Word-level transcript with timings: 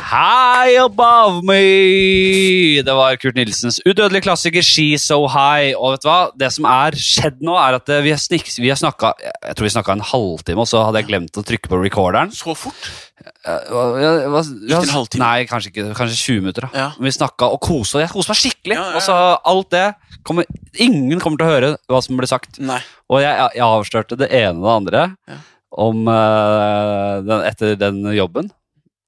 High 0.00 0.78
above 0.82 1.42
me! 1.46 2.80
Det 2.86 2.94
var 2.96 3.16
Kurt 3.20 3.36
Nilsens 3.38 3.78
udødelige 3.84 4.24
klassiker 4.24 4.64
She's 4.64 5.04
So 5.04 5.26
High. 5.30 5.74
Og 5.76 5.94
vet 5.94 6.04
du 6.04 6.08
hva? 6.08 6.18
Det 6.40 6.48
som 6.54 6.66
er 6.70 6.96
skjedd 6.98 7.42
nå, 7.44 7.54
er 7.60 7.76
at 7.78 7.92
eh, 7.92 8.00
vi 8.06 8.14
har, 8.14 8.20
snik, 8.22 8.48
vi 8.58 8.70
har 8.72 8.78
snakka 8.80 9.12
Jeg 9.20 9.58
tror 9.58 9.68
vi 9.68 9.72
snakka 9.76 9.96
en 9.98 10.04
halvtime, 10.12 10.64
og 10.64 10.70
så 10.70 10.82
hadde 10.86 11.02
jeg 11.02 11.10
glemt 11.12 11.38
å 11.40 11.44
trykke 11.46 11.70
på 11.70 11.80
recorderen. 11.84 12.32
Så 12.34 12.56
fort? 12.58 12.90
Eh, 13.20 13.70
hva- 13.70 14.40
en 14.40 14.94
halvtime? 14.94 15.20
Nei, 15.22 15.44
kanskje 15.50 15.72
ikke. 15.74 15.86
Kanskje 15.98 16.18
20 16.24 16.40
minutter. 16.46 16.68
da 16.68 16.70
Ja. 16.84 16.88
Vi 16.98 17.12
snakka 17.14 17.52
og 17.52 17.60
kosa. 17.60 18.00
Jeg 18.00 18.12
koste 18.14 18.32
meg 18.34 18.40
skikkelig. 18.42 18.78
Ja, 18.80 18.88
ja. 18.90 18.96
Og 18.96 19.02
så 19.04 19.18
alt 19.52 19.70
det 19.76 19.86
kommer, 20.24 20.44
Ingen 20.80 21.20
kommer 21.20 21.38
til 21.40 21.46
å 21.46 21.52
høre 21.54 21.70
hva 21.90 22.02
som 22.02 22.16
ble 22.16 22.26
sagt. 22.30 22.58
Nei. 22.58 22.80
Og 23.10 23.20
jeg, 23.22 23.50
jeg 23.54 23.66
avslørte 23.66 24.18
det 24.18 24.30
ene 24.32 24.58
og 24.58 24.64
det 24.64 24.76
andre 24.80 25.40
om 25.70 26.08
uh, 26.10 27.20
den, 27.22 27.44
etter 27.46 27.76
den 27.78 28.00
jobben. 28.16 28.50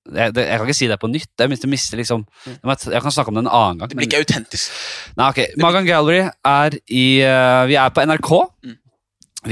Jeg, 0.03 0.35
det, 0.35 0.45
jeg 0.49 0.59
kan 0.59 0.67
ikke 0.67 0.75
si 0.75 0.89
det 0.91 0.99
på 0.99 1.11
nytt. 1.11 1.31
Jeg 1.39 1.71
mister, 1.71 1.99
liksom 2.01 2.25
Jeg 2.47 3.03
kan 3.05 3.15
snakke 3.15 3.31
om 3.31 3.39
det 3.39 3.45
en 3.45 3.53
annen 3.55 3.83
gang. 3.83 3.91
Det 3.91 3.99
blir 3.99 4.09
ikke 4.09 4.23
autentisk. 4.25 4.79
Nei, 5.19 5.29
ok. 5.31 5.43
Magan 5.63 5.87
Gallery 5.87 6.23
er 6.27 6.79
i 6.91 7.05
uh, 7.23 7.63
Vi 7.71 7.77
er 7.79 7.93
på 7.95 8.07
NRK. 8.11 8.33
Mm. 8.67 8.79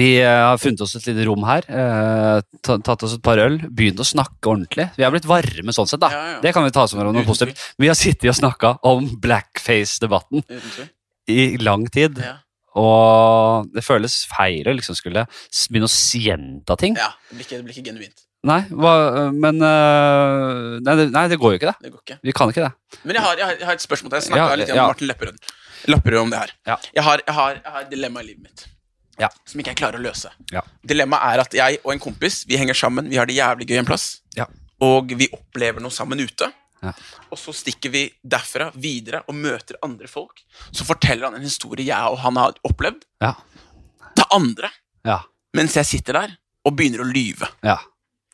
Vi 0.00 0.08
uh, 0.22 0.30
har 0.50 0.58
funnet 0.62 0.82
oss 0.82 0.96
et 0.98 1.06
lite 1.06 1.26
rom 1.28 1.46
her. 1.46 1.66
uh, 1.70 2.42
tatt 2.66 3.06
oss 3.06 3.14
et 3.14 3.22
par 3.26 3.38
øl. 3.42 3.60
Begynt 3.70 4.02
å 4.02 4.06
snakke 4.06 4.50
ordentlig. 4.50 4.88
Vi 4.98 5.06
har 5.06 5.14
blitt 5.14 5.28
varme 5.30 5.74
sånn 5.76 5.90
sett, 5.90 6.02
da. 6.02 6.10
Ja, 6.14 6.24
ja. 6.34 6.40
Det 6.42 6.54
kan 6.56 6.66
vi 6.66 6.74
ta 6.74 6.86
som 6.90 7.02
noe 7.06 7.26
positivt. 7.26 7.62
Vi 7.78 7.90
har 7.90 7.98
sittet 7.98 8.30
og 8.32 8.38
snakka 8.40 8.76
om 8.90 9.06
blackface-debatten 9.22 10.42
i 11.30 11.52
lang 11.62 11.86
tid. 11.94 12.18
Ja. 12.26 12.40
Og 12.78 13.70
det 13.74 13.82
føles 13.82 14.22
feil 14.30 14.68
å 14.70 14.74
liksom 14.74 14.98
skulle 14.98 15.26
begynne 15.70 15.90
å 15.90 15.94
gjenta 16.26 16.78
ting. 16.78 16.98
ja. 16.98 17.12
Det 17.30 17.38
blir 17.38 17.46
ikke, 17.46 17.56
det 17.58 17.66
blir 17.66 17.78
ikke 17.78 17.88
genuint. 17.90 18.26
Nei, 18.48 18.60
hva, 18.72 18.92
men 19.36 19.58
øh, 19.60 20.78
nei, 20.80 20.94
det, 20.96 21.04
nei, 21.12 21.24
det 21.28 21.36
går 21.40 21.52
jo 21.54 21.58
ikke, 21.60 21.72
det. 21.74 21.84
Det 21.84 21.90
går 21.92 22.00
ikke. 22.06 22.16
Vi 22.24 22.32
kan 22.38 22.52
ikke 22.52 22.62
det. 22.64 23.00
Men 23.04 23.18
jeg 23.18 23.24
har, 23.26 23.40
jeg 23.42 23.66
har, 23.68 23.74
et 23.76 23.84
spørsmål 23.84 24.12
til. 24.14 24.16
Jeg 24.22 24.28
snakka 24.30 24.46
Ja, 24.48 24.54
litt 24.56 24.70
ja. 24.72 24.76
med 24.78 24.92
Martin 24.94 25.10
Lepperød 25.10 25.50
Lepperød 25.92 26.20
om 26.22 26.30
det 26.32 26.38
her. 26.40 26.52
Ja. 26.70 26.76
Jeg, 26.96 27.04
har, 27.04 27.22
jeg, 27.26 27.34
har, 27.36 27.58
jeg 27.60 27.72
har 27.74 27.84
dilemma 27.90 28.22
i 28.24 28.28
livet 28.30 28.46
mitt 28.46 28.64
Ja. 29.20 29.28
som 29.44 29.60
ikke 29.60 29.74
jeg 29.74 29.78
klarer 29.82 30.00
å 30.00 30.04
løse. 30.06 30.30
Ja. 30.52 30.62
Dilemmaet 30.88 31.34
er 31.34 31.42
at 31.44 31.56
jeg 31.58 31.78
og 31.84 31.92
en 31.92 32.00
kompis 32.00 32.38
Vi 32.48 32.56
henger 32.56 32.76
sammen, 32.80 33.10
vi 33.12 33.18
har 33.20 33.28
det 33.28 33.36
jævlig 33.36 33.68
gøy 33.68 33.78
en 33.82 33.88
plass. 33.92 34.06
Ja. 34.36 34.46
Og 34.80 35.12
vi 35.20 35.28
opplever 35.36 35.84
noe 35.84 35.92
sammen 35.92 36.20
ute. 36.24 36.48
Ja. 36.80 36.94
Og 37.28 37.36
så 37.36 37.52
stikker 37.52 37.92
vi 37.92 38.06
derfra 38.24 38.70
videre 38.80 39.20
og 39.28 39.36
møter 39.36 39.76
andre 39.84 40.08
folk. 40.08 40.40
Så 40.72 40.86
forteller 40.88 41.28
han 41.28 41.36
en 41.36 41.44
historie 41.44 41.84
jeg 41.90 42.08
og 42.08 42.16
han 42.24 42.40
har 42.40 42.56
opplevd, 42.64 43.04
Ja. 43.20 43.34
til 44.16 44.24
andre. 44.32 44.70
Ja. 45.04 45.18
Mens 45.56 45.76
jeg 45.76 45.84
sitter 45.84 46.16
der 46.22 46.36
og 46.64 46.76
begynner 46.76 47.04
å 47.04 47.12
lyve. 47.12 47.48
ja. 47.62 47.76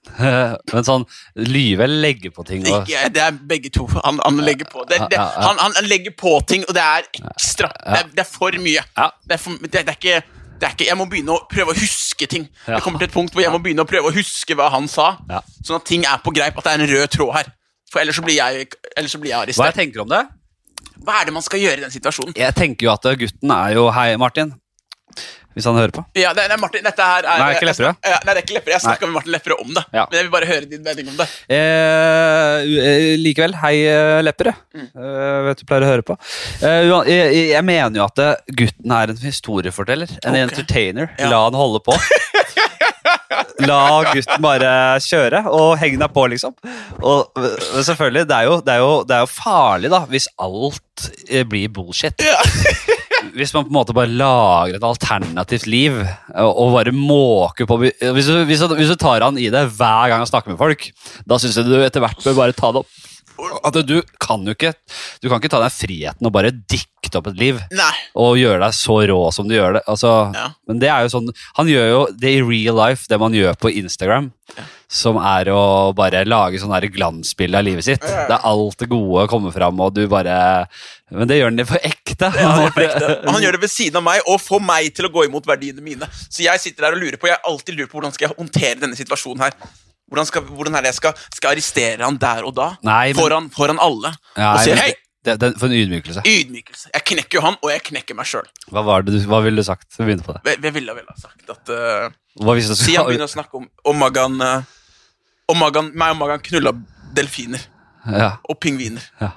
Men 0.73 0.87
sånn 0.87 1.05
lyve 1.37 1.87
legge 1.91 2.31
på 2.35 2.45
ting 2.49 2.63
og 2.67 2.87
Ikke, 2.87 3.09
det 3.13 3.23
er 3.25 3.35
begge 3.51 3.71
to. 3.75 3.87
Han, 4.05 4.21
han 4.25 4.39
legger 4.47 4.69
på 4.71 4.85
det, 4.89 5.01
det, 5.11 5.19
Ja, 5.19 5.27
ja, 5.27 5.43
ja. 5.43 5.49
han, 5.61 5.75
han 5.77 5.89
legger 5.91 6.15
på 6.17 6.33
ting, 6.49 6.65
og 6.69 6.75
det 6.77 6.85
er 6.85 7.09
ekstra. 7.21 7.69
Det, 7.75 7.99
er, 8.01 8.09
det 8.15 8.25
er 8.25 8.31
for 8.31 8.57
mye. 8.63 8.85
Ja. 8.97 9.11
Det, 9.27 9.37
er 9.39 9.43
for, 9.43 9.59
det, 9.67 9.73
det, 9.73 9.83
er 9.89 9.99
ikke, 9.99 10.23
det 10.61 10.69
er 10.71 10.77
ikke 10.79 10.89
Jeg 10.89 10.99
må 11.01 11.09
begynne 11.11 11.37
å 11.37 11.43
prøve 11.51 11.75
å 11.75 11.79
huske 11.79 12.29
ting. 12.31 12.49
Ja. 12.67 12.77
Jeg 12.79 12.87
kommer 12.87 13.03
til 13.03 13.11
et 13.11 13.17
punkt 13.17 13.35
hvor 13.37 13.45
jeg 13.45 13.53
må 13.55 13.61
begynne 13.65 13.85
å 13.85 13.91
prøve 13.91 14.13
å 14.13 14.17
huske 14.17 14.57
hva 14.59 14.71
han 14.75 14.89
sa, 14.91 15.13
Ja. 15.31 15.43
sånn 15.67 15.81
at 15.83 15.87
ting 15.91 16.07
er 16.09 16.23
på 16.25 16.33
greip, 16.37 16.57
at 16.59 16.65
det 16.71 16.75
er 16.77 16.85
en 16.87 16.93
rød 16.95 17.07
tråd 17.19 17.35
her. 17.41 17.53
For 17.93 18.03
ellers 18.03 18.17
så 18.19 18.25
blir 18.27 18.39
jeg, 18.41 18.67
så 19.07 19.21
blir 19.23 19.31
jeg 19.31 19.37
Hva 19.37 19.45
jeg 19.45 19.55
arrestert. 19.55 19.77
tenker 19.79 20.03
om 20.03 20.09
det? 20.11 20.25
Hva 21.07 21.21
er 21.21 21.29
det 21.29 21.35
man 21.37 21.45
skal 21.45 21.61
gjøre 21.61 21.79
i 21.79 21.85
den 21.85 21.93
situasjonen? 21.93 22.33
Jeg 22.41 22.55
tenker 22.57 22.89
jo 22.89 22.93
at 22.95 23.05
gutten 23.21 23.53
er 23.53 23.75
jo 23.77 23.91
Hei, 23.95 24.09
Martin. 24.19 24.55
Hvis 25.57 25.65
han 25.65 25.79
hører 25.79 25.95
på. 25.97 26.03
Ja, 26.19 26.35
det, 26.37 26.45
det 26.51 26.53
er 26.53 26.61
Martin, 26.61 26.85
dette 26.85 27.05
her 27.09 27.25
er 27.25 27.41
Nei, 27.41 27.49
ikke 27.57 27.69
Lepperød. 27.71 28.01
Ja, 28.05 28.19
nei, 28.21 28.33
det 28.35 28.37
er 28.37 28.45
ikke 28.45 28.57
Lepperød. 28.59 28.75
Jeg 28.75 28.85
snakka 28.85 29.09
med 29.09 29.15
Martin 29.17 29.33
Lepperød 29.33 29.63
om 29.65 29.71
det. 29.73 29.85
Ja. 29.97 30.05
Men 30.05 30.19
jeg 30.19 30.27
vil 30.27 30.33
bare 30.35 30.51
høre 30.51 30.69
din 30.69 30.83
mening 30.85 31.09
om 31.09 31.17
det. 31.17 31.29
Eh, 31.57 32.67
eh, 32.91 33.07
likevel, 33.23 33.57
hei, 33.63 33.75
Lepperød. 34.27 34.61
Mm. 34.77 34.91
Eh, 34.93 35.39
vet 35.49 35.63
du 35.63 35.67
pleier 35.71 35.87
å 35.87 35.91
høre 35.95 36.05
på. 36.05 36.19
Eh, 36.61 36.93
jeg, 37.09 37.41
jeg 37.55 37.65
mener 37.73 38.03
jo 38.03 38.05
at 38.05 38.25
eh, 38.27 38.55
gutten 38.61 38.97
er 38.99 39.15
en 39.15 39.23
historieforteller. 39.25 40.13
En 40.21 40.37
okay. 40.37 40.45
entertainer. 40.45 41.09
Ja. 41.17 41.33
La 41.33 41.41
han 41.47 41.57
holde 41.57 41.81
på. 41.89 41.97
La 43.67 43.81
gutten 44.11 44.43
bare 44.45 44.71
kjøre, 45.03 45.43
og 45.53 45.77
heng 45.81 45.97
deg 46.01 46.13
på, 46.13 46.27
liksom. 46.33 46.55
Og 47.01 47.41
eh, 47.41 47.83
selvfølgelig, 47.87 48.27
det 48.29 48.37
er, 48.37 48.51
jo, 48.51 48.61
det, 48.61 48.77
er 48.77 48.85
jo, 48.85 48.93
det 49.09 49.17
er 49.17 49.25
jo 49.25 49.33
farlig, 49.33 49.93
da, 49.93 50.05
hvis 50.11 50.29
alt 50.43 51.09
eh, 51.31 51.47
blir 51.49 51.73
bullshit. 51.73 52.21
Hvis 53.35 53.53
man 53.55 53.67
på 53.67 53.73
en 53.73 53.79
måte 53.79 53.97
bare 53.97 54.13
lager 54.13 54.77
et 54.79 54.87
alternativt 54.87 55.67
liv 55.71 55.97
og, 56.37 56.73
bare 56.77 56.93
måker 56.95 57.67
på 57.69 57.79
hvis 57.83 57.99
du, 58.31 58.39
hvis, 58.47 58.63
du, 58.63 58.77
hvis 58.79 58.93
du 58.93 58.97
tar 59.01 59.25
han 59.27 59.39
i 59.41 59.49
det 59.53 59.67
hver 59.77 60.11
gang 60.13 60.23
han 60.23 60.31
snakker 60.31 60.53
med 60.53 60.61
folk, 60.61 60.89
da 61.27 61.39
syns 61.43 61.59
jeg 61.59 61.69
du 61.69 61.77
etter 61.81 62.05
hvert 62.05 62.23
bør 62.25 62.39
bare 62.45 62.57
ta 62.57 62.73
det 62.75 62.85
opp. 62.85 63.05
At 63.69 63.77
du 63.85 63.99
kan 64.17 64.47
jo 64.49 64.55
ikke 64.55 64.71
Du 65.21 65.27
kan 65.29 65.37
ikke 65.37 65.51
ta 65.53 65.59
deg 65.61 65.75
friheten 65.75 66.25
og 66.25 66.33
bare 66.33 66.55
dikte 66.55 67.19
opp 67.21 67.27
et 67.29 67.37
liv 67.37 67.59
Nei. 67.77 67.91
og 68.17 68.39
gjøre 68.41 68.63
deg 68.63 68.73
så 68.79 68.97
rå 69.11 69.19
som 69.35 69.45
du 69.49 69.53
gjør 69.59 69.77
det. 69.77 69.83
Altså, 69.93 70.33
Ja. 70.33 70.47
Men 70.67 70.81
det 70.81 70.89
er 70.89 71.05
jo 71.05 71.13
sånn 71.13 71.29
Han 71.59 71.69
gjør 71.69 71.91
jo 71.91 72.01
det 72.17 72.33
i 72.39 72.41
real 72.41 72.79
life, 72.81 73.05
det 73.13 73.21
man 73.21 73.37
gjør 73.37 73.59
på 73.61 73.75
Instagram. 73.77 74.31
Som 74.87 75.17
er 75.19 75.49
å 75.51 75.93
bare 75.99 76.21
lage 76.29 76.61
sånn 76.63 76.75
glansbilde 76.95 77.59
av 77.59 77.65
livet 77.67 77.87
sitt. 77.87 78.05
Det 78.05 78.35
er 78.37 78.45
alt 78.47 78.79
det 78.79 78.87
gode 78.91 79.25
kommer 79.31 79.55
fram, 79.55 79.81
og 79.83 79.97
du 79.97 80.05
bare 80.11 80.69
Men 81.11 81.27
det 81.27 81.41
gjør 81.41 81.51
han 81.51 81.67
på 81.67 81.81
ekte. 81.81 82.31
Ja, 82.31 82.53
han, 82.53 82.69
gjør 82.69 82.85
ekte. 82.85 83.09
Han 83.33 83.43
gjør 83.43 83.59
det 83.59 83.63
ved 83.65 83.73
siden 83.73 83.99
av 83.99 84.07
meg 84.07 84.29
og 84.31 84.39
får 84.43 84.63
meg 84.63 84.93
til 84.95 85.09
å 85.09 85.13
gå 85.15 85.27
imot 85.27 85.49
verdiene 85.49 85.83
mine. 85.83 86.07
Så 86.29 86.45
jeg 86.47 86.63
sitter 86.63 86.87
der 86.87 86.97
og 86.99 87.03
lurer 87.03 87.19
på 87.21 87.31
Jeg 87.31 87.43
alltid 87.51 87.77
lurer 87.79 87.91
på 87.91 87.99
hvordan 87.99 88.15
skal 88.15 88.29
jeg 88.29 88.39
håndtere 88.39 88.79
denne 88.85 88.99
situasjonen 88.99 89.47
her. 89.47 89.59
Hvordan, 90.07 90.29
skal, 90.29 90.47
hvordan 90.47 90.79
er 90.79 90.87
det 90.87 90.93
jeg 90.95 91.01
skal, 91.01 91.25
skal 91.35 91.51
arrestere 91.57 92.07
han 92.07 92.19
der 92.23 92.47
og 92.47 92.55
da? 92.55 92.69
Nei, 92.87 93.11
men- 93.11 93.19
foran, 93.19 93.51
foran 93.51 93.83
alle. 93.83 94.15
Nei, 94.39 94.53
og 94.53 94.63
sier 94.63 94.79
hei! 94.79 94.93
Det, 95.27 95.37
det, 95.43 95.53
For 95.61 95.69
en 95.69 95.77
ydmykelse. 95.77 96.23
Ydmykelse. 96.27 96.91
Jeg 96.95 97.05
knekker 97.11 97.41
jo 97.41 97.45
han, 97.45 97.59
og 97.61 97.73
jeg 97.73 97.83
knekker 97.91 98.19
meg 98.19 98.29
sjøl. 98.31 98.47
Hva, 98.71 99.01
du, 99.07 99.13
hva 99.27 99.41
ville 99.45 99.63
du 99.63 99.67
sagt? 99.67 99.89
Vi 99.97 100.05
begynner 100.07 100.27
på 100.27 100.37
det. 100.37 100.57
Jeg 100.57 100.75
ville 100.77 100.97
vel 100.97 101.09
ha 101.11 101.17
sagt 101.19 101.53
at 101.53 101.73
uh, 101.75 102.67
Si 102.77 102.95
han 102.95 103.09
begynner 103.09 103.29
å 103.29 103.33
snakke 103.33 103.59
om 103.59 103.65
Om 103.89 103.99
Magan 104.03 104.37
uh, 104.43 104.77
Om 105.51 105.61
Magan, 105.63 105.91
meg 105.97 106.15
og 106.15 106.21
Magan 106.21 106.45
knulla 106.45 106.75
delfiner 107.17 107.63
ja, 108.07 108.37
og 108.47 108.59
pingviner. 108.63 109.03
ja, 109.19 109.31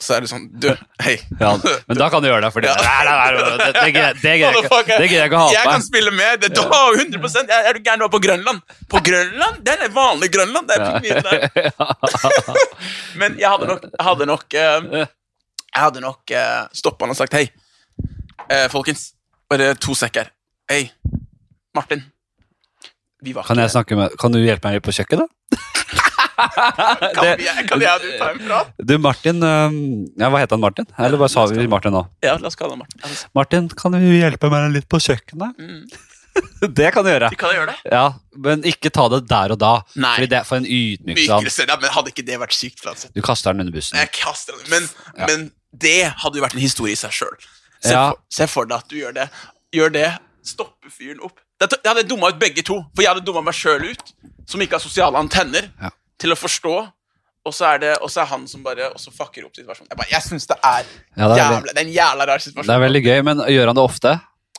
Så 0.00 0.16
er 0.16 0.24
det 0.24 0.28
sånn 0.28 0.48
Du, 0.58 0.66
hei. 1.04 1.14
ja, 1.38 1.52
Men 1.86 1.98
da 2.00 2.08
kan 2.10 2.22
du 2.22 2.26
gjøre 2.26 2.42
det, 2.42 2.50
for 2.52 2.64
det, 2.64 2.72
det, 2.74 3.68
det, 3.78 3.92
greier- 3.94 4.16
jeg 4.24 4.40
ikke- 4.42 5.28
å 5.30 5.38
ha 5.38 5.50
Jeg 5.54 5.68
kan 5.68 5.82
spille 5.86 6.10
med. 6.10 6.40
Det, 6.42 6.50
da, 6.56 6.64
100 6.98 7.44
jeg, 7.46 7.66
Er 7.68 7.72
du 7.76 7.80
gæren? 7.80 7.98
Du 8.02 8.04
var 8.08 8.12
på 8.14 8.20
Grønland? 8.24 8.60
På 8.90 9.00
Grønland? 9.06 9.60
Det 9.64 9.76
er 9.78 9.92
vanlig 9.94 10.30
Grønland. 10.34 10.66
Det 10.68 10.78
er 10.78 10.84
pingviner 10.98 11.22
der. 11.22 11.38
Men 13.22 13.38
jeg 13.38 13.48
hadde 13.48 13.66
nok 13.70 13.84
Jeg 13.86 14.04
hadde 14.08 14.26
nok, 14.26 14.54
eh, 14.54 15.06
jeg 15.74 15.82
hadde 15.82 16.00
nok 16.02 16.34
uh, 16.34 16.66
stoppa 16.74 17.04
han 17.06 17.14
og 17.14 17.18
sagt 17.18 17.34
hei. 17.38 17.46
Eh, 18.50 18.66
folkens, 18.70 19.12
bare 19.50 19.74
to 19.78 19.94
sekker. 19.98 20.28
Hei, 20.70 20.90
Martin. 21.74 22.02
Vi 23.24 23.32
var 23.32 23.46
Kan 23.46 23.56
jeg 23.62 23.70
snakke 23.72 23.96
med 23.96 24.18
Kan 24.20 24.34
du 24.34 24.38
hjelpe 24.42 24.68
meg 24.68 24.82
på 24.84 24.92
kjøkkenet? 24.92 25.30
Kan, 26.34 27.36
vi, 27.38 27.46
kan 27.68 27.82
jeg 27.84 27.90
og 27.94 28.02
du 28.02 28.08
ta 28.18 28.30
en 28.32 28.40
prat? 28.46 28.72
Du, 28.78 28.94
Martin 29.02 29.38
ja, 29.44 30.30
Hva 30.32 30.40
heter 30.42 30.56
han 30.56 30.64
Martin? 30.64 30.88
Eller 30.98 31.20
bare 31.20 31.32
sa 31.32 31.44
vi 31.50 31.66
Martin 31.70 31.94
nå? 31.94 32.02
Ja, 32.24 32.34
la 32.40 32.50
oss 32.50 32.58
kalle 32.58 32.74
han 32.74 32.82
Martin. 32.82 33.14
Martin, 33.38 33.68
kan 33.78 33.94
du 33.94 34.02
hjelpe 34.02 34.50
meg 34.52 34.72
litt 34.74 34.88
på 34.90 35.00
kjøkkenet? 35.04 35.54
Mm. 35.60 35.86
Det 36.74 36.88
kan 36.94 37.04
du 37.06 37.10
gjøre. 37.12 37.28
Vi 37.30 37.38
kan 37.38 37.52
gjøre 37.54 37.70
det. 37.70 37.92
Ja, 37.94 38.04
Men 38.42 38.64
ikke 38.66 38.90
ta 38.90 39.04
det 39.12 39.20
der 39.30 39.52
og 39.54 39.58
da. 39.62 39.74
Nei. 39.94 40.14
Fordi 40.18 40.30
det 40.32 40.38
er 40.40 40.46
for 40.48 40.58
en 40.58 40.66
ydmykelse. 40.66 41.66
Ja, 41.68 41.76
men 41.78 41.92
hadde 41.94 42.10
ikke 42.10 42.24
det 42.26 42.38
vært 42.42 42.56
sykt? 42.56 42.82
uansett? 42.82 43.12
Du 43.14 43.22
kaster 43.22 43.54
den 43.54 43.62
under 43.66 43.76
bussen. 43.76 44.00
Jeg 44.00 44.10
kaster 44.18 44.56
den. 44.58 44.66
Men, 44.72 44.88
Ja. 45.14 45.28
men 45.30 45.44
det 45.70 45.98
hadde 46.24 46.40
jo 46.40 46.42
vært 46.42 46.56
en 46.58 46.64
historie 46.64 46.96
i 46.96 46.98
seg 46.98 47.14
sjøl. 47.14 47.36
Se, 47.78 47.92
Ja. 47.94 48.12
se 48.32 48.46
for 48.50 48.66
deg 48.66 48.78
at 48.82 48.88
du 48.90 48.96
gjør 48.98 49.14
det. 49.14 49.28
Gjør 49.74 49.92
det, 49.94 50.08
stopper 50.42 50.90
fyren 50.90 51.20
opp. 51.22 51.38
Jeg 51.62 51.70
hadde 51.86 52.02
dumma 52.10 52.32
ut 52.34 52.38
begge 52.42 52.64
to, 52.66 52.80
for 52.94 53.02
jeg 53.04 53.12
hadde 53.14 53.24
dumma 53.24 53.40
meg 53.46 53.54
sjøl 53.54 53.84
ut, 53.92 54.12
som 54.50 54.60
ikke 54.60 54.74
har 54.80 54.82
sosiale 54.82 55.14
antenner 55.20 55.70
Ja. 55.80 55.90
Til 56.18 56.32
å 56.32 56.36
forstå. 56.38 56.74
Og 57.44 57.52
så 57.52 57.66
er 57.74 57.78
det 57.82 57.90
er 58.22 58.24
han 58.30 58.46
som 58.48 58.62
bare 58.64 58.86
også 58.94 59.10
fucker 59.12 59.44
opp 59.44 59.52
situasjonen. 59.58 59.90
Jeg, 59.90 59.98
bare, 60.00 60.08
jeg 60.14 60.22
syns 60.24 60.46
det 60.48 60.56
er 60.64 60.84
Ja, 61.16 61.26
det, 61.28 61.34
er 61.34 61.42
jævla, 61.42 61.72
det 61.74 61.76
er 61.82 61.84
en 61.84 61.92
jævla 61.92 62.26
rar 62.30 62.38
situasjon. 62.40 62.68
det 62.70 62.74
er 62.78 62.84
veldig 62.86 63.02
gøy, 63.04 63.18
men 63.28 63.42
gjør 63.52 63.66
han 63.66 63.76
det 63.76 63.84
ofte? 63.84 64.14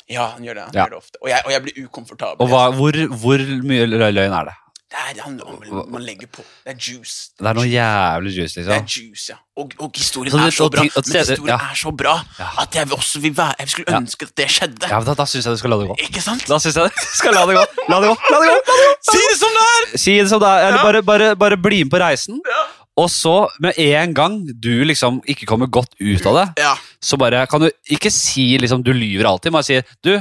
Ja, 0.07 0.27
han 0.35 0.44
gjør 0.45 0.53
det. 0.59 0.65
Han 0.68 0.74
Ja. 0.77 0.83
gjør 0.85 0.89
det 0.94 0.97
ofte. 1.01 1.18
Og 1.24 1.30
jeg, 1.31 1.41
og 1.45 1.51
jeg 1.56 1.62
blir 1.65 1.80
ukomfortabel. 1.88 2.38
Og 2.45 2.50
hva, 2.51 2.62
hvor, 2.77 2.94
hvor 3.24 3.41
mye 3.65 3.88
lø- 3.89 4.12
løgn 4.13 4.35
er 4.38 4.51
det? 4.51 4.56
Det 4.85 4.99
er, 5.01 5.21
han, 5.25 5.39
man, 5.73 5.87
man 5.91 6.03
legger 6.05 6.27
på. 6.29 6.43
Det 6.63 6.75
er 6.75 6.77
juice. 6.77 7.31
Det 7.39 7.47
er 7.49 7.57
noe 7.57 7.65
jævlig 7.65 8.33
juice, 8.35 8.53
liksom. 8.59 8.69
Det 8.69 8.75
er 8.77 8.85
juice, 8.93 9.25
ja. 9.31 9.37
Og, 9.57 9.71
og 9.81 9.89
historien 9.97 10.31
Så 10.31 10.37
er 10.45 10.53
så 10.53 10.67
bra. 10.69 10.83
og 10.85 11.07
Men 11.07 11.17
historien 11.25 11.49
ja. 11.49 11.57
er 11.71 11.79
så 11.79 11.91
bra 12.01 12.13
at 12.61 12.75
jeg 12.77 12.91
også 12.93 13.19
vil 13.23 13.33
være 13.37 13.53
Jeg 13.63 13.69
skulle 13.73 13.97
ønske 13.97 14.27
at 14.29 14.33
det 14.37 14.47
skjedde. 14.51 14.89
Ja, 14.91 14.99
men 14.99 15.07
Da, 15.09 15.15
da 15.17 15.25
syns 15.31 15.47
jeg 15.49 15.57
du 15.57 15.61
skal 15.63 15.73
la 15.73 15.79
det 15.81 15.87
gå. 15.89 15.97
Ikke 16.05 16.21
sant? 16.21 16.45
Da 16.49 16.59
synes 16.61 16.77
jeg 16.77 16.91
du 16.91 17.03
skal. 17.19 17.33
La 17.35 17.43
det 17.49 17.57
gå, 17.57 17.65
la 17.89 17.99
det 18.03 18.11
gå! 18.13 18.15
La 18.35 18.41
det 18.43 18.53
gå. 18.53 18.79
Si 19.09 19.19
det 19.25 19.37
som 19.41 19.57
det 19.57 19.65
er! 19.73 19.89
Si 20.05 20.17
det 20.21 20.29
som 20.31 20.43
det 20.45 20.53
er. 20.53 20.67
Eller 20.69 20.83
bare, 20.85 21.03
bare, 21.11 21.31
bare 21.45 21.57
bli 21.65 21.81
med 21.83 21.91
på 21.95 22.01
reisen. 22.05 22.39
Ja. 22.45 22.63
Og 23.01 23.09
så, 23.11 23.33
med 23.59 23.75
en 23.81 24.13
gang 24.15 24.37
du 24.63 24.71
liksom 24.87 25.17
ikke 25.27 25.49
kommer 25.49 25.67
godt 25.67 25.97
ut 25.99 26.29
av 26.31 26.37
det, 26.37 26.45
ja. 26.63 26.75
så 27.03 27.17
bare 27.19 27.41
kan 27.51 27.65
du 27.65 27.67
ikke 27.91 28.07
si 28.13 28.53
liksom 28.61 28.85
du 28.85 28.93
lyver 28.95 29.27
alltid. 29.33 29.51
Bare 29.51 29.67
si 29.67 29.81
du, 30.05 30.13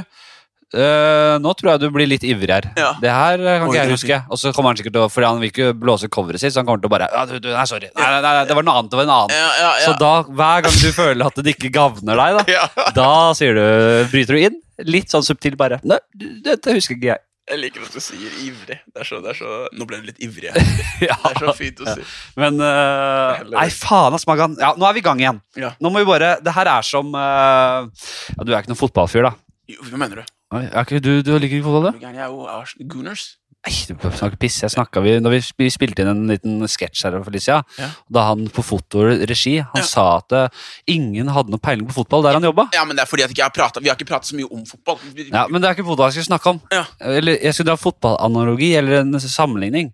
øh, 0.75 1.35
nå 1.41 1.53
tror 1.57 1.71
jeg 1.73 1.83
du 1.83 1.87
blir 1.95 2.09
litt 2.09 2.25
ivrig 2.27 2.51
her. 2.51 2.67
Ja. 2.79 2.91
Det 3.01 3.11
her 3.11 3.41
øh, 3.41 3.51
kan 3.61 3.67
ikke 3.69 3.79
jeg 3.79 3.93
huske. 3.93 4.19
Og 4.29 4.41
så 4.41 4.53
kommer 4.55 4.73
han 4.73 4.79
sikkert 4.79 4.97
til 4.97 5.05
å 5.05 5.11
Fordi 5.11 5.29
han 5.29 5.41
vil 5.41 5.51
ikke 5.53 5.71
blåse 5.79 6.09
coveret 6.11 6.43
sitt, 6.43 6.55
så 6.55 6.61
han 6.61 6.69
kommer 6.69 6.83
til 6.83 6.91
å 6.91 6.95
bare 6.95 7.09
ja, 7.11 7.25
du, 7.29 7.37
du, 7.39 7.51
Nei, 7.53 7.67
sorry. 7.69 7.91
Nei, 7.91 8.09
nei, 8.15 8.21
nei, 8.25 8.45
det 8.49 8.57
var 8.57 8.67
noe 8.67 8.79
annet. 8.81 8.93
Det 8.93 8.99
var 8.99 9.07
en 9.07 9.15
annen. 9.17 9.35
Ja, 9.35 9.51
ja, 9.61 9.69
ja. 9.81 9.85
Så 9.87 9.95
da, 10.01 10.13
hver 10.27 10.65
gang 10.67 10.81
du 10.81 10.89
føler 10.95 11.29
at 11.29 11.39
det 11.41 11.55
ikke 11.55 11.71
gagner 11.75 12.21
deg, 12.23 12.41
da, 12.41 12.45
ja. 12.57 12.89
da 12.97 13.11
sier 13.37 13.57
du, 13.57 13.65
bryter 14.13 14.37
du 14.37 14.49
inn. 14.49 14.59
Litt 14.85 15.13
sånn 15.13 15.23
subtilt 15.25 15.59
bare. 15.59 15.79
Nei, 15.87 16.01
dette 16.43 16.75
husker 16.75 16.99
ikke 16.99 17.13
jeg. 17.13 17.25
Jeg 17.45 17.61
liker 17.61 17.83
at 17.85 17.93
du 17.93 18.01
sier 18.01 18.37
ivrig. 18.41 18.79
Det 18.89 19.03
er 19.03 19.05
så, 19.05 19.19
det 19.21 19.35
er 19.35 19.37
så, 19.37 19.49
nå 19.77 19.85
ble 19.85 19.99
du 20.01 20.07
litt 20.09 20.21
ivrig. 20.25 20.49
Ja. 20.49 21.13
Det 21.25 21.29
er 21.29 21.41
så 21.43 21.53
fint 21.53 21.81
å 21.83 21.93
si. 21.93 22.05
Men 22.41 22.57
uh, 22.57 23.43
Nei, 23.53 23.67
faen, 23.69 24.15
ass, 24.17 24.25
Magan. 24.25 24.55
Ja, 24.57 24.71
nå 24.79 24.87
er 24.87 24.95
vi 24.97 25.03
i 25.03 25.05
gang 25.05 25.21
igjen. 25.21 25.41
Ja. 25.61 25.75
Nå 25.83 25.91
må 25.93 26.01
vi 26.01 26.07
bare 26.09 26.35
Det 26.41 26.53
her 26.55 26.69
er 26.71 26.85
som 26.87 27.11
uh, 27.13 27.85
Ja, 28.33 28.41
du 28.41 28.49
er 28.49 28.63
ikke 28.63 28.73
noen 28.73 28.81
fotballfyr, 28.81 29.27
da. 29.27 29.35
Jo, 29.69 29.85
Hva 29.91 30.01
mener 30.01 30.23
du? 30.23 30.34
Er 30.55 30.83
ikke 30.85 31.01
du, 31.03 31.21
du 31.21 31.33
liker 31.37 31.57
ikke 31.59 31.65
fotball, 31.67 31.91
da? 31.91 31.97
Jeg 32.07 32.15
er 32.15 32.29
jo 32.31 32.45
Ars- 32.47 32.75
Gooners. 32.87 33.37
Nei, 33.65 33.73
du 33.89 33.95
snakker 34.13 34.37
piss. 34.37 34.59
Jeg 34.61 34.69
snakket, 34.69 35.01
vi, 35.01 35.13
når 35.19 35.31
vi 35.33 35.39
vi 35.57 35.69
spilte 35.73 36.03
inn 36.03 36.09
en 36.11 36.27
liten 36.29 36.59
sketsj 36.69 36.99
her, 37.07 37.15
Felicia, 37.25 37.63
Ja. 37.79 37.87
da 38.13 38.27
han 38.27 38.43
på 38.53 38.61
fotoregi 38.61 39.55
han 39.57 39.81
Ja. 39.81 39.81
sa 39.81 40.03
at 40.19 40.31
øh, 40.37 40.49
ingen 40.87 41.27
hadde 41.33 41.49
noe 41.49 41.57
peiling 41.57 41.87
på 41.89 41.95
fotball 41.97 42.21
der 42.21 42.33
han 42.37 42.43
jobba. 42.45 42.67
Ja, 42.77 42.83
men 42.85 42.95
det 42.95 43.01
er 43.01 43.09
fordi 43.09 43.23
at 43.25 43.33
jeg 43.35 43.41
har 43.43 43.49
pratet, 43.49 43.81
vi 43.81 43.89
har 43.89 43.95
ikke 43.97 44.05
pratet 44.11 44.29
så 44.29 44.35
mye 44.37 44.45
om 44.53 44.61
fotball. 44.69 44.99
Vi- 45.15 45.31
Ja, 45.33 45.47
men 45.49 45.61
det 45.63 45.67
er 45.67 45.73
ikke 45.73 45.87
fotball 45.87 46.11
jeg 46.11 46.19
skal 46.21 46.29
snakke 46.37 46.47
om. 46.53 46.61
Ja. 46.71 46.83
Eller, 47.01 47.39
jeg 47.41 47.53
skulle 47.55 47.71
dra 47.73 47.75
fotballanalogi 47.81 48.75
eller 48.75 48.99
en 49.01 49.19
sammenligning. 49.19 49.89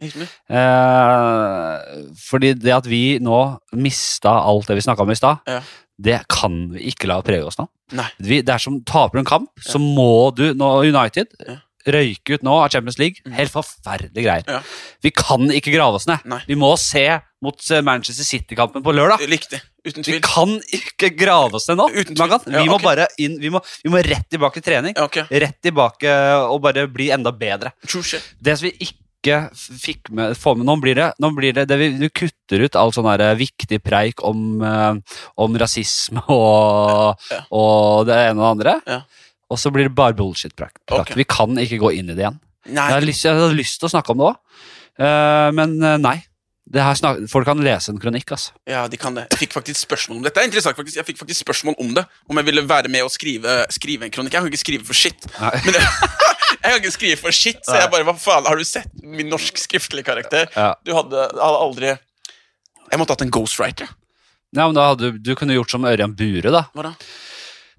Eh, 0.81 2.03
fordi 2.27 2.53
det 2.59 2.73
at 2.75 2.85
vi 2.89 3.19
nå 3.23 3.39
mista 3.79 4.33
alt 4.43 4.67
det 4.67 4.75
vi 4.79 4.83
snakka 4.85 5.01
om 5.07 5.11
i 5.11 5.15
stad, 5.15 5.37
Ja. 5.47 5.61
Det 6.01 6.21
kan 6.31 6.55
vi 6.73 6.87
ikke 6.91 7.09
la 7.11 7.19
prege 7.25 7.45
oss 7.47 7.59
nå. 7.61 7.67
Vi, 8.23 8.39
det 8.41 8.53
er 8.55 8.61
som 8.63 8.79
taper 8.87 9.19
en 9.21 9.27
kamp, 9.27 9.49
så 9.61 9.79
må 9.81 10.31
du 10.35 10.47
nå 10.57 10.69
United 10.87 11.27
Ja. 11.47 11.57
røyke 11.91 12.35
ut 12.37 12.43
nå 12.45 12.53
av 12.61 12.69
Champions 12.69 12.99
League. 13.01 13.23
Mm. 13.25 13.33
Helt 13.39 13.51
forferdelige 13.51 14.21
greier. 14.23 14.45
Ja. 14.47 14.59
Vi 15.01 15.11
kan 15.17 15.47
ikke 15.49 15.73
grave 15.73 15.97
oss 15.97 16.05
ned. 16.07 16.21
Nei. 16.29 16.37
Vi 16.47 16.55
må 16.61 16.69
se 16.77 17.03
mot 17.41 17.57
eh, 17.73 17.81
Manchester 17.81 18.23
City-kampen 18.27 18.83
på 18.85 18.93
lørdag. 18.93 19.23
Riktig. 19.31 19.59
Uten 19.81 20.05
tvil. 20.05 20.19
Vi 20.19 20.21
kan 20.21 20.53
ikke 20.77 21.09
grave 21.17 21.57
oss 21.57 21.65
ned 21.71 21.79
nå. 21.81 21.87
Uten 21.89 22.13
tvil. 22.15 22.35
Vi 22.45 22.53
Ja, 22.59 22.65
må 22.69 22.77
okay. 22.77 22.85
bare 22.85 23.07
inn, 23.17 23.39
vi 23.41 23.49
må, 23.49 23.63
vi 23.83 23.89
må 23.89 23.97
rett 24.05 24.27
tilbake 24.29 24.61
til 24.61 24.67
trening. 24.69 24.93
Okay. 24.93 25.25
ok. 25.25 25.33
Rett 25.41 25.57
tilbake 25.65 26.13
og 26.45 26.61
bare 26.61 26.85
bli 26.87 27.09
enda 27.17 27.33
bedre. 27.33 27.73
True 27.87 28.05
shit. 28.05 28.29
Det 28.39 28.59
som 28.59 28.69
vi 28.69 28.75
ikke 28.77 28.99
f- 29.53 29.77
fikk 29.81 30.09
med, 30.09 30.33
få 30.37 30.55
med 30.57 30.65
Nå 30.65 30.75
blir 30.81 30.95
det, 30.97 31.11
nå 31.21 31.29
blir 31.37 31.53
det, 31.53 31.67
det 31.69 31.77
vi, 31.77 31.89
Du 31.99 32.07
kutter 32.09 32.63
ut 32.65 32.75
all 32.75 32.91
sånn 32.91 33.05
viktig 33.37 33.81
preik 33.83 34.23
om, 34.25 34.61
eh, 34.65 34.95
om 35.37 35.57
rasisme 35.61 36.23
og, 36.27 37.17
Ja. 37.31 37.41
og 37.51 38.07
det 38.07 38.15
ene 38.29 38.39
og 38.41 38.43
det 38.43 38.51
andre. 38.51 38.75
Ja. 38.87 39.01
Og 39.51 39.57
så 39.59 39.69
blir 39.71 39.83
det 39.89 39.95
bare 39.95 40.13
bullshit-prat. 40.15 40.71
Okay. 40.89 41.15
Vi 41.15 41.23
kan 41.27 41.49
ikke 41.59 41.79
gå 41.79 41.93
inn 41.97 42.09
i 42.09 42.15
det 42.15 42.23
igjen. 42.25 42.39
Jeg, 42.65 42.77
hadde, 42.77 43.05
lyst, 43.05 43.25
jeg 43.25 43.35
hadde 43.35 43.57
lyst 43.57 43.79
til 43.81 43.89
å 43.89 43.91
snakke 43.91 44.11
om 44.13 44.17
det 44.21 44.27
òg, 44.31 44.37
men 45.55 45.77
eh, 45.83 45.97
nei. 45.97 46.17
Snak, 46.71 47.17
folk 47.27 47.45
kan 47.45 47.59
lese 47.63 47.91
en 47.91 47.99
kronikk, 47.99 48.31
altså. 48.31 48.53
Ja, 48.69 48.85
de 48.87 48.97
kan 48.99 49.15
det. 49.17 49.25
Jeg 49.33 49.41
fikk 49.43 49.55
faktisk 49.57 49.81
spørsmål 49.83 50.21
om 50.21 50.23
dette. 50.23 50.37
Det 50.37 50.43
er 50.43 50.49
interessant 50.51 50.77
faktisk. 50.77 50.97
Jeg 51.01 51.07
fikk 51.09 51.19
faktisk 51.19 51.43
spørsmål 51.43 51.75
om 51.83 51.93
det. 51.97 52.05
Om 52.29 52.39
jeg 52.39 52.47
ville 52.47 52.63
være 52.69 52.91
med 52.91 53.03
og 53.03 53.11
skrive, 53.11 53.55
skrive 53.75 54.07
en 54.07 54.13
kronikk. 54.13 54.33
Jeg 54.37 54.43
kan 54.45 54.51
ikke 54.51 54.61
skrive 54.61 54.87
for 54.87 54.95
shit. 54.97 55.27
Men 55.65 55.75
jeg, 55.75 55.87
kan 56.63 56.77
ikke 56.79 56.93
skrive 56.95 57.17
for 57.19 57.35
shit, 57.35 57.59
så 57.65 57.79
jeg 57.79 57.91
bare 57.91 58.07
Hva 58.07 58.15
faen, 58.19 58.47
har 58.47 58.55
du 58.59 58.63
sett 58.67 58.91
min 59.03 59.31
norsk 59.31 59.59
skriftlige 59.59 60.07
karakter? 60.07 60.47
Ja. 60.55 60.73
Du 60.85 60.93
hadde, 60.95 61.27
hadde 61.33 61.65
aldri 61.65 61.91
Jeg 61.91 62.99
måtte 63.01 63.15
hatt 63.17 63.25
en 63.25 63.33
ghostwriter. 63.33 63.91
Ja, 64.51 64.65
men 64.67 64.75
da 64.75 64.89
hadde, 64.91 65.13
du- 65.23 65.35
kunne 65.39 65.55
gjort 65.55 65.71
som 65.71 65.85
Ørjan 65.87 66.15
Bure, 66.15 66.51
da. 66.51 66.65
Hva 66.75 66.89
da? 66.89 66.95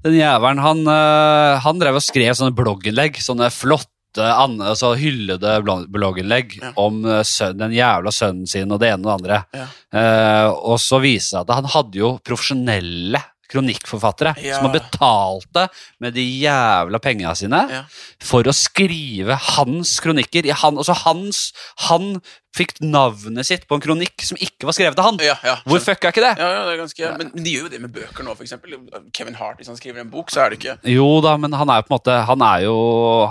Den 0.03 0.17
jævelen, 0.19 0.59
han, 0.59 0.81
øh, 0.89 1.61
han 1.63 1.79
drev 1.79 1.95
og 2.01 2.03
skrev 2.03 2.33
sånne 2.35 2.57
blogginnlegg. 2.59 3.21
Sånne 3.23 3.53
flotte, 3.55 3.87
an, 3.87 3.92
altså 4.19 4.95
hyllede 4.99 5.63
blo- 5.65 5.87
blogginnlegg 5.89 6.59
Ja. 6.63 6.73
om 6.77 7.03
søn, 7.25 7.57
den 7.59 7.73
jævla 7.73 8.11
sønnen 8.13 8.47
sin 8.47 8.71
og 8.73 8.81
det 8.81 8.93
ene 8.93 9.07
og 9.07 9.23
det 9.23 9.25
andre. 9.25 9.45
Ja. 9.55 9.67
Eh, 9.93 10.49
og 10.51 10.79
så 10.79 11.01
viste 11.01 11.37
det 11.39 11.47
seg 11.47 11.51
at 11.51 11.55
han 11.55 11.65
hadde 11.65 11.95
jo 11.99 12.19
profesjonelle 12.25 13.23
kronikkforfattere 13.53 14.35
Ja. 14.43 14.57
som 14.59 14.71
betalt 14.73 15.47
betalte 15.53 15.69
med 16.01 16.15
de 16.15 16.23
jævla 16.43 16.99
pengene 16.99 17.35
sine 17.37 17.85
for 18.21 18.43
å 18.45 18.53
skrive 18.55 19.37
hans 19.37 20.01
kronikker. 20.01 20.47
I 20.47 20.51
han, 20.57 20.77
altså 20.79 20.95
hans, 21.05 21.53
han 21.89 22.21
fikk 22.57 22.75
navnet 22.85 23.49
sitt 23.49 23.65
på 23.69 23.79
en 23.79 23.83
kronikk 23.85 24.25
som 24.27 24.37
ikke 24.37 24.69
var 24.69 24.77
skrevet 24.77 24.99
av 25.01 25.09
han. 25.09 25.21
Ja, 25.25 25.37
ja. 25.47 25.55
Hvor 25.69 25.81
fuck 25.81 26.05
er 26.05 26.13
ikke 26.13 26.25
det? 26.25 26.35
ja, 26.41 26.49
ja, 26.53 26.65
det 26.67 26.75
er 26.75 26.81
ganske, 26.83 27.13
men, 27.21 27.31
men 27.35 27.47
de 27.47 27.55
gjør 27.55 27.67
jo 27.67 27.73
det 27.73 27.81
med 27.85 27.95
bøker 27.95 28.27
nå, 28.27 28.35
eksempel. 28.45 28.77
Kevin 29.17 29.39
Hart, 29.39 29.61
hvis 29.61 29.71
han 29.73 29.79
skriver 29.79 30.03
en 30.05 30.13
bok, 30.13 30.33
så 30.33 30.45
er 30.45 30.53
det 30.53 30.61
ikke 30.61 30.77
Jo 30.93 31.09
da, 31.25 31.37
men 31.41 31.55
han 31.57 31.73
er 31.73 31.81
jo 31.81 31.87
på 31.87 31.93
en 31.93 31.97
måte 31.97 32.17
Han 32.29 32.45
er 32.45 32.65
jo, 32.67 32.77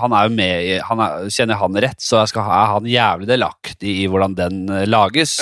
han 0.02 0.16
er 0.16 0.26
jo 0.26 0.34
med 0.34 0.66
i 0.66 0.74
han 0.82 1.02
er, 1.04 1.28
Kjenner 1.32 1.54
jeg 1.54 1.62
han 1.62 1.80
rett, 1.86 2.02
så 2.02 2.22
jeg 2.22 2.32
skal 2.32 2.46
ha, 2.48 2.58
han 2.74 2.88
jævlig 2.88 3.30
delaktig 3.30 3.94
i 4.02 4.08
hvordan 4.10 4.34
den 4.38 4.62
eh, 4.72 4.88
lages. 4.88 5.38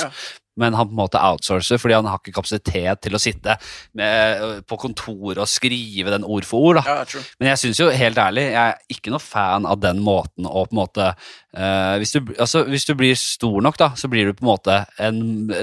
Men 0.59 0.75
han 0.75 0.89
på 0.89 0.93
en 0.93 0.99
måte 0.99 1.21
outsourcer 1.23 1.79
fordi 1.79 1.95
han 1.95 2.09
har 2.11 2.19
ikke 2.19 2.35
kapasitet 2.35 3.01
til 3.07 3.15
å 3.15 3.21
sitte 3.23 3.55
med, 3.97 4.65
på 4.69 4.77
kontoret 4.83 5.39
og 5.41 5.49
skrive 5.49 6.11
den 6.13 6.27
ord 6.27 6.45
for 6.49 6.73
ord. 6.73 6.81
Ja. 6.85 7.05
Men 7.39 7.53
jeg 7.53 7.61
syns 7.63 7.81
jo 7.81 7.89
helt 7.95 8.19
ærlig, 8.19 8.49
jeg 8.51 8.59
er 8.75 8.97
ikke 8.97 9.13
noe 9.15 9.23
fan 9.23 9.69
av 9.71 9.81
den 9.81 10.03
måten 10.05 10.49
å 10.51 10.65
på 10.67 10.75
en 10.75 10.81
måte 10.83 11.07
uh, 11.15 11.95
hvis, 12.03 12.13
du, 12.17 12.35
altså, 12.43 12.65
hvis 12.69 12.85
du 12.91 12.95
blir 12.99 13.15
stor 13.17 13.61
nok, 13.65 13.79
da, 13.81 13.93
så 13.97 14.11
blir 14.11 14.27
du 14.29 14.35
på 14.37 14.45
en 14.45 14.51
måte 14.53 14.81
en 14.99 15.21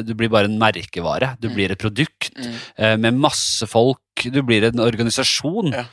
Du 0.07 0.13
blir 0.18 0.31
bare 0.34 0.48
en 0.50 0.57
merkevare. 0.62 1.36
Du 1.44 1.50
blir 1.54 1.72
et 1.75 1.81
produkt 1.81 2.31
Mm. 2.38 2.54
uh, 2.80 2.95
med 3.01 3.18
masse 3.22 3.66
folk. 3.69 4.00
Du 4.33 4.42
blir 4.45 4.63
en 4.68 4.80
organisasjon 4.83 5.74
Ja. 5.74 5.83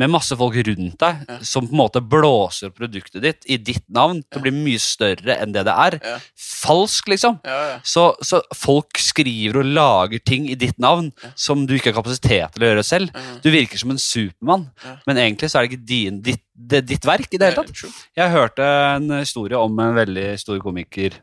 Med 0.00 0.08
masse 0.08 0.36
folk 0.40 0.54
rundt 0.64 0.94
deg 1.02 1.18
Ja. 1.28 1.34
som 1.44 1.66
på 1.68 1.74
en 1.74 1.80
måte 1.82 2.00
blåser 2.00 2.70
produktet 2.72 3.20
ditt 3.22 3.44
i 3.46 3.58
ditt 3.60 3.84
navn 3.92 4.22
til 4.24 4.40
å 4.40 4.42
bli 4.46 4.52
mye 4.56 4.80
større 4.80 5.36
enn 5.36 5.52
det 5.52 5.64
det 5.68 5.74
er. 5.74 5.98
Ja. 6.02 6.14
Falsk, 6.38 7.08
liksom. 7.12 7.38
Ja. 7.44 7.78
Så, 7.84 8.06
så 8.24 8.40
folk 8.56 8.96
skriver 8.96 9.60
og 9.60 9.68
lager 9.76 10.22
ting 10.24 10.48
i 10.48 10.56
ditt 10.56 10.78
navn 10.80 11.10
som 11.36 11.66
du 11.66 11.74
ikke 11.76 11.92
har 11.92 11.98
kapasitet 12.00 12.54
til 12.54 12.64
å 12.64 12.70
gjøre 12.70 12.86
selv. 12.88 13.10
Du 13.44 13.50
virker 13.52 13.78
som 13.82 13.92
en 13.92 14.00
Supermann, 14.00 14.70
men 15.06 15.20
egentlig 15.20 15.50
så 15.52 15.60
er 15.60 15.66
det 15.66 15.74
ikke 15.74 15.86
din, 15.92 16.22
ditt, 16.24 16.42
det, 16.56 16.84
ditt 16.88 17.04
verk 17.04 17.28
i 17.32 17.38
det 17.42 17.50
hele 17.50 17.62
tatt. 17.66 17.84
Jeg 18.16 18.32
hørte 18.32 18.64
en 18.96 19.10
historie 19.20 19.60
om 19.60 19.76
en 19.82 19.94
veldig 19.98 20.30
stor 20.40 20.58
komiker 20.64 21.20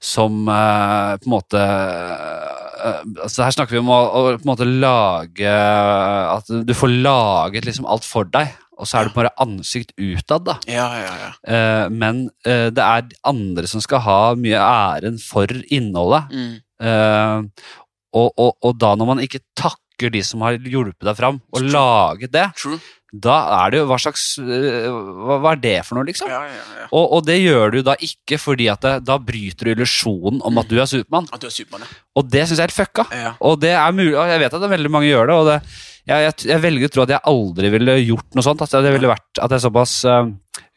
som 0.00 0.48
eh, 0.48 1.12
på 1.20 1.28
en 1.28 1.34
måte 1.34 1.60
eh, 1.60 3.00
altså 3.20 3.44
Her 3.44 3.52
snakker 3.52 3.76
vi 3.76 3.82
om 3.82 3.90
å, 3.92 3.98
å 4.00 4.22
på 4.38 4.40
en 4.40 4.48
måte 4.48 4.68
lage 4.68 5.50
At 5.52 6.48
du 6.48 6.72
får 6.76 6.94
laget 7.04 7.68
liksom 7.68 7.84
alt 7.84 8.06
for 8.08 8.28
deg, 8.32 8.54
og 8.80 8.88
så 8.88 9.00
er 9.00 9.08
det 9.08 9.16
bare 9.16 9.34
ansikt 9.44 9.92
utad. 10.00 10.46
da. 10.46 10.56
Ja, 10.70 10.88
ja, 11.02 11.12
ja. 11.24 11.30
Eh, 11.44 11.84
men 11.92 12.24
eh, 12.48 12.70
det 12.72 12.84
er 12.84 13.10
andre 13.28 13.68
som 13.68 13.84
skal 13.84 14.00
ha 14.06 14.20
mye 14.40 14.56
æren 14.56 15.20
for 15.20 15.52
innholdet. 15.68 16.32
Mm. 16.32 16.54
Eh, 16.88 17.68
og, 18.16 18.32
og, 18.40 18.56
og 18.64 18.78
da 18.80 18.94
når 18.96 19.10
man 19.12 19.20
ikke 19.22 19.42
takker 19.58 20.10
de 20.14 20.22
som 20.24 20.40
har 20.46 20.56
hjulpet 20.56 21.04
deg 21.10 21.18
fram, 21.18 21.42
og 21.52 21.68
laget 21.68 22.32
det, 22.32 22.46
True. 22.56 22.80
Da 23.12 23.36
er 23.64 23.72
det 23.72 23.78
jo 23.80 23.86
Hva 23.90 23.96
slags 23.98 24.24
eh, 24.38 24.86
hva, 24.86 25.38
hva 25.42 25.52
er 25.56 25.60
det 25.64 25.76
for 25.86 25.98
noe, 25.98 26.06
liksom? 26.06 26.30
Ja, 26.30 26.44
ja, 26.46 26.64
ja. 26.78 26.88
Og, 26.94 27.06
og 27.18 27.24
det 27.26 27.40
gjør 27.42 27.74
du 27.74 27.80
da 27.86 27.96
ikke 27.98 28.38
fordi 28.38 28.68
at 28.70 28.82
det, 28.86 28.92
da 29.08 29.16
bryter 29.18 29.66
du 29.66 29.72
illusjonen 29.74 30.38
om 30.46 30.60
at 30.62 30.70
du 30.70 30.76
er 30.78 30.86
Supermann. 30.90 31.26
At 31.34 31.42
du 31.42 31.48
er 31.50 31.54
Supermann, 31.54 31.86
ja. 31.88 32.02
Og 32.20 32.28
det 32.30 32.44
syns 32.46 32.58
jeg 32.58 32.64
er 32.64 32.70
helt 32.70 32.76
fucka. 32.78 33.06
ja. 33.14 33.32
Og 33.40 33.58
det 33.62 33.72
er 33.74 33.94
mulig, 33.96 34.14
og 34.18 34.28
jeg 34.30 34.42
vet 34.44 34.54
at 34.54 34.60
det 34.62 34.68
er 34.70 34.76
veldig 34.76 34.92
mange 34.94 35.10
gjør 35.10 35.26
det, 35.32 35.38
og 35.40 35.48
det, 35.50 35.56
jeg, 36.10 36.24
jeg, 36.26 36.34
jeg 36.50 36.62
velger 36.64 36.88
å 36.88 36.92
tro 36.94 37.02
at 37.04 37.10
jeg 37.14 37.22
aldri 37.30 37.70
ville 37.74 37.94
gjort 38.02 38.34
noe 38.38 38.42
sånt. 38.46 38.62
At 38.64 38.72
det 38.86 38.92
ville 38.94 39.10
vært 39.10 39.40
at 39.42 39.52
jeg 39.52 39.58
er 39.60 39.64
såpass 39.66 39.92
uh, 40.08 40.30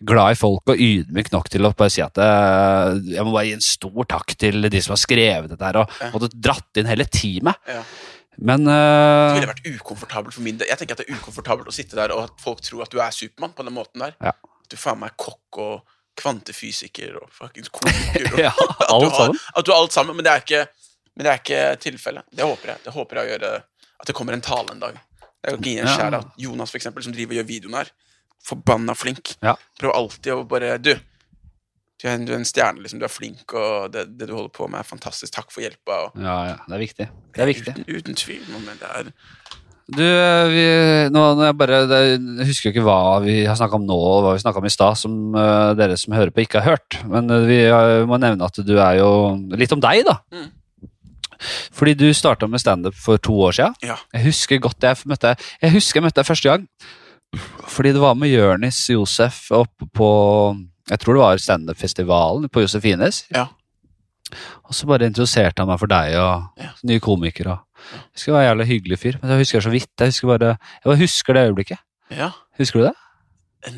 glad 0.04 0.36
i 0.36 0.38
folk 0.38 0.74
og 0.74 0.82
ydmyk 0.84 1.30
nok 1.34 1.48
til 1.54 1.66
å 1.66 1.72
bare 1.78 1.94
si 1.94 2.04
at 2.06 2.20
uh, 2.22 2.98
jeg 3.14 3.24
må 3.26 3.34
bare 3.34 3.46
gi 3.48 3.56
en 3.58 3.64
stor 3.66 4.10
takk 4.14 4.36
til 4.42 4.68
de 4.74 4.82
som 4.84 4.94
har 4.98 5.02
skrevet 5.02 5.54
dette 5.54 5.70
her, 5.70 5.80
og 5.86 5.96
Ja. 6.04 6.10
måtte 6.14 6.30
dratt 6.34 6.82
inn 6.82 6.90
hele 6.92 7.06
teamet. 7.10 7.74
Men 8.38 8.66
Det 8.66 8.74
eh, 8.74 9.36
ville 9.38 9.50
vært 9.50 9.68
ukomfortabelt 9.68 10.36
for 10.36 10.46
min 10.46 10.58
del. 10.60 10.70
Jeg 10.72 10.80
tenker 10.80 10.98
at 10.98 11.04
det 11.04 11.10
er 11.10 11.20
ukomfortabelt 11.20 11.70
å 11.70 11.76
sitte 11.76 11.98
der 12.00 12.14
og 12.16 12.24
at 12.26 12.40
folk 12.42 12.64
tror 12.66 12.86
at 12.86 12.94
du 12.94 13.02
er 13.04 13.14
Supermann 13.16 13.54
på 13.58 13.66
den 13.66 13.76
måten 13.76 14.06
der. 14.06 14.16
Ja. 14.24 14.34
At 14.34 14.72
du 14.72 14.78
faen 14.80 15.02
meg 15.02 15.14
er 15.14 15.20
kokk 15.26 15.60
og 15.64 15.98
kvantefysiker 16.20 17.18
og 17.22 17.30
fuckings 17.34 17.72
komiker. 17.74 18.30
Og, 18.34 18.42
ja, 18.46 18.54
at, 18.80 18.88
du 18.90 18.96
alt 18.96 19.20
har, 19.20 19.36
at 19.54 19.66
du 19.66 19.74
har 19.74 19.82
alt 19.82 19.96
sammen, 19.96 20.18
men 20.18 20.26
det 20.26 20.34
er 20.34 20.46
ikke, 20.46 20.64
men 21.14 21.28
det 21.28 21.34
er 21.34 21.42
ikke 21.42 21.62
tilfellet. 21.84 22.30
Det 22.32 22.48
håper 22.48 22.74
jeg. 22.74 22.86
Det 22.86 22.96
håper 22.96 23.20
jeg 23.20 23.30
å 23.30 23.34
gjøre 23.36 23.54
At 24.04 24.10
det 24.10 24.16
kommer 24.18 24.36
en 24.36 24.44
tale 24.44 24.74
en 24.74 24.82
dag. 24.82 24.98
Det 25.22 25.52
er 25.52 25.56
jo 25.56 25.62
ikke 25.62 25.76
en 25.84 26.18
Ja. 26.18 26.24
Jonas, 26.40 26.72
for 26.72 26.80
eksempel, 26.80 27.04
som 27.06 27.14
driver 27.16 27.36
og 27.36 27.42
gjør 27.42 27.50
videoen 27.50 27.80
her. 27.82 27.92
Forbanna 28.44 28.96
flink. 28.96 29.36
Ja. 29.44 29.56
Prøver 29.80 29.96
alltid 29.96 30.34
å 30.34 30.44
bare 30.48 30.78
Du, 30.82 30.94
du 32.04 32.10
er 32.12 32.18
en, 32.20 32.28
er 32.44 32.44
stjerne, 32.50 32.84
liksom. 32.84 33.00
Du 33.00 33.06
er 33.08 33.12
flink, 33.14 33.54
og 33.56 33.94
det, 33.94 34.06
det 34.20 34.28
du 34.30 34.36
holder 34.36 34.52
på 34.54 34.68
med, 34.68 34.82
er 34.84 34.88
fantastisk. 34.90 35.32
Takk 35.34 35.50
for 35.56 35.64
hjelpa. 35.64 36.02
Og, 36.10 36.20
Ja, 36.22 36.38
ja, 36.52 36.58
det 36.68 36.76
er 36.78 36.84
viktig. 36.84 37.08
Det 37.34 37.42
er 37.46 37.50
viktig. 37.50 37.74
Uten, 37.80 37.90
uten 37.98 38.20
tvil. 38.20 38.44
Men 38.54 38.78
det 38.82 38.90
er 38.92 39.12
Du, 39.94 40.00
vi, 40.54 40.62
nå, 41.12 41.22
jeg 41.44 41.56
bare, 41.60 41.80
jeg 41.92 42.48
husker 42.48 42.70
jo 42.70 42.72
ikke 42.74 42.84
hva 42.86 43.00
vi 43.24 43.34
har 43.44 43.58
snakka 43.60 43.76
om 43.76 43.84
nå, 43.88 43.98
og 44.00 44.22
hva 44.24 44.32
vi 44.38 44.44
snakka 44.44 44.62
om 44.62 44.68
i 44.70 44.72
stad, 44.72 44.96
som 45.02 45.18
uh, 45.36 45.74
dere 45.76 45.98
som 46.00 46.16
hører 46.16 46.32
på, 46.32 46.46
ikke 46.46 46.62
har 46.64 46.78
hørt. 46.78 47.00
Men 47.12 47.28
uh, 47.32 47.42
vi 47.50 47.58
har- 47.68 48.06
må 48.08 48.20
nevne 48.24 48.48
at 48.48 48.60
du 48.64 48.76
er 48.80 49.00
jo 49.02 49.10
Litt 49.60 49.76
om 49.76 49.82
deg, 49.84 50.06
da. 50.08 50.18
Mm. 50.32 50.52
Fordi 51.76 51.94
du 52.00 52.06
starta 52.16 52.48
med 52.48 52.62
standup 52.64 52.96
for 52.96 53.18
to 53.20 53.34
år 53.44 53.52
siden. 53.58 53.74
Ja. 53.84 53.98
Jeg 54.16 54.24
husker 54.30 54.62
godt 54.64 54.80
jeg 54.88 54.96
møtte 55.12 55.34
deg 55.34 55.42
Jeg 55.66 55.74
husker 55.76 56.00
jeg 56.00 56.06
møtte 56.06 56.22
deg 56.22 56.30
første 56.30 56.48
gang 56.54 56.68
Fordi 57.68 57.92
det 57.92 58.00
var 58.04 58.16
med 58.16 58.32
Jørnis 58.32 58.80
Josef 58.94 59.50
oppe 59.52 59.90
på 59.92 60.08
Jeg 60.90 61.00
tror 61.00 61.14
det 61.16 61.22
var 61.24 61.38
standup-festivalen 61.38 62.50
på 62.52 62.64
Josefines. 62.66 63.24
Ja. 63.34 63.48
Og 64.68 64.74
så 64.76 64.88
bare 64.90 65.06
introduserte 65.08 65.62
han 65.64 65.70
meg 65.70 65.80
for 65.80 65.88
deg 65.92 66.16
og 66.20 66.50
Ja. 66.60 66.72
nye 66.84 67.00
komikere. 67.00 67.60
Jeg 67.94 68.02
husker 68.16 68.32
det 68.32 68.34
var 68.36 68.42
en 68.44 68.50
jævla 68.52 68.66
hyggelig 68.68 69.00
fyr, 69.00 69.16
men 69.22 69.32
jeg 69.32 69.40
husker 69.44 69.60
det 69.60 69.64
så 69.68 69.72
vidt. 69.74 69.90
Jeg 70.00 70.08
husker 70.14 70.28
bare, 70.28 70.50
jeg 70.58 70.86
bare 70.90 70.98
husker 71.04 71.34
det 71.34 71.44
øyeblikket. 71.50 71.80
Ja. 72.12 72.32
Husker 72.60 72.80
du 72.80 72.86
det? 72.88 72.94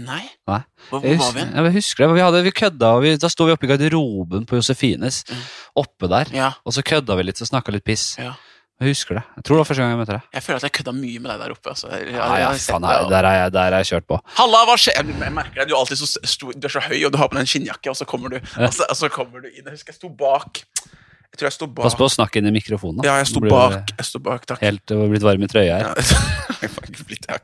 Nei. 0.02 0.24
Nei. 0.48 0.62
Hvor, 0.90 1.00
hvor 1.00 1.18
var 1.18 1.32
vi 1.34 1.40
hen? 1.40 1.54
jeg 1.66 1.74
husker 1.74 2.08
det. 2.08 2.16
Vi, 2.16 2.22
hadde, 2.22 2.44
vi 2.44 2.52
kødda, 2.52 2.88
og 2.96 3.02
vi, 3.04 3.16
da 3.22 3.28
sto 3.30 3.46
vi 3.46 3.52
oppe 3.54 3.66
i 3.68 3.70
garderoben 3.70 4.46
på 4.50 4.56
Josefines, 4.58 5.24
Mm. 5.30 5.44
oppe 5.76 6.08
der. 6.10 6.26
Ja. 6.34 6.52
Og 6.66 6.74
så 6.74 6.82
kødda 6.82 7.16
vi 7.18 7.24
litt 7.24 7.42
og 7.42 7.48
snakka 7.48 7.72
litt 7.72 7.84
piss. 7.86 8.16
Ja. 8.18 8.34
Jeg 8.76 8.92
husker 8.92 9.16
det. 9.16 9.22
Jeg 9.38 9.44
tror 9.48 9.56
det 9.56 9.62
var 9.62 9.68
første 9.70 9.84
gang 9.86 9.92
jeg 9.94 10.00
møtte 10.02 10.16
deg. 10.18 10.24
Jeg 10.36 10.44
føler 10.44 10.58
at 10.60 10.66
jeg 10.68 10.74
kødda 10.76 10.94
mye 10.98 11.20
med 11.24 11.30
deg 11.32 11.44
der 11.46 11.52
oppe. 11.56 11.72
Altså. 11.72 11.88
Jeg, 11.94 12.02
jeg, 12.10 12.16
Ja, 12.18 12.26
ja, 12.26 12.40
jeg 12.42 12.48
har 12.50 12.58
faen, 12.66 12.84
deg, 12.84 13.06
der, 13.14 13.28
er 13.30 13.38
jeg, 13.40 13.54
der 13.56 13.68
er 13.78 13.84
jeg 13.84 13.90
kjørt 13.94 14.08
på. 14.12 14.18
Halla, 14.40 14.64
hva 14.68 14.76
skjer? 14.84 14.98
Jeg 15.00 15.32
merker 15.38 15.62
deg, 15.62 15.70
du 15.70 15.76
er 15.76 15.80
alltid 15.80 16.02
så 16.02 16.10
stor, 16.36 16.52
du 16.60 16.68
er 16.68 16.74
så 16.76 16.82
høy, 16.84 16.98
og 17.08 17.14
du 17.14 17.18
har 17.22 17.30
på 17.32 17.38
deg 17.38 17.46
en 17.46 17.52
skinnjakke, 17.54 17.94
og 17.94 17.96
så 17.96 18.08
kommer 18.10 18.36
du, 18.36 18.42
og 18.44 18.74
så, 18.76 18.90
og 18.92 19.00
så 19.00 19.10
kommer 19.14 19.46
du 19.46 19.48
inn. 19.54 19.64
Jeg 19.64 19.78
husker 19.78 19.96
jeg 19.96 20.00
sto 20.02 20.12
bak. 20.12 20.60
Jeg 21.36 21.40
tror 21.40 21.48
jeg 21.50 21.56
sto 21.56 21.68
bak. 21.72 21.84
Pass 21.88 21.96
på 22.00 22.08
å 22.08 22.12
snakke 22.12 22.40
inn 22.40 22.50
i 22.52 22.54
mikrofonen. 22.56 23.00
da. 23.00 23.08
Ja, 23.08 23.16
jeg 23.24 23.28
sto 23.32 23.42
bak. 23.44 23.94
Jeg 23.96 24.08
sto 24.08 24.20
bak, 24.24 24.44
takk. 24.48 24.60
Helt 24.64 24.92
uh, 24.96 25.06
blitt 25.12 25.24
varm 25.24 25.44
i 25.44 25.50
trøya 25.52 25.80
her. 25.80 25.88
Ja, 25.88 26.20
har 26.76 26.92
blitt- 27.08 27.30
har 27.32 27.42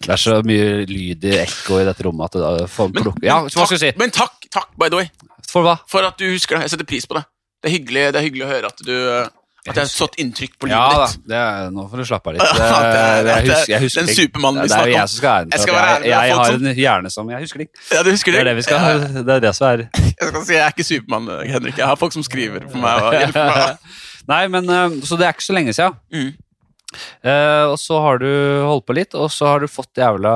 Det 0.00 0.12
er 0.16 0.20
så 0.20 0.38
mye 0.48 0.86
lyd 0.88 1.24
i 1.28 1.34
ekko 1.44 1.80
i 1.80 1.86
dette 1.88 2.04
rommet 2.08 2.28
at 2.28 2.40
du 2.40 2.64
får 2.72 2.92
plukke 2.96 3.24
Ja, 3.24 3.38
hva 3.44 3.68
skal 3.68 3.76
du 3.76 3.84
si? 3.84 3.92
Men 4.00 4.12
takk, 4.16 4.44
takk, 4.52 4.72
by 4.80 4.88
the 4.92 5.00
way, 5.00 5.08
For 5.48 5.64
hva? 5.64 5.76
for 5.88 6.04
at 6.08 6.16
du 6.20 6.24
husker 6.28 6.56
det. 6.56 6.68
Jeg 6.68 6.74
setter 6.76 6.88
pris 6.88 7.08
på 7.08 7.16
det. 7.16 7.24
Det 7.60 7.68
er 7.68 7.74
hyggelig, 7.78 8.04
det 8.12 8.20
er 8.20 8.24
hyggelig 8.28 8.44
å 8.46 8.50
høre 8.52 8.72
at 8.72 8.84
du 8.84 8.92
uh, 8.96 9.28
At 9.68 9.76
jeg 9.76 9.82
har 9.84 9.88
satt 9.92 10.14
inntrykk 10.22 10.54
på 10.56 10.68
livet 10.70 10.78
Ja 10.80 10.98
da, 11.02 11.06
ditt. 11.12 11.24
det 11.28 11.36
er, 11.36 11.66
nå 11.76 11.82
får 11.90 12.00
du 12.00 12.04
slappe 12.08 12.30
av 12.30 12.34
litt. 12.36 12.52
Det, 12.56 12.68
det 12.70 13.00
det, 13.26 13.30
jeg 13.30 13.36
er 13.36 13.48
husker, 13.50 13.72
jeg 13.74 13.82
husker 13.84 14.06
den. 14.06 14.14
Supermannen 14.16 14.62
vi 14.62 14.68
Det 14.68 14.72
er 14.72 14.76
snakker 14.76 14.90
om. 14.90 14.96
jeg 14.96 15.08
som 15.10 15.18
skal 15.20 15.30
ha 15.30 15.40
æren 15.40 15.50
Jeg 15.52 15.60
skal 15.64 15.74
være 15.76 15.90
jeg, 16.00 16.10
jeg 16.10 16.38
har 16.40 16.54
en 16.56 16.70
hjerne 16.80 17.10
som 17.12 17.32
Jeg 17.34 17.44
husker 17.44 17.64
ting. 17.64 17.70
Ja, 17.92 18.02
du 18.06 18.10
husker 18.14 18.32
Det 18.32 18.38
det? 18.38 18.40
er 18.40 18.48
det 18.50 18.56
vi 18.56 18.64
skal 18.64 19.04
Det 19.28 19.34
er 19.36 19.42
det 19.44 19.52
som 19.58 19.66
er 19.68 19.82
Jeg 20.00 20.30
skal 20.30 20.44
si 20.48 20.54
jeg 20.56 20.62
er 20.64 20.72
ikke 20.76 20.88
Supermann, 20.88 21.28
Henrik. 21.52 21.76
Jeg 21.82 21.86
har 21.92 22.00
folk 22.00 22.16
som 22.16 22.24
skriver 22.24 22.64
for 22.70 22.80
meg 22.80 23.04
og 23.04 23.18
hjelper 23.18 23.50
meg. 23.52 23.90
Nei, 24.32 24.40
men 24.52 24.68
uh, 24.72 24.96
Så 25.04 25.16
det 25.20 25.26
er 25.28 25.36
ikke 25.36 25.44
så 25.50 25.56
lenge 25.56 25.72
siden. 25.76 26.00
Mm. 26.14 26.32
Eh, 27.22 27.64
og 27.70 27.76
så 27.78 28.00
har 28.02 28.18
du 28.18 28.26
holdt 28.66 28.84
på 28.88 28.94
litt, 28.96 29.12
og 29.14 29.28
så 29.30 29.46
har 29.52 29.60
du 29.62 29.68
fått 29.70 30.00
jævla 30.00 30.32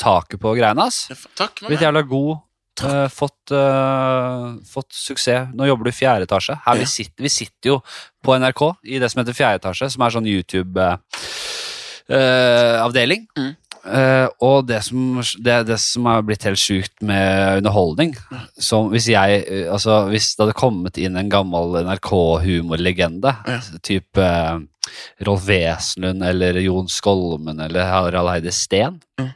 taket 0.00 0.40
på 0.40 0.54
greiene 0.56 0.86
hans. 0.86 1.02
Takk. 1.38 1.60
Blitt 1.66 1.82
jævla 1.84 2.02
god. 2.08 2.38
Eh, 2.80 3.08
fått, 3.12 3.50
uh, 3.52 4.56
fått 4.64 4.92
suksess. 4.96 5.48
Nå 5.54 5.66
jobber 5.68 5.84
du 5.84 5.90
i 5.90 5.92
fjerde 6.00 6.24
etasje. 6.26 6.56
Her 6.64 6.74
Ja. 6.74 6.80
vi, 6.80 6.86
sitter, 6.86 7.22
vi 7.22 7.28
sitter 7.28 7.68
jo 7.74 7.82
på 8.24 8.34
NRK 8.38 8.62
i 8.84 8.98
det 8.98 9.10
som 9.12 9.20
heter 9.24 9.32
fjerde 9.36 9.58
etasje, 9.60 9.90
som 9.92 10.02
er 10.02 10.10
sånn 10.10 10.26
YouTube-avdeling. 12.08 13.26
Mm. 13.38 13.52
Eh, 13.84 14.28
og 14.46 14.66
det 14.68 14.78
som, 14.86 15.20
det, 15.42 15.56
det 15.66 15.78
som 15.82 16.04
har 16.06 16.22
blitt 16.22 16.44
helt 16.46 16.58
sjukt 16.60 17.00
med 17.02 17.56
underholdning 17.58 18.12
som 18.54 18.92
Hvis 18.92 19.08
jeg, 19.10 19.40
altså 19.74 20.04
hvis 20.12 20.36
det 20.36 20.44
hadde 20.44 20.54
kommet 20.54 20.98
inn 21.02 21.16
en 21.18 21.28
gammel 21.32 21.74
NRK-humorlegende, 21.82 23.32
Ja. 23.48 23.58
type 23.82 24.22
Rolf 25.26 25.42
Wesenlund 25.48 26.22
eller 26.22 26.60
Jon 26.62 26.86
Skolmen 26.88 27.58
eller 27.60 27.82
Harald 27.90 28.30
Heide 28.30 28.52
Steen, 28.54 29.00
Mm. 29.18 29.32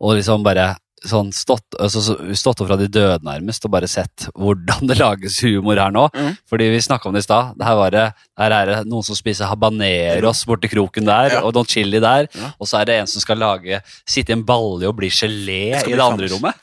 og 0.00 0.14
liksom 0.16 0.44
bare 0.44 0.76
sånn 1.06 1.32
stått, 1.32 1.76
altså, 1.78 2.00
stått 2.34 2.60
opp 2.62 2.68
fra 2.68 2.76
de 2.80 2.88
døde 2.88 3.22
nærmest 3.24 3.64
og 3.64 3.70
bare 3.70 3.86
sett 3.88 4.28
hvordan 4.34 4.86
det 4.88 4.98
lages 4.98 5.40
humor 5.44 5.76
her 5.78 5.90
nå. 5.94 6.08
Mm. 6.14 6.36
Fordi 6.48 6.70
vi 6.72 6.78
snakka 6.82 7.06
om 7.06 7.14
det 7.14 7.22
i 7.24 7.28
stad. 7.28 7.54
Her, 7.62 7.76
var 7.76 7.90
det- 7.90 8.12
her 8.38 8.50
er 8.52 8.66
det 8.66 8.86
noen 8.86 9.04
som 9.04 9.14
spiser 9.16 9.46
habaneros 9.46 10.44
borti 10.46 10.68
kroken 10.70 11.04
der, 11.04 11.30
Ja. 11.36 11.40
og 11.42 11.54
noen 11.54 11.66
chili 11.68 12.00
der. 12.00 12.28
Ja. 12.34 12.52
Og 12.60 12.66
så 12.66 12.80
er 12.80 12.84
det 12.86 12.94
en 13.00 13.06
som 13.06 13.20
skal 13.20 13.36
lage 13.38 13.82
sitte 14.06 14.30
i 14.30 14.32
en 14.32 14.44
balje 14.44 14.88
og 14.88 14.96
bli 14.96 15.08
gelé 15.08 15.76
i 15.86 15.92
det 15.92 16.00
andre 16.00 16.28
rommet. 16.28 16.54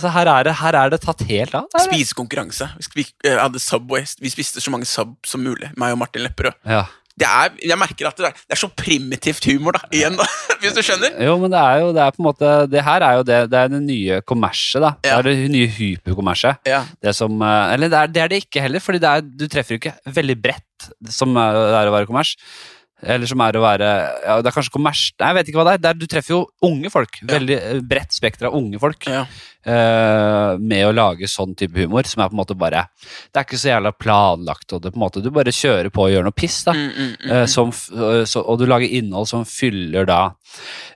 Så 0.00 0.10
her 0.10 0.26
er 0.26 0.44
det, 0.44 0.54
her 0.54 0.74
er 0.74 0.90
det 0.90 1.00
tatt 1.02 1.20
helt 1.22 1.54
av. 1.54 1.66
Spisekonkurranse. 1.78 2.70
Vi 2.94 3.00
Vi 3.00 3.06
eh, 3.30 3.38
hadde 3.38 3.58
Subway. 3.58 4.04
Vi 4.20 4.28
spiste 4.28 4.60
så 4.60 4.70
mange 4.70 4.84
sub 4.86 5.14
som 5.24 5.40
mulig, 5.42 5.70
meg 5.76 5.92
og 5.92 5.98
Martin 5.98 6.22
Lepperød. 6.26 6.52
Ja. 6.66 6.84
Det 7.20 7.28
er, 7.28 7.52
jeg 7.68 7.76
merker 7.80 8.08
at 8.08 8.20
det 8.20 8.28
er, 8.30 8.38
det 8.48 8.56
er 8.56 8.60
så 8.62 8.70
primitivt 8.72 9.44
humor, 9.50 9.76
da. 9.76 9.84
Igjen, 9.92 10.16
da. 10.16 10.26
Hvis 10.62 10.76
du 10.76 10.80
skjønner? 10.84 11.14
Jo, 11.24 11.36
men 11.42 11.52
det 11.52 11.60
er 11.60 11.82
jo 11.84 11.92
det 11.96 12.02
er 12.04 12.16
på 12.16 12.22
en 12.22 12.28
måte 12.30 12.50
Det 12.72 12.82
her 12.84 13.04
er 13.06 13.18
jo 13.18 13.22
det 13.28 13.38
Det 13.52 13.60
er 13.60 13.70
det 13.72 13.82
nye 13.84 14.18
kommerset, 14.28 14.80
da. 14.84 14.94
Ja. 15.04 15.20
Det 15.20 15.34
er 15.34 15.44
det 15.44 15.52
nye 15.52 15.70
hyperkommerset. 15.76 16.64
Ja. 16.68 16.82
Det 17.02 17.14
som 17.16 17.40
eh, 17.44 17.74
Eller 17.76 17.92
det 17.92 18.00
er, 18.02 18.12
det 18.16 18.24
er 18.24 18.32
det 18.32 18.42
ikke 18.46 18.64
heller, 18.64 18.84
fordi 18.84 19.04
er, 19.04 19.24
du 19.24 19.46
treffer 19.52 19.76
jo 19.76 19.82
ikke 19.82 19.96
veldig 20.20 20.36
bredt 20.40 20.90
som 21.12 21.36
er, 21.36 21.56
det 21.60 21.80
er 21.82 21.90
å 21.90 21.92
være 21.92 22.08
kommers. 22.08 22.34
Eller 23.00 23.28
som 23.28 23.40
er 23.40 23.56
å 23.56 23.62
være 23.64 23.86
ja, 23.88 24.34
Det 24.44 24.50
er 24.50 24.54
kanskje 24.54 24.74
kommers 24.74 25.06
Nei, 25.14 25.30
jeg 25.30 25.36
vet 25.38 25.50
ikke 25.50 25.60
hva 25.60 25.66
det 25.70 25.76
er. 25.76 25.82
Det 25.84 25.90
er 25.90 26.00
du 26.00 26.06
treffer 26.10 26.34
jo 26.34 26.40
unge 26.68 26.92
folk. 26.92 27.20
Veldig 27.30 27.56
eh, 27.56 27.80
bredt 27.92 28.16
spekter 28.16 28.50
av 28.50 28.56
unge 28.58 28.80
folk. 28.82 29.08
Ja. 29.08 29.24
Eh, 29.66 30.58
med 30.58 30.86
å 30.86 30.92
lage 30.94 31.28
sånn 31.30 31.54
type 31.58 31.76
humor, 31.78 32.06
som 32.08 32.22
er 32.22 32.30
på 32.30 32.36
en 32.36 32.40
måte 32.42 32.56
bare 32.58 32.86
Det 33.30 33.40
er 33.40 33.46
ikke 33.46 33.60
så 33.60 33.72
jævla 33.72 33.92
planlagt, 33.96 34.72
og 34.72 34.82
det 34.82 34.92
på 34.94 35.00
en 35.00 35.04
måte 35.04 35.22
Du 35.24 35.30
bare 35.34 35.52
kjører 35.54 35.90
på 35.92 36.06
og 36.06 36.12
gjør 36.14 36.26
noe 36.28 36.36
piss, 36.36 36.62
da. 36.66 36.74
Mm, 36.76 36.90
mm, 36.90 37.10
mm, 37.12 37.30
Eh, 37.30 37.46
som, 37.50 37.68
eh, 37.70 38.24
så, 38.28 38.42
og 38.42 38.58
du 38.60 38.66
lager 38.68 38.88
innhold 39.00 39.28
som 39.30 39.44
fyller 39.48 40.08
da 40.08 40.20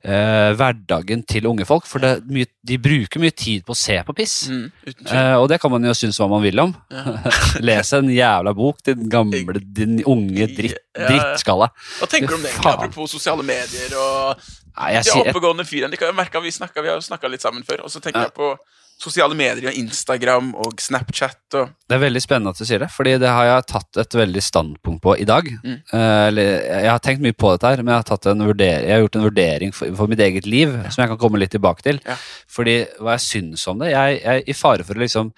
eh, 0.03 0.51
hverdagen 0.57 1.23
til 1.29 1.47
unge 1.51 1.67
folk. 1.69 1.87
For 1.89 2.03
det, 2.03 2.25
mye, 2.31 2.49
de 2.67 2.79
bruker 2.81 3.23
mye 3.23 3.35
tid 3.37 3.65
på 3.67 3.75
å 3.75 3.79
se 3.79 4.01
på 4.07 4.17
piss. 4.17 4.49
mm. 4.51 4.65
Eh, 4.85 5.35
og 5.39 5.49
det 5.53 5.61
kan 5.63 5.73
man 5.73 5.85
jo 5.85 5.95
synes 5.97 6.19
hva 6.21 6.29
man 6.31 6.43
vil 6.45 6.61
om. 6.61 6.75
Ja. 6.91 7.15
Lese 7.69 8.01
en 8.01 8.11
jævla 8.13 8.55
bok, 8.57 8.83
din 8.87 9.09
gamle, 9.13 9.61
din 9.61 10.01
unge 10.11 10.49
dritt, 10.57 10.81
drittskalle. 10.97 11.71
Hva 12.01 12.11
tenker 12.11 12.33
du 12.33 12.39
om 12.39 12.45
det. 12.45 12.55
Apropos 12.65 13.15
sosiale 13.15 13.45
medier 13.47 13.95
og 14.01 14.45
Nei, 14.79 14.93
jeg 14.97 15.05
de 15.07 15.19
oppegående 15.23 15.67
fyren. 15.69 15.91
De 15.93 15.97
kan 16.01 16.11
jo 16.11 16.17
merke 16.19 16.41
at 16.41 16.45
Vi, 16.47 16.51
snakket, 16.55 16.83
vi 16.83 16.91
har 16.91 16.97
jo 16.99 17.05
snakka 17.07 17.31
litt 17.31 17.45
sammen 17.45 17.63
før. 17.67 17.85
Og 17.87 17.91
så 17.93 18.01
tenker 18.03 18.25
Ja. 18.25 18.31
jeg 18.31 18.35
på 18.35 18.55
sosiale 19.01 19.35
medier 19.35 19.69
og 19.71 19.75
Instagram 19.79 20.53
og 20.55 20.79
Snapchat 20.81 21.57
og 21.59 21.71
det 21.91 21.97
er 21.97 22.03
veldig 22.05 22.21
spennende 22.23 22.53
at 22.55 22.61
du 22.61 22.65
sier 22.65 22.79
det, 22.79 22.89
fordi 22.95 23.17
det 23.19 23.29
har 23.29 23.45
jeg 23.49 23.67
tatt 23.73 23.99
et 24.01 24.15
veldig 24.17 24.43
standpunkt 24.43 25.03
på 25.03 25.17
i 25.21 25.27
dag. 25.29 25.49
Mm. 25.65 25.81
Eh, 25.93 26.39
jeg 26.39 26.89
har 26.91 27.03
tenkt 27.03 27.25
mye 27.25 27.35
på 27.37 27.51
dette 27.53 27.73
her, 27.75 27.83
men 27.83 27.93
jeg 27.93 28.07
har, 28.07 28.35
vurder, 28.47 28.87
jeg 28.87 28.95
har 28.95 29.03
gjort 29.03 29.17
en 29.19 29.27
vurdering 29.27 29.75
for, 29.75 29.95
for 29.99 30.07
mitt 30.11 30.23
eget 30.25 30.47
liv, 30.47 30.73
som 30.95 31.03
jeg 31.03 31.11
kan 31.13 31.19
komme 31.21 31.43
litt 31.43 31.51
tilbake 31.55 31.83
til. 31.83 31.99
Ja. 32.07 32.17
Fordi 32.49 32.77
hva 33.01 33.19
jeg 33.19 33.27
syns 33.27 33.67
om 33.69 33.83
det 33.83 33.91
Jeg 33.91 34.21
jeg 34.23 34.43
er 34.47 34.47
i 34.47 34.57
fare 34.57 34.85
for 34.87 34.95
å 34.95 35.03
liksom 35.03 35.33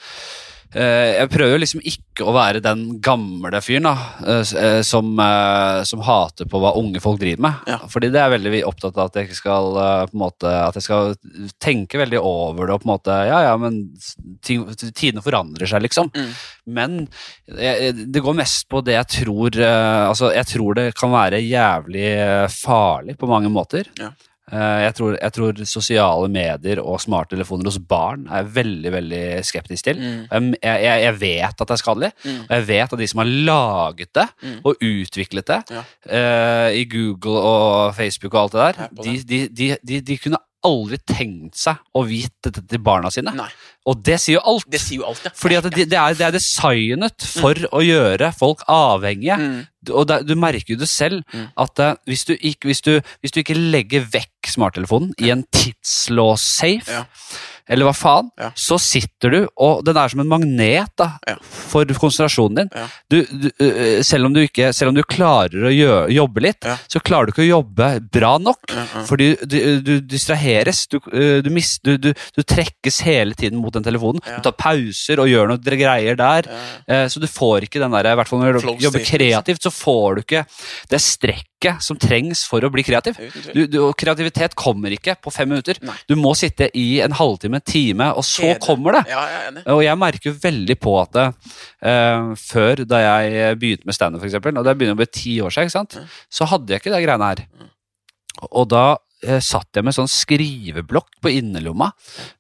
Jeg 0.77 1.31
prøver 1.33 1.61
liksom 1.63 1.81
ikke 1.89 2.27
å 2.27 2.35
være 2.37 2.61
den 2.65 2.99
gamle 3.05 3.61
fyren 3.65 3.87
da 3.89 3.95
eh, 4.27 4.43
eh, 4.61 4.81
som, 4.85 5.09
eh, 5.23 5.81
som 5.89 6.03
hater 6.05 6.49
på 6.51 6.61
hva 6.61 6.75
unge 6.77 7.01
folk 7.01 7.21
driver 7.21 7.47
med. 7.47 7.63
Ja. 7.71 7.79
Fordi 7.91 8.11
det 8.13 8.21
er 8.21 8.35
veldig 8.35 8.63
opptatt 8.69 8.99
av 8.99 9.09
at 9.09 9.19
jeg 9.21 9.37
skal 9.37 9.79
eh, 9.81 10.15
måte 10.17 10.51
At 10.51 10.77
jeg 10.79 10.87
skal 10.87 11.15
tenke 11.63 12.01
veldig 12.01 12.21
over 12.21 12.69
det 12.69 12.77
og 12.77 12.85
på 12.85 12.89
en 12.89 12.93
måte 12.93 13.17
Ja, 13.29 13.41
ja, 13.49 13.57
men 13.61 13.83
tidene 14.45 15.25
forandrer 15.25 15.71
seg, 15.71 15.85
liksom. 15.87 16.13
Mm. 16.13 16.31
Men 16.77 17.01
jeg, 17.47 17.95
det 18.13 18.25
går 18.25 18.37
mest 18.37 18.67
på 18.73 18.83
det 18.85 18.99
jeg 18.99 19.13
tror 19.21 19.61
eh, 19.61 20.05
Altså, 20.07 20.33
jeg 20.37 20.51
tror 20.53 20.79
det 20.79 20.89
kan 20.99 21.13
være 21.15 21.43
jævlig 21.45 22.09
eh, 22.21 22.47
farlig 22.53 23.17
på 23.21 23.29
mange 23.31 23.53
måter. 23.53 23.89
Ja. 24.01 24.13
Eh, 24.53 24.81
Jeg 24.87 24.95
tror, 24.95 25.17
jeg 25.21 25.33
tror 25.35 25.65
sosiale 25.67 26.29
medier 26.31 26.79
og 26.79 27.01
smarttelefoner 27.03 27.67
hos 27.67 27.79
barn 27.83 28.29
er 28.31 28.45
jeg 28.45 28.53
veldig 28.55 28.93
veldig 28.95 29.23
skeptisk 29.45 29.85
til. 29.89 29.97
Mm. 29.99 30.53
Jeg, 30.63 30.83
jeg, 30.87 31.03
jeg 31.03 31.17
vet 31.21 31.61
at 31.61 31.67
det 31.67 31.75
er 31.75 31.83
skadelig, 31.83 32.13
Mm. 32.25 32.41
og 32.49 32.51
jeg 32.55 32.67
vet 32.69 32.93
at 32.93 32.99
de 32.99 33.07
som 33.11 33.19
har 33.19 33.31
laget 33.51 34.13
det 34.15 34.29
Mm. 34.43 34.61
og 34.65 34.77
utviklet 34.83 35.47
det 35.47 35.63
Ja. 35.71 35.83
uh, 36.07 36.71
i 36.79 36.85
Google 36.85 37.39
og 37.41 37.95
Facebook 37.97 38.35
og 38.35 38.43
alt 38.43 38.53
det 38.53 38.61
der, 38.77 39.03
de, 39.03 39.19
de, 39.23 39.49
de, 39.49 39.77
de, 39.89 40.01
de 40.01 40.19
kunne 40.19 40.39
aldri 40.67 40.99
tenkt 41.07 41.57
seg 41.61 41.79
å 41.97 42.03
vite 42.09 42.51
dette 42.51 42.67
til 42.75 42.83
barna 42.85 43.11
sine. 43.15 43.33
Nei. 43.39 43.49
Og 43.87 44.01
det 44.03 44.17
sier 44.19 44.41
jo 44.41 44.43
alt. 44.51 44.67
Det 44.71 44.81
sier 44.83 44.99
jo 45.01 45.07
alt, 45.07 45.23
ja. 45.25 45.31
Fordi 45.39 45.59
at 45.61 45.69
det, 45.71 45.87
det, 45.93 45.99
er, 46.01 46.17
det 46.19 46.27
er 46.27 46.35
designet 46.35 47.27
for 47.39 47.55
å 47.71 47.83
gjøre 47.87 48.33
folk 48.35 48.65
avhengige. 48.73 49.37
Mm. 49.39 49.61
Og 49.95 50.09
det, 50.11 50.21
du 50.27 50.35
merker 50.43 50.75
jo 50.75 50.81
det 50.83 50.89
selv, 50.91 51.23
Mm. 51.33 51.47
at 51.63 51.83
uh, 51.83 51.93
hvis, 52.11 52.25
du 52.27 52.35
ikke, 52.35 52.67
hvis, 52.73 52.81
du, 52.83 52.97
hvis 53.23 53.35
du 53.35 53.41
ikke 53.45 53.55
legger 53.55 54.03
vekk 54.11 54.51
smarttelefonen 54.51 55.15
i 55.23 55.31
en 55.35 55.45
tidslås-safe, 55.55 56.91
Ja. 56.91 57.05
Eller 57.69 57.87
hva 57.89 57.95
faen, 57.97 58.29
Ja. 58.39 58.51
så 58.55 58.79
sitter 58.79 59.31
du, 59.31 59.39
og 59.59 59.85
den 59.85 59.97
er 59.97 60.09
som 60.09 60.21
en 60.21 60.29
magnet 60.29 60.89
da, 60.97 61.19
Ja. 61.27 61.37
for 61.43 61.85
konsentrasjonen 61.85 62.57
din. 62.57 62.71
Ja. 62.75 62.87
Du, 63.11 63.17
du, 63.27 63.51
selv, 64.03 64.27
om 64.27 64.33
du 64.35 64.41
ikke, 64.45 64.73
selv 64.75 64.89
om 64.91 64.95
du 64.95 65.03
klarer 65.03 65.67
å 65.67 65.73
gjøre, 65.75 66.13
jobbe 66.15 66.41
litt, 66.45 66.65
så 66.89 67.01
klarer 67.03 67.27
du 67.27 67.33
ikke 67.33 67.47
å 67.47 67.51
jobbe 67.61 67.89
bra 68.13 68.37
nok. 68.39 68.71
Fordi 69.09 69.33
du, 69.47 69.59
du 69.83 70.01
distraheres, 70.01 70.87
du, 70.89 71.01
du, 71.43 71.51
mis, 71.51 71.79
du, 71.83 71.97
du, 71.99 72.13
du 72.37 72.43
trekkes 72.43 73.01
hele 73.07 73.35
tiden 73.35 73.59
mot 73.59 73.73
den 73.75 73.83
telefonen. 73.87 74.21
Du 74.23 74.43
tar 74.47 74.53
pauser 74.59 75.19
og 75.23 75.29
gjør 75.31 75.49
noe 75.49 75.59
greier 75.59 76.17
der. 76.17 76.47
Eh, 76.87 77.07
Så 77.09 77.21
du 77.21 77.27
får 77.27 77.67
ikke 77.67 77.81
den 77.83 77.91
der, 77.91 78.13
i 78.13 78.17
hvert 78.17 78.29
fall 78.29 78.41
når 78.45 78.61
du 78.61 78.85
jobber 78.85 79.03
kreativt, 79.07 79.63
så 79.63 79.71
får 79.75 80.15
du 80.17 80.23
ikke 80.23 80.45
det 80.91 81.01
strekket 81.03 81.45
som 81.83 81.99
trengs 82.01 82.45
for 82.49 82.65
å 82.65 82.71
bli 82.73 82.85
kreativ. 82.87 83.19
Du, 83.55 83.65
du, 83.71 83.79
kreativitet 83.99 84.57
kommer 84.59 84.95
ikke 84.95 85.17
på 85.23 85.33
fem 85.35 85.51
minutter. 85.53 85.81
Nei. 85.87 85.97
Du 86.09 86.17
må 86.21 86.35
sitte 86.39 86.69
i 86.79 87.01
en 87.05 87.15
halvtime, 87.17 87.61
en 87.61 87.67
time, 87.67 88.11
og 88.17 88.27
så 88.27 88.51
Kjede. 88.51 88.61
kommer 88.65 88.99
det. 88.99 89.05
Ja, 89.13 89.25
jeg. 89.35 89.65
Og 89.75 89.83
jeg 89.85 90.01
merker 90.01 90.37
veldig 90.47 90.79
på 90.83 90.97
at 91.03 91.15
det, 91.17 91.27
uh, 91.87 92.35
før, 92.41 92.85
da 92.89 93.03
jeg 93.03 93.59
begynte 93.63 93.89
med 93.89 93.99
standup, 93.99 94.25
f.eks., 94.25 94.39
og 94.41 94.63
det 94.67 94.77
begynner 94.77 94.99
å 94.99 95.03
bli 95.03 95.11
ti 95.11 95.39
år 95.45 95.55
siden? 95.55 95.91
Ja. 95.97 96.07
så 96.33 96.49
hadde 96.51 96.73
jeg 96.73 96.83
ikke 96.83 96.95
de 96.95 97.03
greiene 97.05 97.33
her. 97.33 97.45
Og 98.53 98.69
da 98.69 98.87
satt 99.43 99.79
jeg 99.79 99.87
med 99.87 99.95
sånn 99.97 100.11
skriveblokk 100.11 101.19
på 101.25 101.33
innerlomma. 101.33 101.89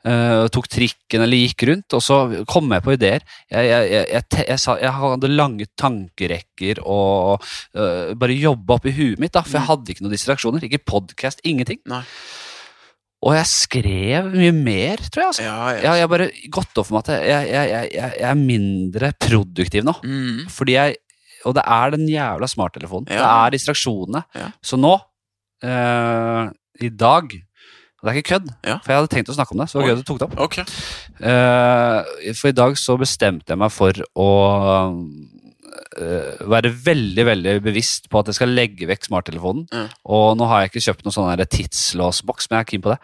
Uh, 0.06 0.45
tok 0.52 0.68
trikken 0.71 1.25
eller 1.25 1.40
gikk 1.40 1.64
rundt, 1.71 1.97
og 1.97 2.02
så 2.04 2.18
kom 2.49 2.71
jeg 2.75 2.85
på 2.85 2.95
ideer. 2.95 3.25
Jeg, 3.50 3.71
jeg, 3.73 4.06
jeg, 4.12 4.59
jeg, 4.61 4.92
hadde 5.00 5.33
lange 5.33 5.68
tankerekker 5.80 6.83
og 6.85 7.40
uh, 7.40 8.12
bare 8.18 8.37
jobba 8.37 8.76
opp 8.76 8.90
i 8.90 8.95
huet 8.97 9.23
mitt, 9.23 9.35
da, 9.35 9.45
for 9.47 9.59
jeg 9.59 9.71
hadde 9.71 9.95
ikke 9.95 10.04
noen 10.04 10.16
distraksjoner. 10.16 10.68
Ikke 10.68 10.85
podkast, 10.85 11.40
ingenting. 11.49 11.80
Nei. 11.88 12.04
Og 13.25 13.33
jeg 13.35 13.49
skrev 13.49 14.28
mye 14.35 14.52
mer, 14.54 15.00
tror 15.09 15.25
jeg. 15.25 15.30
altså. 15.33 15.47
Ja, 15.47 15.56
ja. 15.73 15.80
Jeg 15.97 16.04
har 16.04 16.12
bare 16.12 16.28
gått 16.52 16.78
opp 16.78 16.88
for 16.88 16.99
meg 16.99 17.09
at 17.09 17.25
jeg, 17.26 17.49
jeg, 17.50 17.88
jeg, 17.97 18.12
er 18.28 18.38
mindre 18.38 19.11
produktiv 19.18 19.87
nå. 19.87 19.97
Mm. 20.04 20.47
Fordi 20.52 20.76
jeg 20.76 21.02
Og 21.47 21.54
det 21.54 21.62
er 21.62 21.92
den 21.95 22.06
jævla 22.11 22.47
smarttelefonen. 22.50 23.06
Det 23.06 23.23
er 23.23 23.52
distraksjonene. 23.54 24.23
Ja. 24.35 24.49
Så 24.64 24.78
nå, 24.80 24.97
eh, 25.62 26.49
i 26.80 26.88
dag 26.90 27.37
Og 27.97 28.04
det 28.04 28.12
er 28.12 28.18
ikke 28.21 28.28
kødd, 28.35 28.49
Ja. 28.62 28.75
for 28.85 28.92
jeg 28.92 28.99
hadde 29.00 29.09
tenkt 29.14 29.30
å 29.33 29.35
snakke 29.35 29.52
om 29.54 29.59
det. 29.62 29.66
Så 29.71 29.78
det 29.78 29.87
var 29.87 29.88
gøy 29.88 29.97
du 29.97 30.06
tok 30.06 30.18
det 30.21 30.26
opp. 30.28 30.38
Okay. 30.47 30.64
Uh, 31.18 32.33
for 32.37 32.50
i 32.52 32.52
dag 32.52 32.76
så 32.76 32.95
bestemte 33.00 33.54
jeg 33.54 33.59
meg 33.59 33.73
for 33.73 33.97
å 34.14 34.26
uh, 35.97 36.45
være 36.52 36.71
veldig 36.71 37.25
veldig 37.26 37.54
bevisst 37.64 38.11
på 38.12 38.21
at 38.21 38.30
jeg 38.30 38.38
skal 38.38 38.52
legge 38.52 38.88
vekk 38.88 39.09
smarttelefonen. 39.09 39.64
Mm. 39.73 39.88
Og 40.12 40.26
nå 40.38 40.49
har 40.50 40.62
jeg 40.62 40.73
ikke 40.75 40.85
kjøpt 40.87 41.06
noen 41.06 41.16
sånn 41.16 41.45
tidslåsboks, 41.56 42.50
men 42.50 42.59
jeg 42.59 42.66
er 42.66 42.71
keen 42.71 42.85
på 42.85 42.92
det. 42.92 42.99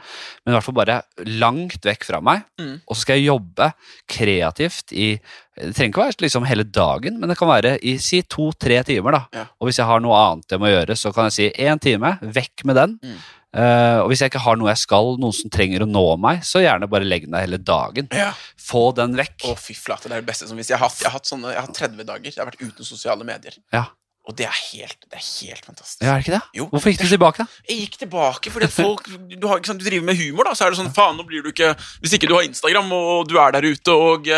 Men 0.44 0.52
i 0.52 0.56
hvert 0.58 0.68
fall 0.68 0.78
bare 0.78 0.98
langt 1.40 1.88
vekk 1.88 2.06
fra 2.08 2.20
meg. 2.24 2.44
Mm. 2.60 2.74
Og 2.84 2.94
så 2.94 3.00
skal 3.06 3.20
jeg 3.20 3.30
jobbe 3.30 3.72
kreativt 4.12 4.92
i 4.92 5.14
Det 5.52 5.74
trenger 5.76 5.90
ikke 5.92 6.00
være 6.06 6.24
liksom 6.24 6.46
hele 6.48 6.64
dagen, 6.64 7.18
men 7.20 7.28
det 7.28 7.36
kan 7.36 7.50
være 7.50 7.74
i 7.84 7.98
si 8.00 8.22
to-tre 8.24 8.78
timer. 8.88 9.12
da. 9.12 9.22
Ja. 9.36 9.44
Og 9.60 9.68
hvis 9.68 9.82
jeg 9.82 9.86
har 9.86 10.00
noe 10.00 10.16
annet 10.16 10.54
jeg 10.54 10.62
må 10.62 10.70
gjøre, 10.70 10.96
så 10.96 11.12
kan 11.12 11.28
jeg 11.28 11.32
si 11.36 11.48
én 11.60 11.80
time, 11.80 12.18
vekk 12.22 12.64
med 12.64 12.76
den. 12.80 12.98
Mm. 13.04 13.18
Eh, 13.52 13.98
og 14.00 14.08
hvis 14.08 14.22
jeg 14.24 14.32
ikke 14.32 14.40
har 14.46 14.56
noe 14.56 14.70
jeg 14.72 14.80
skal, 14.80 15.16
noen 15.20 15.34
som 15.36 15.52
trenger 15.52 15.84
å 15.84 15.88
nå 15.88 16.04
meg, 16.20 16.40
så 16.46 16.62
gjerne 16.64 16.88
bare 16.90 17.08
legg 17.08 17.26
den 17.26 17.36
der 17.36 17.44
hele 17.44 17.60
dagen. 17.60 18.08
Ja. 18.16 18.30
Få 18.60 18.90
den 18.96 19.16
vekk. 19.18 19.42
Å, 19.50 19.56
fy 19.60 19.76
flate, 19.76 20.08
det 20.08 20.16
er 20.16 20.24
det 20.24 20.30
beste 20.30 20.48
som 20.48 20.60
hvis 20.60 20.72
jeg 20.72 20.80
har 20.80 20.88
hatt, 20.88 21.02
jeg 21.02 21.10
har 21.10 21.18
hatt 21.18 21.28
sånne, 21.28 21.52
jeg 21.52 21.60
har 21.60 21.68
hatt 21.68 21.82
30 21.82 22.08
dager, 22.08 22.30
jeg 22.30 22.40
har 22.40 22.48
vært 22.48 22.64
uten 22.64 22.88
sosiale 22.88 23.28
medier. 23.28 23.58
Ja. 23.74 23.90
Og 24.22 24.36
det 24.38 24.46
er 24.46 24.54
helt, 24.54 25.00
det 25.10 25.18
er 25.18 25.24
helt 25.26 25.64
fantastisk. 25.66 26.02
Ja, 26.04 26.12
er 26.14 26.20
det 26.20 26.28
ikke 26.28 26.36
det? 26.36 26.42
Jo. 26.56 26.68
Hvorfor 26.70 26.92
gikk 26.92 27.02
du 27.02 27.10
tilbake, 27.10 27.42
da? 27.42 27.62
Jeg 27.68 27.80
gikk 27.80 27.96
tilbake 28.04 28.52
fordi 28.54 28.68
folk 28.70 29.08
du, 29.32 29.48
har, 29.50 29.62
sant, 29.66 29.82
du 29.82 29.88
driver 29.88 30.06
med 30.06 30.20
humor, 30.20 30.46
da, 30.46 30.54
så 30.56 30.66
er 30.66 30.72
det 30.72 30.78
sånn 30.78 30.92
Faen, 30.94 31.18
nå 31.18 31.26
blir 31.26 31.42
du 31.42 31.50
ikke 31.50 31.72
Hvis 32.04 32.14
ikke 32.16 32.30
du 32.30 32.36
har 32.36 32.46
Instagram, 32.46 32.92
og 32.94 33.26
du 33.28 33.34
er 33.42 33.56
der 33.56 33.66
ute 33.66 33.96
og, 33.98 34.30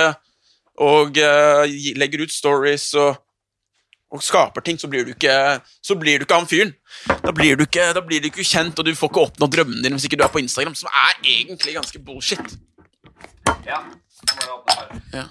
og 0.89 1.21
eh, 1.21 1.77
legger 2.01 2.25
ut 2.25 2.33
stories 2.33 2.89
og, 2.97 3.21
og 4.15 4.23
skaper 4.23 4.63
ting, 4.63 4.79
så 4.79 4.87
blir 4.91 5.07
du 5.07 5.11
ikke 5.15 5.35
Så 5.83 5.97
blir 5.99 6.21
du 6.21 6.27
ikke 6.27 6.39
han 6.39 6.47
fyren. 6.51 6.71
Da 7.25 7.33
blir 7.35 7.59
du 7.59 7.65
ikke, 7.67 7.89
da 7.97 8.03
blir 8.05 8.23
du 8.23 8.31
ikke 8.31 8.47
kjent, 8.47 8.79
og 8.79 8.87
du 8.87 8.95
får 8.95 9.11
ikke 9.11 9.27
oppnådd 9.29 9.57
drømmene 9.57 9.83
dine 9.83 9.99
hvis 9.99 10.07
ikke 10.09 10.21
du 10.21 10.25
er 10.27 10.33
på 10.33 10.43
Instagram, 10.45 10.77
som 10.79 10.93
er 10.93 11.19
egentlig 11.23 11.75
ganske 11.77 12.01
bullshit. 12.05 12.55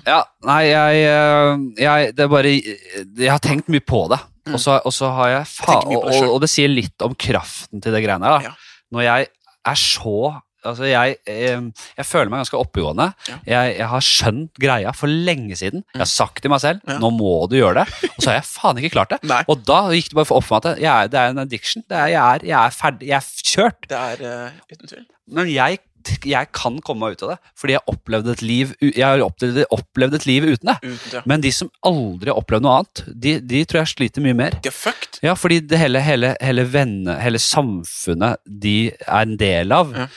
Ja, 0.05 0.19
nei, 0.45 0.61
jeg, 0.67 0.99
eh, 1.09 1.63
jeg 1.81 2.11
Det 2.13 2.23
er 2.25 2.29
bare 2.29 2.51
Jeg 2.53 3.31
har 3.31 3.41
tenkt 3.41 3.71
mye 3.71 3.81
på 3.81 4.05
det. 4.11 4.19
Og 4.51 4.59
så 4.59 4.75
og 4.83 4.91
så 4.93 5.09
har 5.15 5.29
jeg 5.37 5.47
fa 5.47 5.77
tenker 5.79 5.97
og, 5.97 6.09
det 6.11 6.19
og, 6.19 6.33
og 6.35 6.41
det 6.43 6.49
sier 6.51 6.71
litt 6.71 7.05
om 7.05 7.15
kraften 7.15 7.81
til 7.83 7.95
det 7.95 8.03
greiene 8.03 8.27
her. 8.27 8.43
da. 8.43 8.51
Ja. 8.51 8.81
Når 8.93 9.05
jeg 9.07 9.29
er 9.71 9.79
så 9.79 10.17
Altså, 10.65 10.87
jeg, 10.89 11.17
jeg, 11.27 11.61
jeg 11.97 12.05
føler 12.07 12.31
meg 12.33 12.43
ganske 12.43 12.59
oppegående. 12.59 13.09
Ja. 13.29 13.37
Jeg, 13.53 13.75
jeg 13.81 13.89
har 13.93 14.05
skjønt 14.07 14.61
greia 14.63 14.93
for 14.95 15.11
lenge 15.11 15.57
siden. 15.59 15.83
Jeg 15.93 16.03
har 16.05 16.11
sagt 16.11 16.41
til 16.43 16.53
meg 16.53 16.63
selv 16.63 16.81
Ja. 16.87 16.97
nå 17.03 17.09
må 17.15 17.33
du 17.51 17.57
gjøre 17.59 17.83
det. 17.83 18.09
Og 18.13 18.19
så 18.23 18.31
har 18.31 18.39
jeg 18.41 18.49
faen 18.49 18.79
ikke 18.81 18.93
klart 18.97 19.15
det. 19.15 19.21
Nei. 19.29 19.41
Og 19.51 19.63
da 19.67 19.83
gikk 19.93 20.11
det 20.11 20.19
bare 20.21 20.29
for 20.31 20.39
opp 20.41 20.49
for 20.49 20.59
meg 20.59 20.73
at 20.73 20.83
er, 20.83 21.07
det 21.13 21.19
er 21.23 21.33
en 21.35 21.43
addiction. 21.45 21.83
Det 21.89 21.97
er, 21.99 22.13
jeg, 22.15 22.21
er, 22.23 22.45
jeg 22.53 22.59
er 22.61 22.77
ferdig. 22.81 23.09
Jeg 23.13 23.17
er 23.21 23.49
kjørt. 23.53 23.89
Det 23.91 24.03
er 24.03 24.23
uh, 24.27 24.61
uten 24.71 24.87
tvil. 24.93 25.05
Men 25.33 25.47
jeg, 25.53 25.79
jeg 26.27 26.49
kan 26.51 26.81
komme 26.83 27.05
meg 27.05 27.15
ut 27.15 27.21
av 27.23 27.29
det, 27.31 27.37
fordi 27.61 27.75
jeg 27.77 27.85
opplevde 27.93 28.33
et 28.35 28.41
liv, 28.43 28.73
jeg 28.83 29.05
har 29.07 29.21
opplevd, 29.23 29.61
opplevd 29.71 30.17
et 30.19 30.25
liv 30.27 30.47
uten 30.49 30.67
det. 30.73 30.75
Uten 30.83 31.13
det. 31.13 31.21
Men 31.31 31.45
de 31.45 31.51
som 31.55 31.69
aldri 31.87 32.27
har 32.33 32.41
opplevd 32.41 32.65
noe 32.65 32.73
annet, 32.81 33.03
de, 33.23 33.37
de 33.39 33.61
tror 33.63 33.79
jeg 33.85 33.91
sliter 33.93 34.25
mye 34.25 34.35
mer. 34.35 34.57
De 34.65 34.67
er 34.71 34.75
fucked. 34.75 35.21
Ja, 35.23 35.37
fordi 35.39 35.61
det 35.63 35.79
hele, 35.79 36.01
hele, 36.03 36.33
hele 36.43 36.65
venne, 36.73 37.15
hele 37.23 37.39
samfunnet 37.39 38.41
de 38.43 38.75
er 38.91 39.21
en 39.23 39.37
del 39.39 39.71
av, 39.75 39.95
Ja. 39.95 40.07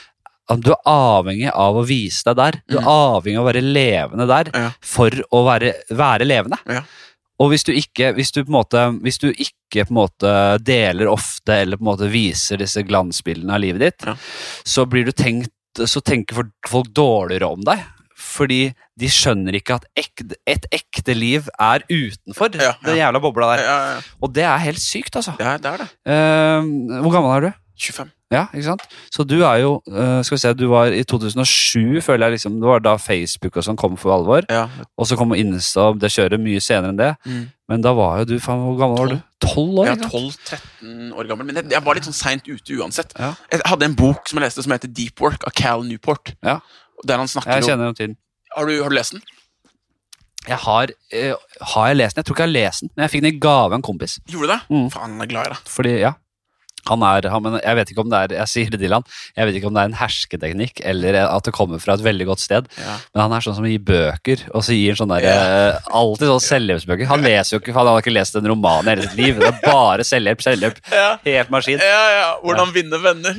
Du 0.63 0.71
er 0.71 0.79
avhengig 0.87 1.51
av 1.53 1.75
å 1.75 1.83
vise 1.87 2.23
deg 2.29 2.37
der. 2.39 2.61
Du 2.71 2.77
er 2.79 2.87
avhengig 2.87 3.39
av 3.41 3.45
å 3.47 3.51
være 3.53 3.63
levende 3.67 4.27
der 4.31 4.51
Ja. 4.55 4.71
for 4.81 5.11
å 5.11 5.45
være, 5.45 5.73
være 5.91 6.25
levende. 6.29 6.59
Ja. 6.71 6.83
Og 7.39 7.51
hvis 7.53 7.65
du 7.67 7.73
ikke 7.75 8.15
hvis 8.17 8.31
du 8.33 8.45
måte, 8.49 8.79
hvis 9.03 9.19
du 9.19 9.27
ikke 9.33 9.85
på 9.85 9.91
en 9.93 9.99
måte 9.99 10.31
deler 10.65 11.11
ofte 11.11 11.53
eller 11.63 11.77
på 11.77 11.83
en 11.85 11.91
måte 11.91 12.09
viser 12.11 12.57
disse 12.63 12.81
glansbildene 12.87 13.53
av 13.53 13.61
livet 13.61 13.81
ditt, 13.81 14.07
Ja. 14.07 14.15
så 14.65 14.87
blir 14.89 15.05
du 15.05 15.13
tenkt 15.13 15.51
så 15.77 16.01
tenker 16.01 16.35
folk- 16.67 16.93
dårligere 16.95 17.51
om 17.53 17.61
deg. 17.61 17.83
Fordi 18.17 18.73
de 18.99 19.07
skjønner 19.13 19.53
ikke 19.59 19.75
at 19.75 19.85
ekte, 19.95 20.35
et 20.47 20.65
ekte 20.73 21.15
liv 21.15 21.51
er 21.61 21.81
utenfor 21.91 22.55
Ja, 22.57 22.63
ja. 22.71 22.73
den 22.83 22.97
jævla 22.97 23.21
bobla 23.21 23.57
der. 23.57 23.63
ja, 23.65 23.77
ja. 23.95 24.01
Og 24.23 24.33
det 24.33 24.45
er 24.45 24.57
helt 24.59 24.79
sykt, 24.81 25.15
altså. 25.17 25.35
Er 25.39 25.59
det. 25.59 25.67
Er 25.67 25.77
det. 25.85 25.89
Uh, 26.09 27.03
hvor 27.03 27.13
gammel 27.13 27.37
er 27.37 27.41
du? 27.51 27.53
25. 27.77 28.11
Ja, 28.35 28.47
ikke 28.51 28.65
sant? 28.67 28.83
Så 29.15 29.23
du 29.23 29.37
er 29.47 29.61
jo 29.63 29.77
eh, 29.87 30.21
Skal 30.27 30.35
vi 30.35 30.41
se, 30.43 30.51
du 30.59 30.65
var 30.73 30.91
i 30.91 31.05
2007, 31.07 32.01
føler 32.03 32.27
jeg 32.27 32.35
liksom 32.35 32.57
Det 32.59 32.67
var 32.67 32.83
da 32.83 32.97
Facebook 32.99 33.55
og 33.61 33.67
sånn 33.67 33.79
kom 33.79 33.95
for 34.01 34.17
alvor. 34.17 34.49
Ja. 34.51 34.65
Og 34.99 35.07
så 35.07 35.19
kom 35.19 35.35
Insta 35.39 35.93
og 35.93 36.01
det 36.03 36.11
kjøret 36.15 36.43
mye 36.43 36.63
senere 36.65 36.91
enn 36.91 36.99
det. 36.99 37.13
Mm. 37.29 37.45
Men 37.71 37.85
da 37.87 37.93
var 37.99 38.23
jo 38.23 38.33
du 38.33 38.35
faen, 38.43 38.65
Hvor 38.67 38.81
gammel 38.81 38.99
var 38.99 39.15
du? 39.15 39.21
Tolv 39.47 39.79
år? 39.85 39.93
Ja, 39.93 39.95
ikke 39.95 40.11
er 40.11 40.59
12-13 40.83 41.15
år 41.15 41.31
gammel, 41.31 41.47
men 41.47 41.61
jeg, 41.61 41.71
jeg 41.77 41.87
var 41.87 41.99
litt 41.99 42.09
sånn 42.09 42.19
seint 42.19 42.51
ute 42.51 42.81
uansett. 42.81 43.15
Ja. 43.21 43.31
Jeg 43.53 43.63
hadde 43.71 43.91
en 43.93 43.97
bok 43.99 44.27
som 44.27 44.41
jeg 44.41 44.49
leste 44.49 44.67
som 44.67 44.75
heter 44.75 44.91
Deep 44.91 45.23
Work 45.23 45.47
av 45.47 45.55
Cal 45.55 45.87
Newport. 45.87 46.35
Ja. 46.43 46.59
Der 47.07 47.23
han 47.23 47.31
snakker 47.31 47.61
Jeg 47.61 47.71
kjenner 47.71 47.93
om 47.93 47.97
tiden. 47.99 48.19
har 48.57 48.67
du, 48.67 48.79
har 48.83 48.91
du 48.91 48.99
lest 48.99 49.15
den? 49.15 49.23
Jeg 50.47 50.63
har, 50.63 50.91
eh, 51.13 51.35
har 51.75 51.89
jeg 51.91 51.97
lest 51.99 52.17
den? 52.17 52.23
Jeg 52.23 52.27
tror 52.27 52.37
ikke 52.37 52.47
jeg 52.47 52.55
har 52.55 52.59
lest 52.71 52.83
den, 52.83 52.91
men 52.95 53.07
jeg 53.07 53.15
fikk 53.15 53.27
den 53.27 53.35
i 53.35 53.39
gave 53.43 53.71
av 53.71 53.79
en 53.79 53.87
kompis. 53.87 54.21
Gjorde 54.31 54.47
du 54.47 54.53
det? 54.55 54.61
Mm. 54.71 54.87
Faen, 54.95 55.19
jeg 55.19 55.27
er 55.27 55.35
glad 55.35 55.47
i 55.47 55.55
det. 55.55 55.75
Fordi, 55.79 55.99
ja 56.03 56.13
han 56.89 57.03
er, 57.07 57.29
han, 57.33 57.47
jeg 57.63 57.77
vet 57.81 57.91
ikke 57.93 58.05
om 58.05 58.11
det 58.13 58.19
er 58.21 58.35
jeg 58.41 58.51
sier 58.53 58.71
det 58.75 58.81
til 58.83 58.95
han, 58.97 59.05
jeg 59.37 59.49
vet 59.49 59.59
ikke 59.59 59.69
om 59.71 59.75
det 59.77 59.83
er 59.85 59.91
en 59.91 59.99
hersketeknikk 60.01 60.81
eller 60.87 61.19
at 61.27 61.47
det 61.49 61.55
kommer 61.57 61.81
fra 61.83 61.97
et 61.99 62.05
veldig 62.05 62.27
godt 62.29 62.43
sted. 62.45 62.69
Ja. 62.79 62.97
Men 63.15 63.25
han 63.27 63.37
er 63.37 63.45
sånn 63.47 63.57
som 63.59 63.67
gir 63.69 63.83
bøker, 63.87 64.45
og 64.55 64.65
så 64.67 64.77
gir 64.77 64.95
han 64.95 65.01
sånn 65.03 65.15
der, 65.15 65.27
Ja. 65.27 65.37
eh, 65.75 65.91
alltid 66.01 66.31
sånn 66.33 66.45
selvhjelpsbøker. 66.47 67.11
Han 67.11 67.25
leser 67.27 67.57
jo 67.57 67.63
ikke, 67.63 67.75
han 67.77 67.87
har 67.91 68.03
ikke 68.03 68.15
lest 68.15 68.37
en 68.39 68.49
roman 68.51 68.87
i 68.87 68.95
hele 68.95 69.07
sitt 69.09 69.19
liv. 69.19 69.39
Det 69.41 69.49
er 69.51 69.61
bare 69.65 70.05
selvhjelp, 70.07 70.43
selvhjelp. 70.45 70.81
Ja. 70.93 71.09
Helt 71.25 71.51
maskin. 71.55 71.81
Ja, 71.83 72.03
ja. 72.17 72.27
Hvordan 72.45 72.73
vinne 72.75 73.01
venner. 73.03 73.39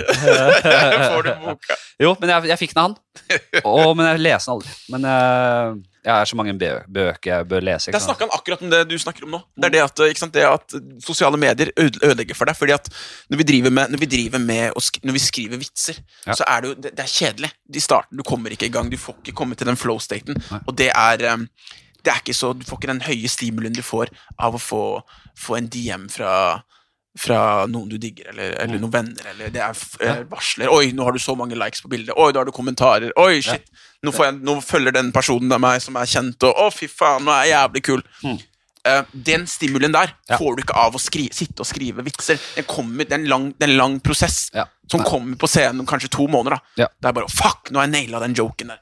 Får 1.11 1.23
du 1.27 1.33
boka. 1.45 1.77
Jo, 2.01 2.15
men 2.21 2.29
jeg, 2.33 2.49
jeg 2.53 2.59
fikk 2.61 2.73
den 2.75 2.83
av 2.83 2.89
han. 2.91 2.97
Og, 3.65 3.93
men 3.97 4.11
jeg 4.11 4.23
leser 4.27 4.51
den 4.51 4.57
aldri. 4.57 4.75
Men 4.93 5.07
eh, 5.11 5.77
jeg 6.07 6.13
er 6.23 6.29
så 6.29 6.37
mange 6.39 6.53
bø 6.55 6.69
bøker 6.95 7.31
jeg 7.33 7.47
bør 7.51 7.65
lese. 7.67 7.91
Der 7.91 7.99
snakka 8.03 8.25
han 8.25 8.33
akkurat 8.37 8.61
om 8.63 8.69
det 8.71 8.79
du 8.89 8.95
snakker 9.01 9.25
om 9.27 9.33
nå. 9.35 9.39
Det 9.59 9.67
er 9.67 9.73
det 9.75 9.81
at, 9.83 10.31
det 10.33 10.45
at 10.47 10.75
sosiale 11.03 11.39
medier 11.41 11.71
ødelegger 11.77 12.37
for 12.37 12.47
deg. 12.47 12.55
Fordi 12.55 12.75
at 12.77 12.87
når 13.29 13.41
vi 13.41 13.47
driver 13.51 13.73
med, 13.75 13.91
når 13.91 14.01
vi 14.03 14.09
driver 14.13 14.39
med 14.39 14.71
når 15.03 15.17
vi 15.17 15.23
skriver 15.23 15.59
vitser, 15.59 15.99
Ja. 16.25 16.33
så 16.39 16.47
er 16.47 16.61
det 16.61 16.69
jo 16.69 16.75
det, 16.75 16.93
det 16.97 17.03
er 17.03 17.11
kjedelig. 17.11 17.51
I 17.75 17.83
starten, 17.83 18.17
Du 18.17 18.23
kommer 18.23 18.49
ikke 18.55 18.65
i 18.65 18.73
gang. 18.73 18.89
Du 18.91 18.97
får 18.97 19.19
ikke 19.23 19.35
komme 19.35 19.55
til 19.55 19.67
den 19.67 19.77
flow-staten. 19.77 20.39
Og 20.65 20.77
det 20.77 20.89
er 20.95 21.33
um, 21.33 21.47
det 22.05 22.13
er 22.13 22.21
ikke 22.23 22.33
så, 22.33 22.53
Du 22.53 22.63
får 22.65 22.77
ikke 22.79 22.93
den 22.93 23.01
høye 23.03 23.27
stimulien 23.27 23.73
du 23.75 23.83
får 23.83 24.07
av 24.39 24.55
å 24.55 24.61
få, 24.61 24.81
få 25.37 25.57
en 25.59 25.67
DM 25.67 26.07
fra 26.09 26.61
fra 27.17 27.65
noen 27.67 27.89
du 27.89 27.97
digger, 27.97 28.29
eller, 28.31 28.55
eller 28.63 28.79
noen 28.79 28.93
venner, 28.93 29.29
eller 29.33 29.49
det 29.53 29.61
er 29.61 29.77
eh, 30.05 30.23
varsler. 30.29 30.69
'Oi, 30.69 30.91
nå 30.93 31.03
har 31.03 31.11
du 31.15 31.19
så 31.19 31.35
mange 31.37 31.55
likes 31.57 31.81
på 31.81 31.89
bildet.' 31.89 32.15
'Oi, 32.15 32.31
da 32.33 32.39
har 32.39 32.45
du 32.45 32.51
kommentarer.' 32.55 33.11
'Oi, 33.17 33.41
shit, 33.41 33.65
nå, 34.03 34.11
får 34.11 34.25
jeg, 34.29 34.37
nå 34.45 34.59
følger 34.61 34.91
den 34.95 35.11
personen 35.11 35.51
av 35.51 35.59
meg 35.63 35.81
som 35.81 35.95
er 35.97 36.05
kjent', 36.05 36.43
og 36.43 36.53
'Å, 36.55 36.69
fy 36.73 36.87
faen, 36.87 37.25
nå 37.25 37.31
er 37.33 37.45
jeg 37.49 37.55
jævlig 37.57 37.83
kul'. 37.89 38.05
Mm. 38.23 38.37
Eh, 38.87 39.03
den 39.11 39.47
stimulien 39.47 39.91
der 39.91 40.13
Ja. 40.29 40.37
får 40.37 40.55
du 40.55 40.61
ikke 40.63 40.75
av 40.77 40.95
å 40.95 40.99
skrive, 41.01 41.33
sitte 41.33 41.59
og 41.59 41.67
skrive 41.67 42.03
vitser. 42.05 42.39
Den 42.55 42.63
kommer, 42.63 43.03
det, 43.03 43.11
er 43.11 43.19
en 43.19 43.27
lang, 43.27 43.53
lang 43.59 43.99
prosess 43.99 44.49
Ja. 44.53 44.65
som 44.89 45.03
kommer 45.03 45.35
på 45.35 45.47
scenen 45.47 45.79
om 45.81 45.85
kanskje 45.85 46.09
to 46.09 46.27
måneder. 46.27 46.55
da 46.55 46.83
Ja. 46.83 46.87
Det 47.01 47.09
er 47.09 47.13
bare 47.13 47.27
'fuck, 47.27 47.71
nå 47.71 47.79
har 47.79 47.87
jeg 47.87 47.91
naila 48.07 48.19
den 48.19 48.33
joken 48.35 48.67
der'. 48.67 48.79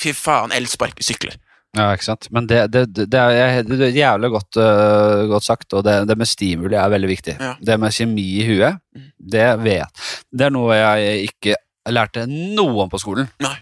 Fy 0.00 0.12
faen, 0.12 0.52
elspark 0.52 1.02
sykler. 1.02 1.36
Ja, 1.72 1.86
ikke 1.96 2.04
sant. 2.04 2.26
Men 2.30 2.46
det, 2.50 2.66
det, 2.74 2.82
det, 2.92 3.16
er, 3.16 3.62
det 3.64 3.78
er 3.86 3.94
jævlig 3.96 4.28
godt, 4.34 4.58
uh, 4.60 5.22
godt 5.30 5.46
sagt, 5.46 5.72
og 5.72 5.84
det, 5.86 5.94
det 6.10 6.18
med 6.20 6.28
stimuli 6.28 6.76
er 6.76 6.90
veldig 6.92 7.08
viktig. 7.08 7.36
Ja. 7.40 7.54
Det 7.64 7.78
med 7.80 7.94
kjemi 7.96 8.26
i 8.42 8.48
huet, 8.50 8.80
Mm. 8.92 9.06
det 9.32 9.44
vet 9.64 10.00
Det 10.36 10.44
er 10.44 10.50
noe 10.52 10.74
jeg 10.76 11.30
ikke 11.30 11.54
lærte 11.90 12.26
noe 12.30 12.84
om 12.84 12.90
på 12.92 13.00
skolen. 13.02 13.26
Nei. 13.42 13.56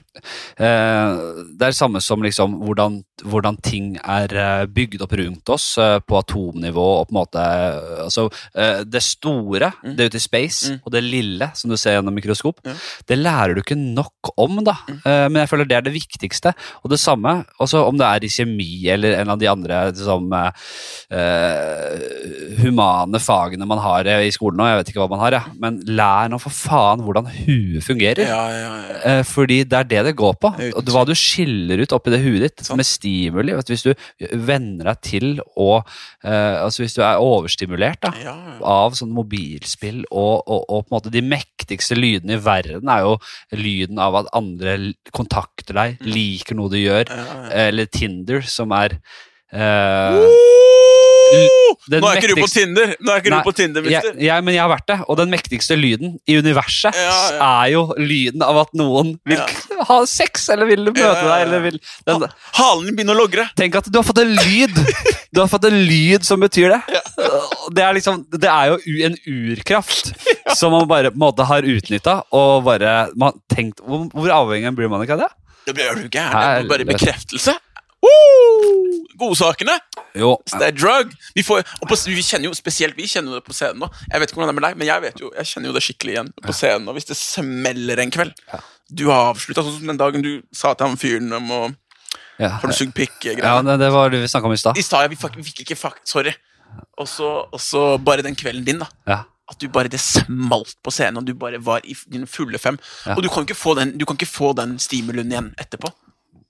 Eh, 0.61 1.11
det 1.57 1.63
er 1.65 1.71
det 1.71 1.77
samme 1.79 2.01
som 2.05 2.21
liksom 2.21 2.59
hvordan, 2.67 2.99
hvordan 3.25 3.57
ting 3.65 3.95
er 4.03 4.35
eh, 4.37 4.65
bygd 4.69 5.01
opp 5.07 5.15
rundt 5.17 5.49
oss 5.55 5.79
eh, 5.81 5.97
på 6.05 6.19
atomnivå 6.19 6.85
og 6.99 7.07
på 7.09 7.15
en 7.15 7.21
måte 7.21 7.45
Altså, 8.05 8.27
det 8.85 9.01
store, 9.05 9.71
Mm. 9.81 9.95
det 9.97 10.07
ute 10.11 10.17
i 10.19 10.21
space, 10.21 10.71
Mm. 10.71 10.81
og 10.85 10.93
det 10.93 11.03
lille 11.05 11.51
som 11.55 11.71
du 11.71 11.77
ser 11.77 11.95
gjennom 11.97 12.15
mikroskop, 12.15 12.61
Ja. 12.67 12.75
det 13.07 13.19
lærer 13.19 13.55
du 13.55 13.61
ikke 13.63 13.77
nok 13.79 14.33
om, 14.37 14.63
da. 14.65 14.75
Mm. 14.89 15.01
Men 15.33 15.41
jeg 15.41 15.49
føler 15.49 15.69
det 15.69 15.77
er 15.77 15.83
det 15.83 15.95
viktigste. 15.95 16.53
Og 16.85 16.91
det 16.91 16.99
samme, 17.01 17.45
også 17.61 17.87
om 17.87 17.97
det 17.97 18.07
er 18.07 18.25
i 18.25 18.29
kjemi 18.29 18.89
eller 18.91 19.15
en 19.21 19.31
av 19.31 19.39
de 19.39 19.47
andre 19.47 19.93
liksom, 19.93 20.33
uh, 20.33 20.53
humane 22.63 23.19
fagene 23.23 23.67
man 23.67 23.79
har 23.79 24.05
i 24.21 24.31
skolen 24.35 24.57
nå, 24.61 24.67
jeg 24.69 24.79
vet 24.81 24.89
ikke 24.93 25.03
hva 25.05 25.11
man 25.11 25.23
har, 25.25 25.33
ja. 25.33 25.43
men 25.61 25.81
lær 25.87 26.29
nå 26.31 26.39
for 26.41 26.51
faen 26.51 27.01
hvordan 27.05 27.27
huet 27.47 27.85
fungerer. 27.85 28.10
Ja, 28.19 28.41
ja, 28.51 28.73
ja. 28.91 28.97
Eh, 29.07 29.23
fordi 29.25 29.61
det 29.65 29.79
er 29.79 29.85
det 29.85 30.03
det 30.09 30.17
går 30.19 30.35
på. 30.43 30.51
Hva 30.91 31.05
du 31.07 31.13
skiller 31.15 31.79
ut 31.79 31.93
oppi 31.93 32.11
det 32.11 32.21
huet 32.25 32.41
ditt 32.43 32.65
sånn. 32.67 32.77
med 32.81 32.87
stimuli. 32.89 33.55
Vet 33.55 33.71
hvis 33.71 33.85
du 33.87 33.95
venner 34.35 34.91
deg 34.91 35.01
til 35.07 35.41
å 35.57 35.71
eh, 36.25 36.57
Altså 36.61 36.83
hvis 36.83 36.95
du 36.97 37.03
er 37.07 37.21
overstimulert 37.23 38.01
da, 38.03 38.11
av 38.67 38.95
sånn 38.99 39.13
mobilspill, 39.15 40.05
og, 40.11 40.43
og, 40.47 40.65
og 40.69 40.85
på 40.85 40.91
en 40.91 40.97
måte 40.99 41.11
de 41.15 41.23
mektigste 41.23 41.95
lydene 41.97 42.37
i 42.39 42.43
verden 42.43 42.89
er 42.91 43.07
jo 43.07 43.17
lyden 43.57 43.99
av 44.03 44.17
at 44.23 44.31
andre 44.37 44.79
kontakter 45.13 45.75
deg, 45.77 45.97
Mm. 46.01 46.07
liker 46.15 46.57
noe 46.57 46.71
du 46.71 46.77
gjør, 46.79 47.09
ja. 47.11 47.49
eller 47.67 47.87
Tinder, 47.91 48.41
som 48.47 48.71
er 48.73 48.99
den 51.91 52.03
Nå 52.03 52.09
er 52.11 52.19
ikke 52.21 52.31
du 52.33 52.41
på 52.41 52.49
Tinder, 52.51 52.93
Nå 53.03 53.13
er 53.15 53.21
ikke 53.23 53.33
Nei, 53.33 53.41
du 53.41 53.47
på 53.47 53.55
Tinder, 53.57 53.85
mister. 53.85 54.17
jeg, 54.21 54.45
men 54.47 54.55
jeg 54.55 54.63
har 54.63 54.71
vært 54.73 54.87
det, 54.91 54.97
og 55.07 55.19
den 55.21 55.31
mektigste 55.33 55.77
lyden 55.79 56.17
i 56.31 56.37
universet 56.43 56.97
Ja, 56.97 57.15
ja. 57.35 57.49
er 57.63 57.73
jo 57.75 57.83
lyden 57.99 58.45
av 58.47 58.59
at 58.65 58.75
noen 58.79 59.13
vil 59.29 59.39
Ja. 59.41 59.47
ha 59.89 59.99
sex, 60.11 60.49
eller 60.53 60.69
vil 60.71 60.85
møte 60.91 61.03
deg, 61.03 61.47
eller 61.47 61.65
vil 61.67 61.79
den, 62.07 62.27
Halen 62.59 62.95
begynner 62.97 63.15
å 63.17 63.23
logre. 63.23 63.47
Tenk 63.59 63.79
at 63.81 63.91
du 63.91 63.99
har 63.99 64.07
fått 64.07 64.21
en 64.23 64.35
lyd! 64.35 64.75
Du 65.33 65.41
har 65.41 65.49
fått 65.51 65.65
en 65.69 65.79
lyd 65.87 66.27
som 66.27 66.43
betyr 66.43 66.75
det. 66.75 67.01
Det 67.75 67.85
er 67.87 67.95
liksom, 67.95 68.25
det 68.35 68.51
er 68.51 68.73
jo 68.73 69.07
en 69.07 69.17
urkraft 69.31 70.13
som 70.59 70.75
man 70.75 70.89
bare 70.91 71.13
måtte 71.15 71.19
måte 71.21 71.47
har 71.47 71.63
utnytta, 71.63 72.17
og 72.35 72.65
bare 72.67 72.95
man 73.19 73.37
tenkt, 73.53 73.79
hvor, 73.87 74.09
hvor 74.11 74.33
avhengig 74.35 74.73
blir 74.75 74.91
man 74.91 75.05
ikke 75.05 75.15
av 75.19 75.27
det? 75.27 75.31
Det 75.69 75.75
blir 75.77 75.91
jo 75.93 76.09
gæren. 76.11 76.67
Bare 76.71 76.87
bekreftelse. 76.89 77.55
Woo! 78.05 79.01
Godsakene. 79.21 79.75
Jo, 80.17 80.31
Det 80.49 80.67
er 80.71 80.73
drug. 80.75 81.13
Vi, 81.37 81.43
får, 81.47 81.63
på, 81.87 81.97
vi 82.09 82.23
kjenner 82.25 82.49
jo 82.49 82.57
spesielt 82.57 82.97
vi 82.99 83.07
kjenner 83.11 83.37
det 83.39 83.45
på 83.47 83.55
scenen 83.55 83.83
nå. 83.85 83.89
Jeg 84.11 84.23
vet 84.23 84.31
ikke 84.33 84.41
hvordan 84.41 84.51
det 84.51 84.57
er 84.57 84.61
med 84.61 84.67
deg, 84.69 84.79
men 84.81 84.89
jeg, 84.91 85.03
vet 85.05 85.21
jo, 85.23 85.31
jeg 85.37 85.51
kjenner 85.53 85.71
jo 85.71 85.77
det 85.77 85.83
skikkelig 85.85 86.15
igjen 86.17 86.31
på 86.47 86.55
scenen. 86.57 86.87
nå. 86.89 86.95
hvis 86.97 87.09
det 87.11 87.19
smeller 87.21 88.01
en 88.03 88.11
kveld 88.15 88.33
Du 88.91 89.05
har 89.11 89.31
avslutta 89.35 89.63
sånn 89.67 89.77
som 89.79 89.93
den 89.93 90.01
dagen 90.01 90.25
du 90.25 90.31
sa 90.57 90.73
til 90.75 90.89
han 90.89 90.99
fyren 91.01 91.31
om 91.37 91.53
å 91.55 91.61
ja. 92.41 92.55
Har 92.57 92.71
du 92.71 92.73
sugd 92.73 92.95
pikk-greier? 92.97 93.61
det, 93.67 93.75
det 93.83 93.91
var 93.93 94.09
det 94.09 94.23
vi 94.23 94.29
snakka 94.33 94.49
om 94.49 94.55
i 94.57 94.59
stad. 94.63 94.79
I 94.81 94.83
stad 94.83 95.11
vi, 95.13 95.19
fikk- 95.21 95.37
vi 95.37 95.45
fikk 95.45 95.61
ikke 95.67 95.77
fakt, 95.77 96.07
Sorry. 96.09 96.33
Og 96.97 97.05
så 97.11 97.29
og 97.53 97.61
så 97.61 97.83
bare 98.01 98.25
den 98.25 98.37
kvelden 98.39 98.65
din, 98.65 98.81
da. 98.81 98.89
Ja. 99.11 99.19
At 99.51 99.59
du 99.61 99.67
bare 99.69 99.91
det 99.93 100.01
smalt 100.01 100.77
på 100.81 100.93
scenen, 100.95 101.19
og 101.21 101.27
du 101.29 101.35
bare 101.37 101.59
var 101.61 101.85
i 101.85 101.93
dine 102.09 102.25
fulle 102.31 102.57
fem. 102.63 102.79
Ja. 103.05 103.17
Og 103.19 103.23
du 103.27 103.29
kan 103.29 103.45
ikke 103.45 103.59
få 103.59 103.75
den, 103.77 103.93
du 103.99 104.07
kan 104.09 104.17
ikke 104.17 104.31
få 104.31 104.53
den 104.57 104.79
stimulien 104.81 105.29
igjen 105.35 105.51
etterpå. 105.61 105.91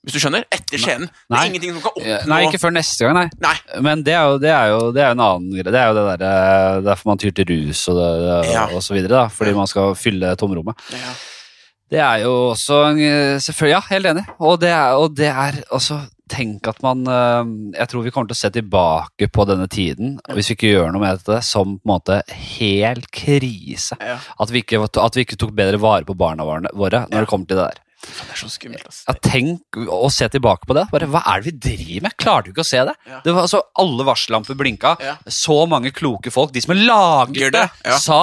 Hvis 0.01 0.15
du 0.17 0.21
skjønner? 0.23 0.47
Etter 0.49 0.81
Skien. 0.81 1.03
Det 1.29 1.37
er 1.37 1.49
ingenting 1.51 1.75
som 1.75 1.83
kan 1.85 1.93
oppnå 1.99 2.31
Nei, 2.33 2.39
ikke 2.47 2.61
før 2.63 2.73
neste 2.73 3.05
gang, 3.05 3.19
nei. 3.19 3.27
Nei. 3.45 3.81
Men 3.85 4.05
det 4.07 4.15
er 4.17 4.31
jo, 4.31 4.39
det 4.41 4.53
er 4.55 4.71
jo, 4.73 4.79
det 4.97 5.03
er 5.03 5.11
jo 5.11 5.17
en 5.19 5.25
annen 5.27 5.51
greie. 5.59 5.73
Det 5.75 5.81
er 5.83 5.91
jo 5.91 5.97
det 5.99 6.05
der, 6.23 6.81
Derfor 6.87 7.11
man 7.11 7.21
tyr 7.21 7.35
til 7.37 7.51
rus 7.51 7.83
og, 7.93 7.99
det, 8.01 8.39
Ja. 8.55 8.63
og 8.73 8.81
så 8.87 8.97
videre, 8.97 9.13
da. 9.13 9.27
Fordi 9.29 9.53
man 9.59 9.69
skal 9.69 9.93
fylle 10.01 10.33
tomrommet. 10.41 10.87
Ja. 10.97 11.13
Det 11.91 11.99
er 11.99 12.23
jo 12.23 12.33
også 12.53 12.79
Selvfølgelig, 13.43 13.75
ja, 13.75 13.83
helt 13.91 14.07
enig. 14.07 14.25
Og 14.39 14.57
det 14.63 14.71
er, 14.73 14.95
og 14.97 15.13
det 15.19 15.29
er 15.29 15.61
også 15.75 16.01
Tenk 16.31 16.69
at 16.71 16.79
man 16.87 17.01
eh, 17.11 17.49
Jeg 17.81 17.91
tror 17.91 18.05
vi 18.05 18.13
kommer 18.15 18.31
til 18.31 18.37
å 18.39 18.41
se 18.41 18.51
tilbake 18.55 19.27
på 19.35 19.47
denne 19.51 19.67
tiden, 19.67 20.13
hvis 20.31 20.53
vi 20.53 20.55
ikke 20.55 20.71
gjør 20.77 20.93
noe 20.95 21.03
med 21.03 21.19
dette, 21.19 21.41
som 21.43 21.73
på 21.75 21.83
en 21.89 21.91
måte 21.91 22.21
hel 22.31 23.03
krise. 23.11 23.99
Ja. 23.99 24.17
At 24.41 24.53
vi 24.55 24.63
ikke, 24.63 24.79
at 24.87 25.19
vi 25.19 25.25
ikke 25.27 25.37
tok 25.41 25.51
bedre 25.59 25.81
vare 25.83 26.07
på 26.07 26.15
barna 26.15 26.47
våre 26.47 26.71
når 27.11 27.17
det 27.25 27.29
kommer 27.33 27.51
til 27.51 27.59
det 27.59 27.67
der. 27.67 27.83
Det 28.01 28.33
er 28.33 28.41
så 28.41 28.49
skummelt, 28.49 28.87
ass. 28.89 29.03
Ja, 29.09 29.15
tenk 29.21 29.79
å 29.85 30.09
se 30.13 30.29
tilbake 30.33 30.69
på 30.69 30.77
det. 30.77 30.87
Bare, 30.93 31.09
hva 31.11 31.23
er 31.35 31.43
det 31.43 31.51
vi 31.51 31.57
driver 31.69 32.09
med? 32.09 32.17
Klarer 32.21 32.47
du 32.47 32.53
ikke 32.55 32.65
å 32.65 32.71
se 32.71 32.81
det? 32.89 32.97
Ja. 33.05 33.21
det 33.25 33.35
var, 33.37 33.47
altså, 33.47 33.63
alle 33.83 34.07
varsellamper 34.09 34.59
blinka. 34.59 34.97
Ja. 35.05 35.17
Så 35.29 35.63
mange 35.71 35.93
kloke 35.95 36.33
folk. 36.33 36.55
De 36.55 36.63
som 36.65 36.75
har 36.75 36.85
laget 36.89 37.57
det, 37.57 37.67
sa 38.01 38.23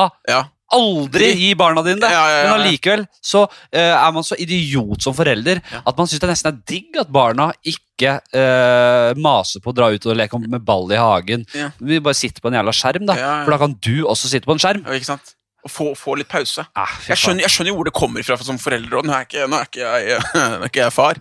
aldri 0.75 1.29
gi 1.37 1.53
barna 1.55 1.83
dine 1.85 2.01
det. 2.03 2.09
Men 2.11 2.53
allikevel 2.57 3.05
så 3.23 3.45
uh, 3.47 3.77
er 3.77 4.09
man 4.15 4.25
så 4.27 4.35
idiot 4.41 5.03
som 5.03 5.15
forelder 5.15 5.61
at 5.79 5.93
man 5.95 6.09
syns 6.09 6.23
det 6.23 6.31
nesten 6.31 6.51
er 6.51 6.59
digg 6.67 6.99
at 6.99 7.11
barna 7.13 7.49
ikke 7.67 8.17
uh, 8.35 9.15
maser 9.15 9.63
på 9.63 9.71
å 9.71 9.77
dra 9.77 9.89
ut 9.93 10.09
og 10.09 10.19
leke 10.19 10.41
med 10.43 10.65
ball 10.67 10.91
i 10.91 10.99
hagen. 10.99 11.47
Vi 11.79 12.01
bare 12.03 12.17
sitter 12.17 12.43
på 12.43 12.51
en 12.51 12.59
jævla 12.59 12.75
skjerm, 12.75 13.07
da. 13.09 13.17
For 13.45 13.55
da 13.55 13.61
kan 13.63 13.77
du 13.79 13.95
også 14.03 14.31
sitte 14.31 14.49
på 14.49 14.57
en 14.57 14.63
skjerm. 14.63 14.83
Ikke 14.97 15.13
sant? 15.13 15.37
Og 15.65 15.71
få, 15.73 15.87
få 15.97 16.13
litt 16.19 16.29
pause. 16.31 16.63
Ah, 16.77 16.91
Jeg 17.09 17.17
skjønner, 17.17 17.41
jeg 17.43 17.51
skjønner 17.51 17.73
hvor 17.75 17.87
det 17.89 17.93
kommer 17.97 18.23
fra 18.23 18.37
som 18.39 18.59
forelder. 18.61 18.99
og 18.99 19.07
Nå 19.07 19.15
er 19.17 19.25
ikke, 19.25 19.47
nå 19.49 19.57
er 19.57 19.65
ikke, 19.67 19.87
jeg, 20.05 20.19
nå 20.35 20.61
er 20.61 20.69
ikke 20.69 20.83
jeg 20.85 20.93
far, 20.95 21.19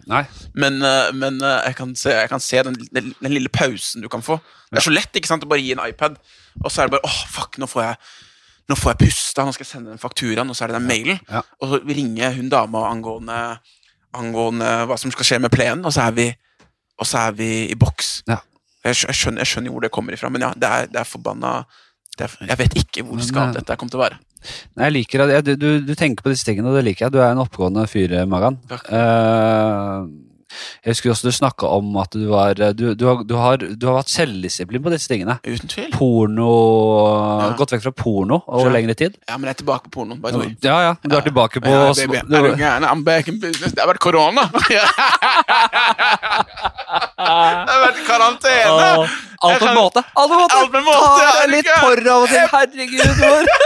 men, 0.54 0.76
eh, 0.84 1.08
men 1.16 1.40
eh, 1.42 1.56
jeg 1.70 1.78
kan 1.80 1.94
se, 1.98 2.12
jeg 2.14 2.28
kan 2.30 2.44
se 2.44 2.62
den, 2.68 2.76
den, 2.94 3.08
den 3.22 3.32
lille 3.34 3.48
pausen 3.50 4.04
du 4.04 4.08
kan 4.12 4.22
få. 4.22 4.36
Det 4.70 4.78
er 4.82 4.86
så 4.86 4.92
lett 4.94 5.18
ikke 5.18 5.30
sant, 5.32 5.46
å 5.46 5.50
bare 5.50 5.64
gi 5.64 5.72
en 5.74 5.82
iPad, 5.86 6.20
og 6.62 6.70
så 6.70 6.82
er 6.84 6.86
det 6.90 6.98
bare 6.98 7.08
åh, 7.08 7.18
fuck, 7.32 7.58
nå 7.58 7.66
får 7.70 7.86
jeg 7.88 7.98
nå 8.66 8.74
får 8.74 8.92
jeg 8.92 8.98
puste, 9.06 9.42
nå 9.46 9.52
skal 9.54 9.62
jeg 9.62 9.70
sende 9.70 9.92
den 9.94 10.00
fakturaen, 10.02 10.48
og 10.50 10.56
så 10.58 10.64
er 10.66 10.72
det 10.72 10.80
den 10.80 10.88
mailen. 10.88 11.20
Ja. 11.30 11.42
Og 11.62 11.70
så 11.70 11.78
ringer 11.86 12.32
hun 12.34 12.48
dama 12.50 12.80
angående, 12.90 13.36
angående 14.16 14.70
hva 14.90 14.96
som 14.98 15.12
skal 15.14 15.28
skje 15.28 15.38
med 15.44 15.54
plenen, 15.54 15.84
og 15.86 15.94
så 15.94 16.08
er 16.08 16.16
vi, 16.16 16.26
så 17.06 17.28
er 17.28 17.36
vi 17.38 17.50
i 17.70 17.76
boks. 17.78 18.24
Ja. 18.26 18.40
Jeg, 18.86 18.98
skjønner, 19.02 19.42
jeg 19.42 19.50
skjønner 19.52 19.74
hvor 19.74 19.86
det 19.86 19.92
kommer 19.94 20.16
ifra, 20.16 20.30
men 20.34 20.46
ja, 20.46 20.50
det 20.54 20.70
er, 20.70 20.90
det 20.90 21.02
er 21.02 21.08
forbanna 21.08 21.60
Jeg 22.18 22.58
vet 22.58 22.76
ikke 22.80 23.02
hvor 23.04 23.20
skadet 23.20 23.58
eh, 23.58 23.60
dette 23.60 23.76
kommer 23.76 23.92
til 23.92 24.00
å 24.00 24.04
være. 24.04 24.18
Jeg 24.76 24.94
liker 24.94 25.24
at 25.24 25.34
jeg, 25.34 25.58
du, 25.58 25.68
du, 25.86 25.94
tenker 25.98 26.26
på 26.26 26.32
disse 26.32 26.46
tingene, 26.46 26.70
og 26.70 26.78
det 26.78 26.86
liker 26.88 27.06
jeg. 27.06 27.16
Du 27.16 27.20
er 27.22 27.32
en 27.32 27.42
oppegående 27.42 27.86
fyr, 27.90 28.14
Magan. 28.30 28.60
Takk. 28.70 28.88
Eh, 28.92 30.06
jeg 30.84 30.94
husker 30.94 31.10
også 31.12 31.28
du 31.28 31.34
snakka 31.34 31.68
om 31.76 31.96
at 32.00 32.14
du 32.14 32.26
var 32.30 32.54
du, 32.54 32.94
du, 32.94 33.04
har, 33.08 33.22
du, 33.26 33.34
har, 33.36 33.56
du 33.60 33.86
har 33.88 33.98
hatt 33.98 34.10
selvdisiplin 34.12 34.82
på 34.84 34.92
disse 34.92 35.10
tingene. 35.10 35.38
Uten 35.44 35.68
tvil. 35.70 35.90
Porno 35.94 36.50
Ja. 37.36 37.48
Gått 37.58 37.72
vekk 37.74 37.82
fra 37.86 37.92
porno 37.96 38.40
over 38.46 38.70
lengre 38.72 38.94
tid. 38.98 39.16
Ja, 39.28 39.36
men 39.36 39.48
jeg 39.50 39.56
er 39.56 39.60
tilbake 39.62 39.88
på 39.88 39.90
porno. 40.00 40.16
by 40.20 40.30
the 40.32 40.40
way. 40.40 40.54
Ja, 40.64 40.76
ja, 40.86 40.92
du 41.02 41.16
er 41.16 41.24
tilbake 41.26 41.60
på 41.64 41.72
ja, 41.72 41.92
baby. 41.92 42.20
du, 42.28 42.36
Er 42.36 42.42
du 42.46 42.56
gæren? 42.60 42.84
I'm 42.88 43.04
back 43.04 43.28
in 43.28 43.40
business. 43.40 43.72
Det 43.74 43.80
har 43.82 43.90
vært 43.90 44.02
korona! 44.02 44.46
det 44.52 44.80
har 47.72 47.82
vært 47.86 48.02
karantene! 48.06 48.72
Åh, 48.72 49.16
Alt 49.46 49.60
på 49.60 49.68
en 49.68 49.74
måte! 49.76 50.02
Alt 50.16 50.32
på 50.72 50.78
en 50.80 50.86
måte! 50.86 51.08
Ta 51.20 51.32
deg 51.42 51.50
litt 51.52 51.70
for 51.74 51.96
av 52.14 52.24
og 52.24 52.28
til. 52.30 52.44
Herregud, 52.52 53.02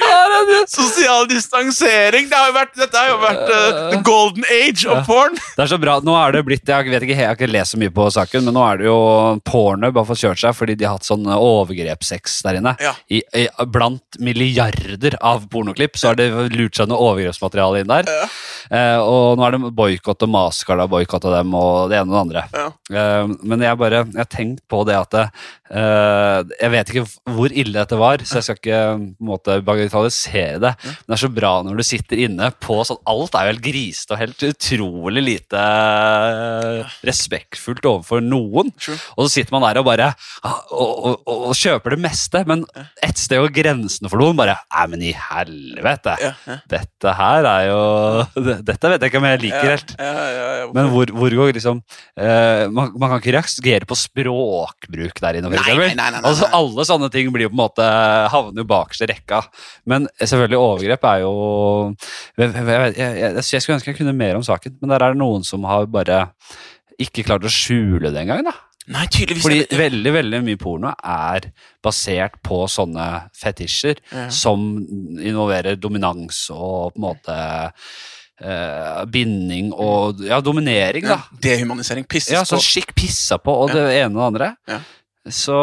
Sosial 0.76 1.28
distansering. 1.30 2.28
Det 2.30 2.38
har 2.38 2.54
vært, 2.54 2.74
dette 2.78 3.00
har 3.00 3.12
jo 3.12 3.18
vært 3.22 3.42
uh, 3.50 3.80
the 3.94 4.00
golden 4.06 4.46
age 4.52 4.86
of 4.90 5.04
porn. 5.08 5.36
Det 5.56 5.64
er 5.64 5.70
så 5.72 5.78
bra. 5.80 5.98
Nå 6.04 6.16
er 6.20 6.36
det 6.36 6.44
blitt 6.46 6.68
Jeg 6.68 6.90
vet 6.90 7.06
ikke, 7.06 7.16
jeg 7.16 7.30
har 7.30 7.38
ikke 7.38 7.50
lest 7.50 7.74
så 7.74 7.80
mye 7.80 7.94
på 7.94 8.08
saken, 8.14 8.46
men 8.46 8.56
nå 8.56 8.64
er 8.66 8.82
det 8.82 8.88
jo 8.88 8.98
Pornhub 9.46 10.00
har 10.00 10.08
fått 10.08 10.22
kjørt 10.24 10.42
seg 10.42 10.56
fordi 10.56 10.76
de 10.78 10.88
har 10.88 10.98
hatt 10.98 11.08
sånn 11.08 11.26
overgrepssex 11.36 12.40
der 12.46 12.60
inne. 12.60 12.74
Ja. 12.82 12.94
I, 13.08 13.22
i, 13.36 13.46
blant 13.72 14.20
milliarder 14.22 15.18
av 15.20 15.48
pornoklipp 15.52 15.98
så 15.98 16.12
har 16.12 16.20
det 16.20 16.30
lurt 16.54 16.78
seg 16.78 16.90
noe 16.90 17.12
overgrepsmateriale 17.12 17.84
inn 17.84 17.92
der. 17.92 18.10
Ja. 18.10 18.28
Uh, 18.66 19.00
og 19.06 19.38
nå 19.38 19.46
er 19.46 19.56
det 19.56 19.74
boikott 19.76 20.26
og 20.26 20.32
Mastercard 20.32 20.82
har 20.84 20.90
boikotta 20.90 21.32
dem, 21.38 21.54
og 21.56 21.92
det 21.92 22.00
ene 22.00 22.10
og 22.10 22.16
det 22.16 22.24
andre. 22.24 22.72
Eh, 22.86 23.28
men 23.42 23.62
jeg 23.64 23.78
bare 23.80 24.02
Jeg 24.04 24.20
har 24.20 24.28
tenkt 24.30 24.62
på 24.70 24.82
det 24.86 24.94
at 24.94 25.14
eh, 25.18 26.40
Jeg 26.60 26.70
vet 26.70 26.92
ikke 26.92 27.06
hvor 27.34 27.50
ille 27.50 27.74
dette 27.74 27.98
var, 27.98 28.22
så 28.22 28.38
jeg 28.38 28.46
skal 28.46 28.60
ikke 28.60 28.82
på 28.86 29.00
en 29.02 29.30
måte 29.32 29.58
bagatellisere 29.92 30.60
det. 30.62 30.72
Men 30.82 31.06
det 31.06 31.16
er 31.16 31.22
så 31.22 31.32
bra 31.32 31.52
når 31.66 31.80
du 31.80 31.84
sitter 31.86 32.22
inne 32.26 32.50
på 32.62 32.78
sånn 32.86 33.02
Alt 33.06 33.36
er 33.36 33.46
jo 33.46 33.52
helt 33.52 33.64
grisete 33.64 34.14
og 34.14 34.20
helt 34.20 34.44
utrolig 34.48 35.22
lite 35.24 35.60
eh, 35.62 36.94
respektfullt 37.06 37.86
overfor 37.86 38.22
noen. 38.24 38.72
Og 39.16 39.26
så 39.26 39.28
sitter 39.36 39.54
man 39.54 39.66
der 39.66 39.80
og 39.80 39.88
bare 39.88 40.10
ah, 40.12 40.58
og, 40.72 40.90
og, 40.90 41.20
og, 41.26 41.46
og 41.50 41.58
kjøper 41.58 41.96
det 41.96 42.00
meste, 42.06 42.42
men 42.48 42.64
et 43.04 43.20
sted 43.20 43.40
går 43.42 43.54
grensene 43.54 44.10
for 44.12 44.22
noen. 44.22 44.36
Bare 44.38 44.58
Nei, 44.76 44.86
men 44.92 45.04
i 45.08 45.12
helvete! 45.16 46.16
Ja, 46.20 46.32
ja. 46.48 46.58
Dette 46.70 47.12
her 47.16 47.46
er 47.48 47.68
jo 47.70 47.80
Dette 48.66 48.90
vet 48.90 49.04
jeg 49.04 49.12
ikke 49.12 49.20
om 49.22 49.28
jeg 49.28 49.42
liker 49.46 49.70
helt. 49.72 49.94
Ja. 49.96 50.66
Men 50.74 50.90
hvor, 50.92 51.10
hvor 51.16 51.36
går 51.40 51.54
liksom 51.56 51.80
eh, 52.18 52.66
man, 52.72 52.92
man 52.98 53.12
kan 53.12 53.22
ikke 53.22 53.36
reagere 53.36 53.88
på 53.88 53.98
språkbruk 53.98 55.20
der 55.22 55.38
inne, 55.38 55.50
for 55.52 55.60
eksempel. 55.60 56.22
Altså, 56.22 56.48
alle 56.56 56.86
sånne 56.88 57.10
ting 57.12 57.30
blir 57.34 57.48
jo 57.48 57.52
på 57.52 57.56
en 57.56 57.62
måte 57.62 57.86
havner 58.32 58.62
jo 58.64 58.68
bakerst 58.70 59.06
i 59.06 59.10
rekka. 59.10 59.42
Men 59.84 60.08
selvfølgelig, 60.20 60.58
overgrep 60.58 61.04
er 61.04 61.18
jo 61.24 61.32
Jeg, 62.38 62.52
jeg, 62.54 62.94
jeg, 62.96 63.34
jeg, 63.52 63.62
skulle 63.62 63.76
ønske 63.78 63.90
jeg 63.92 63.98
kunne 64.00 64.16
mer 64.16 64.36
om 64.38 64.42
saken, 64.46 64.78
men 64.80 64.90
der 64.94 65.02
er 65.04 65.12
det 65.14 65.20
noen 65.20 65.44
som 65.44 65.64
har 65.68 65.86
bare 65.86 66.30
ikke 66.98 67.24
klart 67.28 67.44
å 67.44 67.52
skjule 67.52 68.08
det 68.10 68.22
engang. 68.24 68.44
da. 68.46 68.54
Nei, 68.88 69.06
tydeligvis 69.10 69.42
Fordi 69.42 69.78
veldig 69.80 70.12
veldig 70.14 70.38
mye 70.46 70.58
porno 70.62 70.92
er 71.02 71.48
basert 71.82 72.36
på 72.46 72.62
sånne 72.70 73.06
fetisjer 73.34 73.98
Ja. 74.14 74.28
som 74.30 74.62
involverer 75.18 75.74
dominans 75.76 76.44
og 76.54 76.94
på 76.94 77.00
en 77.00 77.02
måte 77.08 77.38
eh, 78.40 79.00
binding 79.10 79.72
og 79.74 80.22
ja, 80.28 80.38
dominering, 80.44 81.02
da. 81.08 81.18
ja, 81.18 81.38
Dehumanisering. 81.48 82.06
Pisses 82.08 82.32
Ja, 82.36 82.44
på. 82.46 82.60
skikk 82.62 82.94
pissa 82.94 83.38
på, 83.42 83.50
og 83.64 83.74
det 83.74 83.82
ene 84.04 84.14
og 84.14 84.20
det 84.22 84.28
andre. 84.30 84.52
Så 85.32 85.54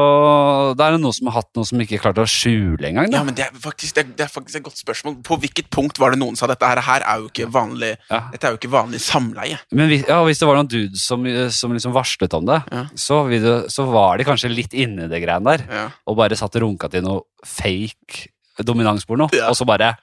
da 0.76 0.88
er 0.90 0.96
det 0.98 1.02
noen 1.04 1.16
som 1.16 1.30
har 1.30 1.38
hatt 1.42 1.50
noe 1.56 1.68
som 1.68 1.80
ikke 1.84 2.00
klarte 2.04 2.24
å 2.24 2.28
skjule 2.30 2.84
engang. 2.90 3.12
Ja, 3.14 3.22
men 3.24 3.36
det 3.38 3.46
er, 3.46 3.54
faktisk, 3.64 3.96
det, 3.96 4.04
er, 4.04 4.10
det 4.20 4.26
er 4.26 4.32
faktisk 4.34 4.60
et 4.60 4.66
godt 4.66 4.82
spørsmål. 4.82 5.16
På 5.24 5.38
hvilket 5.40 5.70
punkt 5.74 6.00
var 6.02 6.12
det 6.14 6.20
noen 6.20 6.36
sa 6.40 6.50
dette 6.52 6.68
her, 6.68 6.82
her 6.84 7.06
er 7.08 7.22
jo 7.24 7.30
ikke 7.32 7.48
vanlig 7.54 7.94
Ja. 8.10 8.20
Dette 8.34 8.50
er 8.50 8.56
jo 8.56 8.60
ikke 8.60 8.74
vanlig 8.74 9.00
samleie? 9.04 9.60
Men 9.72 9.88
hvis, 9.92 10.04
ja, 10.10 10.20
hvis 10.28 10.42
det 10.42 10.50
var 10.50 10.60
noen 10.60 10.72
dudes 10.72 11.06
som, 11.08 11.24
som 11.56 11.76
liksom 11.76 11.96
varslet 11.96 12.36
om 12.40 12.48
det, 12.50 12.60
Ja. 12.74 12.86
så, 13.00 13.22
det, 13.32 13.56
så 13.72 13.86
var 13.88 14.18
de 14.20 14.28
kanskje 14.28 14.52
litt 14.52 14.74
inni 14.76 15.08
det 15.12 15.22
greiene 15.24 15.56
der, 15.58 15.92
og 16.08 16.18
bare 16.20 16.36
satt 16.40 16.56
og 16.60 16.66
runka 16.68 16.90
til 16.92 17.06
noe 17.06 17.24
fake 17.48 18.28
dominansporno, 18.68 19.30
Ja. 19.34 19.48
og 19.52 19.56
så 19.60 19.66
bare 19.70 19.94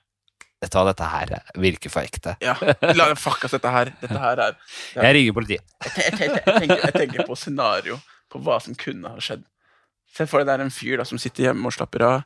Vet 0.61 0.75
du 0.75 0.77
hva, 0.77 0.83
dette 0.91 1.07
her 1.09 1.31
virker 1.57 1.89
for 1.89 2.05
ekte. 2.05 2.35
ja. 2.45 2.53
La, 2.93 3.07
fuck, 3.17 3.47
ass, 3.47 3.55
dette 3.57 3.71
her, 3.73 3.89
dette 4.03 4.19
her 4.21 4.43
er. 4.45 4.57
Jeg 5.07 5.15
ringer 5.17 5.33
politiet. 5.33 5.63
jeg, 5.87 5.95
jeg, 6.05 6.19
jeg, 6.21 6.43
jeg, 6.45 6.59
tenker, 6.67 6.93
tenker 6.99 7.25
på 7.31 7.37
scenario 7.41 7.97
på 8.31 8.41
hva 8.45 8.61
som 8.63 8.75
kunne 8.79 9.11
ha 9.15 9.21
skjedd. 9.23 9.45
Se 10.15 10.27
for 10.27 10.41
deg 10.43 10.49
det 10.51 10.57
er 10.59 10.65
en 10.67 10.75
fyr 10.75 10.99
da 11.01 11.05
som 11.07 11.19
sitter 11.23 11.49
hjemme 11.51 11.67
og 11.71 11.75
slapper 11.77 12.03
av, 12.07 12.25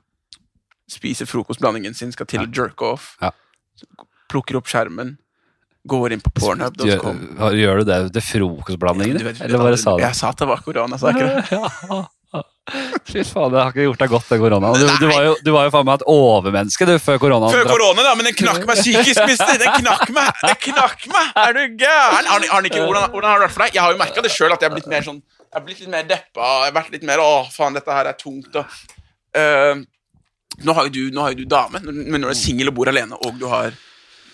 spiser 0.91 1.29
frokostblandingen 1.29 1.95
sin, 1.97 2.13
skal 2.13 2.29
til 2.29 2.45
å 2.45 2.49
jerke 2.53 2.87
off, 2.95 3.15
Ja. 3.23 3.31
plukker 4.33 4.57
opp 4.61 4.69
skjermen, 4.69 5.17
går 5.87 6.13
inn 6.17 6.21
på 6.25 6.33
pornhub.com. 6.33 7.19
Gjør, 7.39 7.57
gjør 7.61 7.79
du 7.83 7.85
det 7.91 7.99
til 8.17 8.23
frokostblandingen? 8.31 9.21
Ja, 9.21 9.25
vet- 9.31 9.41
Eller 9.45 9.59
bare 9.59 9.77
sa 9.81 9.97
det? 9.97 10.05
Jeg 10.07 10.15
sa 10.17 10.29
at 10.33 10.39
det 10.41 10.49
var 10.49 10.61
korona, 10.65 10.99
sa 10.99 11.13
jeg 11.13 11.17
ikke 11.21 11.33
det? 11.51 12.09
Ja. 12.35 12.43
Fy 13.07 13.23
faen, 13.23 13.53
det 13.53 13.61
har 13.61 13.69
ikke 13.71 13.85
gjort 13.85 14.01
deg 14.01 14.11
godt, 14.11 14.25
det 14.33 14.39
korona. 14.41 14.71
Du, 14.75 14.87
du, 14.99 15.05
var 15.07 15.21
jo, 15.23 15.35
du 15.45 15.51
var 15.55 15.67
jo 15.69 15.71
faen 15.71 15.85
meg 15.87 16.01
et 16.01 16.07
overmenneske 16.11 16.87
du, 16.89 16.95
før 16.99 17.21
korona. 17.23 17.51
Før 17.53 17.69
korona, 17.69 18.03
da, 18.03 18.15
men 18.19 18.27
den 18.27 18.35
knakk 18.35 18.65
meg 18.67 18.81
psykisk, 18.81 19.21
mister. 19.29 19.53
Den 19.61 19.77
knakk 19.85 20.09
meg! 20.17 20.33
Den 20.43 20.57
knakk 20.65 21.05
meg! 21.13 21.29
Er 21.45 21.53
du 21.55 21.61
gæren? 21.85 22.67
Ikke, 22.67 22.81
hvordan, 22.89 23.07
hvordan 23.13 23.29
har 23.31 23.39
det 23.39 23.45
vært 23.47 23.55
for 23.55 23.63
deg? 23.67 23.77
Jeg 23.77 23.85
har 23.85 23.95
jo 23.95 24.01
merka 24.01 24.25
det 24.25 24.33
sjøl, 24.35 24.51
at 24.57 24.65
jeg 24.65 24.71
har 24.73 24.75
blitt 24.75 24.91
mer 24.91 25.07
sånn 25.07 25.21
Jeg 25.55 25.61
har 25.61 25.67
blitt 25.69 25.83
litt 25.85 25.91
mer 25.93 26.07
deppa. 26.11 26.47
Jeg 26.65 26.71
har 26.73 26.73
vært 26.75 26.95
litt 26.97 27.05
mer 27.07 27.21
Å, 27.23 27.33
faen, 27.55 27.77
dette 27.79 27.95
her 27.95 28.09
er 28.11 28.17
tungt, 28.19 28.57
og 28.59 28.65
uh, 29.39 29.83
nå, 30.67 30.75
har 30.75 30.89
du, 30.91 31.05
nå 31.15 31.23
har 31.23 31.37
du 31.39 31.45
dame, 31.47 31.79
men 31.87 32.19
når 32.19 32.27
du 32.27 32.33
er 32.33 32.41
singel 32.41 32.73
og 32.73 32.81
bor 32.81 32.91
alene, 32.91 33.15
og 33.23 33.39
du 33.39 33.47
har 33.51 33.71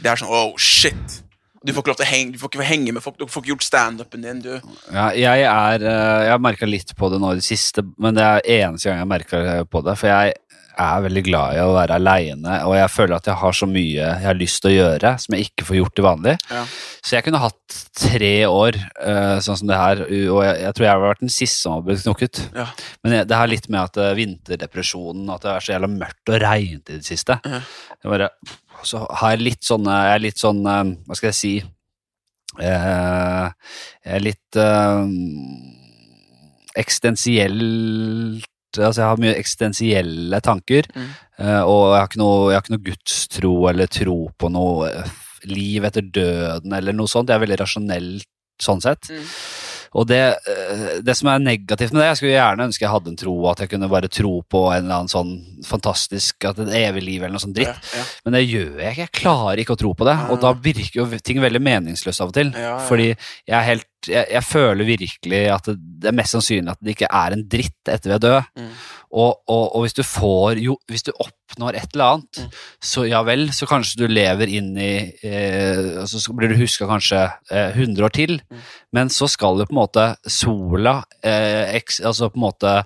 Det 0.00 0.08
er 0.08 0.16
sånn 0.16 0.32
Oh, 0.32 0.54
shit. 0.56 1.20
Du 1.60 1.74
får 1.74 1.82
ikke 1.82 1.92
lov 1.92 1.98
til 2.00 2.06
å 2.06 2.08
henge, 2.08 2.32
du 2.32 2.40
får 2.40 2.54
ikke 2.54 2.64
henge 2.70 2.94
med 2.96 3.04
folk, 3.04 3.18
du 3.20 3.26
får 3.28 3.44
ikke 3.44 3.52
gjort 3.52 3.66
standupen 3.66 4.24
din. 4.24 4.38
Du. 4.40 4.54
Ja, 4.88 5.10
jeg 5.12 5.44
er 5.44 5.84
eh, 5.84 6.20
Jeg 6.24 6.32
har 6.32 6.40
merka 6.40 6.68
litt 6.68 6.94
på 6.96 7.10
det 7.12 7.18
nå 7.20 7.34
i 7.34 7.40
det 7.42 7.44
siste, 7.44 7.84
men 8.00 8.16
det 8.16 8.24
er 8.24 8.46
eneste 8.62 8.88
gang 8.88 9.02
jeg 9.02 9.10
merker 9.12 9.50
på 9.68 9.82
det. 9.84 9.98
For 10.00 10.08
jeg 10.08 10.38
er 10.78 11.02
veldig 11.06 11.22
glad 11.26 11.56
i 11.56 11.62
å 11.64 11.74
være 11.74 11.96
aleine, 12.00 12.60
og 12.68 12.76
jeg 12.76 12.92
føler 12.94 13.16
at 13.16 13.28
jeg 13.30 13.40
har 13.40 13.56
så 13.56 13.68
mye 13.70 13.96
jeg 13.98 14.26
har 14.26 14.38
lyst 14.38 14.62
til 14.62 14.70
å 14.70 14.76
gjøre 14.76 15.12
som 15.22 15.36
jeg 15.36 15.48
ikke 15.48 15.66
får 15.68 15.78
gjort 15.80 15.96
til 15.98 16.06
vanlig. 16.06 16.36
Ja. 16.50 16.62
Så 17.00 17.16
jeg 17.16 17.26
kunne 17.26 17.42
hatt 17.42 17.76
tre 17.96 18.32
år 18.46 18.78
uh, 18.78 19.36
sånn 19.44 19.60
som 19.60 19.70
det 19.70 19.80
her, 19.80 20.04
og 20.04 20.40
jeg, 20.44 20.56
jeg 20.64 20.76
tror 20.76 20.86
jeg 20.86 20.94
har 20.94 21.04
vært 21.04 21.24
den 21.24 21.34
siste 21.34 21.58
som 21.64 21.76
har 21.76 21.84
blitt 21.86 22.04
knokket. 22.04 22.42
Ja. 22.56 22.68
Men 23.04 23.18
jeg, 23.18 23.28
det 23.30 23.40
har 23.40 23.52
litt 23.52 23.68
med 23.72 23.82
at 23.82 24.00
uh, 24.00 24.12
vinterdepresjonen, 24.18 25.28
at 25.34 25.46
det 25.46 25.52
er 25.54 25.66
så 25.66 25.74
jævla 25.76 25.92
mørkt 25.94 26.34
og 26.34 26.40
regnt 26.44 26.92
i 26.92 26.98
det 27.00 27.06
siste. 27.06 27.40
Ja. 27.44 27.62
Bare, 28.10 28.30
så 28.86 29.04
har 29.20 29.34
jeg 29.34 29.44
litt 29.44 29.66
sånne 29.66 29.92
Jeg 30.06 30.14
er 30.14 30.22
litt 30.24 30.40
sånn 30.40 30.62
uh, 30.64 30.84
Hva 31.04 31.18
skal 31.18 31.28
jeg 31.30 31.36
si 31.36 31.52
eh, 32.58 33.46
Jeg 34.06 34.14
er 34.16 34.24
litt 34.24 34.58
eh, 34.60 35.02
eksistensielt 36.80 38.46
Altså, 38.78 39.00
jeg 39.00 39.08
har 39.08 39.16
mye 39.18 39.34
eksistensielle 39.40 40.40
tanker, 40.40 40.86
Mm. 40.94 41.08
eh, 41.38 41.62
og 41.62 41.94
jeg 41.94 42.00
har, 42.00 42.06
ikke 42.08 42.20
noe, 42.22 42.50
jeg 42.50 42.56
har 42.56 42.62
ikke 42.62 42.76
noe 42.76 42.86
gudstro 42.90 43.52
eller 43.70 43.86
tro 43.86 44.18
på 44.38 44.50
noe 44.50 44.90
eh, 44.90 45.10
liv 45.50 45.84
etter 45.84 46.02
døden 46.02 46.72
eller 46.72 46.92
noe 46.92 47.08
sånt. 47.08 47.28
Jeg 47.28 47.40
er 47.40 47.46
veldig 47.46 47.58
rasjonell 47.60 48.20
sånn 48.60 48.80
sett. 48.84 49.08
Mm. 49.10 49.24
Og 49.98 50.06
det, 50.06 50.20
eh, 50.46 51.00
det 51.02 51.16
som 51.18 51.28
er 51.32 51.40
negativt 51.42 51.90
med 51.92 52.02
det, 52.02 52.08
jeg 52.12 52.18
skulle 52.20 52.34
gjerne 52.36 52.66
ønske 52.68 52.84
jeg 52.84 52.92
hadde 52.92 53.10
en 53.10 53.18
tro, 53.18 53.34
at 53.50 53.58
jeg 53.64 53.70
kunne 53.72 53.88
bare 53.90 54.08
tro 54.08 54.36
på 54.46 54.60
en 54.70 54.84
eller 54.84 55.00
annen 55.00 55.10
sånn 55.10 55.32
fantastisk, 55.66 56.44
at 56.46 56.60
et 56.62 56.70
evig 56.78 57.02
liv 57.02 57.22
eller 57.24 57.34
noe 57.34 57.42
sånt 57.42 57.56
dritt. 57.58 57.74
Ja, 57.74 57.98
ja. 57.98 58.04
Men 58.24 58.36
det 58.38 58.44
gjør 58.46 58.78
jeg 58.84 58.92
ikke. 58.94 59.06
Jeg 59.08 59.14
klarer 59.18 59.62
ikke 59.64 59.74
å 59.74 59.80
tro 59.82 59.92
på 59.98 60.06
det. 60.06 60.16
Og 60.30 60.38
Ah. 60.38 60.42
da 60.46 60.52
virker 60.54 61.00
jo 61.02 61.06
ting 61.18 61.40
veldig 61.42 61.62
meningsløst 61.62 62.20
av 62.22 62.28
og 62.30 62.34
til. 62.34 62.52
Ja. 62.54 62.78
Fordi 62.86 63.08
jeg 63.10 63.56
er 63.58 63.66
helt 63.66 63.86
jeg, 64.08 64.26
jeg 64.32 64.42
føler 64.48 64.86
virkelig 64.88 65.40
at 65.52 65.66
det, 65.68 65.74
det 66.00 66.08
er 66.08 66.16
mest 66.16 66.32
sannsynlig 66.32 66.72
at 66.72 66.78
det 66.80 66.94
ikke 66.94 67.10
er 67.12 67.34
en 67.36 67.42
dritt 67.52 67.90
etter 67.90 68.08
vi 68.08 68.14
er 68.14 68.22
døde. 68.22 68.44
Mm. 68.56 68.70
Og, 69.12 69.40
og, 69.50 69.64
og 69.74 69.82
hvis 69.82 69.96
du 69.98 70.02
får 70.06 70.60
jo, 70.62 70.76
Hvis 70.86 71.02
du 71.02 71.10
oppnår 71.18 71.74
et 71.80 71.94
eller 71.96 72.04
annet, 72.14 72.38
Mm. 72.44 72.50
så 72.80 73.02
ja 73.08 73.22
vel, 73.26 73.48
så 73.50 73.66
kanskje 73.66 73.98
du 73.98 74.06
lever 74.06 74.46
inn 74.54 74.68
i 74.78 75.10
eh, 75.26 76.04
Så 76.06 76.32
blir 76.36 76.48
du 76.52 76.54
huska 76.60 76.86
kanskje 76.86 77.24
eh, 77.50 77.72
100 77.74 78.04
år 78.06 78.12
til, 78.14 78.36
Mm. 78.50 78.60
men 78.92 79.08
så 79.10 79.26
skal 79.28 79.58
jo 79.58 79.66
på 79.66 79.74
en 79.74 79.80
måte 79.82 80.04
sola 80.30 81.02
eh, 81.24 81.74
eks, 81.80 81.98
Altså 82.06 82.30
på 82.30 82.38
en 82.38 82.46
måte 82.46 82.76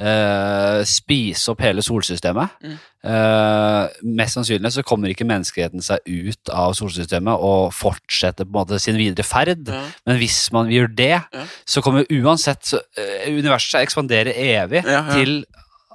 eh, 0.00 0.80
spise 0.88 1.52
opp 1.52 1.60
hele 1.64 1.82
solsystemet. 1.84 2.56
Mm. 2.64 2.78
Eh, 3.04 3.88
mest 4.16 4.38
sannsynlig 4.38 4.72
så 4.72 4.84
kommer 4.86 5.12
ikke 5.12 5.26
menneskeheten 5.28 5.84
seg 5.84 6.00
ut 6.08 6.48
av 6.52 6.72
solsystemet 6.78 7.44
og 7.44 7.74
fortsetter 7.76 8.46
på 8.48 8.54
en 8.54 8.58
måte 8.62 8.80
sin 8.80 8.96
videre 8.96 9.26
ferd. 9.28 9.68
Men 10.06 10.16
hvis 10.20 10.46
man 10.54 10.72
gjør 10.72 10.88
det, 10.96 11.20
så 11.68 11.82
kommer 11.84 12.08
uansett 12.08 12.64
så, 12.72 12.80
eh, 12.96 13.28
universet 13.36 13.74
til 13.76 13.84
ekspandere 13.84 14.32
evig 14.34 14.82
til 15.12 15.44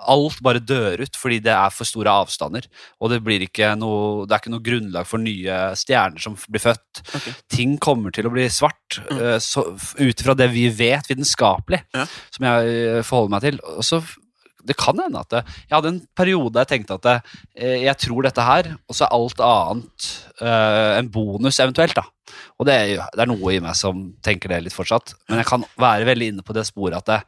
alt 0.10 0.40
bare 0.46 0.62
dør 0.64 1.04
ut 1.06 1.18
fordi 1.20 1.40
det 1.46 1.54
er 1.54 1.74
for 1.74 1.88
store 1.88 2.12
avstander. 2.24 2.66
Og 3.00 3.12
det, 3.14 3.22
blir 3.26 3.46
ikke 3.46 3.72
noe, 3.80 4.26
det 4.28 4.36
er 4.36 4.42
ikke 4.44 4.54
noe 4.56 4.66
grunnlag 4.66 5.08
for 5.10 5.22
nye 5.22 5.60
stjerner 5.80 6.22
som 6.24 6.38
blir 6.50 6.64
født. 6.64 7.04
Okay. 7.20 7.36
Ting 7.54 7.78
kommer 7.82 8.14
til 8.16 8.30
å 8.30 8.34
bli 8.34 8.48
svart 8.52 9.00
Mm. 9.10 9.20
eh, 9.22 10.06
ut 10.10 10.22
ifra 10.24 10.34
det 10.36 10.48
vi 10.52 10.66
vet 10.74 11.06
vitenskapelig, 11.12 11.84
Ja. 11.94 12.08
som 12.34 12.46
jeg 12.48 12.74
eh, 12.98 13.02
forholder 13.06 13.30
meg 13.36 13.42
til. 13.46 13.60
Og 13.78 13.84
så 13.86 14.02
det 14.66 14.76
kan 14.78 14.98
hende 15.00 15.22
at 15.22 15.30
det, 15.32 15.44
jeg 15.70 15.76
hadde 15.78 15.92
en 15.94 16.02
periode 16.18 16.52
der 16.54 16.66
jeg 16.66 16.72
tenkte 16.74 16.98
at 16.98 17.06
det, 17.06 17.16
eh, 17.56 17.78
jeg 17.86 17.96
tror 18.04 18.26
dette 18.26 18.44
her, 18.44 18.72
og 18.90 18.96
så 18.98 19.06
er 19.06 19.14
alt 19.16 19.40
annet 19.46 20.10
uh, 20.42 20.98
en 21.00 21.10
bonus 21.14 21.60
eventuelt. 21.64 21.96
da. 21.96 22.04
Og 22.60 22.68
det 22.68 22.76
er, 22.76 23.06
det 23.16 23.24
er 23.24 23.30
noe 23.32 23.54
i 23.56 23.62
meg 23.64 23.78
som 23.80 24.10
tenker 24.26 24.52
det 24.52 24.64
litt 24.66 24.76
fortsatt. 24.76 25.14
Men 25.30 25.42
jeg 25.42 25.48
kan 25.50 25.64
være 25.80 26.06
veldig 26.12 26.28
inne 26.34 26.46
på 26.46 26.54
det 26.58 26.66
sporet 26.68 27.00
at 27.00 27.08
det, 27.08 27.22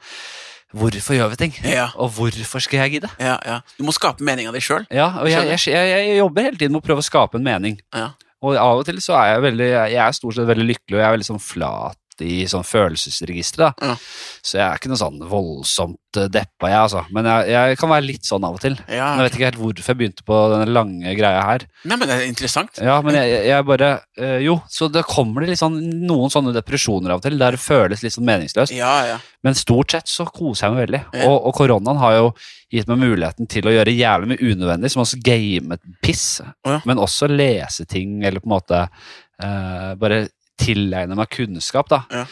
hvorfor 0.78 1.18
gjør 1.18 1.32
vi 1.34 1.40
ting? 1.40 1.56
Ja. 1.68 1.90
Og 2.00 2.12
hvorfor 2.16 2.64
skal 2.64 2.84
jeg 2.86 2.98
gidde? 2.98 3.12
Ja, 3.20 3.38
ja. 3.46 3.60
Du 3.78 3.86
må 3.88 3.96
skape 3.96 4.24
mening 4.26 4.50
av 4.50 4.58
deg 4.58 4.66
sjøl. 4.66 4.86
Ja, 4.94 5.12
og 5.22 5.30
jeg, 5.32 5.48
jeg, 5.52 5.64
jeg, 5.74 5.94
jeg 6.10 6.20
jobber 6.22 6.48
hele 6.48 6.60
tiden 6.60 6.76
med 6.76 6.84
å 6.84 6.88
prøve 6.90 7.04
å 7.04 7.08
skape 7.08 7.40
en 7.40 7.48
mening. 7.48 7.80
Ja. 7.96 8.12
Og 8.42 8.58
av 8.58 8.82
og 8.82 8.88
til 8.88 8.98
så 9.04 9.14
er 9.20 9.36
jeg 9.36 9.42
veldig 9.44 9.68
Jeg 9.70 10.00
er 10.02 10.14
stort 10.18 10.34
sett 10.34 10.48
veldig 10.50 10.66
lykkelig, 10.66 10.96
og 10.96 11.02
jeg 11.02 11.08
er 11.08 11.16
veldig 11.18 11.28
sånn 11.28 11.44
flat 11.44 12.01
i 12.21 12.43
sånn 12.50 12.65
følelsesregister. 12.67 13.63
da. 13.63 13.91
Ja. 13.91 13.95
Så 14.43 14.58
jeg 14.58 14.65
er 14.65 14.80
ikke 14.80 14.91
noe 14.91 15.00
sånn 15.00 15.21
voldsomt 15.32 16.19
eh, 16.19 16.28
deppa, 16.34 16.69
jeg, 16.69 16.80
altså. 16.82 17.04
Men 17.15 17.30
jeg, 17.30 17.47
jeg 17.54 17.80
kan 17.82 17.91
være 17.93 18.08
litt 18.08 18.28
sånn 18.28 18.45
av 18.47 18.58
og 18.58 18.63
til. 18.63 18.76
Ja. 18.91 19.13
Men 19.13 19.24
jeg 19.24 19.30
vet 19.30 19.38
ikke 19.39 19.50
helt 19.50 19.62
hvorfor 19.62 19.93
jeg 19.93 20.00
begynte 20.02 20.28
på 20.28 20.39
denne 20.54 20.69
lange 20.69 21.15
greia 21.17 21.41
her. 21.47 21.65
Nei, 21.88 21.97
men 21.97 22.12
det 22.12 22.17
er 22.17 22.28
interessant. 22.28 22.82
Ja, 22.84 23.00
men 23.06 23.17
jeg, 23.17 23.41
jeg 23.47 23.67
bare 23.71 23.91
øh, 24.19 24.38
Jo, 24.43 24.58
så 24.69 24.89
det 24.91 25.06
kommer 25.10 25.45
det 25.45 25.54
litt 25.54 25.62
sånn, 25.62 25.78
noen 26.06 26.34
sånne 26.34 26.54
depresjoner 26.58 27.15
av 27.15 27.21
og 27.21 27.28
til, 27.28 27.39
der 27.41 27.58
det 27.58 27.63
føles 27.63 28.04
litt 28.04 28.17
sånn 28.17 28.28
meningsløst. 28.28 28.76
Ja, 28.76 28.95
ja. 29.08 29.19
Men 29.45 29.58
stort 29.58 29.95
sett 29.95 30.12
så 30.12 30.28
koser 30.30 30.67
jeg 30.67 30.76
meg 30.76 30.86
veldig. 30.86 31.06
Og, 31.26 31.38
og 31.50 31.56
koronaen 31.58 32.02
har 32.02 32.17
jo 32.19 32.28
gitt 32.71 32.88
meg 32.88 33.02
muligheten 33.02 33.50
til 33.52 33.67
å 33.67 33.74
gjøre 33.74 33.93
jævlig 33.95 34.32
mye 34.32 34.52
unødvendig, 34.54 34.91
som 34.93 35.04
også 35.04 35.19
game 35.26 35.78
piss, 36.04 36.39
men 36.88 37.02
også 37.02 37.28
lese 37.32 37.86
ting, 37.89 38.21
eller 38.24 38.39
på 38.43 38.47
en 38.47 38.54
måte 38.54 38.84
eh, 38.86 39.89
bare 40.00 40.21
tilegne 40.62 41.17
meg 41.17 41.30
kunnskap, 41.34 41.89
da. 41.91 42.04
Ja. 42.13 42.26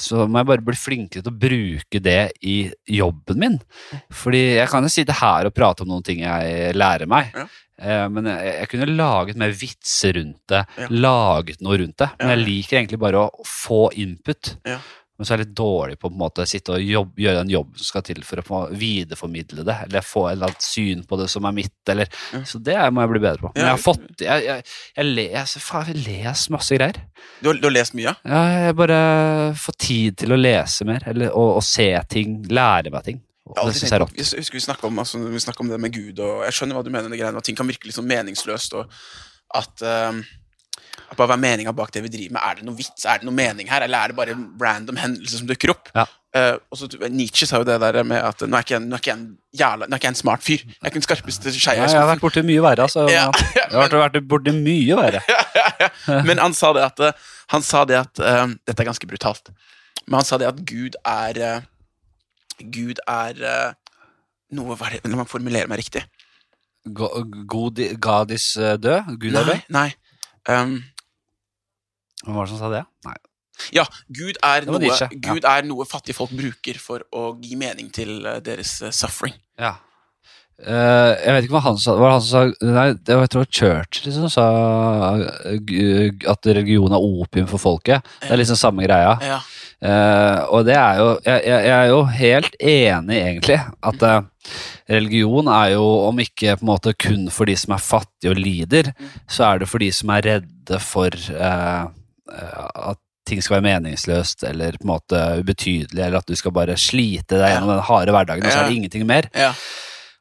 Så 0.00 0.22
må 0.30 0.38
jeg 0.40 0.46
bare 0.52 0.62
bli 0.64 0.76
flinkere 0.78 1.24
til 1.24 1.32
å 1.32 1.40
bruke 1.42 2.00
det 2.00 2.20
i 2.46 2.58
jobben 2.94 3.40
min. 3.42 3.56
Fordi 4.14 4.44
jeg 4.60 4.68
kan 4.70 4.86
jo 4.86 4.92
sitte 4.92 5.16
her 5.18 5.48
og 5.48 5.56
prate 5.56 5.82
om 5.84 5.90
noen 5.90 6.04
ting 6.06 6.22
jeg 6.22 6.76
lærer 6.78 7.10
meg. 7.10 7.32
Ja. 7.34 7.48
Eh, 7.80 8.06
Men 8.12 8.28
jeg, 8.30 8.54
jeg 8.60 8.68
kunne 8.70 8.86
laget 8.94 9.36
mer 9.40 9.50
vitser 9.56 10.14
rundt 10.20 10.38
det, 10.52 10.62
Ja. 10.78 10.86
laget 10.92 11.60
noe 11.64 11.78
rundt 11.82 11.96
det. 11.98 12.10
Men 12.20 12.32
jeg 12.36 12.46
liker 12.46 12.78
egentlig 12.78 13.00
bare 13.02 13.26
å 13.26 13.44
få 13.44 13.88
input. 13.98 14.54
Men 15.20 15.28
så 15.28 15.34
er 15.34 15.42
jeg 15.42 15.50
litt 15.50 15.56
dårlig 15.58 15.98
på, 15.98 16.08
på 16.08 16.14
en 16.14 16.20
måte, 16.22 16.44
sitte 16.48 16.72
og 16.72 16.80
jobb, 16.80 17.10
gjøre 17.20 17.42
den 17.42 17.50
jobben 17.52 17.76
som 17.76 17.88
skal 17.90 18.04
til 18.08 18.22
for 18.24 18.40
å 18.40 18.44
få 18.46 18.60
videreformidle 18.80 19.66
det, 19.68 19.74
eller 19.84 20.06
få 20.06 20.22
et 20.30 20.38
eller 20.38 20.48
annet 20.48 20.64
syn 20.64 21.02
på 21.04 21.18
det 21.20 21.26
som 21.28 21.44
er 21.44 21.56
mitt. 21.58 21.74
Eller, 21.92 22.08
Ja. 22.32 22.40
Så 22.48 22.56
det 22.64 22.78
må 22.94 23.04
jeg 23.04 23.10
bli 23.12 23.20
bedre 23.26 23.44
på. 23.44 23.50
Men 23.52 23.66
jeg 23.66 23.74
har 23.74 23.82
fått 23.82 24.22
Jeg, 24.24 24.44
jeg, 24.46 24.64
jeg 24.96 25.10
leser 25.10 25.60
faen, 25.60 25.90
jeg 25.92 26.04
leser 26.06 26.54
masse 26.56 26.78
greier. 26.80 27.02
Du, 27.42 27.50
har, 27.50 27.60
du 27.60 27.66
har 27.68 27.74
lest 27.76 27.96
mye? 27.98 28.16
Ja, 28.24 28.42
jeg 28.64 28.78
bare 28.80 29.00
får 29.60 29.76
tid 29.84 30.20
til 30.24 30.32
å 30.32 30.40
lese 30.40 30.88
mer, 30.88 31.04
eller 31.12 31.36
å, 31.36 31.44
og 31.60 31.64
se 31.68 31.90
ting, 32.08 32.40
lære 32.48 32.94
meg 32.94 33.04
ting. 33.10 33.20
Ja, 33.50 33.64
det 33.66 33.74
synes 33.74 33.82
syns 33.82 33.90
jeg 33.90 33.98
er 33.98 34.04
rått. 34.06 34.16
Jeg 34.16 34.40
husker 34.40 34.56
vi 34.56 34.64
snakket 34.64 34.88
om, 34.88 35.00
altså, 35.02 35.20
om 35.20 35.72
det 35.74 35.80
med 35.84 35.92
Gud, 35.92 36.20
og 36.24 36.44
jeg 36.46 36.56
skjønner 36.56 36.78
hva 36.78 36.86
du 36.86 36.92
mener 36.94 37.12
greiene, 37.12 37.40
at 37.40 37.44
ting 37.44 37.58
kan 37.58 37.68
virke 37.68 37.88
litt 37.90 37.98
sånn 37.98 38.08
meningsløst, 38.08 38.76
og 38.78 38.88
at, 39.58 39.82
bare 39.84 40.39
hva 41.16 41.26
er 41.34 41.40
meninga 41.40 41.74
bak 41.76 41.92
det 41.94 42.02
vi 42.04 42.12
driver 42.12 42.36
med? 42.36 42.42
Er 42.46 42.58
det 42.58 42.66
noe 42.68 42.78
vits? 42.78 43.04
Er 43.04 43.20
det 43.20 43.28
noe 43.28 43.36
mening 43.36 43.70
her, 43.70 43.84
eller 43.86 44.04
er 44.04 44.12
det 44.12 44.18
bare 44.18 44.34
en 44.36 44.48
random 44.60 45.00
hendelser 45.00 45.42
som 45.42 45.48
dukker 45.50 45.74
opp? 45.74 45.90
Ja. 45.96 46.06
Uh, 46.30 46.60
også, 46.70 46.86
Nietzsche 47.10 47.48
sa 47.48 47.58
jo 47.58 47.66
det 47.66 47.80
der 47.82 48.04
med 48.06 48.22
at 48.22 48.44
nå 48.46 48.54
er 48.54 48.62
ikke 48.62 48.76
jeg, 48.76 48.84
nå 48.86 48.94
er 48.94 49.02
ikke 49.02 49.10
jeg 49.10 49.18
en 49.18 49.24
jævla, 49.58 49.88
nå 49.88 49.96
er 49.96 49.98
ikke 49.98 50.06
jeg 50.06 50.14
en 50.14 50.20
smart 50.20 50.44
fyr. 50.46 50.62
Jeg 50.62 50.78
er 50.78 50.92
ikke 50.92 51.00
den 51.00 51.06
skarpeste 51.08 51.54
skeia 51.56 51.80
Ja, 51.80 51.88
jeg 51.90 51.98
har 51.98 52.10
vært 52.12 52.22
borti 52.22 52.44
mye 52.46 52.62
verre, 52.62 52.86
altså. 52.86 53.08
Ja, 53.10 53.26
Jeg 53.58 53.74
har 53.74 53.96
vært, 54.04 54.20
borti 54.30 54.54
mye 54.54 55.00
verre. 55.00 55.24
Men 56.28 56.38
han 56.38 56.54
sa 56.54 56.70
det 56.76 56.86
at, 56.86 57.02
eh, 57.08 57.26
han 57.50 57.66
sa 57.66 57.82
det 57.88 57.98
at 57.98 58.22
uh, 58.22 58.46
Dette 58.68 58.84
er 58.84 58.90
ganske 58.92 59.10
brutalt. 59.10 59.50
Men 60.06 60.20
han 60.20 60.28
sa 60.28 60.38
det 60.38 60.46
at 60.52 60.62
Gud 60.70 60.94
er 61.02 61.42
uh, 61.42 61.68
Gud 62.68 63.00
er 63.08 63.40
eh, 63.40 63.72
noe 64.56 64.76
Hva 64.76 64.90
er 64.90 64.98
det? 64.98 65.10
La 65.10 65.20
meg 65.20 65.30
formulere 65.30 65.70
meg 65.70 65.80
riktig. 65.82 66.04
God, 66.96 67.32
God, 67.48 67.80
God 68.00 68.32
is 68.34 68.52
eh, 68.56 68.76
død? 68.80 69.16
Gud 69.20 69.34
er 69.34 69.44
Nei. 69.44 69.46
død? 69.50 69.66
nei. 69.76 69.88
Um, 70.48 70.78
Hvem 72.24 72.36
var 72.36 72.46
det 72.46 72.52
som 72.52 72.60
sa 72.60 72.70
det? 72.72 72.84
Nei. 73.06 73.18
ja, 73.76 73.84
Gud 74.08 74.40
er, 74.44 74.66
noe, 74.68 74.80
ja. 74.88 75.08
Gud 75.24 75.46
er 75.48 75.68
noe 75.68 75.86
fattige 75.88 76.16
folk 76.16 76.32
bruker 76.36 76.80
for 76.80 77.04
å 77.16 77.30
gi 77.40 77.56
mening 77.60 77.88
til 77.92 78.18
eh, 78.28 78.42
deres 78.44 78.78
eh, 78.84 78.92
suffering. 78.94 79.36
Ja. 79.60 79.78
Uh, 80.60 81.16
jeg 81.16 81.32
vet 81.32 81.46
ikke 81.46 81.54
hva 81.56 81.62
han 81.70 81.78
sa. 81.80 81.94
Var 81.96 82.10
det 82.10 82.16
han 82.18 82.24
som 82.26 82.32
sa 82.34 82.68
Nei, 82.68 82.86
det 82.92 83.16
var, 83.16 83.24
jeg 83.24 83.32
tror 83.32 83.46
Church 83.48 84.02
liksom 84.04 84.26
sa 84.28 84.48
at 86.28 86.48
religion 86.50 86.92
er 86.92 87.06
opium 87.06 87.48
for 87.48 87.62
folket. 87.62 88.04
Det 88.20 88.34
er 88.34 88.42
liksom 88.42 88.60
samme 88.60 88.84
greia. 88.84 89.14
Ja. 89.24 89.38
Uh, 89.80 90.44
og 90.52 90.66
det 90.68 90.74
er 90.76 90.98
jo 91.00 91.06
jeg, 91.24 91.40
jeg, 91.48 91.60
jeg 91.64 91.76
er 91.78 91.86
jo 91.88 92.00
helt 92.12 92.56
enig, 92.60 93.16
egentlig, 93.16 93.56
at 93.88 94.02
eh, 94.04 94.18
religion 94.90 95.50
er 95.52 95.74
jo, 95.76 95.84
om 96.08 96.22
ikke 96.22 96.56
på 96.58 96.66
en 96.66 96.72
måte 96.72 96.94
kun 96.98 97.28
for 97.32 97.50
de 97.50 97.56
som 97.58 97.76
er 97.76 97.84
fattige 97.84 98.32
og 98.34 98.40
lider, 98.40 98.92
så 99.30 99.50
er 99.50 99.62
det 99.62 99.70
for 99.70 99.82
de 99.82 99.90
som 99.94 100.12
er 100.16 100.26
redde 100.26 100.80
for 100.84 101.14
eh, 101.14 101.84
eh, 101.84 102.64
at 102.90 103.00
ting 103.28 103.42
skal 103.44 103.58
være 103.58 103.68
meningsløst 103.68 104.42
eller 104.48 104.78
på 104.80 104.86
en 104.86 104.94
måte 104.94 105.20
ubetydelig, 105.42 106.00
eller 106.00 106.18
at 106.20 106.30
du 106.30 106.34
skal 106.38 106.54
bare 106.56 106.78
slite 106.80 107.38
deg 107.38 107.54
gjennom 107.54 107.76
den 107.76 107.86
harde 107.86 108.16
hverdagen, 108.16 108.46
og 108.46 108.52
så 108.52 108.64
er 108.64 108.70
det 108.70 108.80
ingenting 108.80 109.06
mer. 109.08 109.30
Ja. 109.36 109.52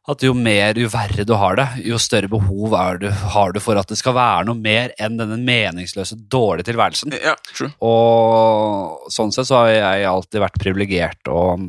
At 0.10 0.24
jo 0.26 0.34
mer, 0.34 0.78
jo 0.80 0.90
verre 0.90 1.26
du 1.28 1.36
har 1.38 1.58
det, 1.60 1.68
jo 1.86 2.00
større 2.02 2.30
behov 2.32 2.74
er 2.78 3.02
du, 3.02 3.10
har 3.34 3.54
du 3.54 3.60
for 3.62 3.78
at 3.78 3.90
det 3.92 3.98
skal 4.00 4.16
være 4.18 4.48
noe 4.48 4.58
mer 4.58 4.94
enn 5.02 5.20
denne 5.20 5.38
meningsløse, 5.38 6.18
dårlige 6.32 6.72
tilværelsen. 6.72 7.14
ja, 7.14 7.36
true. 7.54 7.70
Og 7.86 9.12
sånn 9.14 9.34
sett 9.36 9.50
så 9.50 9.64
har 9.64 9.74
jeg 9.74 10.10
alltid 10.10 10.44
vært 10.46 10.62
privilegert 10.62 11.30
og 11.34 11.68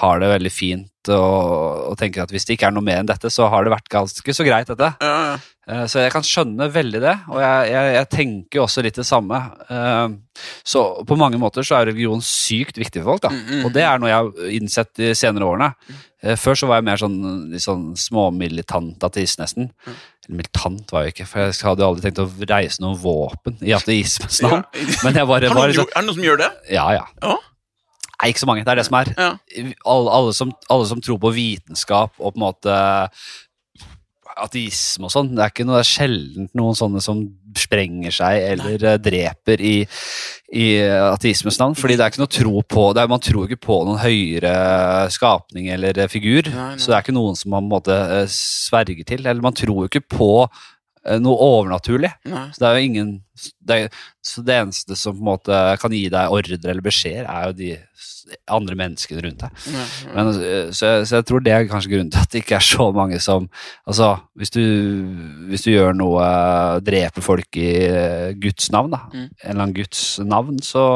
har 0.00 0.22
det 0.22 0.32
veldig 0.32 0.52
fint 0.52 0.92
og, 1.14 1.90
og 1.92 1.98
tenker 2.00 2.24
at 2.24 2.32
hvis 2.34 2.44
det 2.48 2.56
ikke 2.56 2.66
er 2.70 2.74
noe 2.76 2.84
mer 2.86 3.02
enn 3.02 3.08
dette, 3.10 3.30
så 3.32 3.46
har 3.52 3.64
det 3.66 3.72
vært 3.74 3.88
ganske 3.92 4.34
så 4.34 4.46
greit, 4.46 4.66
dette. 4.72 4.88
Ja, 5.02 5.12
ja. 5.32 5.36
Eh, 5.66 5.84
Så 5.90 5.98
jeg 6.02 6.12
kan 6.14 6.22
skjønne 6.22 6.68
veldig 6.70 7.00
det, 7.02 7.14
og 7.28 7.40
jeg, 7.42 7.70
jeg, 7.72 7.94
jeg 7.96 8.08
tenker 8.14 8.62
også 8.62 8.82
litt 8.86 8.98
det 9.00 9.06
samme. 9.08 9.38
Eh, 9.68 10.08
Så 10.66 10.82
på 11.06 11.16
mange 11.18 11.38
måter 11.42 11.66
så 11.66 11.78
er 11.80 11.88
religion 11.90 12.22
sykt 12.22 12.78
viktig 12.78 13.02
for 13.02 13.14
folk, 13.16 13.24
da. 13.26 13.32
Mm, 13.34 13.46
mm, 13.50 13.64
Og 13.66 13.72
det 13.74 13.82
er 13.86 13.98
noe 14.02 14.10
jeg 14.12 14.20
har 14.20 14.52
innsett 14.60 14.92
de 15.00 15.10
senere 15.18 15.48
årene. 15.48 15.72
Eh, 16.22 16.36
Før 16.38 16.54
så 16.58 16.68
var 16.70 16.78
jeg 16.80 16.86
mer 16.90 17.00
sånn, 17.02 17.18
sånn 17.62 17.88
småmilitant 17.98 19.02
ateist, 19.06 19.40
nesten. 19.42 19.70
Mm. 19.86 19.96
Militant 20.38 20.90
var 20.94 21.04
jeg 21.06 21.14
ikke, 21.14 21.26
for 21.30 21.44
jeg 21.46 21.58
hadde 21.68 21.84
aldri 21.86 22.02
tenkt 22.08 22.22
å 22.24 22.30
reise 22.50 22.82
noen 22.82 22.96
våpen 22.98 23.58
i 23.62 23.74
ateismens 23.76 24.40
navn. 24.42 24.64
Ja. 24.74 24.96
Men 25.06 25.20
jeg 25.20 25.28
bare 25.30 25.50
Har 25.50 25.54
var 25.54 25.68
noen, 25.68 25.74
liksom 25.74 25.90
er 25.92 26.00
det 26.00 26.06
noen 26.08 26.18
som 26.18 26.26
gjør 26.26 26.40
det? 26.42 26.48
Ja, 26.74 26.86
ja. 26.96 27.04
Ja. 27.22 27.36
Nei, 28.16 28.30
ikke 28.32 28.40
så 28.44 28.48
mange. 28.48 28.64
Det 28.64 28.72
er 28.72 28.80
det 28.80 28.86
som 28.88 28.96
er. 28.96 29.10
Ja. 29.16 29.32
Alle, 29.84 30.12
alle, 30.18 30.36
som, 30.36 30.52
alle 30.72 30.86
som 30.88 31.02
tror 31.04 31.18
på 31.20 31.34
vitenskap 31.36 32.14
og 32.16 32.32
på 32.32 32.38
en 32.38 32.46
måte 32.46 32.78
ateisme 34.36 35.08
og 35.08 35.12
sånn, 35.12 35.30
det 35.36 35.44
er 35.44 35.52
ikke 35.52 35.64
noe 35.66 35.78
det 35.78 35.84
er 35.84 35.88
sjelden 35.88 36.48
noen 36.58 36.76
sånne 36.76 37.00
som 37.04 37.22
sprenger 37.56 38.12
seg 38.12 38.42
eller 38.50 38.82
Nei. 38.82 38.94
dreper 39.00 39.62
i, 39.64 39.74
i 40.52 40.66
ateismens 40.84 41.56
navn, 41.62 41.76
fordi 41.78 41.96
det 41.96 42.04
er 42.04 42.12
ikke 42.12 42.20
noe 42.20 42.34
tro 42.36 42.62
på 42.68 42.86
det 42.92 43.04
er, 43.04 43.12
Man 43.12 43.24
tror 43.24 43.46
ikke 43.46 43.62
på 43.64 43.78
noen 43.88 44.02
høyere 44.02 44.52
skapning 45.14 45.70
eller 45.72 46.02
eh, 46.04 46.10
figur, 46.12 46.50
Nei, 46.50 46.72
nei. 46.74 46.80
så 46.82 46.92
det 46.92 46.98
er 46.98 47.06
ikke 47.06 47.16
noen 47.16 47.38
som 47.38 47.54
man 47.54 47.64
på 47.64 47.66
en 47.70 47.74
måte 47.78 47.96
eh, 48.18 48.26
sverger 48.32 49.08
til, 49.08 49.24
eller 49.24 49.44
man 49.44 49.56
tror 49.56 49.88
ikke 49.88 50.04
på 50.04 50.30
eh, 50.44 50.66
noe 51.22 51.36
overnaturlig. 51.50 52.10
Nei. 52.30 52.46
Så 52.54 52.62
det 52.62 52.68
er 52.68 52.76
jo 52.80 52.88
ingen 52.90 53.10
det, 53.68 53.76
er, 53.76 53.96
så 54.24 54.40
det 54.42 54.54
eneste 54.56 54.96
som 54.96 55.12
på 55.18 55.20
en 55.20 55.28
måte 55.28 55.56
kan 55.82 55.92
gi 55.92 56.06
deg 56.12 56.32
ordre 56.32 56.56
eller 56.56 56.80
beskjeder, 56.84 57.26
er 57.28 57.50
jo 57.50 57.56
de 57.58 57.74
andre 58.50 58.74
menneskene 58.80 59.20
rundt 59.22 59.42
deg. 59.44 59.58
Nei. 59.74 59.84
Men, 60.16 60.30
øh, 60.40 60.70
så, 60.74 60.92
så 61.06 61.18
jeg 61.20 61.26
tror 61.28 61.44
det 61.44 61.52
er 61.54 61.68
kanskje 61.70 61.92
grunnen 61.92 62.10
til 62.14 62.22
at 62.24 62.32
det 62.32 62.40
ikke 62.42 62.56
er 62.58 62.64
så 62.64 62.88
mange 62.96 63.20
som 63.22 63.44
Altså, 63.86 64.08
hvis 64.40 64.50
du, 64.56 64.62
hvis 65.50 65.62
du 65.66 65.70
gjør 65.74 65.92
noe 65.94 66.24
Dreper 66.86 67.22
folk 67.22 67.60
i 67.60 67.68
øh, 67.86 68.32
Guds 68.42 68.72
navn, 68.74 68.90
da. 68.96 69.02
Mm. 69.12 69.20
En 69.28 69.50
eller 69.52 69.62
annen 69.66 69.76
Guds 69.76 70.02
navn, 70.24 70.58
så 70.64 70.86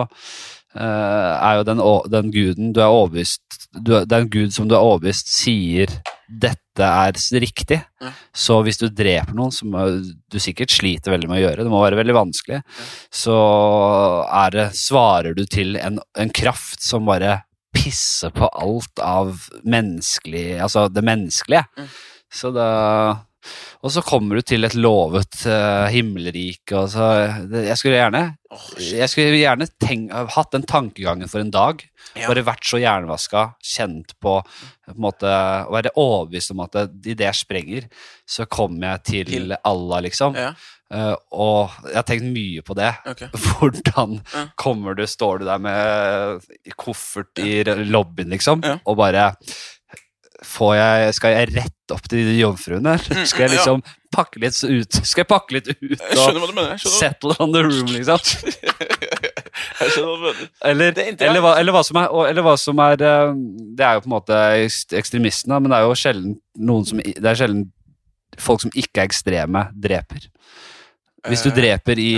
uh, 0.74 0.80
er 0.80 1.60
jo 1.60 1.68
den, 1.68 1.84
den 2.16 2.32
guden 2.34 2.72
du 2.74 2.80
er 2.82 2.90
overbevist 2.90 3.42
du, 3.76 3.94
er- 4.00 4.04
Det 4.08 4.16
er 4.16 4.24
en 4.24 4.30
gud 4.32 4.50
som 4.56 4.66
du 4.68 4.74
er 4.74 4.82
overbevist 4.82 5.30
sier 5.30 5.92
dette 6.30 6.56
er 6.86 7.40
riktig. 7.42 7.80
Ja. 8.00 8.12
Så 8.32 8.60
hvis 8.66 8.80
du 8.80 8.88
dreper 8.88 9.36
noen, 9.36 9.52
som 9.54 9.74
du 9.74 10.38
sikkert 10.42 10.72
sliter 10.74 11.14
veldig 11.14 11.30
med 11.30 11.40
å 11.40 11.44
gjøre, 11.44 11.66
det 11.66 11.72
må 11.72 11.82
være 11.84 12.00
veldig 12.00 12.16
vanskelig, 12.16 12.60
så 13.12 13.38
er 14.26 14.56
det, 14.56 14.66
svarer 14.78 15.36
du 15.36 15.44
til 15.50 15.76
en, 15.80 16.00
en 16.18 16.34
kraft 16.34 16.82
som 16.84 17.08
bare 17.08 17.40
pisser 17.74 18.32
på 18.34 18.48
alt 18.58 18.98
av 18.98 19.44
menneskelig 19.62 20.58
Altså 20.58 20.88
det 20.90 21.04
menneskelige. 21.06 21.62
Ja. 21.78 21.86
Så 22.30 22.50
da 22.54 22.70
Og 23.82 23.92
så 23.94 24.02
kommer 24.04 24.36
du 24.36 24.42
til 24.44 24.64
et 24.68 24.74
lovet 24.76 25.38
uh, 25.48 25.86
himmelrike, 25.92 26.74
og 26.76 26.90
så 26.92 27.06
det, 27.48 27.62
Jeg 27.70 27.78
skulle 27.80 27.96
gjerne. 28.00 28.24
Jeg 28.82 29.08
skulle 29.08 29.38
gjerne 29.38 29.68
tenk, 29.80 30.10
hatt 30.34 30.50
den 30.52 30.66
tankegangen 30.68 31.30
for 31.30 31.40
en 31.40 31.52
dag. 31.54 31.84
Ja. 32.18 32.26
Bare 32.26 32.42
vært 32.44 32.66
så 32.66 32.80
hjernevaska, 32.82 33.44
kjent 33.62 34.12
på, 34.20 34.40
på 34.42 34.92
en 34.92 35.00
måte, 35.00 35.30
Å 35.30 35.70
være 35.72 35.92
overbevist 35.96 36.50
om 36.52 36.60
at 36.66 36.72
det- 36.74 37.14
idet 37.14 37.28
jeg 37.28 37.38
sprenger, 37.44 37.86
så 38.28 38.46
kommer 38.50 38.96
jeg 38.96 39.02
til, 39.04 39.24
Til- 39.30 39.56
Allah, 39.64 40.02
liksom. 40.08 40.34
Ja. 40.36 40.52
Uh, 40.90 41.14
og 41.30 41.70
jeg 41.86 41.94
har 42.00 42.06
tenkt 42.08 42.26
mye 42.34 42.62
på 42.66 42.74
det. 42.74 42.90
Okay. 43.06 43.28
Hvordan 43.46 44.16
Ja. 44.34 44.46
kommer 44.58 44.94
du, 44.98 45.04
står 45.06 45.38
du 45.38 45.44
der 45.46 45.58
med 45.62 46.42
koffert 46.76 47.38
i 47.38 47.62
lobbyen, 47.64 48.30
liksom, 48.34 48.64
og 48.84 48.96
bare 48.98 49.30
jeg, 50.40 51.14
skal 51.16 51.34
jeg 51.36 51.48
rett 51.54 51.92
opp 51.94 52.06
til 52.08 52.22
de 52.24 52.36
jomfruene? 52.38 52.94
eller 52.96 53.26
Skal 53.28 53.44
jeg 53.44 53.50
ja. 53.50 53.56
liksom 53.58 53.82
pakke 54.14 54.40
litt 54.42 54.56
ut 54.64 54.98
Skal 55.06 55.22
jeg 55.22 55.28
pakke 55.30 55.56
litt 55.56 55.68
ut 55.70 56.00
og 56.16 56.54
mener. 56.56 56.78
Settle 56.80 57.36
on 57.42 57.52
the 57.54 57.62
room, 57.66 57.90
liksom? 57.92 58.18
jeg 59.80 59.92
skjønner 59.92 60.08
hva 60.08 60.16
du 60.16 60.24
mener. 60.24 60.48
Eller, 60.70 61.02
er 61.20 61.40
hva, 61.44 61.52
eller, 61.60 61.74
hva 61.76 61.82
som 61.86 62.00
er, 62.00 62.14
eller 62.30 62.46
hva 62.46 62.54
som 62.60 62.80
er 62.86 63.04
eh, 63.04 63.34
Det 63.76 63.86
er 63.86 63.98
jo 63.98 64.04
på 64.06 64.10
en 64.10 64.16
måte 64.16 64.40
ekst- 64.64 64.96
ekstremistene, 64.98 65.60
men 65.60 65.72
det 65.72 65.78
er 65.80 65.86
jo 65.88 65.98
sjelden 65.98 66.36
noen 66.70 66.88
som 66.88 67.02
Det 67.04 67.20
er 67.34 67.40
sjelden 67.42 67.68
folk 68.40 68.62
som 68.62 68.70
ikke 68.78 69.02
er 69.02 69.08
ekstreme, 69.10 69.66
dreper. 69.76 70.28
Hvis 71.28 71.42
du 71.44 71.50
Eh, 71.50 71.56
dreper 71.58 71.98
i, 72.00 72.12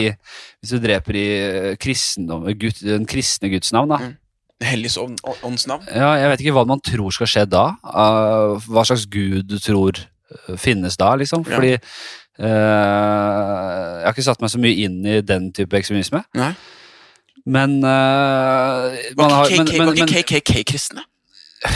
hvis 0.63 0.75
du 0.77 0.79
dreper 0.79 1.17
i 1.19 1.27
eh, 1.43 1.71
kristendom, 1.81 2.45
den 2.47 3.07
kristne 3.11 3.51
Guds 3.51 3.73
navn, 3.75 3.91
da. 3.91 4.13
Mm. 4.63 5.17
Ånds 5.49 5.67
navn. 5.71 5.87
Ja, 5.91 6.15
jeg 6.21 6.33
vet 6.33 6.45
ikke 6.45 6.57
hva 6.57 6.67
man 6.69 6.83
tror 6.85 7.15
skal 7.15 7.31
skje 7.31 7.47
da. 7.51 7.65
eh, 7.83 8.69
hva 8.69 8.85
slags 8.89 9.07
gud 9.11 9.49
du 9.51 9.59
tror 9.63 9.99
eh, 9.99 10.57
finnes 10.61 10.97
da, 11.01 11.15
liksom. 11.21 11.45
Ja. 11.47 11.57
Fordi 11.57 11.73
eh, 11.77 11.81
Jeg 12.43 14.07
har 14.07 14.15
ikke 14.15 14.29
satt 14.29 14.43
meg 14.45 14.53
så 14.53 14.63
mye 14.63 14.87
inn 14.87 15.03
i 15.07 15.21
den 15.27 15.51
type 15.57 15.77
ekstremisme. 15.79 16.25
Nei. 16.39 16.53
Men, 17.43 17.81
uh, 17.83 18.93
Var 19.19 19.33
har, 19.35 19.51
ikke 19.51 19.83
men, 19.83 21.03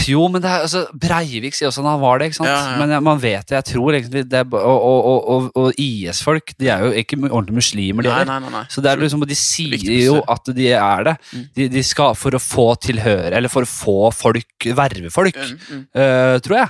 Jo, 0.09 0.25
men 0.33 0.43
det 0.43 0.51
er, 0.51 0.65
altså, 0.67 0.83
Breivik 0.99 1.55
sier 1.55 1.71
også 1.71 1.83
at 1.85 1.89
han 1.93 2.01
var 2.03 2.19
det, 2.19 2.31
ikke 2.31 2.39
sant? 2.41 2.51
Ja, 2.51 2.59
ja. 2.73 2.79
Men 2.81 2.95
man 3.07 3.21
vet 3.23 3.47
det, 3.47 3.55
jeg 3.55 3.67
tror 3.69 3.95
egentlig 3.95 4.25
det 4.27 4.41
er, 4.41 4.57
Og, 4.59 4.87
og, 4.91 5.29
og, 5.31 5.51
og, 5.55 5.79
IS-folk, 5.79 6.55
de 6.59 6.71
er 6.75 6.83
jo 6.83 6.91
ikke 7.03 7.19
ordentlige 7.29 7.61
muslimer, 7.61 8.07
de 8.07 8.15
heller. 8.15 8.67
Så 8.73 8.83
det 8.83 8.91
er 8.91 9.05
liksom, 9.05 9.23
De 9.31 9.39
sier 9.39 10.03
jo 10.09 10.19
at 10.27 10.51
de 10.57 10.71
er 10.75 11.07
det. 11.11 11.15
Mm. 11.31 11.45
De, 11.59 11.69
de 11.77 11.85
skal 11.87 12.19
for 12.19 12.35
å 12.35 12.43
få 12.43 12.67
tilhøre, 12.83 13.31
eller 13.39 13.53
for 13.53 13.67
å 13.67 13.71
få 13.71 13.99
folk, 14.15 14.71
verve 14.77 15.13
folk, 15.15 15.37
Mm, 15.37 15.59
mm. 15.69 15.81
Uh, 15.95 16.37
tror 16.43 16.57
jeg. 16.57 16.69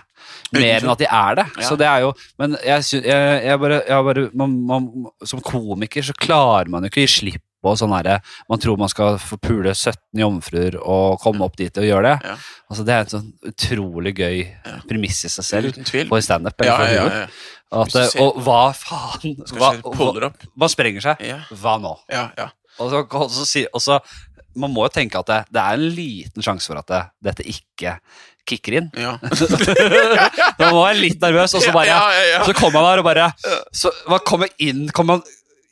Mer 0.57 0.83
enn 0.83 0.90
at 0.90 1.00
de 1.00 1.07
er 1.07 1.38
det. 1.38 1.44
Ja. 1.57 1.66
Så 1.68 1.76
det 1.79 1.87
er 1.88 2.05
jo 2.05 2.12
Men 2.40 2.57
jeg, 2.64 3.02
jeg, 3.07 3.42
jeg 3.46 3.61
bare, 3.62 3.81
jeg 3.87 4.07
bare 4.09 4.24
man, 4.37 4.55
man, 4.68 4.88
Som 5.26 5.42
komiker 5.44 6.07
så 6.07 6.14
klarer 6.18 6.70
man 6.72 6.87
jo 6.87 6.90
ikke 6.90 7.02
å 7.02 7.07
gi 7.07 7.12
slipp 7.16 7.44
på 7.64 7.73
sånn 7.79 7.95
herre 7.97 8.19
Man 8.51 8.61
tror 8.62 8.77
man 8.79 8.90
skal 8.92 9.16
få 9.23 9.38
pule 9.42 9.73
17 9.75 9.97
jomfruer 10.21 10.77
og 10.83 11.16
komme 11.23 11.45
opp 11.47 11.57
dit 11.59 11.79
og 11.81 11.87
gjøre 11.88 12.11
det. 12.12 12.29
Ja. 12.31 12.37
Altså 12.71 12.85
Det 12.87 12.95
er 12.95 13.05
en 13.07 13.12
sånn 13.14 13.31
utrolig 13.51 14.12
gøy 14.19 14.42
premiss 14.88 15.25
i 15.27 15.33
seg 15.33 15.49
selv 15.49 15.81
for 16.11 16.21
standup. 16.25 16.61
Ja, 16.66 16.77
ja, 16.92 17.07
ja. 17.07 17.27
At, 17.77 17.90
ser- 17.90 18.21
og 18.23 18.37
hva 18.47 18.61
faen 18.79 19.35
hva, 19.57 19.73
hva. 19.83 20.31
Man 20.55 20.71
sprenger 20.71 21.03
seg. 21.09 21.25
Ja, 21.27 21.40
Hva 21.51 21.79
nå? 21.83 21.97
ja, 22.12 22.29
ja. 22.38 22.51
Og 22.79 22.92
så, 22.92 23.01
og 23.09 23.31
så, 23.33 23.64
og 23.73 23.81
så 23.83 23.97
Man 24.57 24.73
må 24.73 24.85
jo 24.87 24.92
tenke 24.92 25.19
at 25.21 25.29
det, 25.29 25.38
det 25.53 25.61
er 25.62 25.75
en 25.81 25.90
liten 25.97 26.45
sjanse 26.45 26.69
for 26.71 26.79
at 26.81 26.87
det, 26.92 27.01
dette 27.25 27.45
ikke 27.51 27.97
kicker 28.47 28.77
inn. 28.79 28.87
ja. 28.95 29.16
Man 30.61 30.71
må 30.71 30.85
være 30.85 31.01
litt 31.01 31.19
nervøs, 31.25 31.57
og 31.59 31.64
så 31.64 31.73
bare 31.75 31.88
ja, 31.90 31.99
ja, 32.14 32.23
ja. 32.37 32.42
Så 32.47 32.55
kommer 32.57 32.79
man 32.79 32.87
der 32.92 33.03
og 33.03 33.07
bare 33.09 33.27
Så 33.75 33.90
man 34.09 34.23
kommer 34.29 34.53
inn 34.62 34.87
Kommer 34.95 35.19
man 35.19 35.25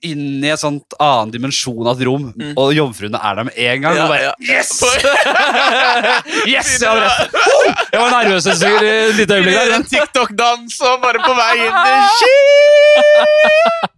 inn 0.05 0.45
i 0.45 0.51
en 0.53 0.61
sånt 0.61 0.97
annen 1.03 1.33
dimensjon 1.35 1.87
av 1.89 1.97
et 1.99 2.07
rom, 2.09 2.27
og 2.61 2.73
jomfruene 2.77 3.19
er 3.19 3.39
der 3.39 3.49
med 3.49 3.59
en 3.59 3.85
gang. 3.85 3.95
Mm. 3.95 3.99
Ja, 3.99 4.05
og 4.05 4.11
bare 4.13 4.25
ja. 4.25 4.35
Yes! 4.45 4.71
yes! 6.55 6.71
Jeg 6.83 6.89
var, 6.89 7.01
rett. 7.05 7.35
jeg 7.93 8.01
var 8.01 8.11
nervøs 8.15 8.47
et 8.53 8.65
lite 9.19 9.39
øyeblikk 9.39 9.59
der. 9.59 9.75
en 9.79 9.87
TikTok-dans 9.93 10.81
og 10.89 10.95
bare 11.05 11.23
på 11.25 11.33
vei 11.39 11.55
inn. 11.65 11.77
Shit! 12.19 12.55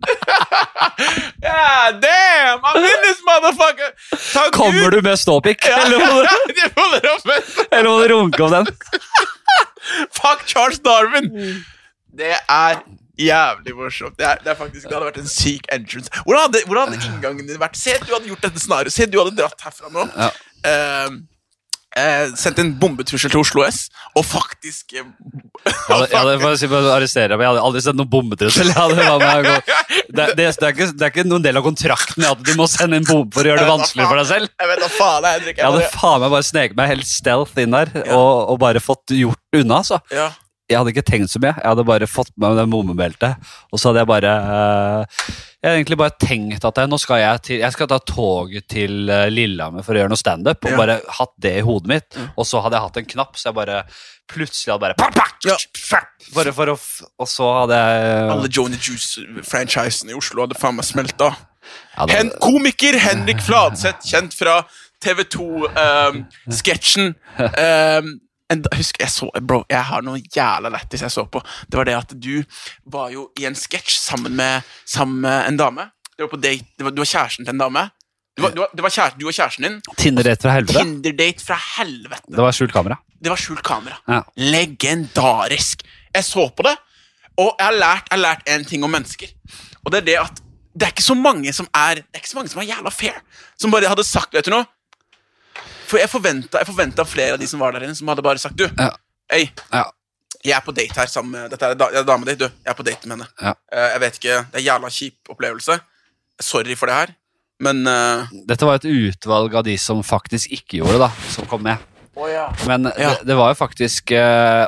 yeah, 1.43 1.93
damn! 2.01 2.61
I'm 2.64 2.76
in 2.83 3.01
this 3.05 3.20
motherfucker! 3.26 3.91
Takk 4.33 4.53
Kommer 4.53 4.91
du 4.91 5.01
med 5.03 5.18
ståpikk, 5.20 5.66
eller, 5.68 5.99
må 5.99 6.22
du, 6.22 6.28
det 6.57 7.11
opp 7.11 7.26
eller 7.70 7.89
må 7.91 7.97
du 8.03 8.07
runke 8.14 8.47
om 8.47 8.51
den? 8.55 8.70
Fuck 10.16 10.47
Charles 10.47 10.80
Darwin! 10.85 11.30
Det 12.16 12.33
er 12.33 12.80
jævlig 13.21 13.77
morsomt. 13.77 14.19
Det, 14.19 14.27
er, 14.27 14.43
det, 14.45 14.53
er 14.53 14.59
faktisk, 14.59 14.89
det 14.89 14.97
hadde 14.97 15.09
vært 15.09 15.23
en 15.23 15.31
syk 15.31 15.71
entrance. 15.73 16.12
Hvordan 16.25 16.49
hadde, 16.49 16.67
hvordan 16.67 16.93
hadde 16.93 17.09
inngangen 17.12 17.49
din 17.49 17.62
vært? 17.62 17.79
Se 17.81 17.97
du 18.03 18.12
hadde 18.12 18.29
gjort 18.33 18.45
dette 18.49 18.62
scenarioet. 18.62 18.97
Se 18.97 19.09
du 19.09 19.19
hadde 19.23 19.37
dratt 19.39 19.67
herfra 19.69 19.93
nå. 19.93 20.05
Ja. 20.17 20.31
Uh, 20.67 21.25
eh, 21.97 22.33
sendt 22.39 22.61
en 22.61 22.73
bombetrussel 22.81 23.33
til 23.33 23.41
Oslo 23.41 23.64
S, 23.67 23.87
og 24.17 24.25
faktisk 24.27 24.97
eh, 24.99 25.07
Jeg 25.07 26.11
hadde, 26.12 26.53
si, 26.61 26.69
arrestere 26.69 27.37
jeg 27.37 27.49
hadde 27.49 27.62
aldri 27.64 27.83
sendt 27.85 28.01
noen 28.01 28.11
bombetrussel. 28.12 28.73
Det, 30.17 30.27
det, 30.39 30.47
det, 30.61 30.69
er 30.71 31.11
ikke, 31.11 31.25
noen 31.27 31.45
del 31.45 31.59
av 31.59 31.64
kontrakten 31.67 32.25
at 32.29 32.41
du 32.45 32.53
må 32.59 32.69
sende 32.71 33.01
en 33.01 33.07
bombe 33.07 33.35
for 33.35 33.47
å 33.47 33.51
gjøre 33.51 33.64
det 33.64 33.71
vanskelig 33.71 34.07
for 34.07 34.21
deg 34.21 34.29
selv. 34.31 34.53
Jeg 34.62 34.71
vet 34.71 34.85
faen, 34.97 35.27
jeg. 35.27 35.55
Jeg 35.57 35.64
hadde 35.64 35.93
faen 35.93 36.23
meg 36.23 36.35
bare 36.37 36.47
sneket 36.47 36.79
meg 36.79 36.91
helt 36.93 37.09
stealth 37.11 37.62
inn 37.62 37.75
der 37.75 37.93
Ja. 37.97 38.17
og, 38.17 38.53
og 38.53 38.61
bare 38.62 38.83
fått 38.83 39.17
gjort 39.17 39.61
unna. 39.61 39.81
altså. 39.83 40.01
ja. 40.14 40.31
Jeg 40.69 40.79
hadde 40.81 40.91
ikke 40.91 41.05
tenkt 41.07 41.31
så 41.31 41.39
mye. 41.39 41.53
Jeg 41.55 41.62
hadde 41.71 41.85
bare 41.87 42.07
fått 42.11 42.33
med 42.37 42.49
meg 42.51 42.57
det 42.59 42.64
bombebeltet. 42.73 43.37
Og 43.71 43.79
så 43.79 43.89
hadde 43.93 44.01
jeg 44.03 44.09
bare 44.11 44.33
eh, 44.35 45.05
Jeg 45.62 45.69
hadde 45.69 45.77
egentlig 45.79 45.99
bare 46.01 46.17
tenkt 46.19 46.64
at 46.67 46.75
jeg, 46.83 46.91
nå 46.91 46.99
skal 46.99 47.21
jeg 47.23 47.39
til 47.47 47.61
Jeg 47.62 47.71
skal 47.77 47.87
ta 47.93 47.99
toget 48.03 48.67
til 48.73 49.07
eh, 49.14 49.29
Lillehammer 49.31 49.85
for 49.87 49.95
å 49.95 49.99
gjøre 50.01 50.11
noe 50.11 50.19
standup. 50.19 50.59
Og 50.67 50.71
Ja. 50.75 50.79
bare 50.81 50.97
hatt 51.21 51.35
det 51.39 51.53
i 51.61 51.62
hodet 51.67 51.87
mitt. 51.93 52.11
Og 52.35 52.43
så 52.51 52.59
hadde 52.64 52.75
jeg 52.81 52.85
hatt 52.89 52.99
en 53.03 53.07
knapp, 53.14 53.33
så 53.39 53.47
jeg 53.53 53.59
bare 53.61 53.77
plutselig 54.27 54.75
hadde 54.75 54.83
bare 54.83 54.99
Ja. 55.47 55.55
bare 56.35 56.51
for 56.57 56.67
å, 56.75 56.77
Og 57.23 57.29
så 57.31 57.47
hadde 57.61 57.79
jeg 57.79 58.27
Alle 58.35 58.51
Joni 58.59 58.75
Juice-franchisene 58.83 60.11
i 60.11 60.19
Oslo 60.19 60.43
hadde 60.49 60.59
faen 60.59 60.75
meg 60.81 60.87
smelta. 60.89 61.31
ja, 61.97 62.03
det- 62.11 62.35
komiker 62.43 62.99
Henrik 62.99 63.39
Fladseth, 63.43 64.03
kjent 64.11 64.35
fra 64.35 64.64
TV2-sketsjen. 65.03 67.14
husk, 68.76 69.01
jeg 69.01 69.11
så, 69.11 69.30
bro, 69.47 69.64
jeg 69.70 69.82
har 69.84 70.03
noe 70.07 70.20
jævla 70.36 70.68
lættis 70.70 71.03
jeg 71.03 71.11
så 71.11 71.24
på. 71.26 71.40
Det 71.70 71.76
var 71.78 71.84
det 71.84 71.94
at 71.97 72.12
du 72.22 72.42
var 72.86 73.09
jo 73.11 73.30
i 73.40 73.44
en 73.47 73.55
sketsj 73.55 73.97
sammen, 73.99 74.36
med- 74.36 74.62
sammen 74.86 75.20
med 75.20 75.49
en 75.49 75.57
dame. 75.57 75.90
Du 76.18 76.22
var 76.24 76.28
på 76.30 76.40
date, 76.40 76.64
var, 76.80 76.90
du 76.90 77.01
var 77.03 77.05
kjæresten 77.11 77.44
til 77.44 77.53
en 77.55 77.59
dame. 77.59 77.90
Du 78.36 78.42
var, 78.42 78.51
du 78.51 78.61
var, 78.61 78.68
det 78.76 78.82
var 78.82 78.90
kjære, 78.90 79.16
du 79.20 79.26
og 79.26 79.32
kjæresten 79.34 79.64
din. 79.64 79.80
Tinder-date 79.97 80.42
fra 80.42 80.53
helvete. 80.55 80.78
Tinder-date 80.84 81.44
fra 81.47 81.57
helvete. 81.78 82.22
Det 82.30 82.38
var 82.44 82.53
skjult 82.53 82.72
kamera. 82.72 82.97
Det 83.24 83.30
var 83.32 83.36
skjult 83.40 83.62
kamera. 83.64 83.97
Ja. 84.09 84.20
Legendarisk. 84.36 85.82
Jeg 86.14 86.24
så 86.24 86.49
på 86.57 86.62
det, 86.66 86.76
og 87.38 87.55
jeg 87.59 87.66
har 87.66 87.72
lært, 87.76 88.09
jeg 88.11 88.16
har 88.16 88.22
lært 88.22 88.42
en 88.49 88.64
ting 88.64 88.84
om 88.84 88.90
mennesker. 88.92 89.28
Og 89.84 89.92
det 89.92 89.99
er 90.03 90.07
det 90.11 90.16
at 90.20 90.42
det 90.76 90.82
er 90.84 90.92
ikke 90.92 91.03
så 91.07 91.14
mange 91.16 91.53
som 91.57 91.66
er 91.74 91.94
Det 91.94 92.05
er 92.14 92.18
ikke 92.20 92.28
så 92.28 92.36
mange 92.36 92.51
som 92.53 92.61
er 92.61 92.66
jævla 92.68 92.90
fair. 92.92 93.16
Som 93.59 93.70
bare 93.72 93.88
hadde 93.88 94.05
sagt 94.05 94.34
Vet 94.36 94.44
du 94.44 94.51
noe? 94.53 94.66
For 95.87 95.99
jeg 96.03 96.11
forventa, 96.11 96.59
jeg 96.62 96.66
forventa 96.68 97.05
flere 97.07 97.37
av 97.37 97.41
de 97.43 97.47
som 97.51 97.61
var 97.62 97.72
der 97.76 97.87
inne, 97.87 97.95
som 97.99 98.09
hadde 98.11 98.22
bare 98.26 98.39
sagt 98.43 98.57
Du, 98.59 98.66
Ja. 98.78 98.91
hei, 99.30 99.51
Ja. 99.72 99.84
jeg 100.45 100.53
er 100.57 100.61
på 100.66 100.74
date 100.74 100.95
her 100.99 101.07
sammen 101.07 101.32
med 101.32 101.51
Dette 101.51 101.62
er 101.70 101.74
da- 101.74 102.03
dama 102.03 102.24
di, 102.26 102.34
du. 102.34 102.45
Jeg 102.45 102.70
er 102.72 102.74
på 102.74 102.84
date 102.84 103.07
med 103.07 103.18
henne. 103.18 103.28
Ja. 103.43 103.55
Uh, 103.72 103.89
jeg 103.93 104.01
vet 104.01 104.18
ikke, 104.20 104.47
Det 104.53 104.55
er 104.55 104.59
en 104.59 104.64
jævla 104.66 104.91
kjip 104.91 105.30
opplevelse. 105.30 105.80
Sorry 106.41 106.74
for 106.76 106.87
det 106.87 106.95
her, 106.95 107.14
men 107.61 107.87
uh, 107.87 108.26
Dette 108.47 108.66
var 108.66 108.74
et 108.76 108.84
utvalg 108.84 109.55
av 109.55 109.64
de 109.64 109.76
som 109.78 110.03
faktisk 110.03 110.51
ikke 110.53 110.78
gjorde 110.82 110.93
det, 110.99 111.01
da, 111.07 111.11
som 111.30 111.47
kom 111.47 111.62
med. 111.62 111.78
Men 112.66 112.84
Ja. 112.99 113.14
det, 113.14 113.26
det 113.26 113.37
var 113.37 113.51
jo 113.53 113.59
faktisk 113.66 114.11
uh, 114.12 114.66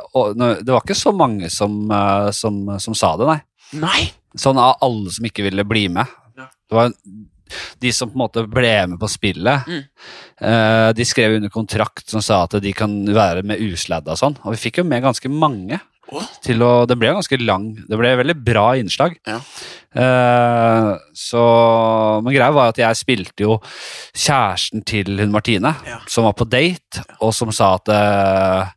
Det 0.63 0.69
var 0.69 0.81
ikke 0.83 0.95
så 0.97 1.13
mange 1.17 1.49
som, 1.51 1.89
som, 2.33 2.79
som 2.79 2.95
sa 2.95 3.17
det, 3.17 3.27
nei. 3.27 3.41
Nei! 3.73 4.13
Sånn 4.37 4.59
av 4.61 4.77
alle 4.85 5.11
som 5.11 5.25
ikke 5.25 5.43
ville 5.45 5.65
bli 5.65 5.89
med. 5.89 6.07
Ja. 6.37 6.45
Det 6.69 6.77
var 6.77 6.93
de 7.83 7.93
som 7.95 8.11
på 8.11 8.19
en 8.19 8.25
måte 8.25 8.47
ble 8.51 8.75
med 8.93 8.99
på 9.01 9.11
spillet. 9.11 9.69
Mm. 9.69 9.85
uh, 10.45 10.89
de 10.97 11.07
skrev 11.09 11.39
under 11.39 11.53
kontrakt 11.53 12.09
som 12.11 12.25
sa 12.25 12.45
at 12.47 12.59
de 12.63 12.73
kan 12.77 12.93
være 13.15 13.45
med 13.47 13.63
usladda 13.63 14.15
og 14.15 14.21
sånn. 14.21 14.39
Og 14.45 14.57
vi 14.57 14.65
fikk 14.69 14.83
jo 14.83 14.89
med 14.89 15.07
ganske 15.07 15.31
mange. 15.33 15.81
Oh. 16.09 16.25
Til 16.41 16.63
å, 16.65 16.87
det 16.89 16.95
ble 16.97 17.11
ganske 17.13 17.37
lang 17.43 17.67
Det 17.85 17.97
ble 18.01 18.15
veldig 18.17 18.37
bra 18.41 18.71
innslag. 18.81 19.19
Ja. 19.29 19.43
Uh, 19.93 20.95
så 21.13 21.43
Men 22.25 22.33
greia 22.33 22.55
var 22.55 22.73
at 22.73 22.81
jeg 22.81 22.97
spilte 22.97 23.45
jo 23.45 23.59
kjæresten 24.17 24.87
til 24.89 25.21
hun 25.21 25.35
Martine, 25.35 25.75
Ja. 25.85 26.01
som 26.09 26.25
var 26.25 26.33
på 26.39 26.49
date, 26.49 27.05
og 27.21 27.35
som 27.37 27.53
sa 27.53 27.75
at 27.77 27.93
uh, 27.93 28.73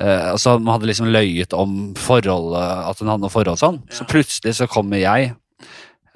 Uh, 0.00 0.32
altså 0.32 0.54
man 0.56 0.78
hadde 0.78 0.88
liksom 0.88 1.10
løyet 1.12 1.52
om 1.52 1.92
forholdet, 2.00 2.62
at 2.88 3.00
hun 3.02 3.10
hadde 3.12 3.26
noe 3.26 3.32
forhold 3.32 3.60
sånn. 3.60 3.82
Så 3.92 4.06
plutselig 4.08 4.54
så 4.56 4.64
kommer 4.70 4.96
jeg 5.02 5.34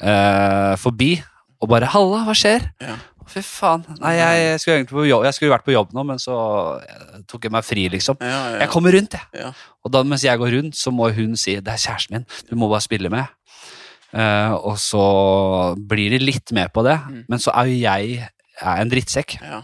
uh, 0.01 0.73
forbi 0.81 1.19
og 1.61 1.69
bare 1.69 1.87
'Halla, 1.87 2.25
hva 2.27 2.35
skjer?' 2.35 2.71
Ja. 2.81 2.97
Fy 3.27 3.41
faen. 3.43 3.83
Nei, 4.01 4.13
jeg 4.15 4.61
skulle 4.61 4.77
egentlig 4.79 4.95
på 4.95 5.07
jobb 5.09 5.25
Jeg 5.25 5.35
skulle 5.35 5.51
vært 5.51 5.65
på 5.67 5.73
jobb 5.75 5.91
nå, 5.93 6.05
men 6.07 6.17
så 6.23 6.79
eh, 6.79 7.17
tok 7.27 7.43
jeg 7.43 7.51
meg 7.53 7.65
fri, 7.65 7.89
liksom. 7.91 8.17
ja, 8.21 8.51
ja, 8.53 8.59
Jeg 8.61 8.69
kommer 8.71 8.93
rundt, 8.95 9.13
jeg. 9.19 9.23
ja. 9.35 9.51
Og 9.85 9.91
da 9.91 10.03
mens 10.05 10.23
jeg 10.23 10.39
går 10.39 10.53
rundt, 10.55 10.77
så 10.79 10.93
må 10.95 11.11
hun 11.13 11.35
si 11.37 11.57
'det 11.57 11.67
er 11.69 11.77
kjæresten 11.77 12.13
min, 12.13 12.27
du 12.51 12.55
må 12.57 12.69
bare 12.69 12.81
spille 12.81 13.11
med'. 13.11 13.27
Uh, 14.15 14.55
og 14.65 14.79
så 14.79 15.75
blir 15.77 16.11
de 16.11 16.19
litt 16.19 16.53
med 16.53 16.73
på 16.73 16.83
det, 16.85 17.01
Mm. 17.11 17.25
men 17.29 17.39
så 17.39 17.51
er 17.53 17.65
jo 17.67 17.81
jeg 17.81 18.29
er 18.63 18.77
en 18.81 18.89
drittsekk. 18.91 19.39
ja. 19.43 19.63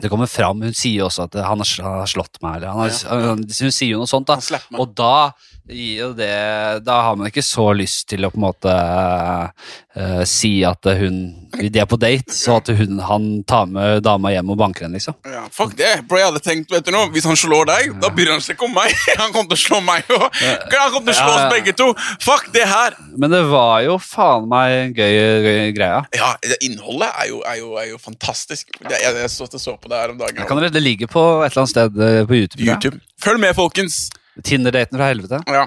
Det 0.00 0.08
kommer 0.12 0.26
fram, 0.30 0.62
Hun 0.62 0.74
sier 0.78 1.04
også 1.08 1.24
at 1.26 1.34
han 1.42 1.58
har 1.64 2.06
slått 2.06 2.38
meg. 2.44 2.60
Eller 2.60 2.68
han 2.70 2.84
har, 2.86 3.34
Hun 3.34 3.46
sier 3.50 3.94
jo 3.96 4.04
noe 4.04 4.10
sånt. 4.10 4.28
da. 4.30 4.60
Og 4.78 4.92
da 4.94 5.30
gir 5.68 5.98
jo 6.00 6.12
det 6.16 6.84
Da 6.86 6.94
har 7.04 7.16
man 7.20 7.28
ikke 7.28 7.42
så 7.44 7.66
lyst 7.76 8.06
til 8.08 8.24
å 8.24 8.30
på 8.32 8.38
en 8.40 8.44
måte 8.46 8.72
uh, 8.72 10.22
si 10.24 10.62
at 10.64 10.86
hun 10.96 11.18
De 11.60 11.80
er 11.82 11.88
på 11.90 11.98
date, 12.00 12.32
så 12.32 12.56
at 12.60 12.70
hun, 12.78 12.98
han 13.04 13.26
tar 13.48 13.66
med 13.68 14.02
dama 14.06 14.30
hjem 14.32 14.52
og 14.54 14.58
banker 14.60 14.86
henne, 14.86 14.96
liksom. 14.96 15.16
Ja, 15.28 15.42
fuck 15.52 15.74
det. 15.76 15.90
Bro, 16.08 16.20
jeg 16.20 16.28
hadde 16.30 16.42
tenkt, 16.44 16.72
vet 16.72 16.86
du 16.86 16.92
noe, 16.94 17.08
Hvis 17.12 17.26
han 17.28 17.36
slår 17.36 17.68
deg, 17.68 17.90
da 18.00 18.10
bryr 18.14 18.30
han 18.32 18.40
seg 18.44 18.56
ikke 18.56 18.68
om 18.68 18.76
meg. 18.78 18.94
Han 19.18 19.32
kommer 19.34 19.50
til 19.50 19.58
å 19.58 19.62
slå 19.64 19.80
meg 19.84 20.08
òg. 20.14 20.26
Han 20.78 20.92
kommer 20.94 21.10
til 21.10 21.14
å 21.14 21.18
slå 21.18 21.32
Ja, 21.32 21.38
ja. 21.40 21.46
oss 21.48 21.52
begge 21.56 21.74
to. 21.76 21.88
Fuck 22.22 22.48
det 22.54 22.64
her. 22.70 22.94
Men 23.18 23.34
det 23.34 23.42
var 23.50 23.82
jo 23.84 23.96
faen 24.02 24.46
meg 24.50 24.74
en 24.76 24.94
gøy, 24.96 25.16
gøy 25.44 25.72
greie. 25.76 26.00
Ja, 26.16 26.30
Innholdet 26.64 27.10
er 27.10 27.30
jo, 27.32 27.40
er 27.42 27.58
jo, 27.60 27.72
er 27.82 27.90
jo 27.90 27.98
fantastisk. 28.02 28.70
Jeg, 28.84 28.94
jeg, 29.02 29.16
jeg 29.24 29.32
så, 29.34 29.48
så 29.58 29.74
på 29.80 29.87
det 29.90 29.98
her 30.02 30.14
om 30.14 30.20
dagen. 30.20 30.40
Jeg 30.42 30.48
kan 30.50 30.62
det 30.62 30.84
ligge 30.84 31.08
på 31.10 31.24
et 31.42 31.50
eller 31.50 31.64
annet 31.64 31.74
sted 31.74 32.00
eh, 32.06 32.22
på 32.28 32.38
YouTube. 32.38 32.64
YouTube. 32.64 33.02
Følg 33.24 33.42
med, 33.42 33.54
folkens. 33.58 34.06
Tinder-daten 34.44 34.98
fra 34.98 35.10
helvete. 35.10 35.42
Ja. 35.50 35.66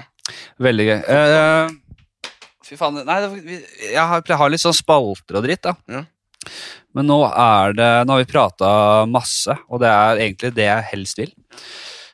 Veldig 0.62 0.86
gøy. 0.88 0.98
Uh, 1.08 2.02
fy 2.66 2.78
faen. 2.80 3.02
Nei, 3.04 3.18
jeg 3.90 4.00
har, 4.00 4.22
jeg 4.24 4.38
har 4.40 4.52
litt 4.52 4.62
sånn 4.62 4.76
spalter 4.76 5.40
og 5.40 5.44
dritt, 5.44 5.64
da. 5.66 5.74
Ja. 5.92 6.04
Men 6.96 7.06
nå 7.06 7.20
er 7.28 7.74
det 7.78 7.90
Nå 8.04 8.16
har 8.16 8.22
vi 8.24 8.30
prata 8.32 8.70
masse, 9.06 9.54
og 9.70 9.82
det 9.82 9.90
er 9.92 10.22
egentlig 10.24 10.52
det 10.56 10.66
jeg 10.66 10.88
helst 10.92 11.20
vil. 11.20 11.34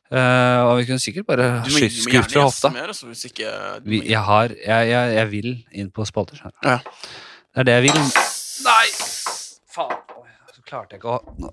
Uh, 0.08 0.64
og 0.64 0.72
vi 0.78 0.86
kunne 0.88 1.02
sikkert 1.04 1.28
bare 1.28 1.48
skutt 1.68 2.32
fra 2.32 2.46
hofta. 2.46 2.72
mer. 2.72 2.92
Altså, 2.94 3.10
hvis 3.10 3.26
ikke, 3.28 3.52
Vi, 3.84 4.02
jeg, 4.08 4.22
har, 4.24 4.54
jeg, 4.56 4.88
jeg, 4.88 5.14
jeg 5.18 5.30
vil 5.34 5.50
inn 5.76 5.92
på 5.92 6.06
spalter. 6.08 6.40
Ja. 6.64 6.78
Det 6.78 7.64
er 7.64 7.68
det 7.68 7.78
jeg 7.78 7.88
vil. 7.88 8.04
Nei! 8.64 8.84
Faen. 9.74 9.98
Så 10.54 10.64
klarte 10.64 10.96
jeg 10.96 11.02
ikke 11.02 11.18
å 11.18 11.52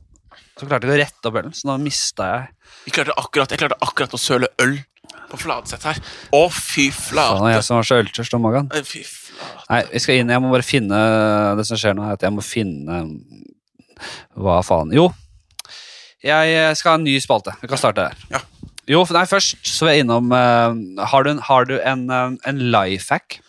Så 0.55 0.67
klarte 0.67 0.87
jeg 0.87 0.91
ikke 0.91 0.97
å 0.97 1.01
rette 1.03 1.29
opp 1.29 1.39
ølen, 1.41 1.55
så 1.55 1.69
nå 1.69 1.77
mista 1.83 2.27
jeg 2.31 2.51
jeg, 2.85 2.93
klarte 2.99 3.15
akkurat, 3.17 3.51
jeg 3.51 3.61
klarte 3.63 3.77
akkurat 3.81 4.13
å 4.13 4.19
søle 4.21 4.49
øl 4.61 4.75
på 5.31 5.39
Fladseth 5.41 5.87
her. 5.89 5.99
Å, 6.37 6.41
fy 6.53 6.89
Faen, 6.93 7.07
flate. 7.09 7.51
jeg 7.55 7.65
som 7.65 7.79
var 7.79 7.87
så 7.87 7.97
øltørst 8.03 8.35
om 8.37 8.43
magen. 8.45 8.69
Fy 8.85 9.01
flate. 9.01 9.63
Nei, 9.69 9.81
vi 9.91 10.01
skal 10.03 10.21
inn. 10.21 10.29
Jeg 10.31 10.43
må 10.43 10.51
bare 10.53 10.63
finne 10.63 10.99
Det 11.57 11.65
som 11.67 11.79
skjer 11.79 11.95
nå, 11.97 12.05
er 12.05 12.15
at 12.15 12.23
jeg 12.23 12.31
må 12.31 12.43
finne 12.45 12.99
Hva 14.39 14.61
faen 14.63 14.93
Jo. 14.95 15.09
Jeg 16.23 16.77
skal 16.79 16.93
ha 16.93 16.99
en 16.99 17.05
ny 17.05 17.17
spalte. 17.21 17.53
Vi 17.61 17.69
kan 17.69 17.81
starte 17.81 18.05
der. 18.07 18.21
Ja. 18.31 18.41
Jo, 18.89 19.01
nei, 19.13 19.25
først 19.29 19.65
så 19.65 19.89
er 19.89 19.97
jeg 19.97 20.05
innom 20.05 20.29
uh, 20.33 20.71
Har 21.09 21.25
du 21.25 21.31
en, 21.33 21.41
har 21.41 21.65
du 21.65 21.75
en, 21.79 22.05
eh, 22.13 22.37
en 22.49 22.61
life 22.73 23.09
hack? 23.09 23.39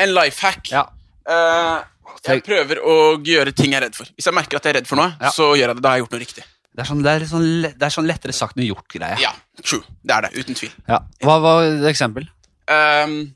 En 0.00 0.12
life 0.16 0.40
hack. 0.44 0.70
Ja. 0.72 0.86
Eh, 1.28 1.84
jeg 2.24 2.42
prøver 2.44 2.76
å 2.82 3.22
gjøre 3.24 3.52
ting 3.54 3.72
jeg 3.72 3.80
er 3.82 3.86
redd 3.86 3.94
for. 3.94 4.06
Hvis 4.16 4.24
jeg 4.26 4.34
merker 4.34 4.56
at 4.56 4.64
jeg 4.64 4.74
er 4.74 4.78
redd 4.80 4.86
for 4.86 4.96
noe, 4.96 5.16
Ja. 5.20 5.30
så 5.30 5.54
gjør 5.56 5.68
jeg 5.68 5.76
det. 5.76 5.82
Da 5.82 5.88
har 5.90 5.96
jeg 5.98 6.04
gjort 6.06 6.12
noe 6.12 6.20
riktig. 6.20 6.44
Det 6.76 6.82
er 6.84 6.88
sånn, 6.90 7.02
det 7.02 7.12
er 7.22 7.24
sånn, 7.26 7.62
det 7.62 7.82
er 7.82 7.88
sånn 7.90 8.06
lettere 8.06 8.32
sagt 8.34 8.56
enn 8.56 8.66
gjort-greie. 8.68 9.18
Ja, 9.18 9.32
true. 9.64 9.82
Det 10.04 10.12
er 10.14 10.20
det. 10.22 10.32
Uten 10.36 10.54
tvil. 10.54 10.70
Ja. 10.88 10.98
Hva 11.22 11.40
var 11.40 11.62
et 11.64 11.84
eksempel? 11.88 12.28
Um, 12.68 13.34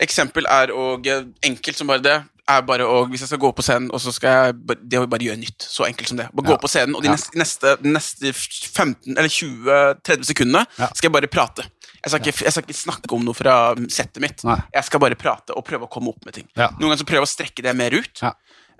eksempel 0.00 0.46
er 0.50 0.70
eh, 0.74 1.24
enkelt 1.46 1.76
som 1.76 1.86
bare 1.86 2.02
det. 2.02 2.16
Er 2.46 2.60
bare 2.60 2.84
å, 2.84 3.06
Hvis 3.08 3.20
jeg 3.24 3.28
skal 3.28 3.38
gå 3.40 3.52
på 3.56 3.62
scenen, 3.64 3.90
og 3.94 4.00
så 4.00 4.12
skal 4.12 4.28
jeg 4.48 4.66
ba- 4.66 4.74
det 4.76 4.98
å 4.98 5.06
bare 5.08 5.20
gjøre 5.24 5.38
nytt. 5.40 5.62
Så 5.64 5.86
enkelt 5.86 6.08
som 6.08 6.18
det. 6.18 6.26
Bare 6.34 6.46
Ja. 6.50 6.56
gå 6.56 6.60
på 6.60 6.68
scenen, 6.68 6.94
og 6.96 7.02
de 7.02 7.08
neste, 7.08 7.30
neste, 7.38 7.76
neste 7.82 8.32
15 8.34 9.16
eller 9.16 9.28
20-30 9.30 10.24
sekundene 10.28 10.66
skal 10.76 11.08
jeg 11.08 11.12
bare 11.12 11.26
prate. 11.28 11.64
Jeg 12.04 12.12
skal, 12.12 12.20
ikke, 12.20 12.44
jeg 12.44 12.52
skal 12.54 12.66
ikke 12.66 12.76
snakke 12.76 13.16
om 13.16 13.22
noe 13.24 13.36
fra 13.36 13.54
settet 13.92 14.20
mitt. 14.22 14.44
Nei. 14.44 14.58
Jeg 14.74 14.88
skal 14.88 15.00
bare 15.00 15.16
prate 15.18 15.56
og 15.56 15.64
prøve 15.64 15.88
å 15.88 15.90
komme 15.92 16.12
opp 16.12 16.26
med 16.28 16.36
ting. 16.36 16.46
Ja. 16.52 16.68
Noen 16.76 16.90
ganger 16.90 17.00
så 17.00 17.06
prøver 17.08 17.24
jeg 17.24 17.30
å 17.30 17.32
strekke 17.32 17.64
det 17.64 17.72
mer 17.78 17.96
ut, 17.96 18.20
Ja. 18.20 18.34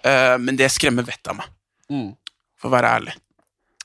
uh, 0.05 0.37
men 0.43 0.61
det 0.61 0.69
skremmer 0.75 1.07
vettet 1.09 1.33
av 1.33 1.39
meg. 1.41 1.49
Mm. 1.89 2.11
For 2.61 2.69
å 2.69 2.75
være 2.77 2.93
ærlig. 2.99 3.15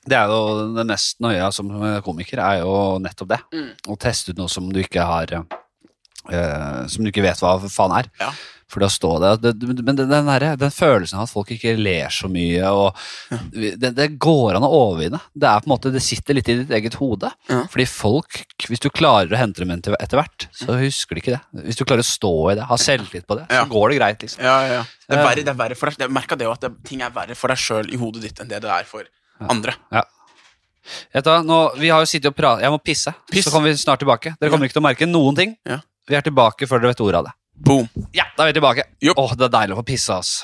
Det 0.00 0.16
er 0.16 0.30
jo 0.32 0.68
det 0.76 0.84
nest 0.88 1.18
nøye 1.20 1.48
som 1.52 1.72
komiker, 2.04 2.40
er 2.40 2.62
jo 2.62 2.74
nettopp 3.02 3.32
det. 3.34 3.40
Mm. 3.52 3.72
Å 3.92 3.96
teste 4.00 4.32
ut 4.32 4.40
noe 4.40 4.52
som 4.52 4.68
du 4.72 4.80
ikke 4.80 5.04
har 5.04 5.34
eh, 5.36 6.86
som 6.88 7.04
du 7.04 7.10
ikke 7.10 7.24
vet 7.24 7.42
hva 7.42 7.58
faen 7.68 7.96
er. 7.98 8.08
Ja. 8.20 8.30
For 8.70 8.78
det 8.82 8.86
å 8.86 8.94
stå 8.94 9.08
der 9.18 9.38
det, 9.42 9.52
Men 9.82 9.96
den, 9.98 10.12
der, 10.28 10.44
den 10.60 10.70
følelsen 10.70 11.18
av 11.18 11.24
at 11.26 11.32
folk 11.32 11.48
ikke 11.50 11.72
ler 11.74 12.12
så 12.14 12.28
mye, 12.30 12.68
og 12.70 12.94
det, 13.50 13.90
det 13.96 14.06
går 14.22 14.54
an 14.58 14.66
å 14.66 14.70
overvinne. 14.76 15.18
Det 15.34 15.48
er 15.50 15.64
på 15.64 15.66
en 15.66 15.72
måte, 15.74 15.90
det 15.90 16.02
sitter 16.06 16.38
litt 16.38 16.48
i 16.52 16.56
ditt 16.60 16.70
eget 16.78 16.94
hode. 17.00 17.32
Ja. 17.50 17.64
Fordi 17.72 17.86
folk, 17.90 18.40
hvis 18.70 18.82
du 18.84 18.86
klarer 18.94 19.34
å 19.34 19.40
hente 19.40 19.64
dem 19.64 19.72
inn 19.74 19.82
etter 19.82 20.20
hvert, 20.20 20.46
så 20.54 20.78
husker 20.78 21.18
de 21.18 21.24
ikke 21.24 21.34
det. 21.34 21.64
Hvis 21.66 21.80
du 21.80 21.84
klarer 21.84 22.04
å 22.04 22.10
stå 22.10 22.32
i 22.52 22.56
det, 22.60 22.68
ha 22.70 22.78
selvtillit 22.78 23.26
på 23.26 23.40
det, 23.40 23.48
Ja. 23.50 23.64
så 23.64 23.72
går 23.74 23.90
det 23.90 23.98
greit. 23.98 24.22
liksom. 24.22 24.44
Ja, 24.46 24.56
ja. 24.78 24.84
Det 25.10 25.18
er 25.18 25.24
verre, 25.26 25.42
det 25.42 25.52
er 25.56 25.58
verre 25.58 25.74
for 25.74 25.90
deg. 25.90 25.98
Jeg 26.06 26.14
merka 26.14 26.38
det 26.38 26.46
jo 26.46 26.54
at 26.54 26.64
ting 26.86 27.02
er 27.02 27.10
verre 27.10 27.34
for 27.34 27.50
deg 27.50 27.58
sjøl 27.58 27.90
i 27.90 27.98
hodet 27.98 28.22
ditt 28.22 28.40
enn 28.40 28.48
det 28.48 28.62
det 28.62 28.70
er 28.70 28.84
for 28.86 29.02
andre. 29.50 29.74
Ja. 29.90 30.04
du, 31.20 31.30
nå, 31.46 31.58
vi 31.78 31.90
har 31.90 32.00
jo 32.02 32.08
sittet 32.08 32.30
og 32.30 32.36
pratet, 32.38 32.62
Jeg 32.64 32.70
må 32.70 32.78
pisse, 32.82 33.12
Piss. 33.30 33.44
så 33.46 33.50
kommer 33.50 33.70
vi 33.70 33.76
snart 33.80 33.98
tilbake. 34.02 34.36
Dere 34.40 34.50
kommer 34.50 34.66
ikke 34.68 34.78
til 34.78 34.82
å 34.84 34.88
merke 34.88 35.06
noen 35.10 35.36
ting. 35.36 35.56
Ja. 35.66 35.80
Vi 36.08 36.16
er 36.18 36.22
tilbake 36.26 36.66
før 36.66 36.80
dere 36.82 36.94
vet 36.94 37.00
ordet 37.04 37.20
av 37.20 37.28
det. 37.28 37.34
Boom. 37.60 37.88
Ja, 38.16 38.24
da 38.36 38.46
er 38.46 38.52
vi 38.52 38.58
tilbake. 38.60 38.86
Yep. 39.04 39.18
Åh, 39.20 39.34
det 39.36 39.46
er 39.50 39.54
deilig 39.60 39.76
å 39.76 39.80
få 39.82 39.86
pisse, 39.92 40.14
ass. 40.16 40.38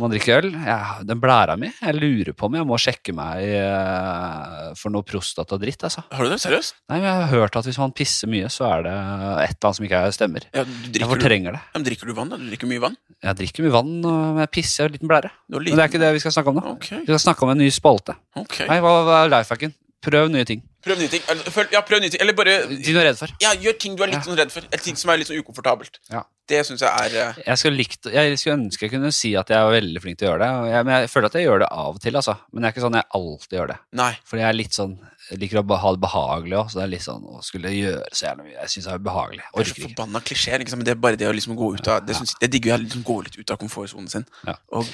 Man 0.00 0.12
drikke 0.14 0.32
øl? 0.38 0.46
Ja, 0.64 1.00
den 1.04 1.18
blæra 1.20 1.58
mi. 1.60 1.68
Jeg 1.82 1.96
lurer 1.98 2.32
på 2.38 2.46
om 2.46 2.54
jeg 2.56 2.64
må 2.64 2.78
sjekke 2.80 3.12
meg 3.12 3.42
eh, 3.44 4.70
for 4.78 4.94
noe 4.94 5.04
prostatadritt, 5.04 5.82
altså. 5.84 6.04
Har 6.14 6.24
du 6.24 6.30
det? 6.32 6.38
Seriøst? 6.40 6.76
Nei, 6.88 7.00
men 7.02 7.08
Jeg 7.10 7.18
har 7.18 7.32
hørt 7.34 7.58
at 7.60 7.68
hvis 7.68 7.80
man 7.82 7.92
pisser 7.92 8.30
mye, 8.32 8.48
så 8.48 8.64
er 8.70 8.86
det 8.86 8.94
et 8.94 9.58
eller 9.58 9.68
annet 9.68 9.76
som 9.80 9.88
ikke 9.90 10.00
stemmer. 10.16 10.46
Ja, 10.56 10.64
du 10.64 10.70
Jeg 10.72 10.94
drikker, 10.94 11.04
du, 11.04 11.12
fortrenger 11.18 11.58
det. 11.58 11.60
ja, 11.66 11.74
men 11.76 11.86
drikker 11.90 12.08
du 12.08 12.14
vann? 12.16 12.32
da? 12.32 12.38
Du 12.40 12.46
drikker 12.48 12.70
mye 12.72 12.84
vann? 12.86 12.96
Jeg 13.20 13.38
drikker 13.42 13.66
mye 13.66 13.74
vann, 13.76 13.92
og- 14.06 14.22
men 14.30 14.40
jeg 14.46 14.52
pisser 14.56 14.86
en 14.88 14.92
liten 14.96 15.10
blære. 15.12 15.30
Liten. 15.50 15.68
Men 15.68 15.76
det 15.76 15.84
er 15.84 15.92
ikke 15.92 16.04
det 16.06 16.12
vi 16.16 16.24
skal 16.24 16.32
snakke 16.38 16.54
om 16.54 16.60
nå. 16.62 16.66
Okay. 16.78 16.98
Vi 17.04 17.10
skal 17.12 17.24
snakke 17.26 17.42
om 17.44 17.50
en 17.52 17.58
ny 17.60 17.68
spalte. 17.74 18.16
Okay. 18.46 18.66
Nei, 18.70 18.80
hva, 18.80 18.94
hva 19.04 19.20
er 19.26 19.34
lifehacken? 19.36 19.74
Prøv 20.00 20.30
nye 20.32 20.46
ting. 20.48 20.62
Prøv 20.84 20.98
nye 21.00 21.10
ting. 21.12 21.22
Eller, 21.28 21.50
føl- 21.52 21.72
ja, 21.74 21.80
prøv 21.86 22.00
nye 22.00 22.10
ting. 22.12 22.20
Eller 22.24 22.36
bare 22.36 22.54
Ting 22.70 22.94
du 22.96 23.00
er 23.00 23.10
redd 23.10 23.18
for. 23.20 23.32
ja, 23.42 23.52
gjør 23.54 23.78
ting 23.82 23.96
du 23.98 24.04
er 24.06 24.12
litt 24.14 24.24
sånn 24.26 24.38
redd 24.38 24.52
for. 24.54 24.64
Eller 24.70 24.84
ting 24.84 24.96
som 24.96 25.12
er 25.12 25.20
litt 25.20 25.28
sånn 25.28 25.40
ukomfortabelt. 25.42 26.00
Ja. 26.12 26.24
Det 26.50 26.64
syns 26.66 26.82
jeg 26.82 26.90
er 26.90 27.28
uh... 27.30 27.42
Jeg 27.46 27.60
skulle, 27.60 27.78
likt, 27.78 28.08
jeg 28.10 28.38
skulle 28.40 28.56
ønske 28.58 28.88
jeg 28.88 28.90
kunne 28.96 29.12
si 29.14 29.36
at 29.38 29.52
jeg 29.52 29.60
er 29.60 29.70
veldig 29.76 30.00
flink 30.02 30.18
til 30.18 30.26
å 30.26 30.32
gjøre 30.32 30.46
det. 30.46 30.72
Jeg, 30.72 30.86
men 30.88 30.96
jeg 30.96 31.12
føler 31.12 31.30
at 31.30 31.36
jeg 31.38 31.46
gjør 31.46 31.62
det 31.62 31.68
av 31.70 31.94
og 31.94 32.00
til, 32.02 32.16
altså. 32.18 32.34
Men 32.50 32.62
det 32.64 32.68
er 32.70 32.74
ikke 32.74 32.86
sånn 32.86 32.98
jeg 32.98 33.08
alltid 33.20 33.58
gjør 33.60 33.70
det. 33.70 33.78
Nei. 34.00 34.10
Fordi 34.26 34.42
jeg 34.42 34.48
er 34.48 34.58
litt 34.58 34.78
sånn 34.80 34.96
jeg 35.30 35.38
liker 35.38 35.60
å 35.60 35.76
ha 35.78 35.90
det 35.94 36.00
behagelig 36.02 36.56
òg, 36.58 36.70
så 36.72 36.80
det 36.80 36.82
er 36.82 36.90
litt 36.90 37.04
sånn 37.04 37.22
å 37.28 37.38
skulle 37.46 37.70
gjøre 37.70 38.08
så 38.10 38.24
jævlig 38.26 38.48
mye. 38.48 38.56
Jeg 38.56 38.72
syns 38.72 38.88
det 38.88 38.94
er 38.96 39.04
behagelig. 39.06 39.44
Det 39.44 39.46
er 39.46 39.52
så 39.52 39.60
Orker 39.62 39.76
ikke. 39.76 39.90
forbanna 39.92 40.22
klisjeer, 40.26 40.58
Liksom. 40.64 40.82
Det 40.88 40.90
er 40.96 40.98
bare 41.04 41.20
det 41.20 41.28
å 41.28 41.34
liksom 41.36 41.54
gå 41.60 41.68
ut 41.76 41.90
av 41.92 42.00
Det, 42.06 42.16
synes, 42.18 42.34
det 42.40 42.50
digger 42.50 42.72
jeg 42.72 42.86
liksom 42.88 43.04
gå 43.06 43.16
litt 43.28 43.38
ut 43.38 43.52
av 43.54 43.60
komfortsonen 43.60 44.10
sin. 44.10 44.26
Ja. 44.48 44.56
Og, 44.74 44.90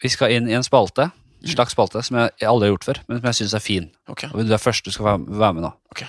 Vi 0.00 0.08
skal 0.08 0.32
inn 0.32 0.48
i 0.48 0.56
en 0.56 0.64
spalte, 0.64 1.10
slags 1.44 1.72
spalte, 1.76 2.02
som 2.02 2.16
jeg 2.16 2.30
aldri 2.48 2.68
har 2.68 2.72
gjort 2.76 2.84
før, 2.88 3.00
men 3.08 3.18
som 3.20 3.26
jeg 3.30 3.34
syns 3.40 3.54
er 3.54 3.60
fin. 3.64 3.90
ok. 4.08 4.24
Og 4.32 4.46
du 4.46 4.52
er 4.54 4.58
først 4.62 4.84
du 4.84 4.90
skal 4.90 5.04
være 5.04 5.38
være 5.42 5.54
med 5.54 5.62
nå. 5.66 5.72
Okay. 5.92 6.06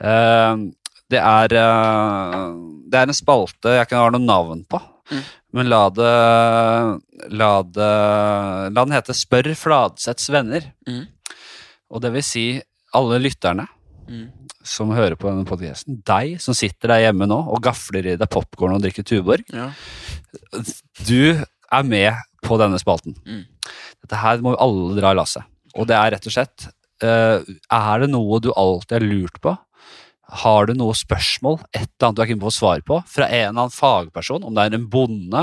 Uh, 0.00 0.72
det 1.12 1.20
er 1.20 1.52
eh, 1.52 2.46
Det 2.88 2.96
er 2.98 3.06
en 3.10 3.12
spalte 3.14 3.68
jeg 3.76 3.84
ikke 3.86 3.98
har 4.00 4.10
noe 4.14 4.20
navn 4.24 4.64
på, 4.64 4.80
Mm. 5.12 5.22
men 5.52 5.68
la 5.68 5.88
det 5.90 7.32
La 7.36 7.62
det 7.62 7.88
La 8.72 8.84
den 8.84 8.92
hete 8.94 9.12
Spør 9.12 9.50
Fladseths 9.58 10.30
venner. 10.32 10.62
Mm. 10.88 11.06
Og 11.90 12.00
det 12.00 12.12
vil 12.14 12.22
si 12.24 12.46
alle 12.94 13.18
lytterne 13.20 13.66
Mm. 14.08 14.30
som 14.64 14.90
hører 14.90 15.14
på 15.16 15.28
denne 15.28 15.44
podcasten. 15.44 16.00
Deg 16.06 16.40
som 16.40 16.54
sitter 16.54 16.88
der 16.88 17.00
hjemme 17.12 17.26
nå 17.28 17.36
og 17.52 17.60
gafler 17.62 18.06
i 18.12 18.16
deg 18.16 18.28
popkorn 18.30 18.74
og 18.74 18.80
drikker 18.82 19.04
Tuborg. 19.04 19.44
Ja. 19.52 19.70
Du 21.06 21.38
er 21.72 21.82
med 21.84 22.14
på 22.42 22.58
denne 22.60 22.78
spalten. 22.80 23.14
Mm. 23.26 23.44
Dette 24.02 24.20
her 24.22 24.40
må 24.44 24.54
jo 24.56 24.62
alle 24.64 25.00
dra 25.00 25.12
i 25.14 25.18
lasset. 25.18 25.44
Og 25.76 25.88
det 25.88 25.96
er 25.96 26.14
rett 26.16 26.26
og 26.28 26.34
slett 26.34 26.66
eh, 27.02 27.38
Er 27.72 28.02
det 28.02 28.10
noe 28.12 28.40
du 28.44 28.50
alltid 28.52 28.98
har 28.98 29.06
lurt 29.06 29.38
på? 29.44 29.54
Har 30.42 30.64
du 30.64 30.72
noe 30.78 30.94
spørsmål, 30.96 31.58
et 31.76 31.82
eller 31.84 32.06
annet 32.08 32.16
du 32.16 32.20
er 32.22 32.30
ikke 32.30 32.40
på 32.40 32.48
å 32.48 32.54
svare 32.56 32.84
på, 32.88 32.96
fra 33.04 33.26
en 33.26 33.34
eller 33.50 33.50
annen 33.52 33.74
fagperson, 33.74 34.46
om 34.48 34.54
det 34.56 34.62
er 34.64 34.76
en 34.78 34.86
bonde, 34.88 35.42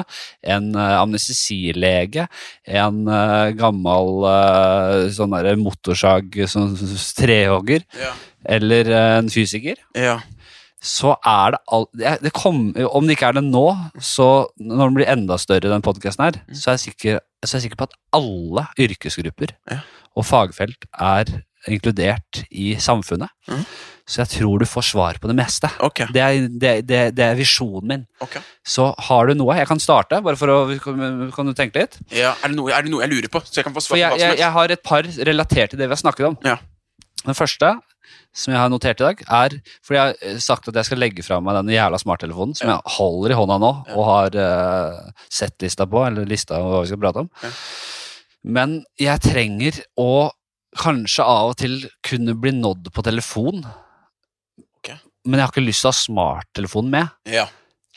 en 0.56 0.70
uh, 0.74 0.96
amnestesilege, 1.04 2.26
en 2.66 2.98
eh, 3.06 3.52
gammel 3.60 4.26
eh, 4.32 5.04
sånn 5.14 5.36
der 5.36 5.60
motorsag, 5.62 6.40
sånn 6.50 6.74
trehogger, 7.20 7.86
Ja. 8.02 8.16
eller 8.58 8.90
eh, 8.90 9.14
en 9.20 9.30
fysiker? 9.30 9.78
ja. 9.94 10.18
så 10.82 11.14
er 11.28 11.54
det 11.54 11.60
alt 11.76 11.90
det, 11.94 12.16
det 12.24 12.32
kom, 12.34 12.70
Om 12.74 13.06
det 13.06 13.18
ikke 13.18 13.30
er 13.30 13.38
det 13.38 13.46
nå, 13.46 13.66
så 14.02 14.48
når 14.58 14.86
den 14.88 14.98
blir 14.98 15.12
enda 15.12 15.38
større, 15.38 15.70
den 15.70 15.86
podkasten 15.86 16.24
her, 16.32 16.42
så 16.50 16.72
er, 16.72 16.80
jeg 16.80 16.86
sikker, 16.88 17.20
så 17.48 17.56
er 17.56 17.60
jeg 17.60 17.70
sikker 17.70 17.80
på 17.80 17.88
at 17.90 17.96
alle 18.18 18.66
yrkesgrupper 18.80 19.54
Ja. 19.72 19.80
og 20.16 20.26
fagfelt 20.28 20.90
er 21.00 21.30
inkludert 21.68 22.44
i 22.52 22.74
samfunnet. 22.80 23.30
Mm. 23.48 23.64
Så 24.10 24.22
jeg 24.24 24.30
tror 24.40 24.62
du 24.62 24.66
får 24.66 24.86
svar 24.88 25.20
på 25.22 25.28
det 25.30 25.36
meste. 25.38 25.70
Okay. 25.86 26.08
Det 26.16 26.22
er, 26.24 26.48
det, 26.50 26.72
det, 26.90 27.02
det 27.18 27.26
er 27.26 27.36
visjonen 27.38 27.88
min. 27.92 28.06
Okay. 28.24 28.42
Så 28.66 28.88
har 28.98 29.28
du 29.30 29.36
noe 29.38 29.58
Jeg 29.60 29.68
kan 29.70 29.80
starte, 29.80 30.22
bare 30.26 30.40
for 30.40 30.50
å 30.50 30.58
Kan, 30.82 31.52
du 31.52 31.54
tenke 31.54 31.84
litt? 31.84 32.00
Ja, 32.16 32.34
er, 32.42 32.50
det 32.50 32.58
noe, 32.58 32.72
er 32.74 32.88
det 32.88 32.94
noe 32.94 33.04
jeg 33.06 33.14
lurer 33.14 33.30
på? 33.30 33.44
Så 33.46 33.60
jeg 33.60 33.68
kan 33.68 33.76
få 33.76 33.84
svar 33.86 34.00
på 34.00 34.02
hva 34.02 34.16
som 34.16 34.24
jeg, 34.24 34.40
jeg 34.42 34.52
har 34.56 34.74
et 34.74 34.84
par 34.84 35.06
relatert 35.30 35.76
til 35.76 35.82
det 35.82 35.90
vi 35.90 35.96
har 35.96 36.02
snakket 36.02 36.32
om. 36.32 36.40
Ja. 36.48 36.58
Den 37.26 37.38
første 37.38 37.76
som 38.36 38.54
jeg 38.54 38.62
har 38.62 38.70
notert 38.70 39.02
i 39.02 39.06
dag, 39.08 39.22
er 39.26 39.56
fordi 39.84 39.98
jeg 39.98 40.04
har 40.06 40.18
eh, 40.30 40.40
sagt 40.44 40.68
at 40.70 40.76
jeg 40.80 40.86
skal 40.86 41.00
legge 41.02 41.24
fra 41.26 41.40
meg 41.42 41.58
den 41.60 41.72
jævla 41.74 41.98
smarttelefonen 42.00 42.56
som 42.56 42.70
Ja. 42.70 42.76
jeg 42.80 42.94
holder 42.98 43.34
i 43.34 43.38
hånda 43.40 43.58
nå 43.60 43.72
Ja. 43.90 43.96
og 43.96 44.06
har 44.06 44.38
uh, 44.38 45.12
sett 45.30 45.56
lista 45.66 45.86
på, 45.90 46.04
eller 46.08 46.26
lista 46.30 46.60
over 46.62 46.78
hva 46.78 46.82
vi 46.86 46.92
skal 46.92 47.02
prate 47.02 47.24
om. 47.26 47.30
Ja. 47.44 47.50
Men 48.44 48.76
jeg 49.02 49.20
trenger 49.26 49.82
å 50.00 50.32
kanskje 50.78 51.26
av 51.26 51.50
og 51.52 51.58
til 51.58 51.80
kunne 52.06 52.36
bli 52.40 52.52
nådd 52.56 52.92
på 52.94 53.04
telefon. 53.04 53.66
Okay. 54.80 55.00
Men 55.26 55.40
jeg 55.40 55.48
har 55.48 55.52
ikke 55.56 55.66
lyst 55.66 55.82
til 55.84 55.90
å 55.90 55.94
ha 55.96 56.00
smarttelefonen 56.00 56.94
med. 56.94 57.10
Ja, 57.28 57.48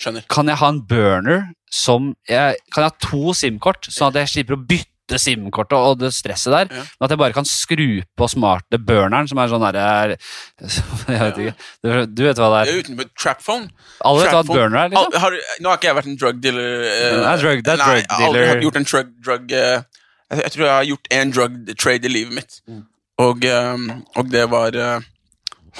skjønner. 0.00 0.24
Kan 0.32 0.48
jeg 0.50 0.56
ha 0.62 0.70
en 0.72 0.80
burner 0.88 1.44
som 1.72 2.14
jeg, 2.28 2.56
Kan 2.72 2.84
jeg 2.84 2.90
ha 2.90 2.96
to 3.08 3.32
SIM-kort, 3.36 3.86
sånn 3.92 4.08
at 4.10 4.18
jeg 4.22 4.32
slipper 4.32 4.56
å 4.58 4.64
bytte 4.66 4.88
SIM-kortet 5.10 5.74
og 5.76 5.98
det 6.00 6.12
stresset 6.14 6.52
der? 6.54 6.68
Ja. 6.72 6.82
Men 6.98 7.04
at 7.06 7.10
jeg 7.14 7.18
bare 7.20 7.34
kan 7.36 7.44
skru 7.48 8.02
på 8.16 8.28
smarte 8.30 8.78
burneren, 8.80 9.28
som 9.28 9.38
er 9.42 9.50
sånn 9.50 9.64
derre 9.66 10.16
Jeg 11.12 11.18
vet 11.20 11.40
ikke. 11.42 11.54
Du, 11.82 11.88
du 12.06 12.22
vet 12.28 12.38
hva 12.40 12.48
det 12.54 12.60
er? 12.60 12.70
Det 12.70 12.74
er? 12.74 12.82
utenpå 12.86 13.02
uten 13.06 13.16
Trapphone. 13.18 13.68
Alle 14.04 14.22
vet 14.22 14.32
hva 14.32 14.40
et 14.44 14.52
burner 14.52 14.78
er, 14.84 14.92
liksom? 14.94 15.18
Har, 15.24 15.36
nå 15.60 15.68
har 15.72 15.80
ikke 15.80 15.90
jeg 15.90 15.98
vært 16.00 16.10
en 16.12 16.20
drug 16.22 16.40
dealer. 16.44 16.70
Uh, 16.78 16.86
Det 16.86 17.26
er 17.32 17.42
drug- 17.42 17.64
det 17.66 17.72
er 17.74 17.82
nei, 17.82 17.88
drug 17.88 18.06
dealer. 18.06 18.22
har 18.22 18.28
aldri 18.28 18.44
dealer. 18.46 18.62
gjort 18.68 18.80
en 18.80 18.88
drug, 18.92 19.12
drug 19.26 19.56
uh, 19.58 20.38
jeg 20.42 20.50
tror 20.54 20.64
jeg 20.64 20.72
har 20.78 20.86
gjort 20.88 21.12
en 21.18 21.32
drug 21.36 21.58
trade 21.76 22.08
i 22.08 22.12
livet 22.14 22.32
mitt. 22.38 22.60
Mm. 22.68 22.82
Og, 23.26 23.44
um, 23.44 23.88
og 24.16 24.30
det 24.32 24.46
var 24.50 24.78
uh, 24.80 25.00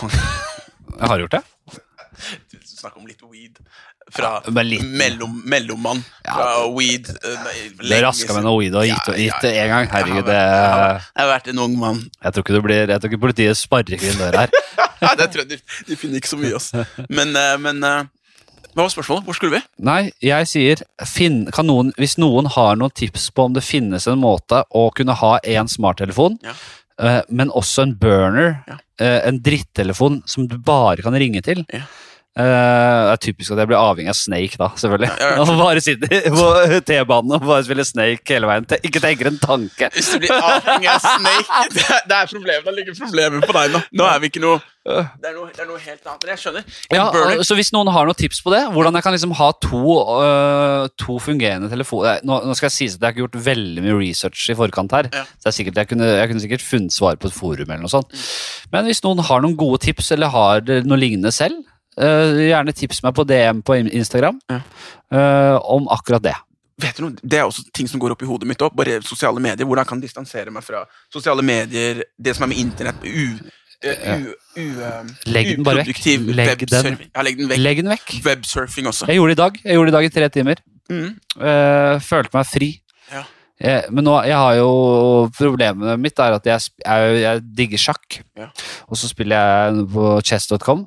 Jeg 1.00 1.08
har 1.08 1.18
gjort 1.24 1.38
det. 1.38 1.42
Snakk 2.68 2.96
om 2.98 3.06
litt 3.06 3.22
weed. 3.24 3.58
Fra 4.12 4.30
ja, 4.44 4.52
mellom, 4.52 5.38
mellommann. 5.48 6.02
Ja. 6.26 6.34
Fra 6.36 6.48
weed. 6.76 7.08
uh, 7.24 7.46
Det 7.80 8.00
raska 8.04 8.34
med 8.36 8.44
noe 8.44 8.58
weed 8.60 8.74
og 8.76 8.84
gitt, 8.84 9.08
ja, 9.16 9.30
ja. 9.48 9.62
en 9.64 9.70
gang. 9.72 9.86
Herregud, 9.92 10.26
det 10.28 10.36
Jeg 10.36 10.72
har, 11.16 11.28
vært 11.30 11.48
en 11.52 11.62
ung 11.64 11.76
mann. 11.80 12.02
Jeg 12.24 12.34
tror 12.34 12.44
ikke 12.44 12.56
du 12.58 12.64
blir 12.66 12.82
Jeg 12.92 13.00
tror 13.00 13.12
ikke 13.12 13.22
politiet 13.22 13.56
sparker 13.60 13.96
inn 14.04 14.18
døra 14.20 14.44
her. 14.44 14.52
Nei, 15.02 15.14
det 15.18 15.30
tror 15.32 15.42
jeg 15.42 15.48
de, 15.54 15.78
de 15.88 15.96
finner 15.98 16.20
ikke 16.20 16.30
så 16.30 16.38
mye, 16.38 16.52
altså. 16.58 16.84
Men, 17.10 17.32
eh, 17.34 17.56
men 17.58 17.80
eh, 17.88 18.04
hva 18.72 18.84
var 18.84 18.92
spørsmålet? 18.92 19.24
Hvor 19.26 19.34
skulle 19.34 19.56
vi? 19.56 19.62
Nei, 19.88 20.12
jeg 20.22 20.46
sier 20.52 20.84
finn, 21.08 21.40
kan 21.52 21.66
noen, 21.66 21.90
Hvis 21.98 22.14
noen 22.22 22.46
har 22.54 22.78
noen 22.78 22.92
tips 22.94 23.26
på 23.34 23.48
om 23.48 23.56
det 23.56 23.64
finnes 23.66 24.06
en 24.08 24.20
måte 24.22 24.62
å 24.70 24.84
kunne 24.94 25.16
ha 25.18 25.32
en 25.56 25.68
smarttelefon, 25.68 26.38
Ja. 26.46 26.54
men 27.28 27.50
også 27.50 27.82
en 27.88 27.96
burner, 27.98 28.62
Ja. 28.70 28.78
en 29.26 29.40
drittelefon 29.42 30.22
som 30.30 30.46
du 30.46 30.56
bare 30.58 31.02
kan 31.02 31.18
ringe 31.18 31.42
til 31.42 31.64
Ja. 31.72 31.82
Eh, 32.32 32.42
det 33.04 33.12
er 33.12 33.18
typisk 33.20 33.52
at 33.52 33.60
jeg 33.60 33.68
blir 33.68 33.76
avhengig 33.76 34.08
av 34.08 34.16
Snake 34.16 34.56
da, 34.56 34.70
selvfølgelig. 34.80 35.10
Og 35.42 35.50
bare 35.58 35.82
sitter 35.84 36.30
på 36.32 36.46
T-banen 36.88 37.34
og 37.36 37.44
bare 37.44 37.64
spiller 37.66 37.84
Snake 37.84 38.32
hele 38.32 38.48
veien. 38.48 38.64
Ikke 38.88 39.02
tenker 39.04 39.28
en 39.28 39.40
tanke. 39.42 39.90
Hvis 39.92 40.14
du 40.14 40.22
blir 40.22 40.32
avhengig 40.38 40.88
av 40.88 41.02
Snake 41.04 41.58
Det 41.76 41.84
er, 41.84 42.06
det 42.08 42.16
er 42.16 42.30
problemet. 42.30 42.64
Det 42.64 42.74
ligger 42.78 42.96
problemet 43.02 43.44
på 43.44 43.56
deg 43.58 43.74
nå. 43.74 43.82
Nå 44.00 44.06
er 44.08 44.22
vi 44.22 44.30
ikke 44.32 44.42
noe 44.44 44.62
Det 44.62 45.28
er 45.28 45.34
noe, 45.36 45.50
det 45.52 45.60
er 45.60 45.68
noe 45.68 45.82
helt 45.82 46.08
annet. 46.08 46.24
Men 46.24 46.32
jeg 46.32 46.40
skjønner. 46.42 46.78
Ja, 46.96 47.04
så 47.44 47.56
Hvis 47.58 47.72
noen 47.76 47.90
har 47.92 48.08
noen 48.08 48.18
tips 48.22 48.40
på 48.44 48.54
det, 48.54 48.62
hvordan 48.72 48.96
jeg 48.96 49.04
kan 49.04 49.16
liksom 49.16 49.34
ha 49.36 49.50
to, 49.66 49.82
uh, 50.00 50.86
to 51.00 51.18
fungerende 51.22 51.68
telefoner 51.72 52.24
nå, 52.24 52.38
nå 52.48 52.56
skal 52.56 52.70
jeg 52.70 52.76
sies 52.78 52.96
at 52.96 53.02
jeg 53.02 53.10
har 53.10 53.16
ikke 53.16 53.26
gjort 53.26 53.40
veldig 53.50 53.84
mye 53.84 53.98
research 54.00 54.46
i 54.48 54.56
forkant 54.56 54.96
her. 54.96 55.10
Ja. 55.12 55.26
Så 55.36 55.52
er 55.52 55.58
sikkert, 55.58 55.82
jeg, 55.84 55.92
kunne, 55.92 56.08
jeg 56.16 56.32
kunne 56.32 56.46
sikkert 56.46 56.64
funnet 56.64 56.96
svar 56.96 57.20
på 57.20 57.28
et 57.28 57.36
forum 57.36 57.68
eller 57.68 57.84
noe 57.84 57.92
sånt. 57.92 58.24
Men 58.72 58.88
hvis 58.88 59.04
noen 59.04 59.20
har 59.28 59.44
noen 59.44 59.58
gode 59.60 59.82
tips, 59.84 60.14
eller 60.16 60.32
har 60.32 60.64
noe 60.88 61.00
lignende 61.00 61.34
selv, 61.34 61.60
øh, 61.98 62.40
gjerne 62.48 62.72
tips 62.72 63.02
meg 63.02 63.14
på 63.14 63.24
DM 63.28 63.62
på 63.62 63.76
Instagram 63.82 64.40
Ja. 64.50 64.60
uh, 65.12 65.58
om 65.76 65.88
akkurat 65.92 66.22
det. 66.22 66.34
Vet 66.82 66.96
du 66.96 67.04
noe? 67.04 67.16
Det 67.22 67.38
er 67.38 67.44
også 67.46 67.62
ting 67.74 67.86
som 67.88 68.00
går 68.00 68.14
opp 68.14 68.22
i 68.24 68.26
hodet 68.26 68.48
mitt 68.48 68.62
òg. 68.64 68.74
Bare 68.74 69.00
sosiale 69.06 69.38
medier. 69.40 69.66
Hvordan 69.68 69.86
kan 69.86 70.00
jeg 70.00 70.08
distansere 70.08 70.50
meg 70.50 70.64
fra 70.66 70.84
sosiale 71.12 71.42
medier, 71.44 72.02
det 72.18 72.34
som 72.34 72.46
er 72.46 72.50
med 72.54 72.58
internett 72.62 73.04
u, 73.04 73.26
u, 73.82 73.92
u, 74.56 74.64
eh, 74.82 75.12
Legg 75.30 75.52
den 75.56 75.66
bare 75.66 75.84
vekk. 75.84 76.00
Legg 76.34 76.64
den- 76.70 76.98
Ja, 77.14 77.22
legg 77.22 77.36
den 77.38 77.48
vekk. 77.50 77.58
Legg 77.58 77.76
den 77.82 77.90
vekk. 77.92 78.14
Websurfing 78.24 78.86
også. 78.90 79.06
Jeg 79.06 79.16
gjorde 79.20 79.34
det 79.34 79.38
i 79.38 79.42
dag. 79.42 79.60
Jeg 79.64 79.74
gjorde 79.76 79.90
det 79.90 79.94
i 79.94 79.98
dag 79.98 80.04
i 80.04 80.14
tre 80.16 80.28
timer. 80.28 80.56
Mm. 80.90 81.12
Uh, 81.38 82.00
følte 82.00 82.34
meg 82.34 82.46
fri. 82.46 82.70
Ja. 83.12 83.22
Jeg, 83.60 83.84
Men 83.92 84.04
nå, 84.04 84.16
jeg 84.26 84.34
har 84.34 84.54
jo 84.58 85.30
Problemet 85.38 86.00
mitt 86.00 86.18
er 86.18 86.32
at 86.34 86.44
jeg, 86.44 86.60
jeg, 86.84 87.20
jeg 87.22 87.42
digger 87.54 87.78
sjakk. 87.78 88.18
Ja. 88.36 88.48
Og 88.88 88.96
så 88.98 89.08
spiller 89.08 89.36
jeg 89.38 89.86
på 89.92 90.20
chess.com. 90.24 90.86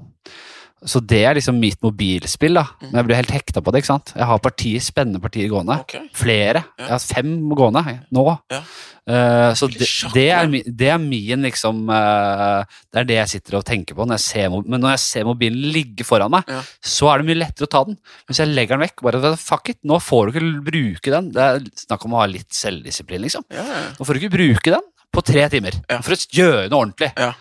Så 0.86 1.02
det 1.02 1.24
er 1.26 1.38
liksom 1.38 1.58
mitt 1.60 1.80
mobilspill, 1.84 2.58
da. 2.60 2.66
Mm. 2.78 2.90
Men 2.92 3.00
jeg 3.00 3.08
blir 3.08 3.18
helt 3.20 3.32
hekta 3.34 3.62
på 3.66 3.72
det, 3.74 3.82
ikke 3.82 3.94
sant. 3.94 4.12
Jeg 4.16 4.28
har 4.30 4.42
partier, 4.44 4.84
spennende 4.86 5.22
partier 5.24 5.50
gående. 5.50 5.80
Okay. 5.86 6.04
Flere. 6.16 6.62
Ja. 6.78 6.84
Jeg 6.86 6.94
har 6.94 7.06
fem 7.06 7.32
gående 7.58 7.84
nå. 8.14 8.26
Ja. 8.54 8.62
Uh, 9.06 9.52
så 9.54 9.68
det, 9.70 9.86
det, 10.16 10.24
er, 10.34 10.48
det 10.66 10.88
er 10.90 10.98
min 10.98 11.44
liksom 11.46 11.84
uh, 11.94 12.64
Det 12.90 13.04
er 13.04 13.06
det 13.06 13.18
jeg 13.20 13.32
sitter 13.36 13.60
og 13.60 13.66
tenker 13.68 13.94
på. 13.98 14.08
Når 14.10 14.18
jeg 14.18 14.24
ser, 14.26 14.56
men 14.66 14.82
når 14.82 14.96
jeg 14.96 15.04
ser 15.04 15.28
mobilen 15.30 15.68
ligge 15.76 16.08
foran 16.08 16.34
meg, 16.34 16.50
Ja. 16.50 16.64
så 16.82 17.12
er 17.12 17.22
det 17.22 17.30
mye 17.30 17.42
lettere 17.44 17.70
å 17.70 17.74
ta 17.76 17.84
den. 17.86 18.00
Hvis 18.26 18.42
jeg 18.42 18.54
legger 18.54 18.78
den 18.80 18.86
vekk, 18.88 19.06
bare 19.06 19.36
fuck 19.42 19.70
it, 19.74 19.82
nå 19.86 20.00
får 20.02 20.32
du 20.32 20.34
ikke 20.40 20.66
bruke 20.72 21.14
den. 21.18 21.30
Det 21.36 21.46
er 21.46 21.66
snakk 21.86 22.06
om 22.08 22.18
å 22.18 22.24
ha 22.24 22.30
litt 22.30 22.50
selvdisiplin, 22.58 23.22
liksom. 23.28 23.46
Ja, 23.54 23.66
ja. 23.70 23.84
Nå 24.00 24.08
får 24.08 24.18
du 24.18 24.24
ikke 24.24 24.38
bruke 24.40 24.74
den 24.74 24.90
på 25.14 25.24
tre 25.26 25.46
timer. 25.54 25.78
For 26.02 26.16
å 26.18 26.22
gjøre 26.40 26.70
noe 26.70 26.82
ordentlig. 26.88 27.14
Ja. 27.14 27.34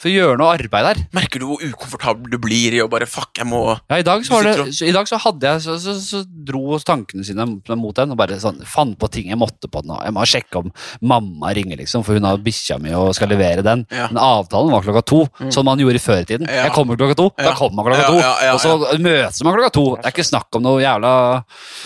For 0.00 0.08
å 0.08 0.12
gjøre 0.14 0.38
noe 0.40 0.54
arbeid 0.56 0.86
der. 0.86 1.00
Merker 1.12 1.42
du 1.42 1.46
hvor 1.50 1.60
ukomfortabel 1.60 2.30
du 2.32 2.38
blir 2.40 2.72
i 2.72 2.78
å 2.80 2.86
bare 2.88 3.04
Fuck, 3.10 3.34
jeg 3.36 3.44
må 3.50 3.58
Ja, 3.90 3.98
i 4.00 4.04
dag 4.06 4.22
så, 4.24 4.38
var 4.38 4.46
det, 4.48 4.72
så, 4.72 4.86
i 4.88 4.94
dag 4.96 5.08
så 5.10 5.18
hadde 5.20 5.44
jeg 5.50 5.60
Så, 5.66 5.74
så, 5.82 5.92
så 6.00 6.22
dro 6.24 6.78
tankene 6.80 7.24
sine 7.26 7.44
mot 7.44 7.94
den 7.98 8.14
og 8.14 8.16
bare 8.16 8.38
sånn 8.40 8.62
fant 8.64 8.96
på 9.00 9.10
ting 9.12 9.28
jeg 9.28 9.36
måtte 9.40 9.68
på 9.68 9.82
den. 9.84 9.92
Jeg 10.00 10.14
må 10.16 10.24
sjekke 10.28 10.62
om 10.62 10.70
mamma 11.04 11.52
ringer, 11.56 11.76
liksom, 11.82 12.04
for 12.06 12.16
hun 12.16 12.24
har 12.28 12.40
bikkja 12.40 12.78
mi 12.80 12.94
og 12.96 13.12
skal 13.18 13.28
levere 13.32 13.62
den. 13.66 13.84
Ja. 13.92 14.06
Men 14.08 14.22
avtalen 14.24 14.72
var 14.72 14.86
klokka 14.86 15.02
to, 15.04 15.20
Mm. 15.40 15.50
som 15.52 15.64
man 15.68 15.78
gjorde 15.80 16.00
før 16.02 16.22
i 16.22 16.26
tiden. 16.28 16.46
Ja. 16.48 16.64
Jeg 16.66 16.72
kommer 16.74 16.96
klokka 16.96 17.16
to, 17.20 17.28
da 17.38 17.52
kommer 17.56 17.76
man 17.82 17.90
klokka 17.90 18.02
Ja, 18.02 18.08
to. 18.08 18.18
ja, 18.20 18.32
ja, 18.48 18.54
og 18.56 18.60
så 18.64 18.98
møtes 19.00 19.42
man 19.44 19.54
klokka 19.56 19.72
to. 19.76 19.84
Det 19.96 20.08
er 20.08 20.14
ikke 20.16 20.26
snakk 20.30 20.56
om 20.58 20.64
noe 20.64 20.80
jævla 20.82 21.12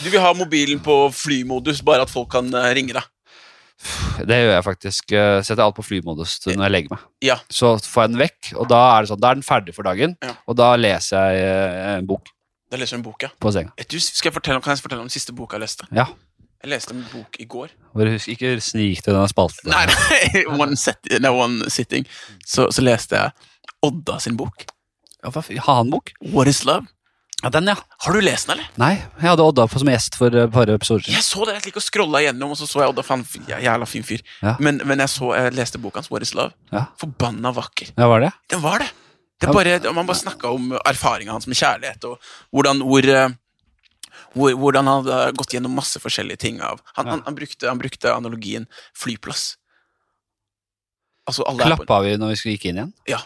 Du 0.05 0.09
vil 0.11 0.21
ha 0.23 0.33
mobilen 0.39 0.81
på 0.85 0.97
flymodus, 1.15 1.83
bare 1.85 2.07
at 2.07 2.11
folk 2.15 2.31
kan 2.35 2.49
eh, 2.55 2.71
ringe 2.79 2.95
deg. 2.97 3.03
Det 4.25 4.37
gjør 4.39 4.53
jeg 4.55 4.65
faktisk. 4.65 5.13
eh, 5.13 5.41
Setter 5.45 5.65
alt 5.65 5.77
på 5.77 5.85
flymodus 5.85 6.37
når 6.47 6.67
jeg 6.67 6.73
legger 6.75 6.95
meg. 6.95 7.07
Ja. 7.27 7.37
Så 7.53 7.75
får 7.83 8.07
jeg 8.07 8.13
den 8.15 8.21
vekk, 8.23 8.53
og 8.61 8.69
da 8.71 8.83
er 8.95 9.03
det 9.05 9.11
sånn, 9.11 9.21
da 9.25 9.33
er 9.33 9.41
den 9.41 9.47
ferdig 9.47 9.75
for 9.77 9.87
dagen. 9.89 10.15
Ja. 10.25 10.37
Og 10.49 10.57
da 10.61 10.69
leser 10.81 11.35
jeg 11.35 11.49
eh, 11.49 11.89
en 11.99 12.07
bok 12.09 12.31
Da 12.71 12.79
leser 12.81 12.97
du 12.97 13.03
en 13.03 13.07
bok, 13.09 13.23
ja. 13.27 13.31
på 13.39 13.53
senga. 13.55 13.75
Du, 13.91 13.99
skal 14.01 14.31
jeg 14.31 14.37
fortelle, 14.39 14.63
kan 14.65 14.75
jeg 14.75 14.83
fortelle 14.83 15.05
om 15.05 15.11
den 15.11 15.15
siste 15.15 15.35
boka 15.37 15.59
jeg 15.59 15.67
leste? 15.67 15.89
Ja. 15.95 16.07
Jeg 16.65 16.71
leste 16.73 16.95
en 16.97 17.03
bok 17.13 17.37
i 17.43 17.45
går. 17.45 17.75
Ikke 18.33 18.55
snik 18.65 19.03
til 19.05 19.13
denne 19.13 19.29
spalten. 19.29 19.69
Nei, 19.69 19.85
nei, 19.91 20.45
one, 20.63 20.79
set, 20.81 21.11
no, 21.21 21.35
one 21.37 21.69
sitting. 21.71 22.07
Så, 22.47 22.71
så 22.73 22.83
leste 22.83 23.19
jeg 23.21 23.51
Odda 23.85 24.17
sin 24.23 24.39
bok. 24.41 24.65
Ja, 25.21 25.29
Har 25.35 25.77
han 25.83 25.91
bok? 25.93 26.15
What 26.33 26.49
is 26.49 26.63
love? 26.65 26.89
Ja, 27.45 27.51
den, 27.53 27.67
ja. 27.69 27.75
Har 28.07 28.17
du 28.17 28.23
lest 28.25 28.49
den, 28.49 28.57
eller? 28.57 28.69
Nei, 28.81 28.95
jeg 29.21 29.29
hadde 29.29 29.45
Odda 29.45 29.67
som 29.69 29.89
gjest 29.93 30.17
for 30.17 30.33
et 30.33 30.53
par 30.55 30.71
episoder 30.73 31.05
siden. 31.05 31.19
Jeg 31.19 31.27
så 31.27 31.45
det, 31.45 31.59
jeg 31.59 31.67
liker 31.67 31.83
å 31.83 31.85
scrolla 31.85 32.23
igjennom, 32.25 32.55
og 32.55 32.57
så 32.57 32.69
så 32.69 32.81
jeg 32.81 32.95
Odda. 32.95 33.05
Faen, 33.05 33.25
jævla 33.51 33.89
fin 33.91 34.07
fyr. 34.07 34.23
Ja. 34.41 34.55
Men, 34.65 34.81
men 34.89 35.03
jeg, 35.05 35.13
så, 35.13 35.35
jeg 35.37 35.53
leste 35.59 35.81
boka 35.83 36.01
hans, 36.01 36.09
What 36.13 36.25
is 36.25 36.33
love. 36.37 36.55
Ja. 36.73 36.87
Forbanna 37.01 37.53
vakker. 37.53 37.91
Ja, 37.99 38.09
var 38.09 38.25
det? 38.25 38.31
Den 38.55 38.63
var 38.65 38.81
det. 38.81 38.89
det 39.45 39.53
bare, 39.53 39.77
man 39.93 40.09
bare 40.09 40.23
snakka 40.23 40.55
om 40.57 40.73
erfaringa 40.81 41.35
hans 41.37 41.49
med 41.51 41.59
kjærlighet, 41.61 42.07
og 42.09 42.31
hvordan, 42.55 42.81
hvor, 42.89 43.11
eh, 43.13 43.37
hvor, 44.33 44.57
hvordan 44.63 44.89
han 44.89 45.03
hadde 45.05 45.21
gått 45.37 45.53
gjennom 45.59 45.77
masse 45.77 46.01
forskjellige 46.01 46.41
ting. 46.47 46.63
av 46.65 46.81
Han, 46.95 47.13
han, 47.13 47.23
han, 47.29 47.37
brukte, 47.37 47.69
han 47.69 47.83
brukte 47.83 48.15
analogien 48.15 48.65
flyplass. 48.97 49.51
Altså, 51.29 51.45
Klappa 51.57 52.01
vi 52.05 52.17
når 52.21 52.35
vi 52.35 52.41
skulle 52.41 52.57
gikk 52.59 52.67
inn 52.69 52.81
igjen? 52.81 52.91
ja, 53.09 53.21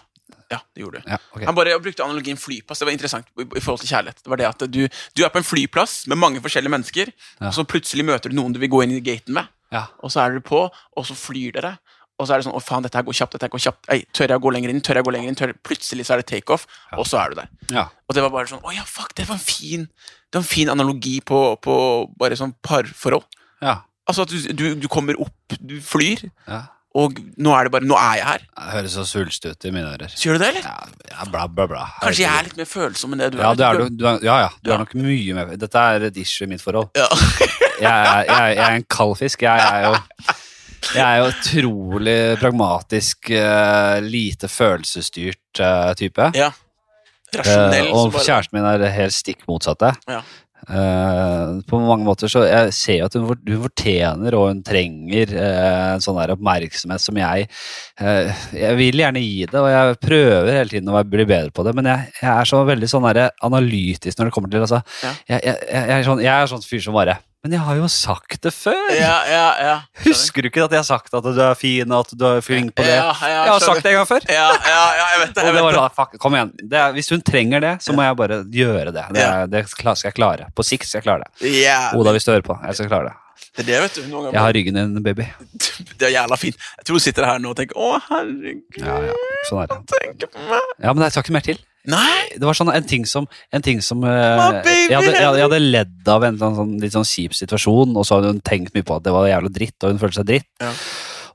ja, 0.51 0.59
det 0.75 0.81
gjorde 0.85 1.03
du. 1.03 1.11
Ja, 1.11 1.19
okay. 1.35 1.45
Han 1.47 1.55
bare 1.59 1.75
brukte 1.85 2.05
analogien 2.05 2.39
flyplass. 2.41 2.79
Det 2.81 2.87
var 2.89 2.93
interessant 2.97 3.27
i, 3.37 3.61
forhold 3.61 3.81
til 3.83 3.91
kjærlighet. 3.91 4.23
Det 4.25 4.31
var 4.33 4.41
det 4.41 4.47
at 4.49 4.65
du, 4.73 4.81
du 4.89 5.25
er 5.25 5.29
på 5.35 5.39
en 5.43 5.45
flyplass 5.45 6.07
med 6.09 6.17
mange 6.19 6.41
forskjellige 6.45 6.73
mennesker, 6.73 7.13
Ja. 7.41 7.51
og 7.51 7.55
så 7.59 7.65
plutselig 7.69 8.05
møter 8.09 8.33
du 8.33 8.37
noen 8.39 8.53
du 8.57 8.59
vil 8.63 8.71
gå 8.73 8.83
inn 8.87 8.97
i 8.97 9.01
gaten 9.05 9.35
med, 9.37 9.49
Ja. 9.73 9.87
og 10.03 10.11
så 10.11 10.23
er 10.25 10.31
dere 10.37 10.41
på, 10.49 10.63
og 10.97 11.07
så 11.07 11.15
flyr 11.15 11.53
dere. 11.59 11.75
Og 12.19 12.27
så 12.27 12.35
er 12.35 12.41
det 12.41 12.49
sånn, 12.49 12.57
å 12.57 12.63
faen, 12.65 12.83
dette 12.83 12.99
her 12.99 13.05
går 13.07 13.15
kjapt, 13.15 13.33
dette 13.37 13.47
her 13.47 13.53
går 13.53 13.61
kjapt. 13.63 13.85
Ei, 13.95 14.01
tør 14.13 14.27
jeg 14.33 14.41
å 14.41 14.43
gå 14.43 14.51
lenger 14.51 14.71
inn, 14.73 14.81
tør 14.83 14.99
jeg 14.99 15.05
å 15.05 15.07
gå 15.07 15.13
lenger 15.15 15.29
inn, 15.31 15.37
tør 15.39 15.53
Plutselig 15.63 16.07
så 16.09 16.17
er 16.17 16.23
det 16.25 16.27
takeoff, 16.27 16.65
og 16.97 17.05
så 17.07 17.21
er 17.21 17.29
du 17.31 17.37
der. 17.39 17.49
Ja. 17.71 17.85
Og 18.09 18.17
det 18.17 18.25
var 18.25 18.33
bare 18.35 18.49
sånn, 18.51 18.65
å 18.67 18.73
ja, 18.75 18.83
fuck, 18.89 19.13
det 19.15 19.29
var 19.29 19.37
en 19.39 19.45
fin, 19.45 19.85
det 19.87 20.35
var 20.41 20.43
en 20.43 20.49
fin 20.49 20.69
analogi 20.73 21.21
på, 21.23 21.39
på 21.63 21.77
bare 22.19 22.35
sånn 22.41 22.57
parforhold. 22.63 23.29
ja. 23.63 23.83
Altså 24.09 24.23
at 24.25 24.31
du, 24.33 24.53
du, 24.57 24.63
du 24.81 24.87
kommer 24.89 25.19
opp, 25.21 25.53
du 25.61 25.75
flyr, 25.85 26.23
ja. 26.49 26.63
Og 26.99 27.19
nå 27.39 27.53
er 27.55 27.69
det 27.69 27.73
bare, 27.75 27.87
nå 27.89 27.97
er 28.01 28.17
jeg 28.19 28.27
her. 28.29 28.45
Det 28.59 28.73
høres 28.75 28.97
så 28.99 29.05
svulstig 29.07 29.53
ut 29.55 29.67
i 29.69 29.73
mine 29.75 29.93
ører. 29.95 30.11
Så 30.15 30.29
gjør 30.29 30.39
du 30.39 30.43
det, 30.45 30.49
eller? 30.55 30.67
Ja, 30.67 31.13
ja, 31.13 31.29
bla, 31.31 31.47
bla, 31.49 31.67
bla. 31.71 31.85
Kanskje 32.03 32.25
jeg 32.25 32.33
er 32.35 32.49
litt 32.49 32.59
mer 32.61 32.69
følsom 32.73 33.15
enn 33.17 33.23
det 33.23 33.31
du 33.35 33.39
Ja, 33.43 33.53
er. 33.53 33.61
det 33.61 33.67
er 33.69 33.79
du. 33.85 33.97
du 34.01 34.05
er, 34.11 34.19
ja, 34.27 34.37
ja. 34.47 34.51
Du 34.63 34.71
Ja. 34.71 34.75
er 34.75 34.83
nok 34.85 34.95
mye 34.99 35.35
mer 35.39 35.57
Dette 35.61 35.85
er 35.95 36.09
et 36.11 36.17
issue 36.25 36.47
i 36.47 36.51
mitt 36.51 36.65
forhold. 36.65 36.91
Ja. 36.99 37.09
Jeg 37.79 37.87
er, 37.95 38.25
jeg, 38.27 38.55
jeg 38.57 38.65
er 38.65 38.75
en 38.81 38.85
kald 38.91 39.13
fisk. 39.21 39.43
Jeg 39.47 39.61
er 39.63 39.85
jo 39.87 39.93
jeg 40.95 41.03
er 41.05 41.17
jo 41.21 41.27
utrolig 41.31 42.17
pragmatisk, 42.41 43.29
uh, 43.31 43.99
lite 44.03 44.49
følelsesstyrt 44.51 45.61
uh, 45.63 45.93
type. 45.99 46.31
ja. 46.35 46.49
Rasjonell. 47.37 47.91
Uh, 47.93 47.99
og 48.09 48.15
kjæresten 48.25 48.57
min 48.57 48.67
er 48.67 48.85
helt 48.95 49.13
stikk 49.15 49.43
motsatte. 49.51 49.93
Ja. 50.09 50.23
Eh, 50.69 51.53
på 51.65 51.79
mange 51.81 52.05
måter 52.05 52.29
så 52.29 52.43
Jeg 52.45 52.73
ser 52.77 52.99
jo 52.99 53.07
at 53.07 53.15
hun, 53.17 53.25
hun 53.33 53.63
fortjener 53.63 54.35
og 54.37 54.51
hun 54.51 54.59
trenger 54.67 55.31
eh, 55.33 55.95
en 55.95 56.03
sånn 56.05 56.19
der 56.21 56.35
oppmerksomhet 56.35 57.01
som 57.01 57.17
jeg 57.17 57.47
eh, 57.49 58.43
Jeg 58.53 58.77
vil 58.77 59.01
gjerne 59.01 59.23
gi 59.25 59.47
det, 59.49 59.57
og 59.57 59.71
jeg 59.73 59.97
prøver 60.03 60.51
hele 60.53 60.69
tiden 60.75 60.93
å 60.93 61.01
bli 61.09 61.25
bedre 61.25 61.55
på 61.57 61.65
det, 61.65 61.73
men 61.79 61.89
jeg, 61.89 62.11
jeg 62.21 62.29
er 62.35 62.51
så 62.53 62.61
veldig 62.69 62.91
sånn 62.93 63.09
der 63.09 63.31
analytisk 63.49 64.21
når 64.21 64.29
det 64.29 64.37
kommer 64.37 64.53
til 64.53 64.67
altså, 64.67 64.83
Ja. 65.07 65.15
jeg, 65.33 65.41
jeg, 65.49 65.65
jeg, 65.73 65.97
er 65.97 66.07
sånn, 66.11 66.23
jeg 66.27 66.35
er 66.35 66.53
sånn 66.53 66.69
fyr 66.69 66.85
som 66.85 67.01
bare 67.01 67.17
Men 67.47 67.53
jeg 67.55 67.63
har 67.63 67.77
jo 67.79 67.87
sagt 67.87 68.41
det 68.43 68.51
før! 68.51 68.89
Ja, 68.99 69.13
ja, 69.31 69.43
ja. 69.63 69.75
Husker 70.03 70.43
du 70.43 70.49
ikke 70.51 70.65
at 70.65 70.73
jeg 70.75 70.81
har 70.83 70.87
sagt 70.89 71.13
at 71.15 71.23
du 71.23 71.39
er 71.39 71.55
fin, 71.55 71.93
og 71.95 72.01
at 72.03 72.15
du 72.19 72.25
er 72.27 72.41
flink 72.43 72.73
på 72.75 72.83
det? 72.83 72.97
Ja, 72.97 73.13
ja, 73.15 73.29
jeg 73.47 73.53
har 73.53 73.63
sagt 73.63 73.85
det 73.87 73.93
en 73.93 73.99
gang 74.01 74.09
før! 74.11 74.27
Ja, 74.27 74.49
ja, 74.59 74.81
ja, 74.99 75.05
jeg 75.13 75.21
vet 75.23 75.37
det. 75.37 75.45
Jeg 75.47 75.55
det 75.55 75.63
var 75.69 75.77
da, 75.79 75.85
fuck, 75.95 76.17
kom 76.19 76.35
igjen. 76.35 76.51
Det 76.59 76.81
er, 76.83 76.97
hvis 76.97 77.13
hun 77.15 77.23
trenger 77.23 77.63
det, 77.63 77.71
så 77.87 77.95
må 77.95 78.03
jeg 78.09 78.19
bare 78.19 78.41
gjøre 78.59 78.91
det. 78.91 79.05
Det, 79.15 79.23
er- 79.23 79.47
det 79.55 79.63
skal 79.71 79.95
jeg 80.03 80.17
klare. 80.19 80.51
På 80.59 80.67
sikt 80.67 80.91
skal 80.91 80.99
jeg 80.99 81.07
klare 81.07 81.29
det. 81.29 81.47
Yeah. 81.63 81.95
Oda, 81.95 82.17
hvis 82.19 82.27
du 82.27 82.35
hører 82.35 82.47
på, 82.51 82.59
jeg 82.67 82.81
skal 82.81 82.91
klare 82.91 83.13
det. 83.13 83.17
det 83.55 83.63
er 83.63 83.71
det, 83.71 83.79
vet 83.87 84.01
du. 84.01 84.03
Noen 84.11 84.29
Jeg 84.35 84.43
har 84.43 84.59
ryggen 84.59 84.81
din, 84.83 84.99
baby. 85.07 85.29
Det 85.99 86.11
er 86.11 86.15
jævla 86.19 86.37
fint. 86.43 86.59
Jeg 86.83 86.91
tror 86.91 86.99
du 86.99 87.07
sitter 87.07 87.27
her 87.31 87.39
nå 87.43 87.55
og 87.55 87.57
tenker 87.63 87.79
'Å, 87.79 88.03
herregud, 88.11 88.83
Ja, 88.83 88.99
ja. 89.13 89.15
Sånn 89.49 89.63
er 89.63 89.71
det. 89.71 89.79
tenker 89.95 90.35
på 90.35 90.43
meg'. 90.51 90.75
Ja, 90.83 90.91
men 90.93 91.03
det 91.07 91.13
skal 91.15 91.23
ikke 91.27 91.39
mer 91.39 91.47
til. 91.47 91.63
Nei! 91.89 92.37
Det 92.37 92.45
var 92.45 92.57
sånn 92.59 92.73
en 92.73 92.89
ting 92.89 93.07
som, 93.09 93.29
en 93.55 93.65
ting 93.65 93.83
som 93.85 94.03
uh, 94.05 94.11
jeg, 94.13 94.41
hadde, 94.93 95.13
jeg, 95.15 95.21
jeg 95.23 95.47
hadde 95.47 95.61
ledd 95.63 96.11
av 96.13 96.27
en 96.29 96.41
sånn, 96.41 96.75
litt 96.83 96.97
sånn 96.97 97.09
kjip 97.09 97.37
situasjon, 97.37 97.97
og 97.97 98.05
så 98.05 98.19
hadde 98.19 98.35
hun 98.35 98.43
tenkt 98.45 98.75
mye 98.77 98.87
på 98.87 98.99
at 98.99 99.07
det 99.07 99.15
var 99.15 99.31
jævla 99.31 99.53
dritt, 99.55 99.77
og 99.83 99.95
hun 99.95 100.03
følte 100.03 100.21
seg 100.21 100.29
dritt. 100.29 100.51
Ja. 100.61 100.73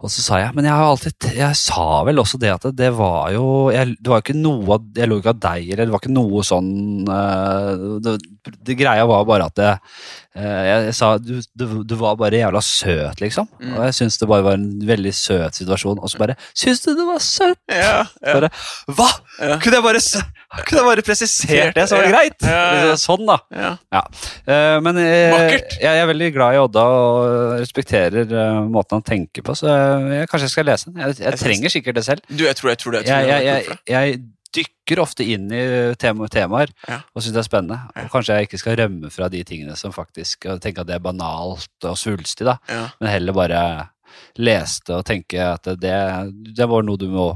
Og 0.04 0.12
så 0.12 0.20
sa 0.20 0.40
jeg, 0.42 0.52
men 0.52 0.66
jeg 0.68 0.76
har 0.76 0.90
alltid 0.90 1.26
Jeg 1.38 1.56
sa 1.56 2.02
vel 2.04 2.20
også 2.20 2.36
det 2.42 2.50
at 2.52 2.66
det, 2.68 2.74
det 2.82 2.90
var 2.98 3.30
jo 3.32 3.46
jeg, 3.72 3.94
Det 4.04 4.12
var 4.12 4.20
jo 4.20 4.26
ikke 4.26 4.36
noe 4.36 4.80
Jeg 4.98 5.08
lo 5.08 5.20
ikke 5.22 5.32
av 5.32 5.40
deg, 5.46 5.70
eller 5.72 5.88
det 5.88 5.94
var 5.94 6.04
ikke 6.04 6.12
noe 6.12 6.44
sånn 6.44 6.74
uh, 7.08 8.00
det, 8.04 8.18
det 8.68 8.78
greia 8.80 9.06
var 9.08 9.24
bare 9.30 9.48
at 9.48 9.56
det, 9.60 9.70
jeg, 10.34 10.86
jeg 10.88 10.94
sa 10.98 11.12
du, 11.22 11.36
du, 11.54 11.66
du 11.86 11.94
var 12.00 12.16
bare 12.18 12.40
jævla 12.40 12.62
søt, 12.66 13.22
liksom. 13.22 13.48
Mm. 13.62 13.76
Og 13.76 13.84
jeg 13.86 13.98
syns 14.00 14.18
det 14.18 14.30
bare 14.32 14.46
var 14.48 14.58
en 14.58 14.70
veldig 14.88 15.14
søt 15.14 15.60
situasjon. 15.60 16.02
Og 16.02 16.10
så 16.10 16.22
bare 16.22 16.36
Syns 16.58 16.82
du 16.82 16.94
det 16.98 17.06
var 17.06 17.22
søt? 17.22 17.60
Ja, 17.70 18.00
ja. 18.02 18.34
Bare, 18.34 18.50
Hva?! 18.90 19.10
Ja. 19.40 19.58
Kunne 19.62 19.80
jeg 19.80 19.86
bare, 19.86 20.02
kunne 20.68 20.80
jeg 20.80 20.88
bare 20.90 21.06
presisert 21.06 21.78
det, 21.78 21.86
så 21.90 21.98
var 21.98 22.06
det 22.06 22.14
greit? 22.14 22.48
Sånn, 23.02 23.26
da. 23.30 23.38
ja. 23.94 24.04
Eh, 24.46 24.78
men 24.86 25.00
jeg, 25.02 25.64
jeg 25.82 26.02
er 26.02 26.10
veldig 26.10 26.30
glad 26.36 26.58
i 26.58 26.62
Odda 26.62 26.84
og 26.98 27.56
respekterer 27.62 28.30
eh, 28.30 28.60
måten 28.70 29.00
han 29.00 29.06
tenker 29.08 29.46
på, 29.46 29.56
så 29.58 29.70
jeg, 29.70 30.30
kanskje 30.30 30.50
jeg 30.50 30.54
skal 30.54 30.70
lese 30.70 30.92
den. 30.92 31.02
Jeg, 31.18 31.40
trenger 31.42 31.74
sikkert 31.74 31.98
det 31.98 32.06
selv. 32.06 32.26
Du, 32.30 32.46
jeg 32.46 32.58
tror 32.60 32.74
jeg 32.74 32.82
tror 32.84 32.98
det. 32.98 33.04
Jeg 33.10 33.26
tror 33.26 33.34
det 33.34 33.80
jeg, 33.90 34.22
dykker 34.56 35.02
ofte 35.04 35.26
inn 35.26 35.48
i 35.52 35.64
tema, 36.00 36.28
temaer 36.32 36.72
Ja. 36.88 37.00
og 37.16 37.22
syns 37.24 37.34
det 37.36 37.42
er 37.44 37.48
spennende. 37.50 37.80
Ja. 37.96 38.06
Og 38.06 38.12
kanskje 38.14 38.38
jeg 38.40 38.48
ikke 38.50 38.60
skal 38.62 38.78
rømme 38.80 39.12
fra 39.14 39.30
de 39.34 39.44
tingene 39.48 39.76
som 39.80 39.92
faktisk 39.96 40.46
og 40.52 40.62
tenke 40.64 40.82
at 40.84 40.88
det 40.92 40.96
er 41.00 41.04
banalt 41.06 41.88
og 41.90 41.98
svulstig, 42.00 42.46
da. 42.48 42.58
Ja. 42.70 42.88
men 43.02 43.10
heller 43.14 43.34
bare 43.34 43.64
lese 44.38 44.82
det 44.88 44.96
og 45.00 45.06
tenke 45.10 45.42
at 45.42 45.64
det, 45.82 45.94
det 46.56 46.68
var 46.70 46.84
noe 46.86 46.98
du 47.02 47.08
må 47.10 47.28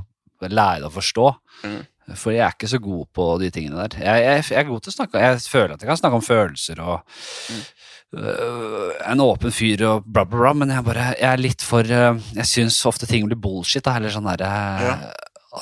lære 0.41 0.83
deg 0.83 0.91
å 0.91 0.93
forstå. 0.93 1.29
Mm. 1.65 1.79
For 2.15 2.31
jeg 2.31 2.45
er 2.45 2.53
ikke 2.53 2.69
så 2.71 2.77
god 2.79 3.07
på 3.17 3.23
de 3.41 3.49
tingene 3.51 3.81
der. 3.87 3.97
Jeg, 3.99 4.21
jeg, 4.23 4.43
jeg 4.53 4.59
er 4.61 4.67
god 4.69 4.83
til 4.85 4.93
å 4.93 4.95
snakke 4.95 5.19
Jeg 5.25 5.41
føler 5.51 5.73
at 5.73 5.81
jeg 5.83 5.89
kan 5.89 5.97
snakke 5.99 6.19
om 6.21 6.23
følelser 6.23 6.79
og 6.79 7.01
Mm. 7.51 7.63
øh, 8.23 8.91
en 9.11 9.19
åpen 9.25 9.51
fyr 9.51 9.81
og 9.89 10.05
bla, 10.07 10.23
bla, 10.23 10.39
bla, 10.39 10.53
men 10.55 10.69
jeg, 10.71 10.83
bare, 10.85 11.09
jeg 11.19 11.27
er 11.33 11.41
litt 11.41 11.61
for 11.65 11.83
øh, 11.83 12.21
Jeg 12.37 12.47
syns 12.47 12.77
ofte 12.87 13.07
ting 13.09 13.25
blir 13.27 13.35
bullshit, 13.43 13.83
da, 13.83 13.97
eller 13.99 14.13
sånn 14.13 14.29
derre 14.29 15.11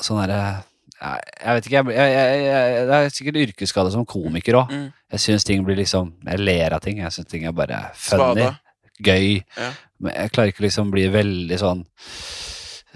Sånn 0.04 0.20
derre 0.22 0.62
jeg, 1.00 1.54
vet 1.56 1.66
ikke, 1.68 1.82
jeg, 1.92 2.12
jeg, 2.12 2.44
jeg, 2.46 2.86
det 2.88 2.98
er 2.98 3.10
sikkert 3.12 3.40
yrkesskade 3.42 3.92
som 3.92 4.06
komiker 4.08 4.56
òg. 4.62 4.70
Mm. 4.72 4.86
Jeg 5.12 5.20
syns 5.26 5.44
ting 5.46 5.64
blir 5.66 5.76
liksom 5.78 6.14
Jeg 6.24 6.40
ler 6.40 6.72
av 6.76 6.80
ting. 6.84 6.98
Jeg 7.04 7.12
syns 7.14 7.28
ting 7.30 7.44
er 7.46 7.52
bare 7.56 7.82
funny, 7.94 8.40
Svada. 8.42 8.48
gøy. 9.04 9.42
Ja. 9.58 9.70
Men 10.00 10.16
jeg 10.16 10.32
klarer 10.32 10.52
ikke 10.54 10.64
liksom 10.66 10.90
bli 10.92 11.06
veldig 11.12 11.58
sånn 11.60 11.84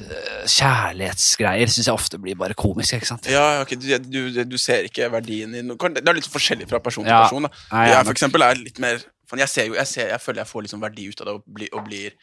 øh, 0.00 0.42
Kjærlighetsgreier 0.48 1.70
syns 1.72 1.88
jeg 1.88 1.94
ofte 1.96 2.20
blir 2.20 2.36
bare 2.40 2.56
komisk, 2.58 2.96
ikke 2.98 3.08
sant? 3.12 3.28
Ja, 3.30 3.60
ok, 3.62 3.76
du, 3.80 3.88
du, 4.08 4.42
du 4.48 4.58
ser 4.60 4.88
ikke 4.88 5.08
verdien 5.12 5.54
i 5.56 5.62
noe 5.66 5.92
Det 5.96 6.04
er 6.04 6.16
litt 6.18 6.28
forskjellig 6.30 6.68
fra 6.70 6.80
person 6.84 7.04
til 7.06 7.12
Ja. 7.12 7.22
person. 7.26 7.48
Da. 7.48 7.52
Nei, 7.72 7.86
jeg 7.92 8.04
for 8.08 8.16
eksempel 8.16 8.46
er 8.48 8.60
litt 8.60 8.80
mer 8.82 9.00
jeg, 9.30 9.46
ser 9.48 9.66
jo, 9.68 9.76
jeg, 9.78 9.86
ser, 9.86 10.08
jeg 10.10 10.18
føler 10.24 10.40
jeg 10.42 10.50
får 10.50 10.64
liksom 10.66 10.80
verdi 10.82 11.04
ut 11.12 11.20
av 11.22 11.28
det 11.28 11.34
og, 11.36 11.42
bli, 11.54 11.68
og 11.70 11.84
blir 11.86 12.16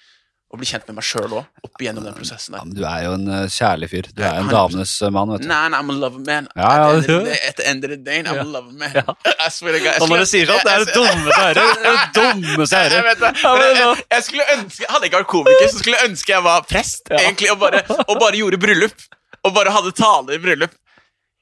å 0.48 0.56
bli 0.56 0.64
kjent 0.70 0.86
med 0.88 0.96
meg 0.96 1.04
sjøl 1.04 1.34
òg, 1.42 1.48
opp 1.68 1.82
igjennom 1.84 2.06
den 2.08 2.14
prosessen 2.16 2.54
Ja, 2.56 2.62
der. 2.62 2.68
men 2.70 2.76
du 2.78 2.84
er 2.88 3.02
jo 3.04 3.10
en 3.18 3.26
uh, 3.28 3.40
kjærlig 3.52 3.90
fyr. 3.92 4.06
Du 4.16 4.22
er 4.24 4.38
en 4.40 4.46
100%. 4.48 4.54
damenes 4.54 4.94
uh, 5.04 5.10
mann, 5.12 5.34
vet 5.34 5.42
du. 5.44 5.48
Nei, 5.50 5.58
nei, 5.74 5.82
I'm 5.84 5.92
a 5.92 5.96
lover 6.00 6.22
man. 6.24 6.48
Ja, 6.56 6.70
ja, 6.80 6.86
At 6.96 7.10
the 7.10 7.18
At 7.50 7.58
the 7.60 7.66
end 7.68 7.84
of 7.84 7.92
the 7.92 7.98
day, 8.00 8.22
I'm 8.24 8.32
Ja. 8.38 8.46
a 8.46 8.48
lover 8.54 8.72
man. 8.80 8.96
Ja. 8.96 9.04
I 9.46 9.50
swear 9.52 9.76
to 9.76 9.82
God, 9.84 10.00
Og 10.06 10.08
når 10.14 10.24
du 10.24 10.30
sier 10.32 10.48
sånn, 10.48 10.64
det 10.64 10.72
er 10.72 10.86
det 10.86 10.96
dummeste 10.96 11.36
jeg 11.36 11.58
hører. 11.60 11.84
Det 11.84 12.22
dummeste 12.22 12.80
jeg 12.80 12.92
hører. 12.96 13.76
Ja, 13.82 13.90
jeg, 14.16 14.24
skulle 14.30 14.46
ønske 14.56 14.88
Hadde 14.94 15.04
jeg 15.04 15.12
ikke 15.12 15.22
vært 15.26 15.32
komiker, 15.36 15.68
så 15.74 15.82
skulle 15.84 16.00
jeg 16.00 16.12
ønske 16.14 16.34
jeg 16.38 16.46
var 16.48 16.64
prest. 16.72 17.04
Ja. 17.12 17.20
egentlig, 17.28 17.52
og 17.52 17.60
bare, 17.66 17.84
og 18.08 18.16
bare 18.24 18.40
gjorde 18.40 18.62
bryllup. 18.64 19.08
Og 19.44 19.54
bare 19.60 19.74
hadde 19.76 19.92
taler 20.00 20.40
i 20.40 20.42
bryllup. 20.48 20.80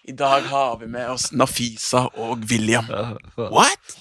I 0.10 0.14
dag 0.18 0.50
har 0.50 0.76
vi 0.82 0.90
med 0.98 1.10
oss 1.14 1.30
Nafisa 1.34 2.08
og 2.22 2.44
William. 2.50 2.90
What? 3.38 3.96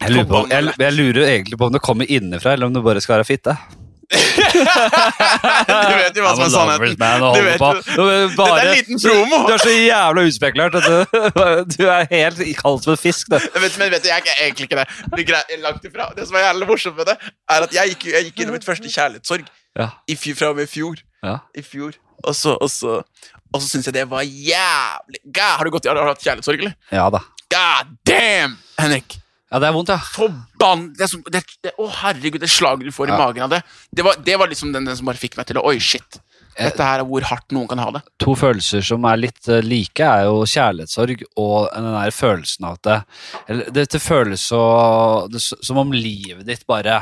Jeg 0.00 0.14
lurer, 0.14 0.26
på, 0.30 0.46
jeg, 0.50 0.72
jeg 0.80 0.92
lurer 0.96 1.26
egentlig 1.28 1.58
på 1.60 1.66
om 1.68 1.72
det 1.76 1.82
kommer 1.84 2.08
innenfra, 2.08 2.52
eller 2.56 2.70
om 2.70 2.74
det 2.74 2.82
bare 2.84 3.00
skal 3.04 3.18
være 3.20 3.28
fitte. 3.28 3.56
Du 5.70 5.94
vet 6.00 6.16
jo 6.18 6.22
hva 6.24 6.32
som 6.34 6.44
er 6.44 6.50
sannheten. 6.50 6.96
Man, 6.98 7.24
Du 7.36 7.42
vet 7.44 7.60
Du, 7.60 7.60
bare, 7.60 7.82
Dette 7.86 8.46
er 8.48 8.62
en 8.64 8.72
liten 8.78 9.02
promo. 9.04 9.40
Du 9.46 9.52
er 9.54 9.62
så 9.62 9.74
jævla 9.74 10.24
uspekulert 10.26 10.72
du, 10.74 10.80
du 11.76 11.84
er 11.86 12.08
helt 12.10 12.40
kald 12.58 12.82
som 12.84 12.94
en 12.96 13.00
fisk. 13.00 13.30
Du. 13.30 13.36
Vet, 13.38 13.76
men 13.78 13.92
vet 13.94 14.02
du, 14.02 14.08
jeg 14.10 14.24
er 14.24 14.42
egentlig 14.48 14.66
ikke 14.70 14.80
det. 14.80 14.88
det 15.52 15.60
langt 15.62 15.86
ifra. 15.86 16.08
Det 16.16 16.26
som 16.28 16.40
er 16.40 16.46
jævlig 16.48 16.70
morsomt 16.72 16.98
med 16.98 17.10
det, 17.12 17.16
er 17.54 17.66
at 17.68 17.76
jeg 17.76 17.94
gikk, 17.94 18.08
jeg 18.16 18.28
gikk 18.28 18.42
gjennom 18.42 18.58
mitt 18.58 18.66
første 18.66 18.90
kjærlighetssorg 18.90 19.46
Ja. 19.78 19.86
i 20.10 20.16
fjor, 20.18 20.34
fra 20.40 20.48
og 20.50 20.56
med 20.58 20.66
i 20.66 20.72
fjor. 20.72 20.96
Ja. 21.22 21.36
I 21.54 21.62
fjor. 21.62 21.94
Og 22.26 22.34
så, 22.36 22.56
og 22.60 22.68
så, 22.72 22.98
og 23.54 23.62
så 23.62 23.66
syns 23.68 23.86
jeg 23.88 23.94
det 23.96 24.02
var 24.10 24.20
jævlig 24.26 25.20
Gæ, 25.32 25.46
Har 25.56 25.64
du, 25.64 25.70
gått, 25.72 25.86
har 25.88 25.96
du 25.96 26.02
hatt 26.10 26.20
kjærlighetssorg, 26.24 26.58
eller? 26.66 26.74
ja 26.92 27.06
da. 27.14 27.22
God 27.50 27.94
damn, 28.06 28.58
Henrik. 28.78 29.16
Ja, 29.50 29.58
det 29.58 29.66
er 29.66 29.74
vondt, 29.74 29.90
ja. 29.90 29.98
Forbann... 29.98 30.84
Det 30.94 31.06
er 31.06 31.10
som, 31.10 31.22
det, 31.26 31.42
det, 31.64 31.72
å, 31.82 31.88
herregud, 32.04 32.38
det 32.42 32.50
slaget 32.52 32.86
du 32.86 32.94
får 32.94 33.10
i 33.10 33.16
magen 33.18 33.48
av 33.48 33.54
det. 33.56 33.64
Det 33.90 34.04
var, 34.06 34.18
det 34.22 34.36
var 34.38 34.50
liksom 34.50 34.70
den, 34.74 34.86
den 34.86 34.98
som 34.98 35.08
bare 35.10 35.18
fikk 35.18 35.34
meg 35.40 35.48
til 35.48 35.58
å 35.58 35.64
Oi, 35.72 35.80
shit. 35.82 36.20
Dette 36.58 36.82
her 36.84 37.00
er 37.02 37.06
hvor 37.08 37.22
hardt 37.28 37.52
noen 37.54 37.68
kan 37.70 37.78
ha 37.78 37.90
det. 37.94 38.02
To 38.24 38.34
følelser 38.36 38.82
som 38.84 39.04
er 39.08 39.16
litt 39.20 39.48
eh, 39.48 39.60
like, 39.64 40.00
er 40.04 40.24
jo 40.28 40.42
kjærlighetssorg 40.48 41.22
og 41.40 41.68
den 41.74 41.86
der 41.94 42.10
følelsen 42.14 42.66
av 42.68 42.76
at 42.78 42.82
det, 42.88 42.96
eller, 43.48 43.70
det, 43.76 43.84
det 43.94 44.00
føles 44.02 44.40
så, 44.50 44.60
det, 45.32 45.40
som 45.40 45.78
om 45.82 45.92
livet 45.94 46.44
ditt 46.48 46.66
bare 46.70 47.00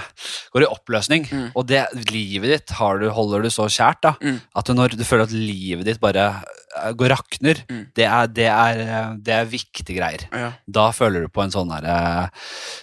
går 0.55 0.67
i 0.67 0.71
oppløsning. 0.71 1.27
Mm. 1.33 1.49
Og 1.55 1.67
det 1.71 1.85
livet 2.13 2.53
ditt 2.55 2.75
har 2.79 2.99
du, 3.03 3.09
holder 3.15 3.47
du 3.47 3.51
så 3.55 3.67
kjært 3.73 4.03
da, 4.05 4.15
Mm. 4.19 4.41
at 4.59 4.69
når 4.75 4.97
du 4.99 5.05
føler 5.07 5.25
at 5.29 5.33
livet 5.35 5.85
ditt 5.87 6.01
bare 6.03 6.29
eh, 6.43 6.93
går 6.99 7.13
rakner, 7.15 7.65
Mm. 7.69 7.85
det, 7.97 8.05
er, 8.07 8.27
det, 8.29 8.47
er, 8.53 8.81
eh, 8.85 9.11
det 9.25 9.35
er 9.35 9.45
viktige 9.51 9.97
greier. 9.99 10.27
Ja, 10.33 10.53
Da 10.69 10.91
føler 10.93 11.25
du 11.25 11.29
på 11.33 11.43
en 11.43 11.51
sånn 11.55 11.69
der, 11.73 11.87
eh, 11.89 12.29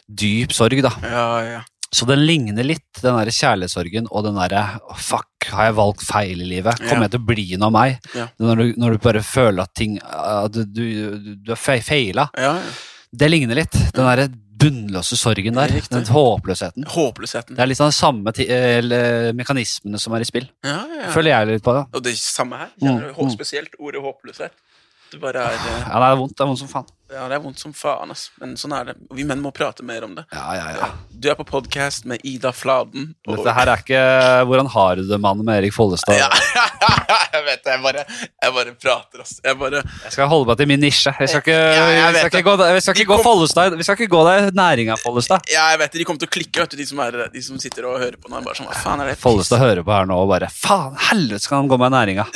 dyp 0.10 0.52
sorg, 0.56 0.82
da. 0.86 0.92
ja, 1.04 1.28
ja. 1.46 1.62
Så 1.94 2.08
den 2.10 2.26
ligner 2.26 2.66
litt, 2.66 2.88
den 3.02 3.16
der 3.20 3.30
kjærlighetssorgen 3.32 4.08
og 4.10 4.26
den 4.26 4.40
derre 4.40 4.64
«Å, 4.82 4.96
Fuck, 4.98 5.50
har 5.54 5.70
jeg 5.70 5.76
valgt 5.78 6.02
feil 6.08 6.42
i 6.42 6.48
livet? 6.50 6.80
Ja. 6.82 6.90
Kommer 6.90 7.06
jeg 7.06 7.14
til 7.16 7.22
å 7.22 7.28
bli 7.30 7.46
noe 7.56 7.70
av 7.70 7.76
meg? 7.76 8.10
Ja. 8.18 8.26
Når, 8.42 8.62
du, 8.62 8.80
når 8.82 8.96
du 8.96 9.04
bare 9.06 9.22
føler 9.24 9.68
at 9.68 9.76
ting 9.78 10.00
At 10.02 10.56
du, 10.56 10.64
du, 10.66 11.36
du 11.46 11.54
har 11.54 11.62
fe- 11.62 11.84
feila. 11.86 12.30
ja, 12.36 12.58
ja. 12.60 12.76
Det 13.16 13.30
ligner 13.30 13.56
litt. 13.56 13.72
Den 13.96 14.04
derre 14.10 14.26
bunnløse 14.60 15.16
sorgen 15.20 15.56
der. 15.56 15.72
Den 15.92 16.08
håpløsheten. 16.10 16.84
Håpløsheten. 16.92 17.56
Det 17.56 17.64
er 17.64 17.70
litt 17.70 17.80
sånn 17.80 17.94
samme 17.96 18.34
eller, 18.44 19.32
mekanismene 19.38 20.00
som 20.02 20.16
er 20.18 20.26
i 20.26 20.28
spill. 20.28 20.50
Ja, 20.66 20.82
ja. 20.90 21.10
Føler 21.14 21.32
jeg 21.32 21.54
litt 21.54 21.66
på 21.66 21.76
det. 21.78 21.86
Og 21.96 22.04
det 22.04 22.12
er 22.12 22.20
samme 22.20 22.60
her. 22.60 22.74
Mm, 22.82 23.14
mm. 23.16 23.32
spesielt 23.32 23.78
ordet 23.80 24.04
håpløshet. 24.04 24.56
Det 25.14 25.22
bare 25.22 25.46
er 25.48 25.56
Ja, 25.56 26.02
det 26.02 26.10
er 26.10 26.20
vondt. 26.20 26.36
Det 26.36 26.44
er 26.44 26.50
vondt 26.52 26.64
som 26.64 26.72
faen. 26.72 26.92
Ja, 27.14 27.28
det 27.30 27.36
er 27.38 27.42
vondt 27.44 27.60
som 27.62 27.70
faen, 27.78 28.10
ass. 28.10 28.32
Men 28.42 28.56
sånn 28.58 28.72
er 28.74 28.88
det. 28.90 28.94
Vi 29.14 29.22
menn 29.30 29.38
må 29.44 29.52
prate 29.54 29.84
mer 29.86 30.02
om 30.08 30.16
det. 30.18 30.24
Ja, 30.34 30.56
ja, 30.58 30.64
ja. 30.74 30.88
Du 31.14 31.28
er 31.30 31.36
på 31.38 31.46
podkast 31.46 32.04
med 32.10 32.24
Ida 32.26 32.50
Fladen. 32.52 33.12
og- 33.28 33.38
Dette 33.38 33.54
her 33.54 33.68
er 33.70 33.78
ikke 33.84 34.00
Hvordan 34.50 34.68
har 34.74 34.96
du 34.96 35.04
det, 35.08 35.20
mannen 35.22 35.46
med 35.46 35.60
Erik 35.62 35.74
Follestad? 35.76 36.18
ja, 36.18 36.30
jeg 37.36 37.44
vet 37.46 37.62
det. 37.64 37.72
Jeg 37.76 37.82
bare, 37.84 38.06
jeg 38.42 38.54
bare 38.58 38.74
prater, 38.74 39.22
ass. 39.22 39.36
Jeg 39.46 39.60
bare 39.60 39.84
Jeg 40.04 40.12
skal 40.18 40.28
holde 40.28 40.48
meg 40.50 40.58
til 40.58 40.68
min 40.68 40.82
nisje. 40.82 41.14
Jeg 41.20 41.30
skal 41.30 41.42
ikke, 41.46 41.54
Ja, 41.54 41.86
jeg 41.94 42.02
jeg 42.02 42.16
skal 42.26 42.40
ikke 42.42 42.50
gå, 42.50 42.58
jeg 42.74 42.82
skal 42.88 42.94
De 42.98 43.06
gå 43.06 43.16
kom- 43.16 43.24
Follestad. 43.30 43.78
Vi 43.78 43.84
skal 43.84 43.96
ikke 44.02 44.10
gå 44.16 44.24
der 44.26 44.50
næringa 44.52 44.98
Follestad. 44.98 45.46
Ja, 45.54 45.70
jeg 45.76 45.80
vet 45.80 45.92
det. 45.94 46.00
De 46.00 46.06
kommer 46.10 46.20
til 46.26 46.28
å 46.28 46.36
klikke, 46.40 46.60
vet 46.66 46.70
du, 46.72 46.78
de 46.82 46.86
som, 46.90 47.00
er, 47.06 47.30
de 47.32 47.42
som 47.46 47.60
sitter 47.62 47.86
og 47.86 48.00
hører 48.02 48.18
på 48.18 48.34
nå. 48.34 48.42
Bare 48.44 48.56
sånn, 48.58 48.66
hva 48.66 48.82
faen 48.82 49.02
er 49.06 49.14
det? 49.14 49.20
Follestad 49.22 49.62
hører 49.62 49.86
på 49.86 49.94
her 49.94 50.06
nå 50.10 50.18
og 50.26 50.30
bare 50.34 50.50
Faen, 50.50 50.98
helvete 51.12 51.46
skal 51.46 51.62
han 51.62 51.70
gå 51.70 51.78
med 51.78 51.94
næringa. 51.94 52.26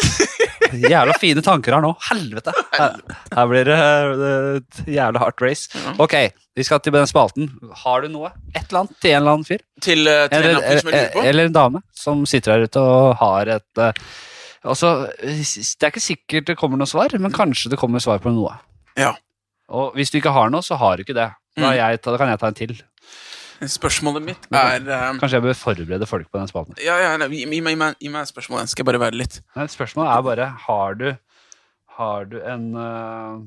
Jævla 0.70 1.16
fine 1.18 1.42
tanker 1.42 1.74
her 1.74 1.82
nå. 1.82 1.96
Helvete. 2.12 2.54
Her, 2.80 2.94
her 3.34 3.48
blir 3.50 3.66
det 3.66 4.59
et 4.60 4.80
jævla 4.96 5.20
hardt 5.24 5.42
race. 5.44 5.70
Ok, 6.00 6.16
vi 6.56 6.64
skal 6.68 6.80
til 6.86 6.94
den 6.96 7.08
spalten. 7.10 7.50
Har 7.84 8.02
du 8.06 8.10
noe? 8.14 8.32
Et 8.56 8.62
eller 8.70 8.84
annet 8.86 9.00
til 9.02 9.12
en 9.14 9.22
eller 9.22 9.36
annen 9.38 9.48
fyr? 9.50 9.64
Til, 9.82 10.08
eh, 10.08 10.28
til 10.28 10.38
en 10.38 10.44
Eller, 10.50 10.68
eller 10.74 11.10
på? 11.16 11.24
eller 11.26 11.50
en 11.50 11.56
dame 11.56 11.82
som 11.96 12.26
sitter 12.30 12.58
der 12.58 12.68
ute 12.70 12.84
og 12.84 13.16
har 13.22 13.48
et 13.58 13.78
eh, 13.86 13.92
altså, 14.64 14.94
Det 15.20 15.84
er 15.84 15.92
ikke 15.94 16.04
sikkert 16.04 16.46
det 16.52 16.58
kommer 16.60 16.78
noe 16.78 16.88
svar, 16.90 17.10
men 17.20 17.32
kanskje 17.36 17.72
det 17.74 17.80
kommer 17.80 18.00
svar 18.04 18.20
på 18.24 18.32
noe. 18.36 18.54
Ja. 19.00 19.14
Og 19.70 19.94
hvis 19.96 20.10
du 20.12 20.18
ikke 20.20 20.32
har 20.34 20.50
noe, 20.50 20.62
så 20.66 20.76
har 20.82 20.98
du 20.98 21.04
ikke 21.06 21.16
det. 21.18 21.30
Da, 21.60 21.72
Mm. 21.72 21.76
jeg, 21.76 22.02
da 22.06 22.18
kan 22.18 22.30
jeg 22.30 22.40
ta 22.40 22.48
en 22.48 22.54
til. 22.56 22.72
Spørsmålet 23.68 24.24
mitt 24.24 24.46
er 24.56 24.80
eh, 24.88 25.18
Kanskje 25.20 25.36
jeg 25.36 25.44
bør 25.44 25.58
forberede 25.60 26.08
folk 26.08 26.30
på 26.32 26.40
den 26.40 26.48
spalten. 26.48 26.78
Ja, 26.80 26.96
ja, 27.04 27.18
gi, 27.28 27.42
gi, 27.44 27.60
meg- 27.60 27.74
gi, 27.74 27.80
meg- 27.82 27.98
gi 28.00 28.12
meg 28.14 28.22
et 28.24 28.32
spørsmål. 28.32 28.68
Skal 28.72 28.86
jeg 28.86 28.88
bare 28.94 29.02
være 29.04 29.18
litt 29.20 29.42
Nei, 29.58 29.66
spørsmålet 29.68 30.14
er 30.14 30.22
bare 30.30 30.46
Har 30.68 30.94
du 30.96 31.10
Har 31.98 32.24
du 32.32 32.38
en 32.40 32.70
øh, 32.80 33.42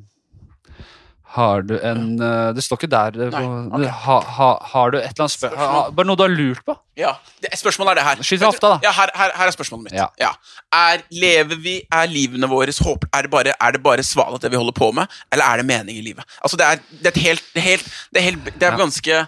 Har 1.32 1.62
du 1.64 1.74
en 1.80 2.20
øh, 2.20 2.54
Det 2.56 2.62
står 2.64 2.76
ikke 2.82 2.90
der 2.92 3.14
Nei, 3.32 3.40
på- 3.40 3.76
ok. 3.78 3.84
ha, 4.04 4.16
ha, 4.36 4.48
Har 4.72 4.90
du 4.92 4.98
et 4.98 5.04
eller 5.06 5.22
annet 5.24 5.32
spør 5.34 5.54
Spørsmål. 5.54 5.94
Bare 5.96 6.06
noe 6.10 6.16
du 6.20 6.22
har 6.26 6.32
lurt 6.34 6.60
på? 6.66 6.74
Ja, 7.00 7.12
det, 7.40 7.52
Spørsmålet 7.56 7.90
er 7.94 8.00
det 8.00 8.04
her. 8.08 8.22
Skyt 8.28 8.42
hofta, 8.44 8.74
da. 8.74 8.78
Ja, 8.84 8.92
her, 8.92 9.12
her, 9.16 9.30
her 9.40 9.46
er 9.48 9.54
spørsmålet 9.56 9.86
mitt. 9.88 9.96
Ja. 10.20 10.30
Er, 10.76 11.00
lever 11.10 11.56
vi, 11.64 11.78
er 11.92 12.06
livene 12.12 12.48
våre 12.52 12.74
håp, 12.84 13.06
er, 13.12 13.22
det 13.26 13.30
bare, 13.32 13.54
er 13.58 13.72
det 13.78 13.82
bare 13.82 14.04
svalet 14.04 14.42
det 14.44 14.50
vi 14.52 14.60
holder 14.60 14.76
på 14.76 14.90
med, 14.92 15.06
eller 15.32 15.44
er 15.48 15.62
det 15.62 15.66
mening 15.72 15.96
i 15.96 16.04
livet? 16.04 16.24
Altså, 16.44 16.56
det 16.60 16.66
er, 16.68 16.82
det 17.02 17.14
er 17.16 17.20
helt 17.20 17.42
Det 17.54 17.62
helt, 17.64 17.88
det 18.14 18.22
helt, 18.28 18.44
det 18.52 18.62
er 18.68 18.72
Ja. 18.76 18.76
ganske 18.84 19.22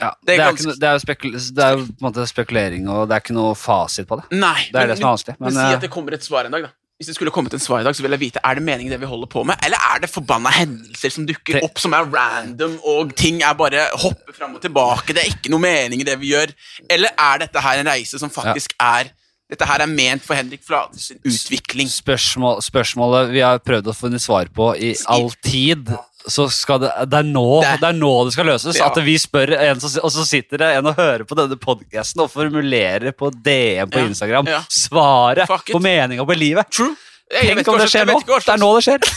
Ja, 0.00 0.10
Det 0.22 0.34
er 0.34 0.36
det, 0.36 0.44
er 0.46 0.50
ikke, 0.54 0.74
det 0.78 0.88
er 0.88 1.54
det 1.58 1.64
er 1.64 1.70
jo 1.74 1.78
på 1.82 1.90
en 1.98 2.06
måte 2.06 2.26
spekulering, 2.30 2.84
og 2.88 3.08
det 3.10 3.16
er 3.16 3.20
ikke 3.24 3.34
noe 3.34 3.54
fasit 3.58 4.06
på 4.06 4.20
det. 4.20 4.28
Nei. 4.38 4.68
Det 4.70 4.78
er 4.84 4.86
det 4.92 4.98
som 5.00 5.08
er 5.08 5.10
vanskelig. 5.16 5.34
Men, 5.40 5.46
Men, 5.48 5.52
si 5.58 5.64
øh, 5.64 5.74
at 5.74 5.80
det 5.82 5.90
kommer 5.90 6.14
et 6.14 6.22
svar 6.24 6.46
en 6.46 6.52
dag, 6.54 6.62
da. 6.68 6.70
Hvis 6.98 7.12
det 7.12 7.14
skulle 7.14 7.30
kommet 7.30 7.54
en 7.54 7.62
svar 7.62 7.78
i 7.78 7.86
dag, 7.86 7.94
så 7.94 8.02
vil 8.02 8.10
jeg 8.16 8.20
vite 8.24 8.40
Er 8.42 8.58
det 8.58 8.64
meningen 8.66 8.90
det 8.90 8.98
vi 8.98 9.06
holder 9.06 9.28
på 9.30 9.44
med, 9.46 9.54
eller 9.62 9.78
er 9.94 10.00
det 10.02 10.08
forbanna 10.10 10.50
hendelser 10.50 11.12
som 11.14 11.28
dukker 11.28 11.60
opp, 11.62 11.78
som 11.78 11.94
er 11.94 12.08
random, 12.10 12.74
og 12.82 13.12
ting 13.14 13.38
er 13.46 13.54
bare 13.54 13.84
hopper 14.02 14.34
fram 14.34 14.56
og 14.58 14.64
tilbake, 14.64 15.14
det 15.14 15.22
er 15.22 15.30
ikke 15.30 15.52
noe 15.52 15.62
mening 15.62 16.02
i 16.02 16.08
det 16.08 16.16
vi 16.18 16.32
gjør? 16.32 16.50
Eller 16.90 17.14
er 17.14 17.44
dette 17.44 17.62
her 17.62 17.78
en 17.78 17.90
reise 17.92 18.18
som 18.18 18.32
faktisk 18.32 18.74
er 18.82 19.14
Dette 19.48 19.64
her 19.64 19.80
er 19.80 19.88
ment 19.88 20.20
for 20.20 20.36
Henrik 20.36 20.60
Flades 20.60 21.06
utvikling? 21.24 21.88
spørsmål, 21.88 22.58
spørsmålet 22.60 23.30
vi 23.32 23.40
har 23.40 23.62
prøvd 23.64 23.86
å 23.88 23.94
finne 23.96 24.18
svar 24.20 24.50
på 24.52 24.74
i 24.76 24.90
all 25.08 25.30
tid 25.40 25.88
så 26.28 26.44
skal 26.52 26.78
det, 26.82 26.90
det, 27.08 27.18
er 27.22 27.28
nå, 27.28 27.44
Det- 27.64 27.80
det 27.80 27.88
er 27.88 27.98
nå 27.98 28.12
det 28.28 28.32
skal 28.36 28.46
løses. 28.50 28.76
Ja. 28.78 28.86
At 28.90 29.00
vi 29.04 29.14
spør 29.18 29.52
en, 29.58 29.80
som- 29.80 30.04
og 30.04 30.10
så 30.12 30.24
sitter 30.28 30.58
det 30.62 30.68
en 30.78 30.86
og 30.86 30.96
hører 30.96 31.24
på 31.24 31.34
denne 31.38 31.56
podcasten 31.56 32.20
og 32.24 32.30
formulerer 32.30 33.12
på 33.16 33.30
DM 33.32 33.88
på 33.90 33.98
Ja. 34.02 34.06
Instagram 34.12 34.46
Ja. 34.46 34.60
svaret 34.68 35.46
på 35.48 35.80
meninga 35.80 36.24
på 36.28 36.36
livet. 36.36 36.70
True. 36.70 36.94
Jeg, 37.30 37.54
Tenk 37.56 37.58
jeg 37.66 37.68
om 37.68 37.78
det 37.78 37.90
skjer 37.92 38.06
nå. 38.08 38.20
Det 38.24 38.48
er 38.48 38.56
nå 38.62 38.70
det 38.78 38.84
skjer. 38.86 38.98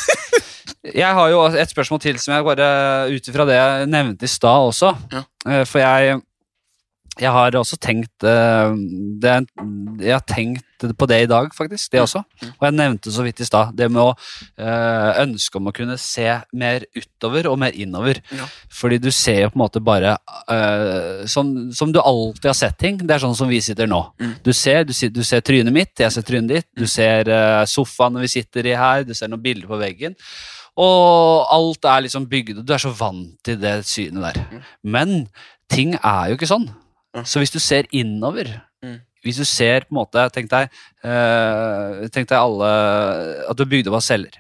Jeg 0.96 1.14
har 1.14 1.30
jo 1.30 1.44
et 1.46 1.70
spørsmål 1.70 2.00
til 2.02 2.18
som 2.18 2.34
jeg 2.34 2.44
bare 2.44 2.68
ut 3.14 3.28
ifra 3.30 3.46
det 3.46 3.54
jeg 3.54 3.88
nevnte 3.92 4.26
i 4.26 4.28
stad 4.32 4.66
også. 4.72 4.90
Ja. 5.14 5.22
Eh, 5.48 5.64
For 5.70 5.78
jeg 5.80 6.22
jeg 7.20 7.30
har 7.36 7.52
også 7.60 7.78
tenkt 7.78 8.24
det, 8.24 9.30
er- 9.30 9.46
Jeg 10.02 10.14
har 10.16 10.24
tenkt 10.26 10.66
på 10.98 11.06
det 11.08 11.18
i 11.24 11.28
dag, 11.30 11.52
faktisk. 11.54 11.92
Det 11.92 12.00
Mm. 12.00 12.04
også. 12.08 12.24
Og 12.58 12.62
jeg 12.66 12.74
nevnte 12.74 13.12
så 13.14 13.22
vidt 13.24 13.40
i 13.42 13.46
stad 13.46 13.76
det 13.76 13.92
med 13.92 14.02
å 14.02 14.16
eh, 14.58 15.20
ønske 15.22 15.58
om 15.60 15.68
å 15.70 15.74
kunne 15.74 15.98
se 16.00 16.42
mer 16.54 16.82
utover 16.96 17.46
og 17.52 17.60
mer 17.60 17.72
innover. 17.78 18.18
Ja. 18.32 18.48
Fordi 18.72 18.98
du 19.00 19.12
ser 19.12 19.42
jo 19.44 19.50
på 19.52 19.60
en 19.60 19.62
måte 19.68 19.84
bare 19.84 20.18
eh, 20.50 21.26
som, 21.28 21.72
som 21.72 21.92
du 21.92 22.00
alltid 22.00 22.46
har 22.50 22.54
sett 22.58 22.78
ting. 22.80 22.98
Det 22.98 23.12
er 23.12 23.20
sånn 23.20 23.36
som 23.38 23.48
vi 23.52 23.60
sitter 23.62 23.86
nå. 23.92 24.02
Mm. 24.20 24.34
Du 24.44 24.52
ser, 24.54 24.84
du, 24.86 24.94
du 25.12 25.22
ser 25.24 25.42
trynet 25.42 25.72
mitt, 25.74 25.94
jeg 26.00 26.12
ser 26.12 26.22
trynet 26.26 26.48
ditt. 26.50 26.68
Du 26.76 26.88
ser 26.88 27.30
uh, 27.30 27.66
sofaen 27.66 28.18
vi 28.20 28.28
sitter 28.28 28.66
i 28.66 28.74
her, 28.80 29.04
du 29.06 29.14
ser 29.14 29.28
noen 29.30 29.44
bilder 29.44 29.68
på 29.70 29.78
veggen. 29.84 30.16
Og 30.82 31.46
alt 31.52 31.86
er 31.86 32.06
liksom 32.08 32.26
bygd 32.32 32.62
Du 32.66 32.74
er 32.74 32.80
så 32.82 32.90
vant 32.96 33.36
til 33.44 33.58
det 33.62 33.82
synet 33.86 34.24
der. 34.34 34.46
Mm. 34.50 34.62
Men 34.84 35.28
ting 35.70 35.94
er 36.00 36.32
jo 36.32 36.38
ikke 36.40 36.50
sånn. 36.50 36.70
Så 37.28 37.42
hvis 37.42 37.52
du 37.54 37.60
ser 37.60 37.90
innover 37.92 38.62
Mm. 38.82 38.96
Hvis 39.22 39.38
du 39.38 39.46
ser 39.46 39.84
på 39.86 39.94
en 39.94 40.00
måte 40.00 40.22
Tenk 40.34 40.48
deg, 40.50 40.72
eh, 41.06 42.08
tenk 42.10 42.26
deg 42.32 42.38
alle 42.38 42.70
At 43.46 43.58
du 43.60 43.62
er 43.62 43.70
bygd 43.70 43.92
opp 43.92 44.00
av 44.00 44.02
celler. 44.02 44.34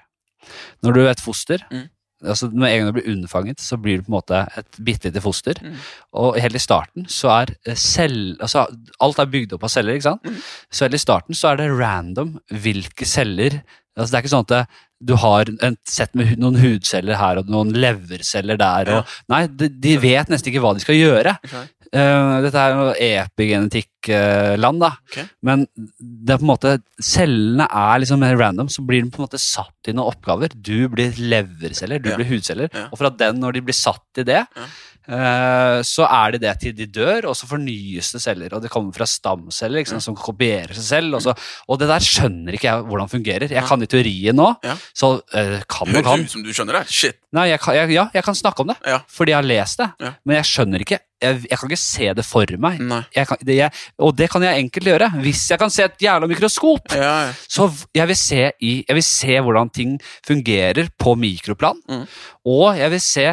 Når 0.82 0.96
du 0.96 1.02
er 1.04 1.12
et 1.12 1.22
foster 1.22 1.62
Mm. 1.70 1.84
altså 2.26 2.50
Når 2.52 2.66
en 2.68 2.80
gang 2.80 2.88
du 2.90 2.96
blir 2.98 3.12
unnfanget, 3.14 3.60
så 3.62 3.78
blir 3.78 3.98
du 3.98 4.04
på 4.08 4.10
en 4.10 4.18
måte 4.18 4.40
et 4.58 4.80
bitte 4.84 5.12
lite 5.12 5.22
foster. 5.22 5.54
Mm. 5.62 5.76
Og 6.14 6.40
helt 6.42 6.56
i 6.58 6.62
starten 6.64 7.06
så 7.06 7.30
er 7.42 7.54
eh, 7.68 7.76
cell, 7.78 8.36
altså 8.42 8.66
Alt 9.00 9.20
er 9.20 9.30
bygd 9.30 9.54
opp 9.54 9.64
av 9.64 9.70
celler, 9.70 9.94
ikke 9.94 10.10
sant? 10.10 10.26
Mm. 10.26 10.42
Så 10.72 10.86
helt 10.88 10.98
i 10.98 11.06
starten 11.06 11.38
så 11.38 11.52
er 11.52 11.62
det 11.62 11.70
random 11.78 12.40
hvilke 12.50 13.06
celler 13.06 13.62
altså 13.98 14.10
Det 14.10 14.18
er 14.18 14.24
ikke 14.24 14.32
sånn 14.34 14.46
at 14.48 14.54
det, 14.56 14.66
du 15.04 15.16
har 15.20 15.50
et 15.52 15.78
sett 15.86 16.14
med 16.16 16.38
noen 16.40 16.56
hudceller 16.62 17.18
her 17.20 17.38
og 17.38 17.50
noen 17.52 17.74
leverceller 17.76 18.58
der. 18.58 18.90
Og, 18.96 19.06
nei, 19.30 19.46
de, 19.48 19.68
de 19.70 19.98
vet 20.00 20.30
nesten 20.32 20.50
ikke 20.50 20.62
hva 20.64 20.72
de 20.74 20.80
skal 20.82 20.96
gjøre. 20.96 21.34
Ok. 21.44 21.68
Eh, 21.92 22.42
dette 22.46 22.56
er 22.56 22.76
jo 22.78 22.92
epigenetikk 22.96 23.90
genetikkland, 24.02 24.80
da. 24.82 24.92
Okay. 25.12 25.26
Men 25.44 25.66
det 26.00 26.34
er 26.34 26.40
på 26.40 26.46
en 26.46 26.52
måte 26.54 26.72
cellene 27.04 27.68
er 27.68 28.00
liksom 28.02 28.22
mer 28.24 28.38
random, 28.40 28.70
så 28.72 28.84
blir 28.86 29.04
de 29.04 29.12
på 29.12 29.22
en 29.22 29.28
måte 29.28 29.42
satt 29.42 29.90
i 29.92 29.94
noen 29.94 30.10
oppgaver. 30.14 30.50
Du 30.56 30.88
blir 30.90 31.12
leverceller, 31.20 32.02
du 32.02 32.10
Ja. 32.10 32.16
blir 32.18 32.30
hudceller. 32.32 32.70
Ja. 32.74 32.88
Og 32.92 32.98
fra 32.98 33.10
den, 33.10 33.40
når 33.40 33.54
de 33.54 33.62
blir 33.62 33.76
satt 33.78 34.18
i 34.18 34.24
det, 34.24 34.48
Ja. 34.56 34.66
Eh, 35.08 35.82
så 35.88 36.06
er 36.08 36.32
det 36.36 36.42
det 36.44 36.54
til 36.62 36.74
de 36.78 36.88
dør, 36.88 37.28
og 37.32 37.36
så 37.38 37.48
fornyes 37.50 38.12
det 38.16 38.22
celler. 38.24 38.54
Og 38.58 38.62
det 38.64 38.72
kommer 38.74 38.94
fra 38.96 39.08
stamceller 39.10 39.82
liksom, 39.82 40.02
som 40.04 40.16
kopierer 40.18 40.74
seg 40.78 40.88
selv. 40.88 41.16
Og, 41.18 41.22
så, 41.26 41.36
og 41.68 41.80
det 41.82 41.90
der 41.92 42.06
skjønner 42.06 42.58
ikke 42.58 42.70
jeg 42.70 42.86
hvordan 42.90 43.12
fungerer. 43.12 43.48
Jeg 43.52 43.66
kan 43.68 43.82
i 43.84 43.90
teorien 43.92 44.36
nå, 44.38 44.52
Ja. 44.66 44.76
så 44.94 45.16
uh, 45.22 45.60
kan 45.68 45.88
og 45.90 45.96
Høres 45.96 46.06
kan. 46.10 46.26
ut 46.26 46.32
som 46.38 46.44
du 46.46 46.52
skjønner 46.54 46.82
det. 46.82 46.88
Shit. 46.92 47.18
Nei, 47.34 47.48
jeg 47.54 47.62
kan, 47.64 47.76
jeg, 47.78 47.94
ja, 47.96 48.10
jeg 48.14 48.24
kan 48.28 48.36
snakke 48.36 48.60
om 48.66 48.68
det, 48.74 48.78
Ja. 48.86 49.00
fordi 49.08 49.32
jeg 49.32 49.38
har 49.40 49.48
lest 49.48 49.80
det. 49.80 49.90
Ja. 50.04 50.14
Men 50.26 50.36
jeg 50.42 50.46
skjønner 50.52 50.84
ikke. 50.84 51.00
Jeg, 51.22 51.38
jeg 51.52 51.58
kan 51.62 51.70
ikke 51.70 51.78
se 51.78 52.08
det 52.18 52.24
for 52.26 52.52
meg. 52.58 52.80
Kan, 53.14 53.38
det, 53.46 53.56
jeg, 53.60 53.72
og 54.02 54.16
det 54.18 54.28
kan 54.34 54.42
jeg 54.42 54.64
enkelt 54.64 54.88
gjøre. 54.90 55.10
Hvis 55.22 55.44
jeg 55.52 55.60
kan 55.62 55.70
se 55.70 55.84
et 55.86 56.02
jævla 56.02 56.28
mikroskop, 56.28 56.92
Ja, 56.98 57.12
ja. 57.28 57.34
så 57.48 57.68
jeg 57.94 58.08
vil 58.10 58.18
se, 58.18 58.40
i, 58.60 58.72
jeg 58.88 58.98
vil 58.98 59.06
se 59.06 59.38
hvordan 59.46 59.70
ting 59.70 59.94
fungerer 60.28 60.90
på 61.00 61.14
mikroplan. 61.16 61.78
Mm. 61.88 62.08
Og 62.50 62.78
jeg 62.82 62.90
vil 62.96 63.04
se 63.06 63.28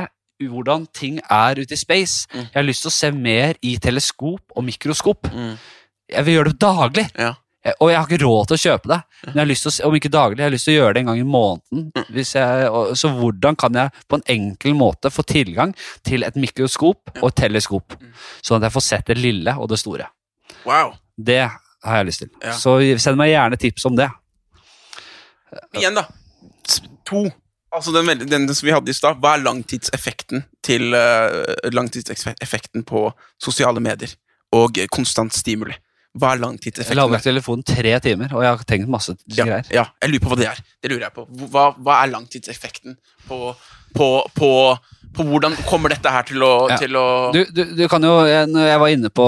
hvordan 0.47 0.87
ting 0.95 1.19
er 1.31 1.59
ute 1.59 1.75
i 1.75 1.77
space. 1.77 2.29
Mm. 2.33 2.45
Jeg 2.47 2.55
har 2.55 2.63
lyst 2.69 2.83
til 2.87 2.91
å 2.93 2.95
se 2.95 3.11
mer 3.11 3.55
i 3.63 3.77
teleskop 3.83 4.41
og 4.55 4.65
mikroskop. 4.65 5.27
Mm. 5.33 5.57
Jeg 6.09 6.25
vil 6.25 6.35
gjøre 6.39 6.53
det 6.53 6.59
daglig. 6.63 7.07
Ja. 7.19 7.35
Jeg- 7.65 7.75
Og 7.81 7.91
jeg 7.91 7.99
har 7.99 8.07
ikke 8.07 8.25
råd 8.25 8.47
til 8.47 8.57
å 8.57 8.63
kjøpe 8.63 8.87
det. 8.89 9.03
Men 9.27 9.35
jeg 9.35 9.41
har 9.41 9.47
lyst 9.51 9.63
til 9.63 9.71
å, 9.73 9.87
om 9.89 9.95
ikke 9.99 10.11
daglig, 10.11 10.39
jeg 10.39 10.45
har 10.47 10.51
lyst 10.55 10.65
til 10.65 10.75
å 10.75 10.79
gjøre 10.85 10.95
det 10.95 11.01
en 11.01 11.07
gang 11.07 11.19
i 11.19 11.23
måneden. 11.23 11.93
Mm. 11.93 12.05
Jeg, 12.15 12.71
og, 12.71 12.93
så 12.97 13.09
hvordan 13.11 13.57
kan 13.59 13.73
jeg 13.75 13.91
på 14.09 14.15
en 14.15 14.23
enkel 14.29 14.75
måte 14.75 15.11
få 15.11 15.25
tilgang 15.27 15.75
til 16.05 16.23
et 16.25 16.35
mikroskop 16.37 17.11
og 17.21 17.29
et 17.29 17.35
teleskop? 17.43 17.99
Mm. 18.01 18.13
Sånn 18.43 18.57
at 18.63 18.63
jeg 18.71 18.73
får 18.79 18.87
sett 18.87 19.07
det 19.07 19.19
lille 19.19 19.57
og 19.59 19.69
det 19.69 19.79
store. 19.79 20.07
Wow. 20.65 20.95
Det 21.19 21.51
har 21.85 21.97
jeg 21.99 22.07
lyst 22.07 22.19
til. 22.21 22.31
Ja. 22.43 22.53
Så 22.53 22.79
send 22.99 23.17
meg 23.19 23.31
gjerne 23.35 23.59
tips 23.59 23.85
om 23.87 23.97
det. 23.97 24.09
Igjen, 25.75 25.95
da. 25.95 26.07
To. 27.09 27.25
Altså 27.75 27.93
den, 27.93 28.23
den 28.31 28.47
som 28.55 28.67
vi 28.67 28.73
hadde 28.73 28.91
i 28.91 28.97
stad. 28.97 29.19
Hva 29.21 29.35
er 29.37 29.43
langtidseffekten 29.45 30.45
til 30.65 30.95
eh, 30.97 31.69
Langtidseffekten 31.75 32.85
på 32.89 33.09
sosiale 33.43 33.83
medier 33.85 34.15
og 34.57 34.79
konstant 34.95 35.35
stimuli? 35.37 35.77
Hva 36.19 36.33
er 36.35 36.41
langtidseffekten? 36.41 36.97
Jeg 36.97 36.99
la 36.99 37.11
meg 37.13 37.23
telefonen 37.23 37.65
tre 37.69 37.93
timer, 38.03 38.33
og 38.33 38.43
jeg 38.43 38.55
har 38.55 38.63
tenkt 38.67 38.89
masse 38.91 39.13
Ja, 39.37 39.45
greier. 39.45 39.69
ja, 39.75 39.85
jeg 40.03 40.15
lurer 40.15 40.25
på 40.25 40.31
hva 40.33 40.39
det 40.41 40.47
er. 40.49 40.63
Det 40.83 40.91
lurer 40.91 41.05
jeg 41.07 41.15
på. 41.19 41.27
Hva, 41.53 41.67
hva 41.77 41.99
er 42.03 42.11
langtidseffekten 42.15 42.97
på, 43.29 43.39
på, 43.95 44.09
på, 44.35 44.51
på 45.17 45.25
hvordan 45.27 45.55
kommer 45.67 45.93
dette 45.93 46.11
her 46.13 46.23
til 46.29 46.43
å, 46.45 46.69
Ja. 46.71 46.77
til 46.81 46.97
å 46.99 47.33
Du, 47.35 47.41
du, 47.55 47.63
du 47.75 47.89
kan 47.89 48.03
jo, 48.03 48.25
jeg- 48.29 48.49
jeg 48.49 48.79
var 48.81 48.89
inne 48.93 49.11
på 49.11 49.27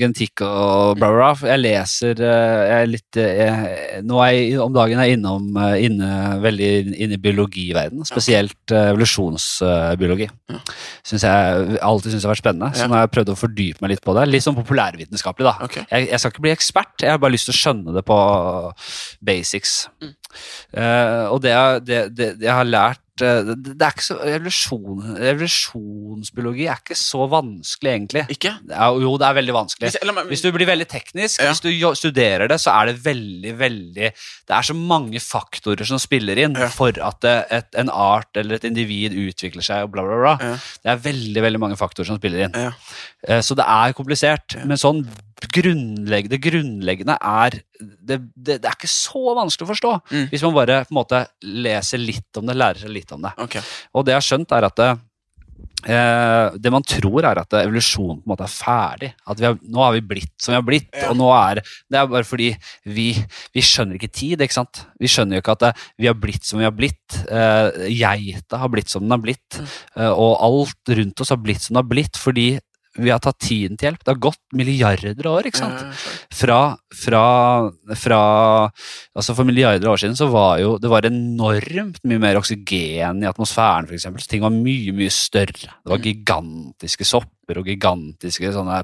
genetikk 0.00 0.42
og 0.46 0.98
bla, 0.98 1.08
bla, 1.12 1.32
bla 1.34 1.48
Jeg 1.52 1.60
leser 1.62 2.20
eh, 2.20 2.60
jeg 2.68 2.78
er 2.82 2.90
litt 2.90 3.16
eh, 3.20 3.32
jeg, 3.42 4.02
Nå 4.04 4.20
er 4.24 4.32
jeg 4.32 4.60
om 4.60 4.72
dagen 4.74 4.98
er 5.00 5.12
innom 5.14 5.56
eh, 5.56 5.84
inne, 5.86 6.10
veldig 6.42 6.70
inne 6.96 7.16
i 7.16 7.20
biologiverdenen, 7.22 8.04
spesielt 8.08 8.54
ja. 8.70 8.88
evolusjonsbiologi. 8.92 10.28
Ja. 10.50 10.60
Synes 11.06 11.26
jeg 11.26 11.78
alltid 11.82 12.12
syns 12.14 12.26
har 12.26 12.34
vært 12.34 12.42
spennende, 12.44 12.72
så 12.76 12.88
nå 12.88 12.96
har 12.96 13.06
jeg 13.06 13.14
prøvd 13.16 13.32
å 13.34 13.38
fordype 13.38 13.84
meg 13.84 13.94
litt 13.94 14.04
på 14.04 14.14
det. 14.16 14.26
Litt 14.30 14.44
sånn 14.46 14.56
populærvitenskapelig, 14.58 15.46
da. 15.48 15.54
Okay. 15.68 15.84
Jeg, 15.90 16.08
jeg 16.12 16.22
skal 16.22 16.34
ikke 16.34 16.44
bli 16.46 16.54
ekspert, 16.54 16.94
jeg 17.04 17.10
har 17.14 17.22
bare 17.22 17.34
lyst 17.34 17.48
til 17.50 17.56
å 17.56 17.60
skjønne 17.60 17.94
det 17.96 18.04
på 18.08 18.18
basics. 19.24 19.74
Mm. 20.02 20.12
Uh, 20.72 21.24
og 21.34 21.42
det, 21.44 21.52
det, 21.84 22.02
det, 22.16 22.28
det 22.40 22.46
jeg 22.48 22.54
har 22.56 22.64
lært 22.68 23.01
det, 23.20 23.28
det 23.76 23.82
er 23.84 23.92
ikke 23.92 24.04
så, 24.06 24.14
revolusjon, 24.24 25.16
Evolusjonsbiologi 25.20 26.64
er 26.70 26.78
ikke 26.80 26.96
så 26.96 27.26
vanskelig, 27.30 27.90
egentlig. 27.92 28.22
Ikke? 28.32 28.52
Er, 28.72 28.96
jo, 29.02 29.12
det 29.20 29.26
er 29.28 29.36
veldig 29.36 29.54
vanskelig. 29.56 29.88
Hvis, 29.90 29.98
eller, 30.02 30.16
men, 30.16 30.30
Hvis 30.30 30.42
du 30.44 30.48
blir 30.54 30.68
veldig 30.70 30.86
teknisk, 30.90 31.42
Ja. 31.42 31.50
hvis 31.52 31.60
du 31.64 31.70
studerer 31.98 32.48
det, 32.48 32.58
så 32.62 32.72
er 32.72 32.86
det 32.92 33.04
veldig, 33.04 33.52
veldig 33.58 34.10
Det 34.48 34.56
er 34.56 34.62
så 34.62 34.74
mange 34.74 35.20
faktorer 35.20 35.84
som 35.88 35.98
spiller 36.02 36.38
inn 36.44 36.56
Ja. 36.58 36.68
for 36.72 36.88
at 37.00 37.20
det, 37.20 37.36
et, 37.50 37.68
en 37.78 37.90
art 37.90 38.36
eller 38.36 38.56
et 38.56 38.64
individ 38.64 39.12
utvikler 39.12 39.62
seg 39.62 39.84
og 39.84 39.92
bla, 39.92 40.02
bla, 40.02 40.16
bla. 40.22 40.36
Ja. 40.40 40.56
Det 40.82 40.90
er 40.94 41.04
veldig, 41.10 41.42
veldig 41.42 41.60
mange 41.60 41.76
faktorer 41.76 42.06
som 42.06 42.18
spiller 42.18 42.46
inn. 42.48 42.56
Ja. 42.56 42.72
Eh, 43.28 43.40
Så 43.42 43.54
det 43.58 43.64
er 43.68 43.92
komplisert. 43.92 44.56
Ja. 44.56 44.64
Men 44.64 44.76
sånn 44.80 45.04
grunnlegg, 45.52 46.28
det 46.30 46.40
grunnleggende 46.42 47.16
er 47.18 47.60
det, 47.82 48.18
det, 48.34 48.58
det 48.62 48.68
er 48.68 48.74
ikke 48.76 48.90
så 48.90 49.36
vanskelig 49.38 49.66
å 49.66 49.72
forstå. 49.72 49.94
Mm. 50.12 50.26
Hvis 50.32 50.44
man 50.46 50.58
bare 50.58 50.82
på 50.86 50.94
en 50.94 51.00
måte 51.00 51.22
leser 51.42 52.02
litt 52.02 52.38
om 52.38 52.46
det, 52.48 52.58
lærer 52.58 52.84
seg 52.84 52.92
litt 52.94 53.14
om 53.14 53.24
det. 53.24 53.32
Okay. 53.46 53.64
Og 53.96 54.06
det 54.06 54.14
jeg 54.14 54.20
har 54.20 54.28
skjønt, 54.28 54.54
er 54.54 54.66
at 54.68 54.78
det, 54.78 54.90
eh, 55.90 56.58
det 56.62 56.72
man 56.74 56.86
tror, 56.86 57.26
er 57.26 57.40
at 57.42 57.58
evolusjonen 57.62 58.22
på 58.22 58.26
en 58.26 58.34
måte 58.34 58.46
er 58.46 58.54
ferdig. 58.54 59.12
At 59.26 59.42
vi 59.42 59.48
har, 59.48 59.58
nå 59.62 59.82
har 59.82 59.96
vi 59.96 60.04
blitt 60.14 60.34
som 60.38 60.54
vi 60.54 60.58
har 60.60 60.66
blitt. 60.66 60.90
Ja. 60.94 61.10
Og 61.10 61.18
nå 61.18 61.30
er 61.34 61.62
det 61.62 62.00
er 62.00 62.10
bare 62.14 62.28
fordi 62.28 62.52
vi, 62.86 63.10
vi 63.54 63.66
skjønner 63.66 63.98
ikke 63.98 64.12
tid, 64.12 64.42
ikke 64.42 64.60
sant. 64.60 64.84
Vi 65.02 65.10
skjønner 65.10 65.38
jo 65.38 65.44
ikke 65.44 65.56
at 65.58 65.66
det, 65.66 65.72
vi 66.02 66.10
har 66.10 66.18
blitt 66.18 66.46
som 66.48 66.62
vi 66.62 66.68
har 66.68 66.76
blitt. 66.76 67.22
Eh, 67.26 67.88
geita 67.92 68.62
har 68.62 68.72
blitt 68.72 68.92
som 68.92 69.06
den 69.06 69.16
har 69.16 69.22
blitt. 69.22 69.58
Mm. 69.58 69.72
Eh, 69.98 70.12
og 70.12 70.36
alt 70.48 70.94
rundt 71.00 71.24
oss 71.24 71.34
har 71.34 71.42
blitt 71.42 71.66
som 71.66 71.74
det 71.74 71.82
har 71.82 71.94
blitt 71.96 72.20
fordi 72.20 72.50
vi 72.98 73.08
har 73.10 73.20
tatt 73.24 73.38
tiden 73.40 73.78
til 73.80 73.88
hjelp. 73.88 74.02
Det 74.04 74.12
har 74.12 74.20
gått 74.20 74.40
milliarder 74.52 75.26
av 75.28 75.38
år, 75.38 75.46
ikke 75.48 75.62
sant. 75.62 75.80
Fra, 76.32 76.58
fra, 76.92 77.22
fra 77.96 78.18
Altså 79.16 79.34
For 79.36 79.48
milliarder 79.48 79.86
av 79.88 79.94
år 79.94 80.02
siden 80.02 80.16
så 80.18 80.28
var 80.32 80.58
jo 80.60 80.74
det 80.82 80.90
var 80.92 81.06
enormt 81.08 82.02
mye 82.08 82.20
mer 82.20 82.36
oksygen 82.40 83.22
i 83.22 83.28
atmosfæren, 83.30 83.88
for 83.88 83.96
Så 83.96 84.28
ting 84.28 84.44
var 84.44 84.52
mye, 84.52 84.92
mye 84.92 85.12
større. 85.12 85.72
Det 85.82 85.88
var 85.92 85.98
Mm. 86.02 86.08
gigantiske 86.10 87.04
sopper 87.06 87.58
og 87.58 87.66
gigantiske 87.66 88.52
sånne 88.52 88.82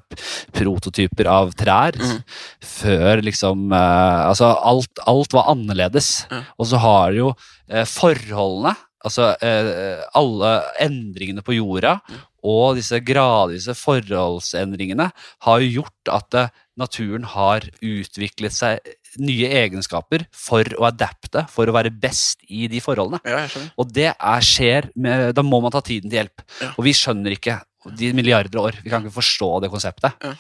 prototyper 0.57 1.27
av 1.31 1.53
trær. 1.59 1.97
Mm. 1.99 2.19
Før 2.65 3.23
liksom 3.25 3.73
eh, 3.73 4.29
Altså, 4.29 4.51
alt, 4.65 4.99
alt 5.07 5.33
var 5.33 5.49
annerledes. 5.53 6.27
Mm. 6.31 6.45
Og 6.59 6.67
så 6.67 6.81
har 6.83 7.13
jo 7.13 7.35
eh, 7.69 7.85
forholdene 7.85 8.75
Altså 9.07 9.31
eh, 9.45 10.01
alle 10.19 10.53
endringene 10.83 11.45
på 11.47 11.55
jorda 11.55 11.99
og 12.47 12.79
disse 12.79 12.99
gradvise 13.03 13.75
forholdsendringene 13.79 15.09
har 15.47 15.63
jo 15.63 15.83
gjort 15.83 16.11
at 16.15 16.39
eh, 16.39 16.51
naturen 16.79 17.27
har 17.27 17.67
utviklet 17.83 18.55
seg 18.55 18.93
nye 19.23 19.49
egenskaper 19.63 20.27
for 20.37 20.67
å 20.79 20.87
adapte, 20.91 21.47
for 21.51 21.67
å 21.67 21.75
være 21.75 21.91
best 21.91 22.45
i 22.47 22.67
de 22.71 22.81
forholdene. 22.83 23.23
Ja. 23.27 23.47
Og 23.81 23.91
det 23.95 24.13
er, 24.13 24.45
skjer 24.45 24.91
med, 24.95 25.33
Da 25.35 25.43
må 25.47 25.63
man 25.65 25.75
ta 25.75 25.83
tiden 25.83 26.11
til 26.11 26.21
hjelp. 26.21 26.45
Ja. 26.61 26.75
Og 26.77 26.87
vi 26.87 26.95
skjønner 26.97 27.35
ikke 27.35 27.59
de 27.99 28.13
milliarder 28.15 28.61
år. 28.61 28.79
Vi 28.85 28.93
kan 28.93 29.03
ikke 29.03 29.19
forstå 29.19 29.51
det 29.65 29.73
konseptet. 29.73 30.23
Ja. 30.23 30.35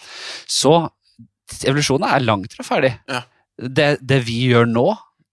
Så 0.47 0.77
evolusjonen 1.65 2.07
er 2.11 2.27
langt 2.27 2.55
fra 2.55 2.67
ferdig. 2.67 2.93
Det, 3.59 3.91
det 4.05 4.21
vi 4.27 4.45
gjør 4.53 4.69
nå, 4.71 4.87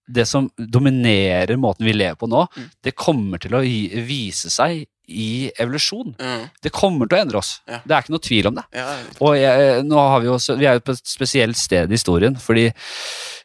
det 0.08 0.26
som 0.28 0.50
dominerer 0.56 1.56
måten 1.58 1.86
vi 1.86 1.92
lever 1.96 2.14
på 2.20 2.28
nå, 2.30 2.46
Mm. 2.56 2.68
det 2.82 2.94
kommer 2.96 3.38
til 3.42 3.54
å 3.58 3.60
vise 4.06 4.50
seg 4.50 4.86
i 5.08 5.50
evolusjon. 5.58 6.16
Mm. 6.18 6.48
Det 6.62 6.72
kommer 6.74 7.06
til 7.06 7.18
å 7.18 7.20
endre 7.22 7.38
oss. 7.38 7.60
Ja. 7.68 7.78
Det 7.86 7.94
er 7.94 8.02
ikke 8.02 8.14
noe 8.16 8.24
tvil 8.26 8.46
om 8.50 8.54
det. 8.58 8.64
Ja, 8.74 8.86
Og 9.20 9.36
jeg, 9.38 9.84
nå 9.86 9.94
har 9.96 10.20
vi, 10.20 10.26
også- 10.26 10.58
vi 10.58 10.66
er 10.66 10.74
jo 10.74 10.80
på 10.80 10.92
et 10.92 11.06
spesielt 11.06 11.56
sted 11.56 11.88
i 11.90 11.94
historien, 11.94 12.34
fordi 12.34 12.72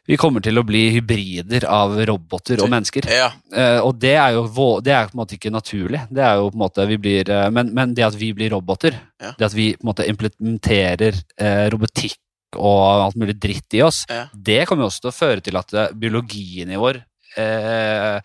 vi 0.08 0.16
kommer 0.16 0.42
til 0.42 0.58
å 0.58 0.64
bli 0.66 0.90
hybrider 0.90 1.64
av 1.70 1.94
roboter 2.04 2.60
og 2.60 2.68
mennesker. 2.68 3.06
ja. 3.08 3.30
Uh, 3.54 3.78
og 3.86 4.00
det 4.00 4.16
er 4.16 4.32
jo 4.32 4.80
det 4.82 4.92
er 4.92 5.06
på 5.06 5.14
en 5.14 5.20
måte 5.22 5.36
ikke 5.38 5.52
naturlig. 5.52 6.00
Det 6.10 6.18
er 6.24 6.34
jo 6.40 6.50
på 6.50 6.54
en 6.54 6.64
måte 6.66 6.88
vi 6.88 6.96
blir, 6.96 7.30
uh, 7.30 7.48
men, 7.50 7.72
men 7.72 7.94
det 7.94 8.02
at 8.08 8.14
vi 8.18 8.32
blir 8.32 8.50
roboter, 8.50 8.98
det 9.20 9.46
at 9.46 9.54
vi 9.54 9.76
på 9.76 9.84
en 9.84 9.92
måte 9.94 10.08
implementerer 10.08 11.14
uh, 11.40 11.70
robotikk 11.70 12.16
og 12.56 13.06
alt 13.06 13.16
mulig 13.16 13.38
dritt 13.40 13.74
i 13.74 13.82
oss, 13.82 14.04
Ja. 14.10 14.26
det 14.34 14.66
kommer 14.68 14.84
jo 14.84 14.90
også 14.92 15.00
til 15.06 15.10
å 15.12 15.16
føre 15.16 15.40
til 15.42 15.56
at 15.56 15.72
eh, 15.74 15.92
biologien 15.94 16.70
i 16.70 16.76
vår 16.80 17.02
eh, 17.36 18.20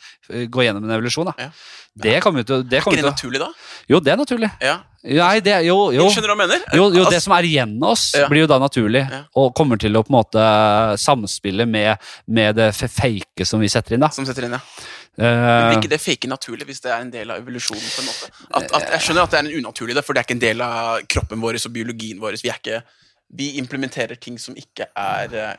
går 0.52 0.64
gjennom 0.68 0.84
en 0.84 0.96
evolusjon. 0.98 1.30
Da. 1.32 1.34
Ja. 1.48 1.50
Det 1.98 2.20
kommer 2.22 2.44
til, 2.46 2.62
det 2.68 2.78
Er 2.78 2.84
ikke 2.84 2.92
det 2.94 3.00
til 3.02 3.10
naturlig, 3.10 3.40
da? 3.42 3.48
Jo, 3.90 4.00
det 4.04 4.12
er 4.14 4.18
naturlig. 4.20 4.52
Ja. 4.62 4.76
Nei, 5.08 5.40
det, 5.42 5.56
jo, 5.66 5.78
jo. 5.96 6.10
Skjønner 6.12 6.28
du 6.30 6.34
hva 6.36 6.44
jeg 6.46 6.50
mener? 6.52 6.66
Jo, 6.76 6.84
jo, 6.92 7.06
det 7.06 7.06
Altså, 7.08 7.22
som 7.26 7.34
er 7.38 7.48
igjen 7.48 7.74
av 7.82 7.90
oss, 7.96 8.04
Ja. 8.14 8.28
blir 8.30 8.44
jo 8.44 8.48
da 8.52 8.60
naturlig, 8.60 9.02
Ja. 9.10 9.24
og 9.36 9.56
kommer 9.56 9.80
til 9.80 9.94
å 9.98 10.04
på 10.04 10.12
en 10.12 10.18
måte 10.20 10.44
samspille 11.00 11.66
med, 11.66 11.98
med 12.28 12.56
det 12.60 12.74
fake 12.76 13.46
som 13.48 13.60
vi 13.64 13.68
setter 13.72 13.96
inn. 13.96 14.02
da. 14.02 14.10
Som 14.10 14.26
setter 14.26 14.46
inn, 14.46 14.52
ja. 14.52 14.60
Men 15.18 15.26
Eh, 15.26 15.70
blir 15.72 15.80
ikke 15.82 15.90
det 15.90 16.02
fake 16.02 16.28
naturlig 16.30 16.68
hvis 16.68 16.80
det 16.84 16.92
er 16.94 17.02
en 17.02 17.10
del 17.10 17.32
av 17.32 17.40
evolusjonen? 17.42 17.82
på 17.82 18.02
en 18.04 18.06
måte? 18.06 18.28
At, 18.54 18.68
at 18.78 18.92
Jeg 18.92 19.02
skjønner 19.02 19.24
at 19.24 19.32
det 19.32 19.40
er 19.40 19.46
en 19.48 19.64
unaturlig, 19.64 20.04
for 20.06 20.14
det 20.14 20.20
er 20.22 20.26
ikke 20.28 20.36
en 20.38 20.44
del 20.44 20.62
av 20.62 21.00
kroppen 21.10 21.42
vår 21.42 21.58
og 21.58 21.74
biologien 21.74 22.20
vår. 22.22 22.38
Vi, 22.44 22.50
er 22.54 22.60
ikke, 22.62 22.84
vi 23.30 23.56
implementerer 23.62 24.16
ting 24.16 24.38
som 24.40 24.56
ikke 24.58 24.88
er 24.96 25.34
eh, 25.36 25.56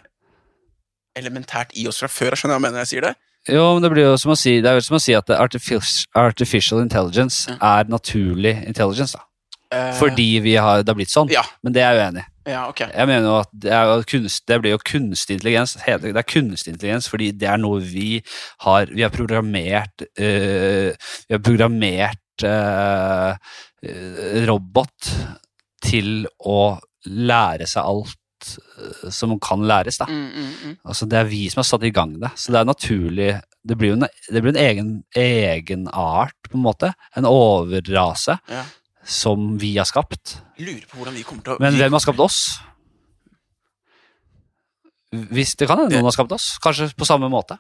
elementært 1.18 1.74
i 1.76 1.86
oss 1.90 2.00
fra 2.02 2.10
før. 2.10 2.32
Jeg 2.32 2.42
skjønner 2.42 2.56
hva 2.56 2.62
jeg 2.62 2.68
mener 2.68 2.84
jeg 2.84 2.92
sier 2.94 3.08
det? 3.10 3.14
jo, 3.48 3.62
men 3.74 3.84
det 3.84 3.90
blir 3.94 4.04
jo 4.10 4.16
som 4.20 4.34
å 4.34 4.36
si, 4.36 4.58
det 4.60 4.68
er 4.70 4.76
jo 4.76 4.84
som 4.84 4.98
å 4.98 5.00
si 5.00 5.14
at 5.16 5.30
artificial, 5.32 6.10
artificial 6.20 6.82
intelligence 6.82 7.48
er 7.54 7.88
naturlig 7.88 8.54
intelligence. 8.66 9.16
da. 9.16 9.24
Eh, 9.72 9.92
Fordi 9.98 10.40
vi 10.44 10.56
har, 10.56 10.82
det 10.82 10.92
har 10.92 10.98
blitt 10.98 11.12
sånn. 11.12 11.30
Ja. 11.32 11.44
Men 11.64 11.76
det 11.76 11.84
er 11.84 11.96
jeg 11.96 12.08
uenig 12.08 12.24
i. 12.24 12.28
Ja, 12.48 12.62
okay. 12.70 12.88
Jeg 12.94 13.08
mener 13.10 13.26
jo 13.28 13.34
at 13.42 13.50
det, 13.52 13.72
er 13.76 13.90
jo 13.90 14.04
kunst, 14.08 14.44
det 14.48 14.56
blir 14.62 14.72
jo 14.72 14.80
kunstig 14.80 15.36
intelligens. 15.36 15.74
Det 15.84 16.12
er 16.16 16.24
kunstig 16.24 16.72
intelligens 16.72 17.08
fordi 17.12 17.28
det 17.36 17.50
er 17.50 17.60
noe 17.60 17.82
vi 17.84 18.22
har 18.64 18.88
Vi 18.88 19.04
har 19.04 19.12
programmert 19.12 20.06
øh, 20.16 20.96
Vi 21.28 21.36
har 21.36 21.42
programmert 21.44 22.44
øh, 22.48 23.36
robot 24.48 25.12
til 25.84 26.24
å 26.40 26.78
lære 27.06 27.66
seg 27.68 27.84
alt 27.84 28.56
eh, 28.78 29.10
som 29.14 29.36
kan 29.40 29.62
læres. 29.66 29.98
da. 29.98 30.06
Mm, 30.10 30.30
mm, 30.32 30.50
mm. 30.64 30.76
Altså, 30.84 31.06
det 31.06 31.18
er 31.18 31.24
vi 31.30 31.48
som 31.50 31.60
har 31.62 31.68
satt 31.70 31.86
i 31.86 31.92
gang 31.94 32.16
det, 32.20 32.30
så 32.36 32.52
det 32.52 32.60
er 32.60 32.64
naturlig 32.68 33.30
Det 33.68 33.76
blir 33.76 33.90
jo 33.92 33.96
en, 33.98 34.06
det 34.32 34.40
blir 34.42 34.54
en 34.54 34.62
egen, 34.62 34.90
egenart, 35.14 36.32
på 36.48 36.56
en 36.56 36.62
måte. 36.64 36.92
En 37.16 37.26
overrase 37.28 38.38
Ja. 38.48 38.64
som 39.04 39.58
vi 39.58 39.76
har 39.76 39.84
skapt. 39.84 40.38
Lurer 40.58 40.86
på 40.88 40.96
hvordan 40.98 41.14
vi 41.14 41.22
kommer 41.22 41.42
til 41.42 41.52
å 41.52 41.60
Men 41.60 41.74
hvem 41.76 41.92
har 41.92 42.00
skapt 42.00 42.20
oss? 42.20 42.58
Hvis 45.12 45.54
Det 45.56 45.66
kan 45.68 45.78
hende 45.78 45.96
noen 45.96 46.04
har 46.04 46.12
skapt 46.12 46.32
oss. 46.32 46.58
Kanskje 46.62 46.90
på 46.96 47.06
samme 47.08 47.28
måte. 47.32 47.58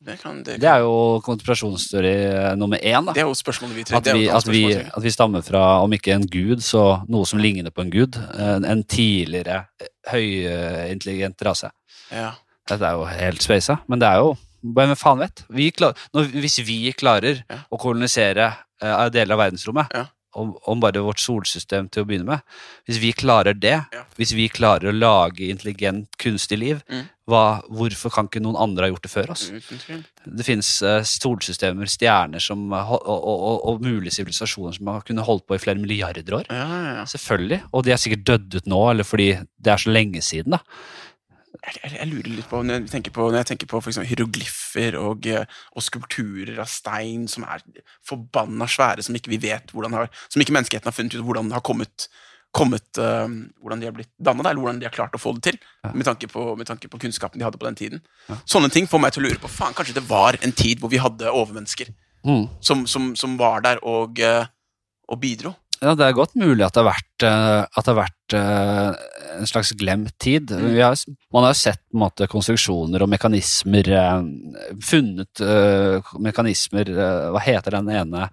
Det, 0.00 0.16
kan, 0.22 0.42
det, 0.42 0.56
Det 0.62 0.68
er 0.70 0.80
jo 0.80 1.20
konspirasjonsteori 1.24 2.12
nummer 2.56 2.80
én. 2.80 3.04
da. 3.06 3.12
det 3.12 3.20
er 3.22 3.28
jo 3.28 3.34
spørsmålet 3.36 3.76
vi 3.76 3.84
At 3.96 4.04
det 4.04 4.12
er 4.12 4.16
jo 4.16 4.20
vi, 4.22 4.28
at, 4.32 4.48
vi, 4.48 4.62
at 4.96 5.02
vi 5.04 5.10
stammer 5.12 5.42
fra, 5.44 5.64
om 5.84 5.92
ikke 5.92 6.14
en 6.16 6.24
gud, 6.26 6.62
så 6.64 7.02
noe 7.08 7.28
som 7.28 7.38
ligner 7.42 7.70
på 7.74 7.84
en 7.84 7.90
gud. 7.92 8.16
En, 8.38 8.64
en 8.64 8.84
tidligere 8.84 9.66
eh, 9.80 9.90
høyintelligent 10.12 11.42
rase. 11.46 11.70
Ja. 12.12 12.32
Dette 12.70 12.86
er 12.86 12.96
jo 12.96 13.04
helt 13.10 13.42
speisa, 13.44 13.80
men 13.90 14.00
det 14.02 14.08
er 14.08 14.22
jo 14.24 14.36
Hvem 14.60 14.90
faen 14.92 15.22
vet? 15.22 15.40
Vi 15.56 15.70
klar, 15.72 15.94
når, 16.12 16.26
hvis 16.36 16.58
vi 16.68 16.90
klarer 16.92 17.38
Ja. 17.48 17.62
å 17.72 17.78
kolonisere 17.80 18.50
uh, 18.84 19.06
deler 19.08 19.32
av 19.32 19.40
verdensrommet, 19.46 19.88
Ja. 19.96 20.02
Om, 20.38 20.52
om 20.70 20.80
bare 20.82 21.02
vårt 21.02 21.20
solsystem 21.22 21.88
til 21.90 22.04
å 22.04 22.06
begynne 22.08 22.28
med 22.28 22.40
Hvis 22.86 23.00
vi 23.02 23.12
klarer 23.12 23.54
det, 23.58 23.78
Ja. 23.92 24.04
hvis 24.16 24.32
vi 24.36 24.48
klarer 24.48 24.90
å 24.90 24.96
lage 24.96 25.48
intelligent, 25.50 26.08
kunstig 26.18 26.58
liv, 26.58 26.82
Mm. 26.90 27.08
hva, 27.28 27.62
hvorfor 27.70 28.10
kan 28.10 28.26
ikke 28.28 28.42
noen 28.42 28.58
andre 28.58 28.86
ha 28.86 28.90
gjort 28.90 29.02
det 29.02 29.10
før 29.10 29.30
oss? 29.30 29.50
Mm. 29.50 30.04
Det 30.36 30.44
finnes 30.46 30.70
uh, 30.82 31.02
solsystemer, 31.02 31.86
stjerner 31.86 32.40
som, 32.42 32.70
har 32.72 32.98
og, 33.00 33.20
og, 33.24 33.60
og, 33.68 33.80
mulige 33.82 34.14
sivilisasjoner 34.14 34.74
som 34.76 34.86
har 34.86 35.02
kunnet 35.02 35.26
holdt 35.26 35.46
på 35.46 35.54
i 35.54 35.62
flere 35.62 35.78
milliarder 35.78 36.40
år. 36.40 36.46
Ja, 36.50 36.66
ja, 36.66 36.94
ja. 37.00 37.04
Selvfølgelig. 37.04 37.62
Og 37.72 37.84
de 37.84 37.92
er 37.92 37.96
sikkert 38.02 38.24
dødd 38.24 38.54
ut 38.60 38.66
nå, 38.66 38.90
eller 38.90 39.04
fordi 39.04 39.32
det 39.58 39.72
er 39.72 39.76
så 39.82 39.90
lenge 39.90 40.22
siden. 40.22 40.58
da. 40.58 40.62
Jeg, 41.60 41.92
jeg, 41.92 42.08
lurer 42.08 42.30
litt 42.32 42.48
på 42.48 42.62
når 42.64 42.78
jeg 42.78 42.90
tenker 42.94 43.12
på, 43.14 43.26
når 43.28 43.42
jeg 43.42 43.50
tenker 43.52 43.68
på 43.68 43.80
hieroglyffer 44.08 44.96
og, 45.00 45.28
eh, 45.28 45.60
og 45.76 45.84
skulpturer 45.84 46.56
av 46.62 46.70
stein 46.72 47.26
som 47.28 47.44
er 47.44 47.64
forbanna 48.06 48.68
svære, 48.70 49.04
som 49.04 49.16
ikke 49.16 49.32
vi 49.34 49.42
vet 49.44 49.74
hvordan 49.74 49.98
har, 49.98 50.10
som 50.32 50.40
ikke 50.40 50.56
menneskeheten 50.56 50.88
har 50.88 50.96
funnet 50.96 51.18
ut 51.18 51.24
hvordan 51.26 51.52
har 51.52 51.64
kommet, 51.66 52.08
kommet 52.56 52.98
uh, 52.98 53.28
hvordan 53.62 53.82
de 53.82 53.86
har 53.86 53.94
blitt 53.94 54.10
dannet, 54.18 54.48
eller 54.48 54.64
hvordan 54.64 54.80
de 54.80 54.88
har 54.88 54.94
klart 54.94 55.14
å 55.14 55.20
få 55.22 55.36
det 55.36 55.44
til, 55.50 55.60
Ja. 55.84 55.92
med, 55.94 56.04
tanke 56.04 56.28
på, 56.28 56.42
med 56.58 56.66
tanke 56.66 56.88
på 56.92 56.98
kunnskapen 57.00 57.38
de 57.38 57.46
hadde 57.46 57.60
på 57.60 57.68
den 57.68 57.78
tiden. 57.78 58.00
Ja. 58.28 58.40
Sånne 58.48 58.72
ting 58.72 58.88
får 58.90 59.00
meg 59.00 59.14
til 59.14 59.22
å 59.22 59.28
lure 59.28 59.40
på 59.40 59.52
faen, 59.52 59.76
kanskje 59.76 60.00
det 60.00 60.08
var 60.08 60.36
en 60.42 60.52
tid 60.52 60.80
hvor 60.80 60.90
vi 60.92 61.00
hadde 61.00 61.30
overmennesker 61.30 61.92
som, 62.60 62.86
som, 62.86 63.16
som 63.16 63.36
var 63.38 63.62
der 63.64 63.80
og, 63.86 64.20
eh, 64.20 64.46
og 65.08 65.20
bidro. 65.20 65.54
Ja, 65.80 65.94
det 65.96 66.04
er 66.04 66.16
godt 66.16 66.34
mulig 66.36 66.60
at 66.66 66.74
det 66.76 66.82
har 66.82 66.90
vært, 66.90 67.24
eh, 67.24 67.62
at 67.64 67.86
det 67.86 67.92
har 67.92 67.98
vært 68.02 68.34
eh, 68.36 69.04
en 69.38 69.48
slags 69.48 69.70
glemt 69.80 70.12
tid. 70.20 70.50
Mm. 70.52 70.74
Har, 70.76 70.98
man 71.32 71.46
har 71.46 71.54
jo 71.54 71.60
sett 71.62 71.80
måte, 71.96 72.28
konstruksjoner 72.28 73.00
og 73.00 73.08
mekanismer 73.08 73.88
eh, 73.88 74.26
Funnet 74.84 75.40
uh, 75.40 76.12
mekanismer 76.20 76.90
uh, 76.92 77.30
Hva 77.32 77.40
heter 77.42 77.78
den 77.78 77.88
ene 77.96 78.26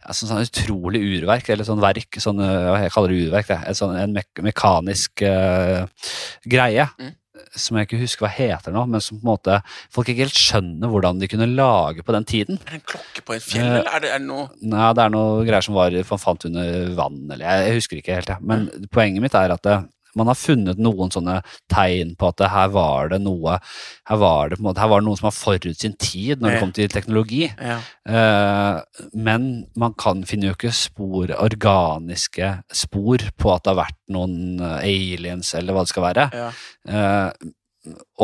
altså, 0.00 0.28
Sånn 0.30 0.46
utrolig 0.46 1.02
urverk, 1.04 1.50
eller 1.52 1.68
sånn 1.68 1.82
verk 1.84 2.18
sånn, 2.22 2.40
hva 2.40 2.80
Jeg 2.82 2.94
kaller 2.94 3.12
det 3.12 3.26
urverk, 3.26 3.50
det. 3.52 3.60
En, 3.68 3.78
sånn, 3.78 3.98
en 4.00 4.16
me 4.16 4.24
mekanisk 4.48 5.26
uh, 5.28 5.84
greie. 6.48 6.88
Mm. 6.96 7.12
Som 7.58 7.78
jeg 7.78 7.88
ikke 7.88 7.98
husker 8.02 8.26
hva 8.26 8.30
heter 8.30 8.74
nå, 8.74 8.84
men 8.90 9.02
som 9.02 9.18
på 9.18 9.24
en 9.26 9.30
måte 9.32 9.56
folk 9.92 10.10
ikke 10.10 10.26
helt 10.26 10.38
skjønner 10.38 10.90
hvordan 10.92 11.18
de 11.18 11.28
kunne 11.30 11.48
lage 11.50 12.04
på 12.06 12.14
den 12.14 12.26
tiden. 12.30 12.60
Er 12.62 12.76
det 12.76 12.80
en 12.80 12.86
klokke 12.94 13.24
på 13.26 13.34
et 13.36 13.42
fjell, 13.42 13.64
Eh, 13.64 13.80
eller 13.80 13.90
er 13.90 14.04
det, 14.04 14.12
er 14.14 14.22
det 14.22 14.28
noe 14.28 14.46
Nei, 14.62 14.92
det 14.94 15.02
er 15.04 15.14
noe 15.14 15.42
greier 15.46 15.66
som 15.66 15.74
var, 15.78 15.96
man 16.10 16.22
fant 16.22 16.46
under 16.50 16.94
vann, 16.98 17.20
eller 17.30 17.44
jeg, 17.44 17.66
jeg 17.66 17.80
husker 17.80 18.00
ikke 18.00 18.18
helt. 18.20 18.30
Ja. 18.30 18.38
Men 18.40 18.68
poenget 18.94 19.24
mitt 19.24 19.34
er 19.38 19.54
at 19.56 19.66
det, 19.66 19.76
man 20.18 20.30
har 20.30 20.38
funnet 20.38 20.80
noen 20.80 21.12
sånne 21.14 21.40
tegn 21.72 22.14
på 22.18 22.30
at 22.30 22.44
her 22.50 22.72
var 22.74 23.12
det 23.12 23.20
noe 23.24 23.58
her 24.08 24.20
var 24.20 24.52
det, 24.52 24.60
måte, 24.62 24.82
her 24.82 24.90
var 24.92 25.02
det 25.02 25.08
noen 25.08 25.20
som 25.20 25.30
har 25.30 25.36
forut 25.36 25.80
sin 25.80 25.96
tid 26.00 26.42
når 26.42 26.54
det 26.54 26.62
kom 26.62 26.74
til 26.76 26.92
teknologi. 26.92 27.46
ja. 27.58 27.80
Eh, 28.04 28.80
men 29.16 29.66
man 29.80 29.94
kan 29.98 30.22
finne 30.28 30.50
jo 30.50 30.56
ikke 30.56 30.72
spor, 30.76 31.32
organiske 31.40 32.50
spor 32.74 33.24
på 33.40 33.52
at 33.54 33.64
det 33.64 33.72
har 33.72 33.80
vært 33.80 34.00
noen 34.14 34.60
eh, 34.60 34.88
aliens, 34.90 35.54
eller 35.58 35.76
hva 35.76 35.84
det 35.84 35.92
skal 35.92 36.06
være. 36.08 36.26
Ja. 36.34 36.48
Eh, 36.88 37.52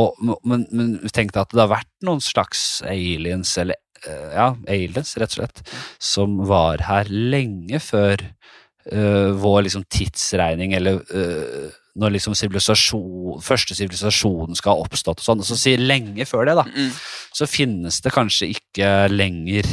og, 0.00 0.20
men, 0.48 0.66
men 0.72 0.92
tenk 1.12 1.34
deg 1.34 1.42
at 1.42 1.54
det 1.54 1.64
har 1.64 1.72
vært 1.74 1.90
noen 2.06 2.22
slags 2.24 2.80
aliens, 2.88 3.52
eller 3.60 3.80
ja, 4.00 4.54
aliens, 4.72 5.12
rett 5.20 5.34
og 5.34 5.42
slett, 5.42 5.58
som 6.00 6.38
var 6.48 6.80
her 6.86 7.10
lenge 7.12 7.76
før 7.84 8.22
vår 9.36 9.66
liksom 9.66 9.82
tidsregning, 9.92 10.72
eller 10.72 11.02
når 12.00 12.14
liksom 12.16 12.34
sivilisasjon, 12.38 13.42
første 13.44 13.76
sivilisasjonen 13.76 14.56
skal 14.58 14.74
ha 14.78 14.86
oppstått 14.86 15.20
og 15.20 15.26
sånn. 15.26 15.44
Så 15.44 15.58
si 15.60 15.76
lenge 15.76 16.24
før 16.28 16.48
det, 16.48 16.56
da 16.62 16.64
Mm. 16.70 16.90
så 17.36 17.46
finnes 17.46 18.00
det 18.00 18.12
kanskje 18.16 18.48
ikke 18.56 18.88
lenger 19.12 19.66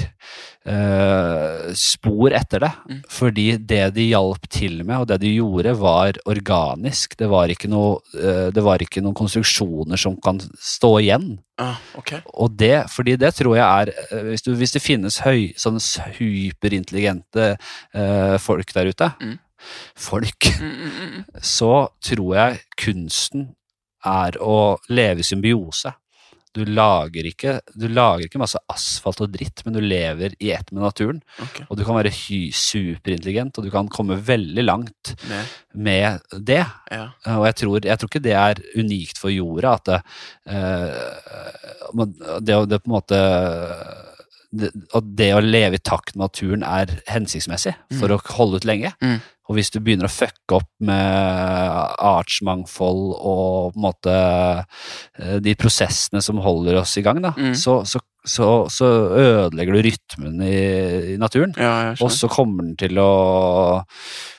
eh, 0.67 1.73
spor 1.77 2.33
etter 2.35 2.59
det. 2.65 2.71
Mm. 2.89 3.01
Fordi 3.09 3.45
det 3.69 3.81
de 3.95 4.07
hjalp 4.09 4.47
til 4.51 4.81
med, 4.83 4.97
og 4.99 5.07
det 5.07 5.19
de 5.23 5.31
gjorde, 5.37 5.73
var 5.79 6.19
organisk. 6.27 7.15
Det 7.19 7.29
var 7.31 7.47
ikke, 7.53 7.69
noe, 7.71 8.01
eh, 8.19 8.49
det 8.51 8.63
var 8.65 8.83
ikke 8.83 9.01
noen 9.05 9.15
konstruksjoner 9.17 9.99
som 9.99 10.17
kan 10.23 10.41
stå 10.59 10.91
igjen. 11.05 11.37
Ah, 11.57 11.79
okay. 11.97 12.19
Og 12.35 12.51
det, 12.59 12.83
fordi 12.93 13.15
det 13.17 13.31
tror 13.39 13.55
jeg 13.57 13.65
er 13.65 13.89
eh, 14.11 14.23
Hvis, 14.33 14.43
du, 14.45 14.51
hvis 14.59 14.75
det 14.75 14.83
finnes 14.83 15.21
høy, 15.25 15.53
sånne 15.57 15.81
hyperintelligente 16.19 17.55
eh, 17.95 18.37
folk 18.43 18.73
der 18.75 18.91
ute 18.91 19.13
Mm. 19.21 19.37
Folk 19.95 20.49
Mm, 20.57 20.71
mm, 20.71 20.89
mm, 20.89 21.13
mm. 21.13 21.23
så 21.43 21.71
tror 22.01 22.35
jeg 22.37 22.59
kunsten 22.79 23.49
er 24.05 24.37
å 24.41 24.77
leve 24.89 25.21
i 25.21 25.27
symbiose. 25.27 25.91
Du 26.57 26.63
lager, 26.65 27.27
ikke, 27.29 27.59
du 27.77 27.85
lager 27.91 28.25
ikke 28.25 28.39
masse 28.41 28.57
asfalt 28.71 29.19
og 29.21 29.29
dritt, 29.35 29.61
men 29.65 29.75
du 29.75 29.81
lever 29.83 30.33
i 30.41 30.49
ett 30.55 30.71
med 30.71 30.81
naturen. 30.81 31.19
Okay. 31.43 31.67
Og 31.69 31.77
du 31.77 31.83
kan 31.85 31.99
være 31.99 32.09
superintelligent, 32.55 33.59
og 33.59 33.67
du 33.67 33.69
kan 33.73 33.89
komme 33.93 34.17
veldig 34.17 34.63
langt 34.65 35.13
Med, 35.29 35.51
med 35.75 36.39
det. 36.47 36.63
ja. 36.89 37.05
Og 37.35 37.45
jeg 37.49 37.59
tror, 37.61 37.79
jeg 37.85 37.99
tror 37.99 38.09
ikke 38.09 38.25
det 38.25 38.33
er 38.33 38.63
unikt 38.79 39.21
for 39.21 39.29
jorda, 39.29 39.75
at 39.77 39.85
det, 39.91 40.01
eh, 40.55 42.41
det, 42.41 42.59
det 42.71 42.81
på 42.81 42.89
en 42.89 42.95
måte 42.95 43.21
det, 44.57 44.71
At 44.95 45.07
det 45.19 45.33
å 45.35 45.43
leve 45.43 45.75
i 45.75 45.83
takt 45.83 46.15
med 46.15 46.23
naturen 46.23 46.63
er 46.63 47.01
hensiktsmessig 47.11 47.75
for 47.99 48.15
å 48.15 48.21
holde 48.37 48.61
ut 48.61 48.65
lenge. 48.65 48.93
Mm. 49.03 49.19
Og 49.47 49.55
hvis 49.55 49.69
du 49.71 49.79
begynner 49.79 50.09
å 50.09 50.11
fucke 50.11 50.57
opp 50.59 50.67
med 50.83 51.95
artsmangfold 52.03 53.13
og 53.15 53.71
på 53.73 53.77
en 53.79 53.85
måte 53.85 54.15
eh, 55.19 55.37
de 55.43 55.53
prosessene 55.59 56.21
som 56.23 56.41
holder 56.43 56.81
oss 56.81 56.97
i 56.99 57.03
gang, 57.05 57.21
da, 57.23 57.31
Mm. 57.37 57.53
så, 57.55 57.77
så, 57.87 57.99
så, 58.27 58.47
så 58.73 58.87
ødelegger 59.15 59.77
du 59.77 59.81
rytmen 59.87 60.41
i, 60.43 61.13
i 61.13 61.17
naturen. 61.21 61.53
ja, 61.57 61.93
Og 62.01 62.11
så 62.11 62.27
kommer 62.31 62.65
den 62.65 62.75
til 62.79 62.97
å 62.99 63.83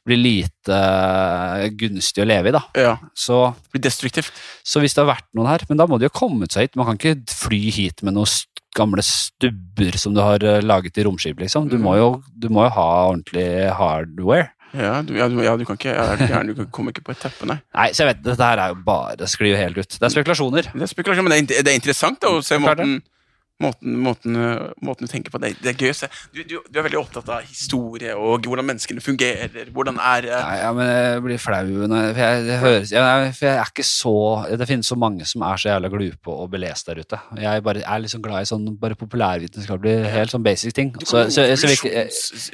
bli 0.08 0.18
lite 0.20 0.76
eh, 0.76 1.68
gunstig 1.78 2.24
å 2.24 2.28
leve 2.28 2.50
i, 2.52 2.56
da. 2.58 2.62
Ja, 2.76 2.94
Så, 3.16 3.40
blir 3.72 3.84
destruktivt. 3.88 4.32
så 4.64 4.82
hvis 4.82 4.94
det 4.96 5.04
har 5.04 5.14
vært 5.14 5.28
noen 5.36 5.48
her 5.48 5.64
Men 5.68 5.78
da 5.80 5.86
må 5.88 5.98
de 5.98 6.08
jo 6.08 6.14
kommet 6.14 6.52
seg 6.52 6.68
hit. 6.68 6.76
Man 6.76 6.86
kan 6.90 6.98
ikke 7.00 7.32
fly 7.32 7.62
hit 7.72 8.02
med 8.04 8.16
noen 8.18 8.44
gamle 8.76 9.02
stubber 9.02 9.96
som 9.98 10.12
du 10.14 10.20
har 10.22 10.42
eh, 10.44 10.60
laget 10.62 10.98
i 11.00 11.04
romskip, 11.08 11.40
liksom. 11.40 11.68
Du 11.72 11.78
må 11.82 11.96
jo, 11.98 12.10
du 12.36 12.48
må 12.52 12.66
jo 12.68 12.74
ha 12.76 12.88
ordentlig 13.08 13.48
hardware. 13.74 14.50
Ja, 14.76 15.02
du, 15.02 15.14
ja, 15.16 15.28
du, 15.32 15.38
ja, 15.40 15.54
du 15.56 15.64
kan 15.64 15.78
ikke, 15.78 15.94
ja, 15.96 16.42
du 16.44 16.66
kommer 16.74 16.92
ikke 16.92 17.06
på 17.06 17.14
et 17.14 17.22
teppe, 17.22 17.46
nei. 17.48 17.56
Nei, 17.72 17.86
så 17.96 18.04
jeg 18.04 18.10
vet, 18.10 18.24
dette 18.26 18.48
her 18.50 18.60
er 18.60 18.74
jo 18.74 18.80
bare 18.84 19.14
Det 19.16 19.28
sklir 19.32 19.56
helt 19.56 19.78
ut. 19.80 19.94
Det 19.96 20.04
er 20.04 20.12
spekulasjoner. 20.12 20.68
Det 20.74 20.84
er 20.84 20.90
spekulasjoner, 20.92 21.28
men 21.30 21.48
det 21.48 21.60
er, 21.60 21.64
det 21.64 21.72
er 21.72 21.78
interessant 21.80 22.20
da, 22.20 22.34
å 22.36 22.42
se 22.44 22.58
måten, 22.60 22.98
måten, 23.62 23.96
måten, 23.98 24.36
måten 24.86 25.06
du 25.06 25.10
tenker 25.10 25.32
på. 25.34 25.38
Det, 25.42 25.50
det 25.62 25.72
er 25.72 25.80
gøy 25.82 25.90
å 25.90 25.96
se. 25.98 26.08
Du, 26.34 26.40
du, 26.46 26.54
du 26.70 26.78
er 26.78 26.84
veldig 26.86 27.00
opptatt 27.00 27.28
av 27.34 27.42
historie 27.46 28.12
og 28.14 28.46
hvordan 28.46 28.66
menneskene 28.68 29.02
fungerer. 29.02 29.70
Hvordan 29.74 29.98
er 29.98 30.28
Nei, 30.28 30.58
ja, 30.60 30.68
men 30.76 30.86
jeg 30.90 31.22
blir 31.24 31.40
flau 31.42 31.64
jeg, 31.66 31.88
for 31.88 32.22
jeg, 32.22 32.44
det 32.46 32.58
høres, 32.62 32.92
jeg, 32.94 33.32
for 33.38 33.48
jeg 33.48 33.58
er 33.58 33.72
ikke 33.72 33.86
så 33.88 34.12
Det 34.60 34.68
finnes 34.70 34.88
så 34.92 34.98
mange 34.98 35.26
som 35.28 35.42
er 35.48 35.58
så 35.60 35.72
jævla 35.72 35.90
glupe 35.92 36.34
og 36.34 36.50
belest 36.54 36.86
der 36.90 37.02
ute. 37.02 37.18
Jeg 37.42 37.64
bare, 37.66 37.82
er 37.82 38.04
liksom 38.04 38.22
glad 38.24 38.46
i 38.46 38.50
sånn 38.52 38.68
bare 38.78 38.96
populærvitenskapelig, 38.98 39.96
helt 40.14 40.34
sånn 40.34 40.46
basic 40.46 40.74
ting. 40.76 40.94
Så, 41.02 41.24
Så, 41.28 41.44
så, 41.48 41.48
så, 41.58 41.72
ikke- 41.74 41.92
jeg, 41.92 42.10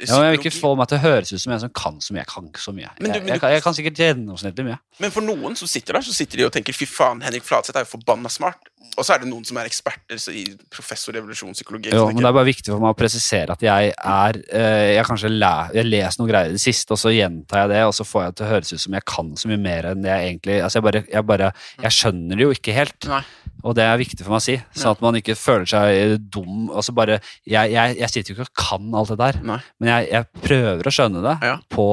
ja, 0.09 0.21
jeg 0.25 0.35
vil 0.35 0.39
ikke 0.41 0.55
få 0.59 0.73
meg 0.79 0.89
til 0.91 0.97
å 0.99 1.03
høres 1.05 1.33
ut 1.35 1.41
som 1.45 1.53
en 1.55 1.59
som 1.67 1.73
kan 1.75 2.01
så 2.01 2.13
mye. 2.15 2.23
Jeg 2.25 2.31
kan 2.33 2.49
ikke 2.49 2.63
så 2.65 2.73
mye. 2.75 2.89
Men 2.99 3.11
du- 3.11 3.19
Jeg, 3.19 3.27
jeg, 3.29 3.39
kan, 3.41 3.51
jeg 3.55 3.63
kan 3.63 3.73
sikkert 3.77 4.01
gjennomsnittlig 4.01 4.65
mye. 4.71 4.79
Men 4.99 5.11
for 5.11 5.21
noen 5.25 5.55
som 5.55 5.67
sitter 5.69 5.93
der, 5.99 6.01
så 6.05 6.13
sitter 6.15 6.37
de 6.41 6.45
og 6.49 6.51
tenker 6.55 6.73
fy 6.75 6.85
faen, 6.89 7.21
Henrik 7.25 7.43
Fladseth 7.47 7.77
er 7.77 7.85
jo 7.85 7.93
forbanna 7.97 8.29
smart. 8.31 8.57
Og 8.95 9.03
så 9.03 9.11
er 9.15 9.19
det 9.25 9.27
noen 9.27 9.43
som 9.43 9.57
er 9.59 9.67
eksperter 9.67 10.19
så 10.21 10.31
i 10.31 10.45
professor 10.71 11.11
i 11.15 11.19
evolusjonspsykologi. 11.19 11.91
Jo, 11.91 12.05
men 12.07 12.21
det 12.23 12.29
er 12.29 12.35
bare 12.37 12.47
viktig 12.47 12.71
for 12.71 12.79
meg 12.79 12.93
å 12.93 12.97
presisere 12.97 13.51
at 13.57 13.63
jeg 13.65 13.89
er 13.91 14.37
eh, 14.55 14.91
Jeg 14.95 15.07
kanskje 15.09 15.31
læ, 15.33 15.49
jeg 15.75 15.89
leser 15.89 16.21
noen 16.21 16.29
greier 16.31 16.53
i 16.53 16.55
det 16.55 16.61
siste, 16.63 16.95
og 16.95 17.01
så 17.01 17.11
gjentar 17.11 17.65
jeg 17.65 17.73
det, 17.73 17.81
og 17.89 17.91
så 17.97 18.05
får 18.07 18.23
jeg 18.23 18.31
det 18.31 18.37
til 18.39 18.45
å 18.47 18.51
høres 18.53 18.71
ut 18.71 18.83
som 18.85 18.95
jeg 18.95 19.07
kan 19.11 19.33
så 19.41 19.51
mye 19.51 19.59
mer 19.65 19.89
enn 19.91 20.05
det 20.05 20.13
jeg 20.13 20.29
egentlig 20.29 20.57
Altså, 20.63 20.79
jeg 20.79 20.87
bare 20.87 21.03
Jeg, 21.11 21.25
bare, 21.33 21.51
jeg 21.83 21.97
skjønner 21.97 22.39
det 22.39 22.47
jo 22.47 22.55
ikke 22.55 22.77
helt. 22.77 23.09
Nei. 23.11 23.21
Og 23.65 23.75
det 23.75 23.83
er 23.89 23.97
viktig 23.99 24.21
for 24.23 24.35
meg 24.35 24.43
å 24.43 24.45
si, 24.45 24.55
sånn 24.77 24.91
at 24.95 25.03
man 25.03 25.15
ikke 25.19 25.35
føler 25.39 25.65
seg 25.67 26.15
dum. 26.31 26.67
Altså 26.69 26.93
bare, 26.95 27.19
jeg, 27.49 27.71
jeg, 27.73 27.95
jeg 27.99 28.11
sitter 28.13 28.31
jo 28.31 28.35
ikke 28.37 28.47
og 28.47 28.59
kan 28.61 28.91
alt 29.01 29.11
det 29.11 29.17
der, 29.25 29.39
Nei. 29.51 29.59
men 29.81 29.89
jeg, 29.91 30.09
jeg 30.13 30.43
prøver 30.45 30.87
å 30.87 30.93
skjønne 30.93 31.23
det 31.25 31.35
Ja. 31.49 31.55
på 31.73 31.87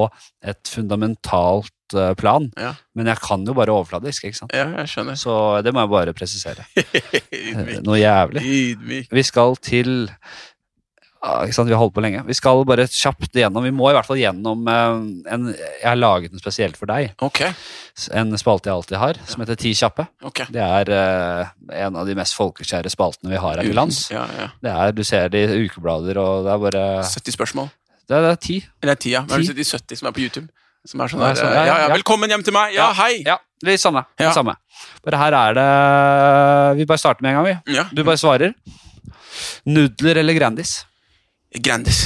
et 0.45 0.69
fundamentalt 0.69 1.73
eh, 1.97 2.13
plan, 2.19 2.49
Ja. 2.59 2.73
men 2.95 3.09
jeg 3.11 3.19
kan 3.23 3.45
jo 3.45 3.53
bare 3.57 3.73
overfladisk, 3.73 4.25
ikke 4.29 4.39
sant? 4.41 4.55
Ja, 4.55 4.69
jeg 4.81 4.91
skjønner. 4.93 5.19
Så 5.19 5.35
det 5.65 5.73
må 5.73 5.83
jeg 5.83 5.93
bare 5.93 6.13
presisere. 6.17 6.65
Noe 7.87 7.99
jævlig. 8.01 8.43
Ydmyk. 8.43 9.13
Vi 9.13 9.23
skal 9.23 9.55
til 9.63 10.09
ja, 11.23 11.37
ikke 11.45 11.55
sant, 11.55 11.69
Vi 11.71 11.75
har 11.75 11.79
holdt 11.79 11.93
på 11.95 12.01
lenge. 12.03 12.21
Vi 12.27 12.35
skal 12.35 12.65
bare 12.67 12.83
kjapt 12.91 13.37
gjennom. 13.39 13.63
Vi 13.63 13.71
må 13.71 13.87
i 13.87 13.93
hvert 13.95 14.07
fall 14.07 14.19
gjennom 14.19 14.65
eh, 14.67 14.95
en 15.31 15.45
Jeg 15.53 15.85
har 15.87 15.95
laget 15.95 16.33
den 16.33 16.41
spesielt 16.41 16.75
for 16.79 16.91
deg. 16.91 17.13
Okay. 17.23 17.53
En 18.19 18.35
spalte 18.39 18.67
jeg 18.67 18.75
alltid 18.75 18.99
har, 18.99 19.19
som 19.29 19.43
heter 19.43 19.59
Ti 19.61 19.71
kjappe. 19.77 20.03
Okay. 20.31 20.49
Det 20.51 20.59
er 20.65 20.91
uh, 20.91 21.53
en 21.85 21.95
av 22.01 22.09
de 22.09 22.17
mest 22.17 22.35
folkekjære 22.35 22.91
spaltene 22.91 23.31
vi 23.31 23.39
har 23.39 23.55
her 23.55 23.69
til 23.69 23.77
lands. 23.77 24.09
Ja, 24.11 24.25
ja. 24.35 24.49
Det 24.59 24.73
er, 24.73 24.91
Du 24.97 25.03
ser 25.07 25.31
det 25.31 25.45
i 25.47 25.61
ukeblader, 25.63 26.19
og 26.19 26.43
det 26.43 26.51
er 26.57 26.65
bare 26.65 26.83
70 27.07 27.37
spørsmål. 27.37 27.71
Det 28.03 28.17
er, 28.17 28.25
det 28.25 28.31
er 28.33 28.41
ti. 28.43 28.57
Eller 28.83 28.99
10, 28.99 29.13
ja. 29.15 29.23
Er 29.23 29.39
det 29.39 29.47
Ti? 29.47 29.55
de 29.61 29.63
70 29.63 30.01
som 30.01 30.09
er 30.09 30.15
på 30.17 30.25
YouTube? 30.25 30.49
Som 30.83 30.99
er 30.99 31.11
sånn 31.11 31.21
der, 31.23 31.37
sånn, 31.39 31.53
ja, 31.55 31.61
ja, 31.63 31.65
ja, 31.65 31.83
ja. 31.85 31.91
velkommen 31.93 32.31
hjem 32.33 32.41
til 32.43 32.51
meg! 32.55 32.73
Ja, 32.75 32.89
hei! 32.97 33.21
Ja, 33.23 33.37
litt 33.63 33.79
samme. 33.79 34.01
Ja. 34.19 34.27
Litt 34.27 34.35
samme. 34.35 34.57
Bare 35.05 35.19
her 35.21 35.35
er 35.37 35.55
det 35.55 35.67
Vi 36.81 36.87
bare 36.89 36.99
starter 36.99 37.23
med 37.23 37.31
en 37.31 37.37
gang, 37.39 37.47
vi. 37.71 37.85
Du 37.95 38.03
bare 38.03 38.19
svarer. 38.19 38.51
Nudler 39.63 40.19
eller 40.19 40.35
Grandis? 40.35 40.81
Grandis. 41.63 42.01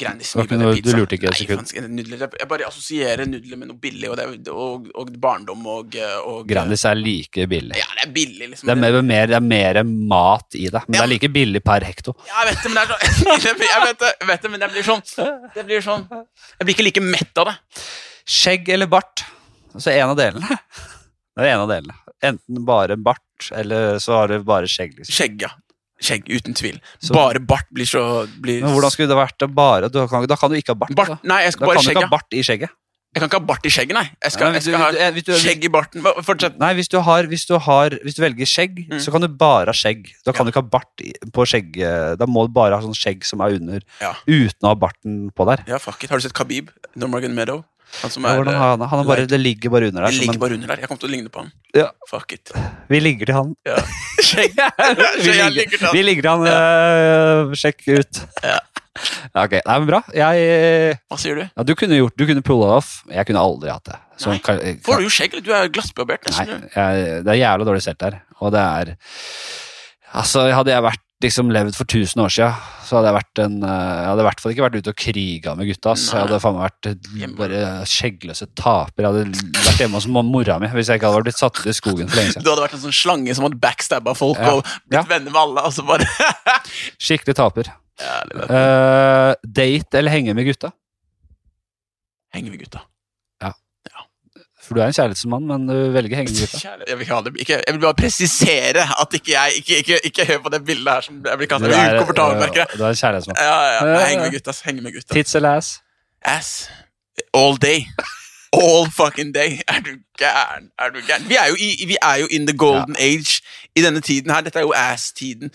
Det 0.00 0.34
mye 0.34 0.46
bedre 0.48 0.72
pizza. 0.74 0.90
du 0.90 1.00
lurte 1.00 1.16
ikke 1.18 1.28
et 1.30 1.38
sekund. 1.40 2.00
jeg- 2.40 2.48
bare 2.48 2.66
assosierer 2.66 3.26
nudler 3.28 3.56
med 3.60 3.68
noe 3.68 3.76
billig, 3.76 4.08
og, 4.10 4.16
det 4.16 4.48
og, 4.48 4.88
og 4.94 5.12
barndom 5.20 5.66
og, 5.66 5.96
og 6.26 6.48
Grandis 6.48 6.84
er 6.88 6.94
like 6.98 7.46
billig. 7.50 7.76
Ja, 7.76 7.86
det 7.98 8.08
er 8.08 8.12
billig, 8.14 8.50
liksom. 8.50 8.66
Det 8.66 8.76
er 8.76 8.80
mer, 8.80 9.02
mer, 9.02 9.26
det 9.26 9.36
er 9.36 9.46
mer 9.46 9.82
mat 9.84 10.54
i 10.58 10.66
det, 10.68 10.82
men 10.88 10.96
det 10.98 11.02
er 11.04 11.12
like 11.14 11.32
billig 11.32 11.62
per 11.64 11.86
hekto. 11.86 12.14
Ja, 12.26 12.44
jeg 12.44 12.54
vet 12.54 12.62
det, 12.64 12.72
men 12.72 12.80
det 12.80 12.96
er 12.96 13.18
sånn 13.20 13.58
Jeg 13.70 13.82
vet 13.86 13.98
det, 14.04 14.12
vet 14.32 14.42
det, 14.42 14.50
men 14.50 14.60
det 14.64 14.70
blir 14.72 14.86
sånn 14.86 15.02
Det 15.54 15.66
blir 15.68 15.84
sånn 15.84 16.06
Jeg 16.10 16.64
blir 16.66 16.74
ikke 16.74 16.88
like 16.88 17.04
mett 17.04 17.40
av 17.42 17.50
det. 17.52 17.56
Skjegg 18.30 18.68
eller 18.76 18.90
bart? 18.90 19.24
Altså 19.74 19.92
en 19.94 20.12
av 20.12 20.16
delene. 20.18 20.58
Det 21.36 21.46
er 21.46 21.54
en 21.54 21.64
av 21.64 21.70
delene. 21.70 21.94
Enten 22.26 22.64
bare 22.66 22.96
bart, 23.00 23.48
eller 23.56 23.98
så 24.02 24.18
har 24.18 24.28
du 24.32 24.40
bare 24.44 24.68
skjegg. 24.68 24.96
Liksom. 24.98 25.14
Skjegg, 25.14 25.44
ja. 25.46 25.52
Skjegg, 26.00 26.24
uten 26.32 26.54
tvil. 26.56 26.80
Så- 27.00 27.12
Bare 27.14 27.40
bart 27.40 27.66
blir 27.72 27.84
så 27.86 28.26
blir, 28.40 28.62
Men 28.62 28.72
hvordan 28.74 28.90
skulle 28.90 29.08
det 29.08 29.16
vært 29.18 29.54
bare 29.54 29.88
Da 29.90 30.06
kan, 30.06 30.26
da 30.26 30.36
kan 30.36 30.50
du 30.50 30.56
ikke 30.56 30.72
ha 30.72 30.74
bart. 30.74 30.94
Bart? 30.96 31.24
Nei, 31.24 31.42
jeg 31.44 31.52
skal 31.52 31.66
da 31.66 31.66
bare 31.66 31.76
kan 31.76 31.84
du 31.84 31.90
ikke 31.98 32.08
ha 32.08 32.16
bart 32.16 32.32
i 32.32 32.42
skjegget. 32.42 32.70
Jeg 33.12 33.18
kan 33.20 33.28
ikke 33.28 33.40
ha 33.40 33.46
bart 33.46 33.64
i 33.66 33.70
skjegget, 33.74 33.92
nei. 33.92 34.04
Jeg 34.22 34.32
skal, 34.32 34.46
Nei, 34.46 34.54
jeg 34.54 34.62
skal 34.62 34.78
ha 34.78 35.10
du, 35.10 35.20
du- 35.20 35.32
skjegg 35.34 35.64
i 35.64 35.68
barten. 35.68 36.00
Fortsett. 36.22 36.58
Nei, 36.60 36.74
hvis 36.74 36.86
du, 36.88 37.00
har, 37.00 37.24
hvis 37.26 37.44
du, 37.44 37.58
har, 37.58 37.90
hvis 37.90 38.14
du 38.14 38.22
velger 38.22 38.46
skjegg, 38.46 38.86
Mm. 38.88 39.00
så 39.02 39.10
kan 39.10 39.20
du 39.20 39.26
bare 39.26 39.66
ha 39.66 39.72
skjegg. 39.72 40.06
Da 40.24 40.30
kan 40.32 40.46
Ja. 40.46 40.50
du 40.52 40.52
ikke 40.52 40.62
ha 40.62 40.68
bart 40.78 41.32
på 41.32 41.42
skjegg. 41.44 41.76
eh, 41.82 42.14
Da 42.14 42.24
må 42.26 42.46
du 42.46 42.52
bare 42.52 42.70
ha 42.76 42.80
sånn 42.80 42.94
skjegg 42.94 43.24
som 43.24 43.40
er 43.40 43.50
under, 43.58 43.80
Ja. 44.00 44.14
uten 44.28 44.62
å 44.62 44.68
ha 44.68 44.74
barten 44.76 45.30
på 45.34 45.44
der. 45.44 45.64
Ja, 45.66 45.78
fuck 45.78 46.04
it. 46.04 46.10
Har 46.10 46.18
du 46.18 46.22
sett 46.22 46.34
Khabib? 46.34 46.68
Norwegian 46.94 47.34
Meadow? 47.34 47.64
Han 48.02 48.10
Ja, 48.22 48.32
er 48.34 48.48
eh, 48.48 48.58
har 48.58 48.70
han, 48.76 48.80
han 48.88 49.00
er 49.02 49.04
bare, 49.08 49.26
det 49.26 49.40
ligger 49.40 49.70
bare 49.74 49.88
under 49.90 50.02
der. 50.06 50.10
Det 50.14 50.20
ligger 50.20 50.34
en- 50.34 50.40
bare 50.40 50.54
under 50.56 50.68
der. 50.70 50.76
Jeg 50.84 50.88
kommer 50.88 51.00
til 51.02 51.08
å 51.10 51.12
ligne 51.12 51.28
på 51.34 51.40
han. 51.42 51.52
Ja. 51.74 51.88
Fuck 52.10 52.32
it. 52.36 52.52
Vi 52.88 53.00
ligger 53.00 53.26
til 53.26 53.34
han. 53.34 53.54
Ja. 53.66 53.76
Vi, 55.20 55.32
ligger, 55.32 55.92
vi 55.96 56.02
ligger 56.04 56.22
til 56.22 56.30
han. 56.30 56.46
eh, 56.46 57.54
sjekk 57.58 57.82
ut. 57.88 58.20
Ja. 58.44 58.58
Ja, 59.34 59.44
ok, 59.46 59.54
Nei, 59.64 59.74
men 59.80 59.86
bra. 59.88 60.00
Jeg, 60.12 60.96
Hva 61.08 61.16
sier 61.18 61.38
du? 61.38 61.44
ja, 61.46 61.62
du 61.64 61.70
kunne 61.78 61.96
gjort 61.96 62.16
Du 62.18 62.24
kunne 62.28 62.42
pulla 62.44 62.72
off. 62.80 62.90
Jeg 63.08 63.24
kunne 63.28 63.40
aldri 63.40 63.70
hatt 63.72 63.86
det. 63.86 63.98
Så, 64.20 64.32
Nei. 64.34 64.40
ka- 64.44 64.58
Får 64.84 64.98
du 65.00 65.06
jo 65.06 65.12
skjegg. 65.14 65.38
Du 65.46 65.52
er. 65.54 65.70
Nei, 65.70 66.46
jeg, 66.74 67.22
det 67.24 67.32
er 67.32 67.38
jævla 67.40 67.64
dårlig 67.70 67.82
stelt 67.86 68.02
der. 68.02 68.18
Og 68.42 68.52
det 68.52 68.60
er 68.60 68.94
Altså, 70.12 70.42
hadde 70.52 70.72
jeg 70.74 70.82
vært 70.82 71.04
liksom 71.20 71.50
levd 71.52 71.76
for 71.76 71.84
1000 71.84 72.22
år 72.24 72.32
siden, 72.32 72.54
så 72.86 72.96
hadde 72.96 73.10
jeg 73.10 73.16
vært 73.18 73.40
en 73.44 73.56
eh, 73.62 73.90
Jeg 74.00 74.06
hadde 74.08 74.22
i 74.22 74.26
hvert 74.26 74.40
fall 74.40 74.52
ikke 74.54 74.64
vært 74.64 74.78
ute 74.80 74.92
og 74.94 74.96
kriga 74.96 75.52
med 75.58 75.68
gutta. 75.68 75.92
ass. 75.92 76.06
Jeg 76.12 76.22
hadde 76.24 76.38
faen 76.40 76.56
meg 76.56 76.64
vært 76.64 76.88
Hjemme. 77.20 77.36
bare 77.38 77.60
skjeggløse 77.86 78.48
taper. 78.58 79.04
Jeg 79.04 79.10
hadde 79.12 79.52
vært 79.68 79.82
hjemme 79.84 80.00
hos 80.00 80.08
mora 80.08 80.58
mi 80.62 80.70
hvis 80.72 80.88
jeg 80.90 81.00
ikke 81.00 81.12
hadde 81.12 81.26
blitt 81.28 81.38
satt 81.38 81.60
ut 81.60 81.66
i 81.70 81.76
skogen 81.76 82.08
for 82.08 82.16
lenge 82.20 82.32
siden. 82.34 82.42
Du 82.46 82.50
hadde 82.54 82.64
vært 82.64 82.74
en 82.78 82.84
sånn 82.88 82.96
slange 82.96 83.36
som 83.36 83.44
hadde 83.46 83.60
backstabba 83.62 84.16
folk 84.18 84.40
Ja. 84.40 84.56
og 84.56 84.64
blitt 84.88 85.00
Ja. 85.00 85.04
venner 85.12 85.30
med 85.30 85.40
alle. 85.44 85.66
Og 85.68 85.72
så 85.76 85.84
bare 85.86 86.08
Skikkelig 87.06 87.36
taper. 87.36 87.70
Ja, 88.00 88.20
uh. 88.32 88.44
Eh, 88.48 89.34
date 89.44 89.98
eller 90.00 90.10
henge 90.16 90.32
med 90.34 90.46
gutta? 90.48 90.72
Henge 92.32 92.50
med 92.50 92.60
gutta. 92.64 92.80
For 94.70 94.78
du 94.78 94.80
er 94.84 94.86
en 94.92 94.94
kjærlighetsmann, 94.94 95.46
men 95.50 95.64
du 95.66 95.74
velger 95.96 96.20
henge 96.20 96.30
med 96.30 96.44
gutta. 96.46 96.60
Jeg, 96.86 96.98
vil 97.00 97.40
ikke 97.42 97.56
jeg 97.66 97.74
vil 97.74 97.80
bare 97.82 97.94
presisere 97.98 98.84
at 99.02 99.16
ikke 99.18 99.32
jeg 99.34 99.52
ikke, 99.58 99.78
ikke, 99.82 99.98
ikke 100.10 100.26
hør 100.28 100.38
på 100.44 100.52
det 100.54 100.60
bildet 100.68 100.92
her 100.94 101.00
som 101.08 101.18
jeg 101.26 101.38
blir 101.40 101.50
kalt 101.50 101.66
ukomfortabel. 101.66 102.38
merker 102.44 102.60
jeg. 102.62 102.68
eh, 102.70 102.78
du 102.78 102.84
er 102.84 102.94
en 102.94 103.00
kjærlighetsmann. 103.02 103.36
Ja, 103.42 103.50
ja, 103.50 103.72
ja. 103.74 103.84
Ja, 103.90 103.98
ja. 103.98 104.06
Heng 104.06 104.22
med 104.22 104.32
gutta. 104.38 104.54
Heng 104.64 104.78
med 104.86 104.92
gutta. 104.94 105.14
Tits 105.18 105.34
eller 105.34 105.56
ass? 105.58 105.72
Ass. 106.22 106.52
All 107.34 107.58
day. 107.58 107.82
All 108.52 108.86
fucking 108.90 109.34
day. 109.34 109.58
Er 109.68 109.80
du 109.86 109.90
gæren? 110.18 110.70
Er 110.78 110.88
du 110.94 111.00
gæren? 111.06 111.26
Vi 111.28 111.36
er 111.38 111.46
jo, 111.50 111.54
i, 111.58 111.84
vi 111.86 111.96
er 112.02 112.14
jo 112.22 112.26
in 112.30 112.46
the 112.46 112.56
golden 112.56 112.96
age 112.98 113.42
i 113.76 113.82
denne 113.82 114.00
tiden 114.00 114.30
her. 114.34 114.40
Dette 114.46 114.58
er 114.58 114.62
jo 114.66 114.72
ass-tiden. 114.76 115.50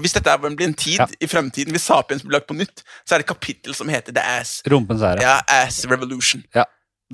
Hvis 0.00 0.12
dette 0.12 0.30
er- 0.30 0.36
blir 0.56 0.66
en 0.66 0.74
tid 0.74 0.98
Ja. 0.98 1.06
i 1.20 1.26
fremtiden, 1.26 1.70
hvis 1.72 1.82
Sapiens 1.88 2.22
blir 2.22 2.32
lagt 2.38 2.46
på 2.48 2.54
nytt, 2.54 2.82
så 3.06 3.14
er 3.14 3.18
det 3.18 3.24
et 3.28 3.32
kapittel 3.36 3.74
som 3.74 3.88
heter 3.88 4.12
The 4.12 4.24
Ass. 4.40 4.62
Rumpens 4.70 5.02
ære. 5.02 5.22
Ja, 5.22 5.38
Ass 5.48 5.84
Revolution. 5.90 6.42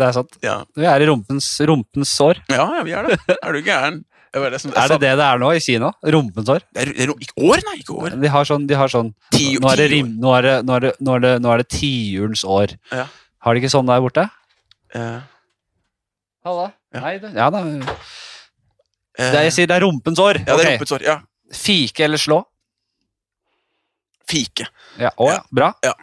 Det 0.01 0.07
er 0.09 0.15
sant. 0.17 0.39
Ja, 0.45 0.55
Vi 0.79 0.87
er 0.89 1.03
i 1.05 1.09
rumpens, 1.11 1.49
rumpens 1.69 2.13
sår. 2.17 2.41
ja, 2.49 2.65
ja 2.79 2.85
vi 2.87 2.95
er 2.97 3.11
det. 3.11 3.19
Er 3.37 3.53
du 3.57 3.61
gæren? 3.67 4.01
Det 4.31 4.41
det 4.53 4.61
som, 4.63 4.71
Er 4.79 4.87
det 4.93 5.01
det 5.03 5.09
det 5.19 5.25
er 5.27 5.41
nå 5.43 5.49
i 5.51 5.61
Kina? 5.61 5.89
Rumpens 6.15 6.49
år? 6.55 6.63
Det 6.71 6.85
er, 6.85 6.91
det 6.95 7.03
er, 7.03 7.11
ikke 7.27 7.35
år, 7.51 7.63
nei, 7.67 7.73
ikke 7.81 7.97
år. 7.99 8.13
De 8.23 8.29
har 8.31 8.45
sånn, 8.47 8.67
de 8.71 8.77
har 8.79 8.93
sånn 8.93 9.09
Tio, 9.35 9.59
nå, 9.59 9.73
er 9.73 9.81
det 9.83 9.89
rim, 9.91 10.13
nå, 10.23 10.31
er 10.39 10.47
det, 10.47 10.53
nå, 10.69 10.77
er 10.77 10.85
det, 10.85 10.93
nå, 11.03 11.17
er 11.17 11.25
det, 11.25 11.33
nå 11.43 11.51
er 11.51 11.63
det 11.65 11.67
tiurens 11.75 12.45
år. 12.47 12.77
Ja. 12.95 13.09
Har 13.43 13.57
de 13.59 13.63
ikke 13.65 13.73
sånn 13.75 13.91
der 13.91 14.05
borte? 14.05 14.29
Uh. 14.95 15.19
Halla. 16.47 16.69
Ja. 16.95 17.03
Nei, 17.03 17.13
det, 17.25 17.33
ja 17.37 17.49
da. 17.51 17.65
eh, 19.19 19.33
Det, 19.35 19.43
jeg 19.49 19.57
sier 19.59 19.71
det 19.73 19.81
er 19.81 19.85
rumpens 19.89 20.23
år. 20.23 20.39
Ja, 20.45 20.47
det 20.47 20.55
er 20.55 20.63
okay. 20.63 20.79
rumpens 20.79 20.95
år. 20.95 21.05
Ja. 21.11 21.19
Fike 21.67 22.07
eller 22.07 22.23
slå? 22.23 22.39
Fike. 24.31 24.71
Ja, 25.03 25.11
å, 25.19 25.27
Ja. 25.33 25.41
Bra. 25.51 25.73
Ja. 25.83 25.95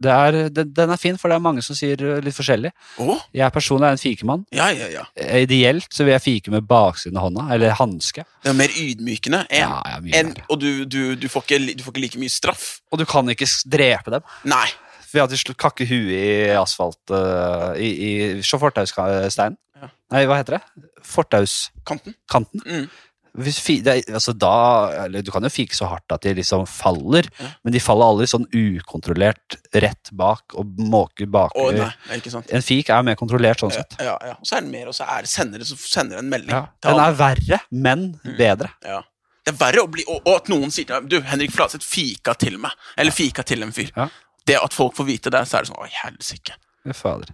Det 0.00 0.12
er, 0.12 0.36
den 0.64 0.92
er 0.94 1.00
fin, 1.00 1.18
for 1.20 1.28
det 1.28 1.36
er 1.36 1.44
mange 1.44 1.62
som 1.64 1.76
sier 1.76 2.00
uh, 2.00 2.18
litt 2.24 2.36
forskjellig. 2.36 2.70
Oh? 3.02 3.18
Jeg 3.36 3.52
personlig 3.52 3.90
er 3.90 3.96
en 3.96 4.00
fikemann. 4.00 4.44
Ja, 4.56 4.70
ja, 4.72 4.88
ja. 4.92 5.02
Eh, 5.14 5.42
Ideelt 5.44 5.92
så 5.92 6.06
vil 6.06 6.14
jeg 6.14 6.24
fike 6.24 6.54
med 6.54 6.64
baksiden 6.68 7.18
av 7.20 7.26
hånda, 7.28 7.48
eller 7.54 7.76
hanske. 7.76 8.24
Er 8.48 8.56
mer 8.56 8.72
ydmykende. 8.72 9.44
En, 9.50 9.60
Ja, 9.60 9.80
ja, 9.92 9.98
mye 10.04 10.22
en, 10.22 10.32
og 10.48 10.62
du, 10.62 10.70
du, 10.88 11.00
du, 11.20 11.26
får 11.28 11.44
ikke, 11.44 11.60
du 11.76 11.84
får 11.84 11.94
ikke 11.94 12.04
like 12.06 12.22
mye 12.22 12.32
straff. 12.32 12.70
Og 12.88 13.02
du 13.02 13.04
kan 13.08 13.28
ikke 13.32 13.48
drepe 13.68 14.16
dem. 14.16 14.24
Nei. 14.48 14.66
Ved 15.10 15.26
at 15.26 15.34
de 15.34 15.40
kakker 15.42 15.58
kakke 15.66 15.88
huet 15.90 16.14
i 16.14 16.56
asfalt 16.56 17.12
uh, 17.12 17.74
i, 17.76 17.90
i 17.90 18.12
fortaussteinen. 18.40 19.58
Ja. 19.80 19.92
Nei, 20.14 20.24
hva 20.28 20.40
heter 20.40 20.58
det? 20.58 20.88
Fortauskanten. 21.06 22.16
Kanten. 22.30 22.64
Mm. 22.64 22.88
Det, 23.36 24.04
altså 24.10 24.32
da, 24.36 25.04
eller 25.04 25.22
Du 25.22 25.30
kan 25.30 25.42
jo 25.42 25.48
fike 25.48 25.74
så 25.76 25.86
hardt 25.88 26.10
at 26.12 26.22
de 26.22 26.34
liksom 26.34 26.66
faller, 26.66 27.28
Ja. 27.38 27.46
men 27.64 27.72
de 27.72 27.78
faller 27.80 28.04
aldri 28.10 28.26
sånn 28.26 28.46
ukontrollert 28.50 29.56
rett 29.74 30.10
bak 30.12 30.54
og 30.58 30.66
måker 30.78 31.26
bakover. 31.30 31.94
sant. 32.28 32.50
En 32.50 32.60
fik 32.62 32.90
er 32.90 33.02
mer 33.02 33.14
kontrollert 33.16 33.60
sånn 33.60 33.70
Ja, 33.70 33.76
sett. 33.84 33.96
ja, 34.00 34.18
ja. 34.26 34.32
Og 34.34 34.44
så 34.44 34.56
er 34.56 34.60
det 34.62 34.70
mer, 34.70 34.88
og 34.88 34.94
så 34.94 35.04
er 35.08 35.20
det 35.22 35.28
sender 35.30 35.60
så 35.60 35.76
sender 35.78 36.18
en 36.18 36.28
melding. 36.28 36.50
Ja. 36.50 36.66
Den 36.82 36.98
er 37.00 37.12
verre, 37.14 37.60
men 37.70 38.18
Mm. 38.24 38.36
bedre. 38.36 38.70
Ja. 38.84 39.02
Det 39.44 39.54
er 39.54 39.58
verre 39.72 39.84
å 39.86 39.90
bli 39.90 40.04
Og, 40.08 40.20
og 40.26 40.36
at 40.36 40.48
noen 40.48 40.70
sier 40.70 40.84
til 40.86 41.00
meg 41.00 41.08
Du, 41.08 41.20
Henrik 41.22 41.50
Flatseth 41.50 41.84
fika 41.86 42.34
til 42.36 42.58
meg. 42.58 42.72
Eller 42.98 43.10
fika 43.12 43.42
til 43.42 43.62
en 43.62 43.72
fyr. 43.72 43.90
Det 44.46 44.56
at 44.62 44.72
folk 44.74 44.94
får 44.96 45.06
vite 45.06 45.30
det, 45.30 45.46
så 45.48 45.58
er 45.58 45.62
det 45.62 45.70
sånn 45.70 45.82
Oi, 45.82 45.88
helsike. 46.04 46.52
Fader. 46.94 47.28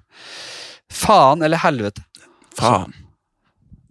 Faen 0.90 1.42
eller 1.42 1.59
helvete? 1.59 2.05
Faen. 2.55 2.92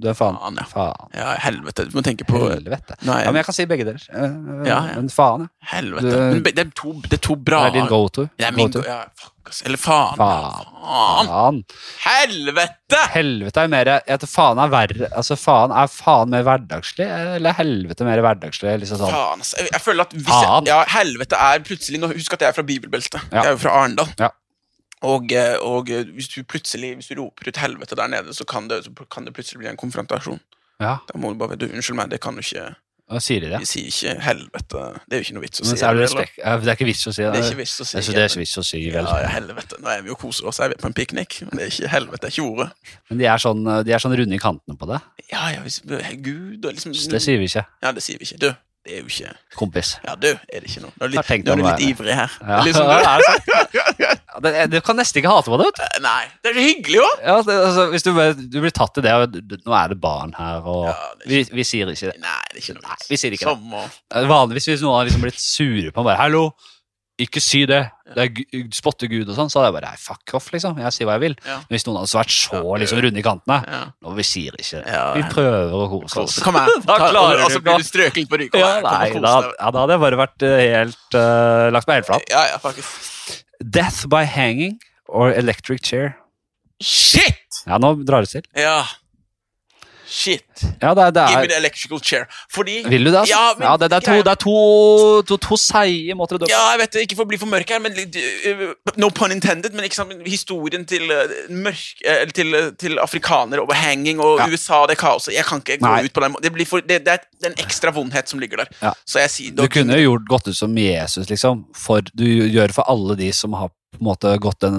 Du 0.01 0.09
er 0.11 0.13
faen. 0.17 0.35
Faen, 0.41 0.57
ja. 0.59 0.63
Faen. 0.67 1.11
Ja, 1.15 1.35
helvete. 1.39 1.85
Du 1.89 1.93
må 1.97 2.01
tenke 2.03 2.25
på 2.27 2.35
Helvete. 2.51 2.97
Nei, 3.07 3.21
Ja, 3.23 3.29
men 3.31 3.39
jeg 3.39 3.45
kan 3.47 3.55
si 3.55 3.65
begge 3.69 3.85
deler. 3.87 4.03
Eh, 4.11 4.67
Ja, 4.67 4.79
ja. 4.89 4.95
Men 4.97 5.07
faen, 5.13 5.45
ja. 5.47 5.69
Helvete. 5.77 6.11
Du- 6.11 6.33
Men 6.35 6.43
det 6.43 6.59
er 6.59 6.71
to, 6.75 6.93
det 7.05 7.13
er 7.13 7.23
to 7.29 7.35
bra 7.35 7.61
Det 7.63 7.69
er 7.75 7.79
din 7.79 7.87
go-to. 7.87 8.29
Det 8.37 8.45
er 8.47 8.51
min 8.51 8.69
go 8.71 8.81
ja, 8.85 8.97
fuck, 9.15 9.31
ass. 9.47 9.61
Eller 9.65 9.77
faen. 9.77 10.17
Faen. 10.19 10.65
Faen. 10.83 11.27
Faen. 11.31 11.63
Helvete! 12.05 12.99
Helvete 13.15 13.63
er 13.63 13.67
mer 13.71 13.85
Jeg 14.07 14.19
tror 14.21 14.31
faen 14.31 14.61
er 14.63 14.71
verre 14.73 15.09
Altså 15.15 15.37
faen 15.39 15.71
Er 15.75 15.87
faen 15.91 16.29
mer 16.33 16.43
hverdagslig, 16.47 17.07
eller 17.07 17.49
er 17.53 17.57
helvete 17.59 18.05
mer 18.07 18.21
hverdagslig? 18.25 18.75
Liksom 18.83 18.99
sånn. 19.01 19.11
Faen, 19.15 19.39
ass. 19.45 19.53
Jeg, 19.57 19.69
jeg 19.71 19.81
føler 19.81 20.01
at 20.07 20.13
hvis 20.15 20.27
jeg, 20.43 20.67
ja, 20.71 20.79
helvete 20.99 21.39
er 21.49 21.59
plutselig 21.65 21.99
nå, 22.03 22.11
Husk 22.15 22.33
at 22.37 22.41
jeg 22.45 22.49
er 22.53 22.57
fra 22.57 22.63
bibelbeltet. 22.67 23.21
Ja. 23.31 23.41
Jeg 23.41 23.45
er 23.45 23.55
jo 23.55 23.61
fra 23.63 23.77
Arendal. 23.81 24.11
Ja. 24.19 24.29
Og, 25.03 25.31
eh, 25.35 25.57
og 25.59 25.89
eh, 25.91 26.05
hvis 26.15 26.29
du 26.31 26.43
plutselig 26.47 26.93
Hvis 26.95 27.09
du 27.11 27.19
roper 27.19 27.49
ut 27.51 27.57
helvete 27.59 27.97
der 27.99 28.07
nede, 28.07 28.33
så 28.33 28.45
kan 28.47 28.69
det, 28.71 28.85
så 28.85 28.91
kan 29.11 29.25
det 29.27 29.33
plutselig 29.35 29.59
bli 29.59 29.67
en 29.67 29.77
konfrontasjon. 29.77 30.39
Ja, 30.79 30.97
Da 31.07 31.19
må 31.19 31.33
du 31.33 31.39
bare 31.39 31.55
du, 31.59 31.67
Unnskyld 31.67 31.97
meg, 31.99 32.09
det 32.11 32.21
kan 32.23 32.35
du 32.35 32.43
ikke 32.43 32.73
Da 33.11 33.19
sier 33.21 33.43
de 33.43 33.51
det? 33.51 33.59
Vi 33.61 33.67
sier 33.69 33.91
ikke 33.91 34.15
helvete. 34.23 34.85
Det 35.05 35.17
er 35.17 35.21
jo 35.21 35.25
ikke 35.27 35.35
noe 35.37 35.43
vits 35.45 35.61
å 35.61 35.67
si. 35.67 35.75
er 35.77 35.99
det 35.99 36.07
det, 36.09 36.25
Det 36.39 36.71
er 36.71 36.71
ikke 36.73 36.87
vits 36.89 37.03
å 37.05 37.13
si 37.13 37.21
det. 37.21 37.33
Det 37.35 37.41
er 37.41 37.49
ikke 37.51 37.59
vits 37.59 37.75
å 37.77 37.85
si. 37.85 38.01
Det 38.01 38.23
er 38.23 38.29
ikke 38.31 38.41
vits 38.41 38.57
å 38.57 38.63
si, 38.65 38.81
vel. 38.95 39.09
Ja, 39.11 39.19
ja, 39.21 39.29
helvete. 39.35 39.77
Nå 39.83 39.91
er 39.93 40.01
vi 40.01 40.09
jo 40.09 40.17
koser 40.17 40.49
oss, 40.49 40.59
er 40.59 40.71
vi 40.73 40.79
på 40.81 40.89
en 40.89 40.95
piknik. 40.97 41.37
Men 41.45 41.59
det 41.59 41.67
er 41.67 41.73
ikke 41.75 41.91
helvete, 41.93 42.21
det 42.23 42.31
er 42.31 42.33
ikke 42.33 42.47
ordet. 42.49 42.95
Men 43.11 43.21
de 43.21 43.27
er, 43.29 43.43
sånn, 43.45 43.61
de 43.85 43.93
er 43.93 44.01
sånn 44.01 44.17
runde 44.17 44.39
i 44.39 44.41
kantene 44.41 44.79
på 44.81 44.89
det. 44.89 44.97
Ja, 45.29 45.43
ja, 45.53 45.61
hvis, 45.61 45.83
Gud 45.85 46.65
og 46.65 46.73
liksom 46.73 46.97
det 47.13 47.21
sier 47.21 47.37
vi 47.37 47.51
ikke. 47.51 47.67
Ja, 47.85 47.93
det 47.93 48.01
sier 48.07 48.17
vi 48.17 48.25
ikke. 48.25 48.41
Du, 48.41 48.49
Det 48.85 48.93
er 48.93 48.99
jo 49.01 49.07
ikke 49.09 49.31
kompis. 49.57 49.95
Ja, 50.05 50.13
du, 50.13 50.27
er 50.29 50.61
det 50.61 50.69
ikke 50.69 50.81
noe. 50.83 50.91
Nå 50.93 51.07
er 51.07 51.09
du 51.09 51.15
litt, 51.17 51.29
nå 51.47 51.53
er 51.53 51.57
du 51.57 51.63
litt 51.65 51.83
ivrig 51.87 52.13
her. 52.19 52.33
Ja, 52.45 52.59
Liksom, 52.61 52.85
det. 52.85 53.79
Ja, 54.35 54.41
det- 54.45 54.65
Du 54.69 54.77
kan 54.85 54.97
nesten 54.99 55.21
ikke 55.23 55.31
hate 55.31 55.49
på 55.49 55.57
det. 55.57 55.65
vet 55.71 55.79
du. 55.79 55.83
Eh, 55.87 56.01
Nei, 56.05 56.25
det 56.43 56.51
er 56.51 56.57
så 56.59 56.65
hyggelig 56.67 56.99
òg. 57.01 57.23
Ja, 57.25 57.35
det, 57.47 57.55
altså, 57.69 57.85
hvis 57.95 58.05
du, 58.05 58.11
du 58.53 58.59
blir 58.61 58.75
tatt 58.75 58.99
i 59.01 59.05
det, 59.07 59.13
og 59.15 59.39
nå 59.65 59.73
er 59.79 59.93
det 59.95 59.99
barn 60.03 60.35
her, 60.37 60.61
og 60.69 60.85
Ja, 60.91 60.95
det 61.23 61.31
vi, 61.31 61.41
vi 61.61 61.65
sier 61.65 61.89
ikke 61.89 62.11
det. 62.11 62.19
Nei, 62.21 62.37
det 62.51 62.59
er 62.59 62.63
ikke 62.65 62.77
noe 62.77 62.85
Nei, 62.91 62.97
vi 63.09 63.17
sier 63.23 63.33
ikke 63.39 63.49
det. 63.49 63.57
Som 63.57 63.73
å 63.73 64.27
Vanligvis 64.35 64.69
hvis 64.69 64.85
noen 64.85 64.99
har 64.99 65.09
liksom 65.09 65.25
blitt 65.25 65.41
sure 65.41 65.89
på 65.95 66.03
meg 66.05 66.11
bare, 66.11 66.19
Hallo, 66.21 66.45
ikke 67.21 67.39
si 67.43 67.61
det. 67.69 67.81
Det 68.15 68.23
er 68.25 68.63
spotte 68.75 69.07
Gud 69.09 69.29
og 69.29 69.37
sånn. 69.37 69.49
Så 69.51 69.59
hadde 69.59 69.69
jeg 69.69 69.75
bare 69.77 69.91
nei, 69.93 69.99
fuck 70.01 70.33
off, 70.37 70.49
liksom. 70.53 70.79
Jeg 70.83 70.95
sier 70.95 71.07
hva 71.07 71.15
jeg 71.15 71.23
vil. 71.23 71.35
Ja. 71.47 71.57
Men 71.63 71.77
hvis 71.77 71.85
noen 71.87 71.99
hadde 72.01 72.17
vært 72.19 72.33
så 72.35 72.61
liksom 72.81 73.01
runde 73.05 73.21
i 73.21 73.25
kantene 73.25 73.59
ja. 73.63 73.79
Nå, 74.03 74.15
vi 74.17 74.25
sier 74.27 74.57
ikke 74.59 74.81
det. 74.83 74.97
Vi 75.15 75.23
prøver 75.31 75.77
å 75.77 75.87
kose 75.93 76.25
oss. 76.25 76.39
Kom 76.45 76.59
her. 76.59 76.73
Da 76.89 76.97
klarer 76.99 77.39
og, 77.39 77.45
og 77.47 77.53
du 77.53 77.55
så 77.55 77.63
blir 77.63 77.79
du 77.81 77.87
strøket 77.87 78.29
på 78.31 78.39
ryggen. 78.41 78.61
Ja, 78.61 78.73
nei, 78.83 79.07
da, 79.15 79.37
ja, 79.47 79.71
da 79.71 79.85
hadde 79.85 79.95
jeg 79.95 80.03
bare 80.03 80.19
vært 80.19 80.45
eh, 80.45 80.65
helt 80.75 81.17
uh, 81.17 81.71
lagt 81.73 81.89
meg 81.89 82.01
helt 82.01 82.09
flat. 82.11 82.27
Ja, 82.31 82.43
ja, 82.51 82.59
faktisk. 82.61 83.39
Death 83.63 84.05
by 84.11 84.25
hanging 84.27 84.77
or 85.07 85.31
electric 85.31 85.83
chair. 85.87 86.13
Shit! 86.83 87.63
Ja, 87.65 87.79
nå 87.81 87.95
drar 88.03 88.25
det 88.25 88.33
til. 88.35 88.45
Ja. 88.59 88.83
Shit. 90.07 90.43
Ja, 90.81 90.93
det, 90.93 91.03
er- 91.17 91.29
Give 91.29 91.41
me 91.41 91.47
the 91.47 91.57
electrical 91.57 91.99
chair. 92.03 92.25
Fordi 92.53 92.83
Vil 92.89 93.05
du 93.05 93.11
det, 93.11 93.17
altså? 93.23 93.33
Ja, 93.35 93.71
Ja, 93.71 93.77
det, 93.77 93.89
det 93.91 93.97
er 93.97 94.05
to, 94.05 94.17
det 94.23 94.31
er 94.31 94.39
to, 94.41 94.55
to, 95.27 95.37
to 95.37 95.57
seige 95.57 96.15
måter 96.15 96.37
å 96.37 96.41
dø. 96.43 96.49
Ja, 96.51 96.61
jeg 96.73 96.79
vet 96.83 96.93
det, 96.93 97.03
ikke 97.07 97.17
for 97.19 97.25
å 97.25 97.31
bli 97.31 97.39
for 97.41 97.49
mørk 97.51 97.69
her, 97.73 97.79
men 97.83 97.93
uh, 97.97 98.63
No 99.01 99.09
pun 99.09 99.33
intended, 99.33 99.73
men 99.73 99.89
sant, 99.91 100.13
historien 100.25 100.85
til, 100.85 101.07
uh, 101.09 101.33
mørk, 101.49 101.81
uh, 102.05 102.25
til, 102.37 102.53
til 102.81 102.99
afrikanere 103.01 103.61
og 103.65 103.73
hanging 103.75 104.21
og 104.23 104.39
Ja. 104.43 104.47
USA 104.51 104.83
det 104.89 104.97
kaoset 105.01 105.33
Jeg 105.33 105.45
kan 105.47 105.61
ikke 105.63 105.79
gå 105.81 105.87
Nei. 105.89 106.03
ut 106.05 106.13
på 106.13 106.21
den 106.23 106.31
måten. 106.35 106.43
Det, 106.43 106.53
blir 106.53 106.65
for, 106.69 106.81
det, 106.85 107.01
det 107.05 107.17
er 107.17 107.49
en 107.49 107.57
ekstra 107.65 107.91
vondhet 107.95 108.29
som 108.29 108.39
ligger 108.39 108.63
der. 108.63 108.71
Ja. 108.81 108.93
Så 109.05 109.19
jeg 109.23 109.29
sier 109.33 109.55
Du 109.57 109.65
kunne 109.71 109.97
jo 109.99 110.11
gjort 110.11 110.27
godt 110.29 110.47
ut 110.51 110.57
som 110.57 110.77
Jesus, 110.77 111.29
liksom. 111.29 111.65
For 111.75 112.05
du 112.13 112.25
gjør 112.25 112.73
for 112.75 112.87
alle 112.91 113.17
de 113.19 113.31
som 113.33 113.53
har 113.57 113.71
på 113.97 114.03
en 114.03 114.09
måte 114.09 114.31
gått 114.43 114.59
den, 114.65 114.75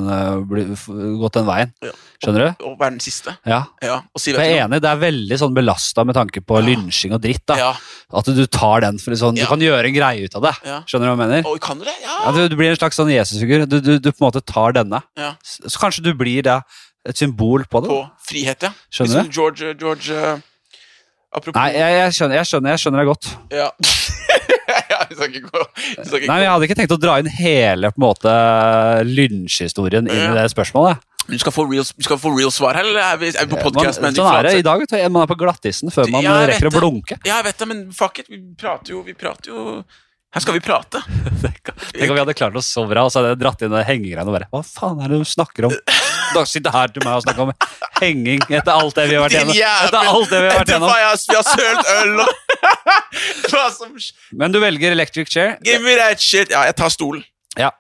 f- 0.77 0.87
gått 1.21 1.37
den 1.39 1.47
veien. 1.49 1.73
Skjønner 2.23 2.45
du? 2.47 2.65
og 2.69 2.79
være 2.81 2.95
den 2.97 3.03
siste. 3.05 3.35
Ja. 3.47 3.59
Ja, 3.83 3.99
og 4.15 4.21
si 4.23 4.33
Jeg 4.33 4.55
er 4.57 4.65
enig, 4.67 4.81
det 4.85 4.89
er 4.91 5.01
veldig 5.03 5.39
sånn 5.41 5.55
belasta 5.57 6.05
med 6.09 6.17
tanke 6.17 6.41
på 6.45 6.61
Ja. 6.61 6.65
lynsjing 6.69 7.13
og 7.17 7.21
dritt. 7.25 7.45
da 7.47 7.57
Ja, 7.61 7.71
At 8.13 8.25
du 8.31 8.47
tar 8.47 8.81
den 8.87 8.99
for 8.99 9.13
sånn. 9.19 9.37
Du 9.37 9.45
kan 9.47 9.61
gjøre 9.61 9.85
en 9.91 9.95
greie 9.95 10.25
ut 10.25 10.35
av 10.37 10.43
det. 10.49 10.55
Skjønner 10.87 11.07
du 11.07 11.13
hva 11.13 11.17
jeg 11.17 11.23
mener? 11.27 11.47
Og 11.51 11.61
kan 11.61 11.79
du 11.79 11.85
det? 11.85 11.95
Ja. 12.03 12.33
Du, 12.33 12.49
du 12.49 12.57
blir 12.57 12.71
en 12.71 12.77
slags 12.81 12.97
sånn 12.97 13.11
Jesusfigur. 13.13 13.67
Du, 13.67 13.81
du, 13.81 13.99
du 13.99 14.11
på 14.13 14.21
en 14.23 14.29
måte 14.31 14.45
tar 14.45 14.73
denne. 14.77 15.03
Ja. 15.17 15.35
Så, 15.45 15.69
så 15.69 15.79
kanskje 15.87 16.05
du 16.05 16.13
blir 16.15 16.43
da 16.47 16.61
et 17.07 17.17
symbol 17.17 17.65
på 17.71 17.83
det. 17.85 17.89
På 17.93 18.03
frihet, 18.27 18.63
ja. 18.67 18.73
Skjønner 18.91 19.23
Liksom 19.25 19.33
George, 19.33 19.75
George 19.79 20.11
uh, 20.11 20.39
Apropos 21.37 21.59
Nei, 21.61 21.73
jeg, 21.77 21.93
jeg, 22.01 22.13
skjønner, 22.17 22.37
jeg, 22.41 22.47
skjønner, 22.51 22.71
jeg 22.73 22.81
skjønner 22.81 23.03
deg 23.03 23.09
godt. 23.13 23.27
Ja. 23.53 23.71
ja, 24.97 25.07
vi 25.11 25.19
skal 25.19 25.35
ikke 25.35 25.51
gå 25.53 25.65
vi 25.77 26.07
skal 26.07 26.19
ikke 26.19 26.31
Nei, 26.31 26.37
men 26.37 26.45
Jeg 26.47 26.53
hadde 26.55 26.69
ikke 26.71 26.79
tenkt 26.81 26.97
å 26.97 27.01
dra 27.03 27.19
inn 27.23 27.29
hele 27.37 27.93
på 27.93 28.01
en 28.01 28.07
måte 28.07 28.33
lynsjhistorien 29.07 30.09
inn 30.09 30.25
i 30.31 30.35
det 30.37 30.49
spørsmålet. 30.53 31.05
Du 31.27 31.35
skal 31.43 31.53
få 31.53 31.65
real, 31.67 31.85
skal 31.85 32.19
få 32.23 32.31
real 32.37 32.53
svar 32.55 32.79
her, 32.79 32.87
eller 32.87 33.03
er 33.03 33.17
vi, 33.19 33.33
er 33.35 33.49
vi 33.49 33.57
på 33.57 33.63
podkast? 33.67 33.99
sånn 33.99 34.29
er 34.31 34.47
det 34.47 34.57
i 34.61 34.67
dag. 34.67 34.83
Man 35.11 35.25
er 35.25 35.31
på 35.31 35.39
glattisen 35.41 35.91
før 35.95 36.11
man 36.13 36.23
Ja, 36.23 36.37
jeg 36.45 36.53
rekker 36.55 36.71
å 36.71 36.75
blunke. 36.77 37.19
Ja, 37.27 37.41
jeg 37.41 37.49
vet 37.49 37.63
det, 37.63 37.71
men 37.73 37.87
fuck 37.95 38.21
it. 38.23 38.31
Vi 38.31 38.39
prater 38.59 38.95
jo, 38.95 39.03
vi 39.07 39.17
prater 39.19 39.51
jo 39.51 39.83
Her 40.37 40.45
skal 40.45 40.55
vi 40.55 40.63
prate. 40.63 41.03
Tenk 41.43 42.11
om 42.11 42.15
vi 42.15 42.23
hadde 42.23 42.37
klart 42.39 42.59
oss 42.59 42.71
så 42.71 42.87
bra, 42.87 43.07
og 43.09 43.11
så 43.11 43.21
hadde 43.23 43.35
jeg 43.35 43.43
dratt 43.43 43.67
inn 43.67 43.75
hengegreiene 43.75 44.31
og 44.31 44.37
bare 44.39 44.51
Hva 44.53 44.63
faen 44.67 45.03
er 45.03 45.11
det 45.15 45.23
du 45.25 45.31
snakker 45.35 45.71
om? 45.71 45.75
Da 46.35 46.43
sitter 46.49 46.75
her 46.75 46.89
til 46.93 47.05
meg 47.05 47.15
og 47.19 47.23
snakker 47.27 47.47
om 47.47 47.53
henging 48.01 48.43
etter 48.51 48.73
alt 48.73 48.95
det 48.99 49.07
vi 49.11 49.15
har 49.19 49.25
vært 49.27 49.37
gjennom. 49.39 49.55
Etter 49.87 50.11
alt 50.13 50.31
det 50.33 50.41
vi 50.43 50.49
har 50.51 50.59
vært 50.61 50.73
gjennom. 50.75 50.91
jeg 50.91 51.07
har- 51.07 51.23
vi 51.29 51.37
har 51.37 51.47
sølt 51.53 51.87
øl 52.01 52.21
og 52.21 52.29
Hva 53.51 53.65
som 53.73 53.95
Men 54.33 54.53
du 54.53 54.61
velger 54.61 54.93
electric 54.93 55.31
chair. 55.33 55.57
Give 55.65 55.81
me 55.85 55.97
that 55.97 56.21
shit. 56.21 56.51
Ja, 56.51 56.65
jeg 56.69 56.77
tar 56.77 56.89
stolen. 56.93 57.25
Ja. 57.59 57.71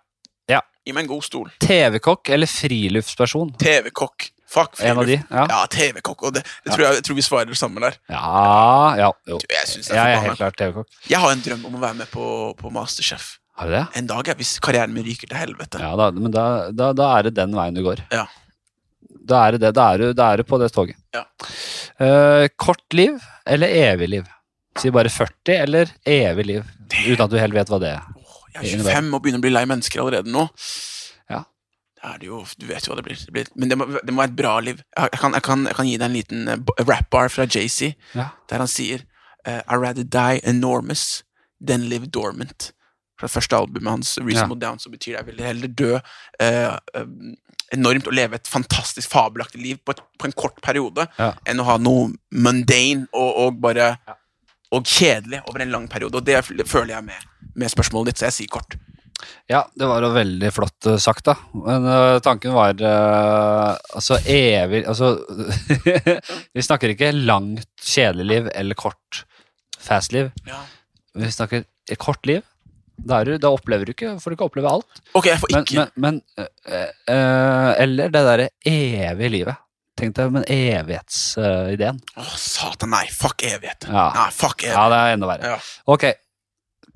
Ja. 0.48 0.60
Gi 0.86 0.92
meg 0.94 1.04
en 1.06 1.10
god 1.16 1.24
stol. 1.26 1.50
TV-kokk 1.60 2.30
eller 2.36 2.46
friluftsperson? 2.50 3.52
TV-kokk. 3.60 4.30
Fuck 4.46 4.76
friluft. 4.78 4.90
En 4.92 4.98
av 5.02 5.06
de? 5.08 5.16
Ja. 5.30 5.46
Ja, 5.50 5.60
TV-kokk. 5.66 6.22
Og 6.28 6.34
det, 6.36 6.44
det 6.64 6.72
tror 6.72 6.84
jeg, 6.86 7.00
jeg 7.00 7.04
tror 7.08 7.16
vi 7.18 7.24
svarer 7.26 7.50
det 7.50 7.58
samme 7.58 7.82
der. 7.82 7.96
Ja, 8.08 8.94
ja 9.00 9.08
jo. 9.26 9.40
Jeg 9.42 9.58
jeg, 9.58 9.82
det 9.82 9.96
Jeg 9.96 9.98
er 9.98 10.12
er 10.14 10.22
helt 10.28 10.38
klart 10.38 10.56
TV-kokk. 10.60 10.86
Jeg 11.10 11.18
har 11.24 11.34
en 11.34 11.42
drøm 11.42 11.64
om 11.66 11.74
å 11.74 11.82
være 11.82 11.98
med 12.04 12.10
på, 12.14 12.28
på 12.60 12.70
Masterchef. 12.72 13.32
Har 13.56 13.70
du 13.70 13.72
det? 13.72 13.84
En 14.00 14.06
dag, 14.10 14.28
ja, 14.28 14.34
hvis 14.36 14.56
karrieren 14.60 14.92
min 14.92 15.04
ryker 15.06 15.30
til 15.30 15.38
helvete. 15.40 15.80
Ja, 15.80 15.94
da, 15.96 16.10
men 16.12 16.32
da, 16.34 16.46
da, 16.76 16.90
da 16.96 17.06
er 17.18 17.28
det 17.28 17.36
den 17.38 17.54
veien 17.56 17.76
du 17.78 17.82
går. 17.86 18.02
Ja. 18.12 18.26
Da 19.26 19.46
er 19.46 19.56
det 19.56 19.62
det. 19.64 19.70
Da 19.78 19.86
er 19.94 20.02
du, 20.02 20.10
da 20.16 20.26
er 20.34 20.42
du 20.42 20.46
på 20.46 20.58
det 20.60 20.68
toget. 20.74 20.98
Ja. 21.16 21.24
Uh, 21.96 22.44
kort 22.60 22.84
liv 22.94 23.16
eller 23.48 23.72
evig 23.72 24.10
liv? 24.12 24.26
Si 24.76 24.90
bare 24.92 25.08
40 25.08 25.54
eller 25.62 25.88
evig 26.04 26.44
liv, 26.50 26.66
uten 26.92 27.22
at 27.24 27.32
du 27.32 27.38
helt 27.40 27.56
vet 27.56 27.70
hva 27.72 27.78
det 27.80 27.94
er. 27.96 28.04
Åh, 28.20 28.36
Jeg 28.58 28.76
er 28.76 28.84
25 28.84 29.08
og 29.16 29.22
begynner 29.24 29.40
å 29.40 29.44
bli 29.46 29.54
lei 29.54 29.64
mennesker 29.72 30.02
allerede 30.04 30.28
nå. 30.32 30.44
Ja. 31.32 31.40
Det 32.20 32.28
jo, 32.28 32.42
Du 32.60 32.66
vet 32.68 32.84
jo 32.84 32.92
hva 32.92 32.98
det 33.00 33.06
blir. 33.08 33.16
Det 33.24 33.32
blir 33.34 33.48
men 33.56 33.72
det 33.72 33.78
må, 33.80 33.88
det 33.96 34.12
må 34.12 34.20
være 34.20 34.34
et 34.34 34.38
bra 34.38 34.52
liv. 34.60 34.84
Jeg 35.00 35.16
kan, 35.22 35.32
jeg 35.32 35.46
kan, 35.48 35.64
jeg 35.72 35.78
kan 35.80 35.88
gi 35.88 35.96
deg 35.96 36.06
en 36.10 36.18
liten 36.20 36.48
eh, 36.52 36.74
rap-bar 36.84 37.32
fra 37.32 37.48
JC, 37.48 37.94
Ja. 38.14 38.28
der 38.52 38.62
han 38.62 38.70
sier 38.70 39.06
uh, 39.48 39.62
I 39.64 39.80
rather 39.80 40.04
die 40.04 40.42
enormous 40.44 41.22
than 41.58 41.88
live 41.88 42.12
dormant. 42.12 42.70
Fra 43.20 43.30
første 43.32 43.56
albumet 43.56 43.90
hans, 43.94 44.14
Reasonable 44.20 44.60
Down, 44.60 44.78
så 44.82 44.92
betyr 44.92 45.14
det 45.14 45.18
jeg 45.20 45.28
vil 45.30 45.44
heller 45.46 45.72
dø 45.72 45.92
eh, 45.96 46.76
eh, 46.94 47.06
enormt 47.74 48.06
og 48.10 48.14
leve 48.14 48.38
et 48.38 48.50
fantastisk 48.50 49.10
fabelaktig 49.10 49.62
liv 49.62 49.80
på, 49.84 49.96
et, 49.96 50.02
på 50.20 50.28
en 50.28 50.36
kort 50.36 50.60
periode, 50.62 51.08
Ja. 51.18 51.32
enn 51.48 51.62
å 51.62 51.66
ha 51.66 51.78
noe 51.82 52.12
mundane 52.30 53.08
og, 53.12 53.30
og 53.46 53.60
bare 53.64 53.96
Ja. 53.96 54.18
og 54.76 54.84
kjedelig 54.84 55.40
over 55.48 55.62
en 55.62 55.72
lang 55.72 55.88
periode. 55.88 56.20
Og 56.20 56.24
det 56.26 56.44
føler 56.68 56.94
jeg 56.96 57.04
med, 57.04 57.30
med 57.54 57.72
spørsmålet 57.72 58.12
ditt, 58.12 58.20
så 58.20 58.28
jeg 58.28 58.38
sier 58.40 58.52
kort. 58.58 58.76
Ja, 59.48 59.62
det 59.74 59.86
var 59.88 60.04
jo 60.04 60.10
veldig 60.12 60.50
flott 60.52 60.86
eh, 60.90 60.98
sagt, 61.00 61.24
da. 61.28 61.36
Men 61.54 61.86
uh, 61.88 62.18
tanken 62.24 62.52
var 62.52 62.76
uh, 62.82 63.72
altså 63.96 64.18
evig 64.28 64.82
Altså 64.84 65.14
Vi 66.56 66.64
snakker 66.64 66.92
ikke 66.92 67.14
langt 67.14 67.64
kjedelig 67.80 68.26
liv 68.28 68.50
eller 68.52 68.78
kort 68.78 69.22
fast 69.80 70.12
liv. 70.12 70.32
Ja. 70.48 70.60
Vi 71.16 71.30
snakker 71.32 71.64
kort 72.02 72.26
liv. 72.28 72.42
Da, 72.96 73.20
er 73.20 73.28
du, 73.28 73.36
da 73.38 73.50
opplever 73.52 73.84
du 73.86 73.92
ikke, 73.92 74.14
får 74.22 74.32
du 74.32 74.36
ikke 74.38 74.46
oppleve 74.48 74.70
alt. 74.72 75.00
Ok, 75.14 75.26
jeg 75.28 75.40
får 75.42 75.52
ikke 75.52 75.76
men, 75.76 75.90
men 75.96 76.20
men 76.24 76.86
øh, 77.12 77.70
Eller 77.82 78.08
det 78.14 78.22
derre 78.28 78.48
evige 78.66 79.30
livet. 79.34 79.62
Tenk 79.96 80.16
deg 80.18 80.32
men 80.32 80.44
evighetsideen. 80.52 82.00
Åh, 82.20 82.32
satan, 82.40 82.90
nei. 82.92 83.04
Fuck 83.12 83.44
evighet. 83.48 83.86
Ja. 83.88 84.08
Nei, 84.16 84.30
fuck 84.36 84.64
evighet. 84.64 84.76
ja, 84.76 84.88
det 84.92 84.98
er 85.02 85.14
enda 85.16 85.30
verre. 85.30 85.52
Ja. 85.54 85.60
Ok. 85.92 86.04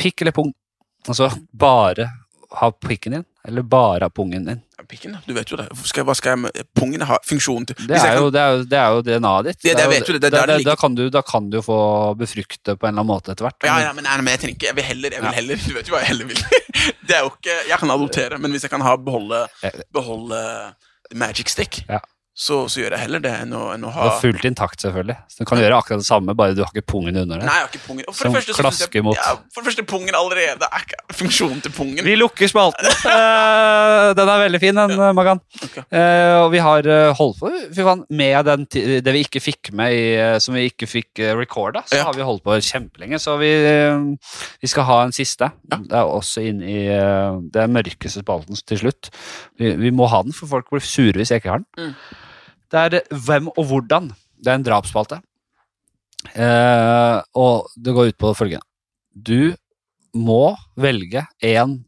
Pikk 0.01 0.25
eller 0.25 0.37
pung? 0.37 0.51
Altså 1.09 1.31
bare 1.57 2.11
ha 2.61 2.69
pikken 2.77 3.15
din, 3.17 3.25
eller 3.49 3.63
bare 3.63 4.05
av 4.05 4.13
pungen 4.15 4.45
din? 4.45 4.61
Pikken. 4.89 5.17
Du 5.27 5.33
vet 5.37 5.51
jo 5.53 5.57
det. 5.61 5.69
Skal, 5.87 6.05
hva 6.09 6.15
skal 6.17 6.33
jeg 6.33 6.39
med 6.41 6.63
Pungen 6.75 7.03
har 7.07 7.21
funksjonen 7.29 7.67
til 7.69 7.77
Det 7.87 7.97
er, 7.97 8.01
kan- 8.01 8.17
jo, 8.25 8.31
det, 8.35 8.41
er 8.41 8.55
jo, 8.57 8.63
det 8.65 8.79
er 8.81 8.95
jo 8.97 9.03
DNA-et 9.07 9.45
ditt. 9.51 9.59
Det- 9.63 9.77
det 9.77 9.85
er 9.85 9.89
vet 9.93 10.09
jo, 10.09 10.13
det- 10.15 10.23
det 10.23 10.31
da, 10.33 10.47
det 10.47 10.65
da, 10.65 10.75
kan 10.77 10.95
du, 10.95 11.03
da 11.11 11.23
kan 11.23 11.51
du 11.51 11.61
få 11.63 11.77
befrukte 12.19 12.75
på 12.77 12.89
en 12.89 12.95
eller 12.95 13.01
annen 13.05 13.07
måte 13.13 13.31
etter 13.35 13.45
hvert. 13.47 13.61
ja, 13.69 13.79
ja, 13.87 13.93
men, 13.93 14.05
nei, 14.05 14.17
men 14.21 14.33
jeg 14.35 14.55
ikke 14.57 14.67
Jeg 14.71 14.75
vil 14.77 14.85
heller, 14.85 15.11
jeg 15.13 15.23
vil 15.23 15.37
heller 15.39 15.57
Du 15.69 15.75
vet 15.75 15.87
jo 15.87 15.95
hva 15.95 16.01
jeg 16.01 16.09
heller 16.09 16.27
vil. 16.33 16.43
Det 17.07 17.17
er 17.17 17.21
jo 17.23 17.31
ikke 17.31 17.57
Jeg 17.69 17.79
kan 17.79 17.91
adoptere, 17.91 18.39
men 18.39 18.51
hvis 18.53 18.63
jeg 18.63 18.71
kan 18.71 18.81
ha 18.81 18.97
beholde, 18.97 19.47
beholde 19.93 20.41
magic 21.15 21.49
stick, 21.51 21.85
Ja. 21.89 22.01
Så, 22.41 22.63
så 22.73 22.81
gjør 22.81 22.95
jeg 22.97 23.03
heller 23.03 23.21
det 23.21 23.31
enn 23.43 23.51
å, 23.53 23.67
enn 23.75 23.83
å 23.85 23.91
Det 23.91 23.97
ha 23.99 24.05
er 24.09 24.21
fullt 24.23 24.45
intakt, 24.49 24.81
selvfølgelig. 24.81 25.17
Så 25.29 25.43
du 25.43 25.49
kan 25.51 25.59
gjøre 25.61 25.77
akkurat 25.77 26.01
det 26.01 26.07
samme, 26.09 26.33
bare 26.39 26.55
du 26.57 26.63
har 26.65 26.71
ikke 26.73 26.87
pungen 26.89 27.19
under 27.21 27.37
det. 27.37 27.45
Nei, 27.45 27.57
jeg 27.59 27.65
har 27.67 27.69
ikke 27.69 27.83
pungen. 27.85 28.07
Og 28.09 28.15
for 28.17 28.31
det 28.31 28.55
første, 28.57 28.87
jeg- 28.95 29.05
mot. 29.05 29.19
Ja, 29.19 29.35
for 29.53 29.61
det 29.61 29.67
første, 29.69 29.85
pungen 29.91 30.17
allerede 30.17 30.65
er 30.71 30.87
ikke 30.87 31.17
funksjonen 31.19 31.61
til 31.67 31.75
pungen. 31.77 32.01
Vi 32.07 32.15
lukker 32.17 32.49
spalten. 32.49 32.89
uh, 33.13 34.15
den 34.17 34.33
er 34.33 34.41
veldig 34.47 34.61
fin, 34.63 34.81
den, 34.81 34.97
Magan. 35.19 35.43
Okay. 35.67 35.85
Uh, 35.93 36.47
og 36.47 36.49
vi 36.55 36.63
har 36.65 36.89
uh, 36.89 37.11
holdt 37.19 37.43
på 37.43 37.53
fy 37.77 37.85
faen, 37.91 38.07
med 38.23 38.49
den, 38.49 38.65
det 39.05 39.15
vi 39.19 39.25
ikke 39.27 39.45
fikk 39.45 39.73
med 39.77 39.99
i, 39.99 40.09
som 40.41 40.57
vi 40.57 40.65
ikke 40.71 40.89
fikk 40.89 41.21
uh, 41.27 41.35
recorda. 41.43 41.85
Så 41.93 42.01
Ja. 42.01 42.07
har 42.09 42.17
vi 42.17 42.25
holdt 42.25 42.45
på 42.49 42.57
kjempelenge. 42.57 43.21
Så 43.21 43.37
vi, 43.43 43.53
vi 44.65 44.73
skal 44.73 44.89
ha 44.89 45.03
en 45.05 45.13
siste. 45.13 45.51
Ja. 45.69 45.77
Det 45.85 46.01
er 46.01 46.09
også 46.09 46.47
inn 46.49 46.65
i 46.65 46.81
det 47.53 47.69
mørkeste 47.69 48.25
spalten 48.25 48.57
til 48.65 48.81
slutt. 48.87 49.13
Vi, 49.61 49.75
vi 49.77 49.93
må 49.93 50.09
ha 50.09 50.25
den, 50.25 50.33
for 50.33 50.49
folk 50.57 50.73
blir 50.73 50.89
sure 50.89 51.21
hvis 51.21 51.37
jeg 51.37 51.45
ikke 51.45 51.53
har 51.59 51.61
den. 51.67 51.93
Mm. 51.93 52.27
Det 52.71 52.85
er 52.85 52.99
eh, 53.01 53.19
Hvem 53.27 53.51
og 53.55 53.65
hvordan. 53.71 54.11
Det 54.41 54.53
er 54.53 54.59
en 54.59 54.67
drapsspalte. 54.67 55.21
Eh, 56.35 57.19
og 57.41 57.71
det 57.77 57.95
går 57.97 58.13
ut 58.13 58.21
på 58.21 58.35
følgende. 58.37 58.67
Du 59.11 59.55
må 60.17 60.57
velge 60.81 61.25
en 61.45 61.81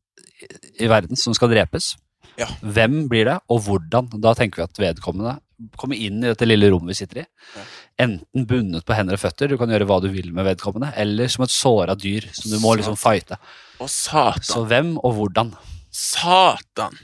i 0.81 0.89
verden 0.91 1.19
som 1.19 1.35
skal 1.37 1.53
drepes. 1.53 1.95
Ja. 2.41 2.49
Hvem 2.65 3.07
blir 3.13 3.29
det, 3.29 3.39
og 3.53 3.63
hvordan? 3.67 4.09
Da 4.23 4.33
tenker 4.37 4.63
vi 4.63 4.69
at 4.69 4.83
vedkommende 4.89 5.37
kommer 5.79 5.95
inn 5.95 6.23
i 6.23 6.31
dette 6.31 6.47
lille 6.49 6.71
rommet 6.73 6.91
vi 6.91 6.99
sitter 6.99 7.23
i. 7.23 7.27
Ja. 7.55 7.65
Enten 8.07 8.47
bundet 8.51 8.87
på 8.89 8.97
hender 8.97 9.19
og 9.19 9.23
føtter, 9.23 9.53
du 9.53 9.59
kan 9.61 9.71
gjøre 9.71 9.87
hva 9.87 10.01
du 10.03 10.09
vil 10.11 10.33
med 10.35 10.49
vedkommende, 10.49 10.91
eller 10.99 11.31
som 11.31 11.45
et 11.47 11.55
såra 11.55 11.95
dyr 11.95 12.27
som 12.35 12.51
du 12.51 12.59
må 12.63 12.75
liksom 12.79 12.97
fighte. 12.99 13.39
Så 14.43 14.65
hvem 14.67 14.97
og 14.99 15.15
hvordan? 15.19 15.53
Satan. 15.93 16.97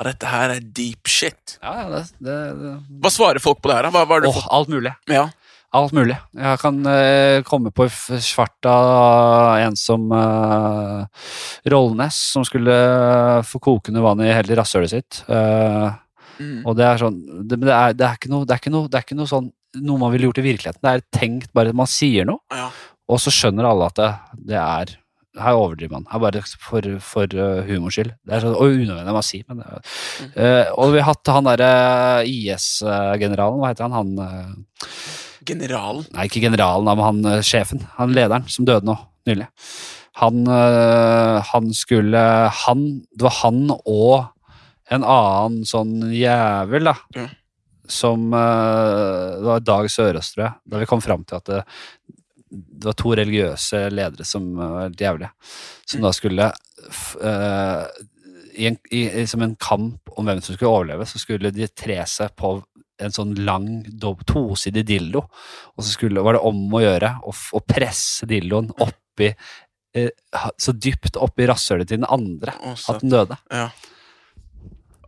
Ja, 0.00 0.06
dette 0.08 0.28
her 0.32 0.54
er 0.54 0.62
deep 0.64 1.10
shit. 1.12 1.58
Ja, 1.60 1.84
det, 1.92 2.06
det, 2.24 2.36
det. 2.56 2.70
Hva 3.04 3.10
svarer 3.12 3.42
folk 3.44 3.58
på 3.60 3.68
det 3.68 3.74
her? 3.76 3.90
da? 3.92 4.30
Åh, 4.30 4.46
alt 4.56 4.70
mulig. 4.72 4.94
Ja. 5.12 5.26
Alt 5.76 5.92
mulig. 5.94 6.16
Jeg 6.34 6.58
kan 6.62 6.78
uh, 6.82 7.42
komme 7.46 7.68
på 7.70 7.84
svarta 8.24 8.72
en 9.60 9.76
som 9.78 10.08
uh, 10.08 11.04
Rollnes, 11.68 12.16
som 12.32 12.46
skulle 12.48 12.72
uh, 12.72 13.44
få 13.46 13.60
kokende 13.62 14.00
vann 14.02 14.24
i 14.24 14.32
hele 14.32 14.56
rasshølet 14.58 14.94
sitt. 14.96 15.20
Mm. 16.40 16.62
og 16.64 16.72
det 16.72 16.86
er 16.86 16.96
sånn 16.96 17.16
det, 17.50 17.58
er, 17.68 17.92
det, 17.92 18.06
er 18.06 18.14
ikke 18.16 18.30
noe, 18.32 18.46
det, 18.48 18.54
er 18.54 18.60
ikke 18.62 18.70
noe, 18.72 18.88
det 18.88 18.96
er 18.96 19.02
ikke 19.04 19.16
noe 19.18 19.28
sånn 19.28 19.50
noe 19.84 20.00
man 20.00 20.08
ville 20.14 20.30
gjort 20.30 20.40
i 20.40 20.44
virkeligheten. 20.46 20.80
Det 20.80 20.92
er 20.96 21.02
tenkt 21.12 21.50
bare 21.52 21.74
at 21.74 21.76
man 21.76 21.90
sier 21.90 22.24
noe, 22.24 22.40
Ja. 22.56 22.70
og 23.12 23.20
så 23.20 23.28
skjønner 23.34 23.68
alle 23.68 23.90
at 23.92 24.00
det, 24.00 24.08
det 24.48 24.56
er 24.56 24.94
her 25.38 25.54
overdriver 25.54 25.92
man. 25.94 26.06
Her 26.10 26.18
bare 26.24 26.42
for, 26.58 26.82
for 27.04 27.36
uh, 27.38 27.60
humors 27.68 27.94
skyld. 27.94 28.10
Det 28.26 28.34
er 28.34 28.42
så 28.42 28.54
unødvendig 28.56 29.14
å 29.14 29.22
si, 29.24 29.42
men 29.48 29.60
Mm. 29.60 30.32
uh, 30.36 30.72
Og 30.76 30.92
vi 30.92 30.98
har 31.00 31.06
hatt 31.12 31.30
han 31.32 31.46
derre 31.46 31.70
IS-generalen, 32.26 33.60
hva 33.62 33.70
heter 33.70 33.86
han? 33.86 33.94
Han 33.94 34.18
uh, 34.18 34.88
Generalen. 35.46 36.04
Nei, 36.12 36.26
ikke 36.28 36.42
generalen, 36.42 36.84
men 36.84 37.00
han 37.06 37.24
eh, 37.30 37.40
sjefen. 37.46 37.80
Han 37.96 38.12
lederen 38.12 38.44
som 38.52 38.66
døde 38.68 38.84
nå 38.84 38.96
nylig. 39.28 39.46
Han, 40.20 40.42
uh, 40.50 41.40
han 41.48 41.70
skulle 41.72 42.20
Han 42.66 42.82
Det 43.14 43.24
var 43.24 43.36
han 43.40 43.62
og 43.78 44.26
en 44.90 45.04
annen 45.06 45.62
sånn 45.64 46.10
jævel, 46.12 46.90
da. 46.90 46.96
Mm 47.16 47.28
Som 47.90 48.34
eh, 48.34 49.38
Det 49.40 49.46
var 49.48 49.60
Dag 49.66 49.88
Sørås, 49.90 50.32
tror 50.34 50.44
jeg. 50.44 50.52
Da 50.70 50.78
vi 50.82 50.86
kom 50.90 51.00
fram 51.02 51.24
til 51.24 51.38
at 51.40 51.48
det, 51.48 51.62
det 52.50 52.88
var 52.90 52.96
to 52.98 53.12
religiøse 53.14 53.84
ledere 53.94 54.26
som 54.26 54.48
var 54.58 54.88
helt 54.88 55.00
jævlige. 55.00 55.30
Som 55.86 56.02
da 56.06 56.12
skulle 56.14 56.48
eh, 56.50 57.84
i 58.60 58.66
en, 58.66 58.78
i, 58.90 59.26
Som 59.30 59.44
en 59.46 59.54
kamp 59.60 60.10
om 60.18 60.26
hvem 60.26 60.40
som 60.42 60.56
skulle 60.56 60.72
overleve, 60.72 61.06
så 61.06 61.20
skulle 61.22 61.52
de 61.54 61.68
tre 61.70 62.00
seg 62.10 62.34
på 62.38 62.56
en 63.00 63.14
sånn 63.14 63.32
lang, 63.46 63.68
tosidig 64.28 64.84
dildo. 64.88 65.22
Og 65.76 65.84
så 65.84 65.94
skulle, 65.94 66.24
var 66.24 66.36
det 66.36 66.42
om 66.44 66.66
å 66.74 66.82
gjøre 66.82 67.14
å, 67.24 67.62
presse 67.64 68.28
dildoen 68.28 68.68
oppi 68.76 69.30
eh, 69.30 70.10
Så 70.60 70.74
dypt 70.76 71.16
oppi 71.16 71.48
rasshølet 71.48 71.88
til 71.88 72.02
den 72.02 72.10
andre 72.10 72.56
at 72.66 73.00
den 73.00 73.14
døde. 73.14 73.40
ja. 73.54 73.70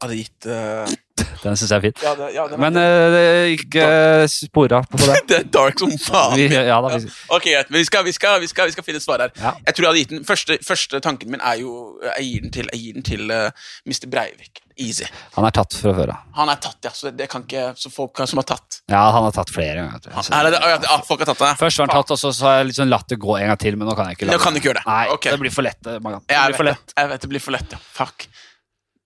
Hadde 0.03 0.19
gitt 0.21 0.49
uh... 0.51 0.99
Den 1.43 1.57
syns 1.59 1.71
jeg 1.71 1.77
er 1.77 1.83
fin. 1.85 1.95
Ja, 2.03 2.13
det, 2.19 2.29
ja, 2.35 2.45
Men 2.59 2.79
uh, 2.79 3.07
det 3.13 3.23
gikk 3.53 3.77
uh, 3.83 4.25
spora 4.31 4.81
på 4.89 5.01
det. 5.03 5.19
det 5.31 5.39
er 5.41 5.47
dark 5.55 5.79
som 5.83 5.93
faen. 6.01 6.37
Vi, 6.39 6.49
ja 6.51 6.79
da, 6.83 6.97
vi, 6.97 7.11
Ok, 7.35 7.49
greit. 7.51 7.71
Men 7.71 7.83
vi 7.83 7.87
skal, 7.89 8.05
vi, 8.07 8.15
skal, 8.17 8.41
vi, 8.43 8.51
skal, 8.51 8.71
vi 8.71 8.77
skal 8.77 8.87
finne 8.87 9.03
et 9.03 9.07
svar 9.07 9.23
her. 9.25 9.35
Jeg 9.37 9.77
tror 9.77 9.87
jeg 9.87 9.91
hadde 9.91 10.03
gitt 10.05 10.15
den 10.17 10.27
første, 10.29 10.59
første 10.67 11.03
tanken 11.05 11.33
min 11.35 11.43
er 11.43 11.61
jo 11.63 11.73
Jeg 12.09 12.29
gir 12.29 12.45
den 12.47 12.55
til, 12.55 12.71
gir 12.75 12.99
den 12.99 13.07
til 13.07 13.35
uh, 13.35 13.49
Mr. 13.87 14.07
Breivik. 14.11 14.63
Easy. 14.81 15.05
han 15.35 15.45
er 15.45 15.53
tatt 15.53 15.75
fra 15.77 15.93
før 15.93 16.13
av. 16.15 16.21
Han 16.39 16.49
er 16.49 16.61
tatt, 16.65 16.79
ja. 16.87 16.93
Så 16.97 17.11
det, 17.11 17.17
det 17.21 17.27
kan 17.33 17.45
ikke 17.45 17.73
Så 17.79 17.91
folk 17.93 18.23
som 18.29 18.41
har 18.41 18.47
tatt 18.49 18.81
Ja, 18.91 19.03
han 19.13 19.27
har 19.27 19.35
tatt 19.37 19.53
flere 19.53 19.83
ganger. 19.83 20.01
tror 20.01 20.15
jeg. 20.15 20.25
Så- 20.25 20.43
det? 20.49 20.61
Ja, 20.89 20.97
folk 21.07 21.25
har 21.25 21.33
tatt 21.33 21.45
ja. 21.45 21.55
Først 21.61 21.83
var 21.83 21.91
han 21.91 21.97
tatt, 21.99 22.15
og 22.15 22.23
så, 22.23 22.33
så 22.33 22.49
har 22.49 22.63
jeg 22.63 22.79
sånn 22.79 22.93
latt 22.93 23.09
det 23.13 23.21
gå 23.21 23.37
en 23.39 23.53
gang 23.53 23.61
til, 23.61 23.77
men 23.77 23.91
nå 23.91 23.97
kan 23.99 24.09
jeg 24.09 24.19
ikke 24.19 24.31
la 24.31 24.39
Nå 24.39 24.43
kan 24.43 24.57
du 24.57 24.63
ikke 24.63 24.73
gjøre 24.73 24.81
det. 24.81 24.87
Nei, 24.89 25.05
okay. 25.13 25.37
det 25.37 25.43
blir 25.45 25.55
for 25.55 25.69
lett. 25.69 25.81
eh, 25.87 26.01
Magan. 26.01 26.25
Det 26.25 26.39
Jeg 26.39 26.53
blir 26.53 26.61
for 26.63 26.71
lett. 26.71 26.97
jeg 26.97 27.13
vet 27.13 27.27
det 27.27 27.33
blir 27.35 27.45
for 27.45 27.59
lett, 27.59 27.77
ja. 27.77 27.83
Fuck. 28.01 28.27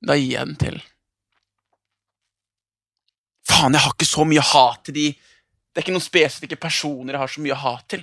Da 0.05 0.17
gir 0.19 0.35
jeg 0.35 0.47
den 0.47 0.61
til 0.61 0.77
Faen, 3.47 3.77
jeg 3.77 3.85
har 3.85 3.95
ikke 3.95 4.09
så 4.09 4.25
mye 4.29 4.43
hat 4.43 4.83
til 4.89 4.97
de 4.97 5.07
Det 5.15 5.81
er 5.81 5.85
ikke 5.85 5.95
noen 5.95 6.05
spesifikke 6.05 6.59
personer 6.61 7.15
jeg 7.15 7.23
har 7.23 7.31
så 7.33 7.43
mye 7.45 7.57
hat 7.61 7.85
til. 7.93 8.03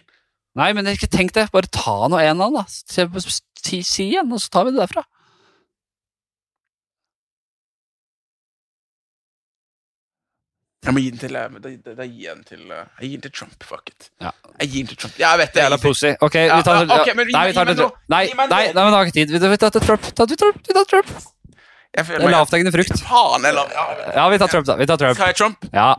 Nei, 0.58 0.70
men 0.78 0.86
ikke 0.92 1.10
tenk 1.10 1.34
det. 1.34 1.48
Bare 1.54 1.70
ta 1.74 1.96
nå 2.06 2.20
en 2.22 2.44
av 2.46 2.54
dem, 2.54 2.60
da. 2.60 2.66
Si, 2.70 3.80
si, 3.82 4.06
igjen, 4.12 4.30
og 4.30 4.42
så 4.44 4.52
tar 4.54 4.68
vi 4.68 4.76
det 4.76 4.84
derfra. 4.84 5.02
Jeg 10.84 10.94
må 10.94 11.00
gi 11.00 11.12
den 11.16 11.22
til 11.22 11.38
eh, 11.40 11.60
Da, 11.64 12.06
gir 12.06 12.24
jeg 12.28 12.34
den 12.36 12.44
til 12.44 12.64
eh, 12.76 12.88
Jeg 13.00 13.10
gir 13.10 13.18
den 13.18 13.26
til 13.26 13.36
Trump. 13.40 13.66
Fuck 13.66 13.90
it. 13.90 14.10
Ja. 14.22 14.34
Jeg 14.60 14.70
gir 14.70 14.82
den 14.84 14.94
til 14.94 15.00
Trump. 15.02 15.18
Ja, 15.18 15.30
jeg 15.34 15.42
vet 15.46 15.54
det. 15.56 15.64
Jævla 15.64 15.80
pussy. 15.82 16.12
Ok, 16.20 16.36
vi 16.44 16.66
tar 16.68 16.82
ja, 16.84 17.00
okay, 17.02 17.16
men 17.18 17.32
Nei, 17.34 17.46
vi 17.50 17.58
tar 17.58 17.72
det. 17.72 17.92
Nei, 18.14 18.26
nei, 18.38 18.50
nei, 18.52 18.84
men 18.84 18.98
har 19.00 19.08
ikke 19.08 19.18
tid. 19.22 19.34
Vi 19.34 19.58
tar, 19.58 19.74
tar 19.74 19.88
Trump. 19.88 20.12
Tar, 20.14 20.30
vi 20.30 20.38
tar, 20.44 20.60
vi 20.60 20.78
tar 20.78 20.92
Trump. 20.92 21.16
Jeg 21.96 22.06
føler 22.08 22.20
Det 22.20 22.26
er 22.26 22.32
meg- 22.32 22.36
lavthengende 22.40 22.72
frukt. 22.74 23.04
Faen, 23.06 23.46
eller 23.46 23.70
ja. 23.74 23.84
Ja, 24.16 24.30
vi 24.30 24.38
tar 24.42 24.48
Trump, 24.48 24.66
da. 24.66 24.76
Vi 24.76 24.86
tar 24.90 24.98
Trump. 24.98 25.16
Skal 25.16 25.28
jeg 25.28 25.36
Trump? 25.36 25.66
Ja. 25.74 25.96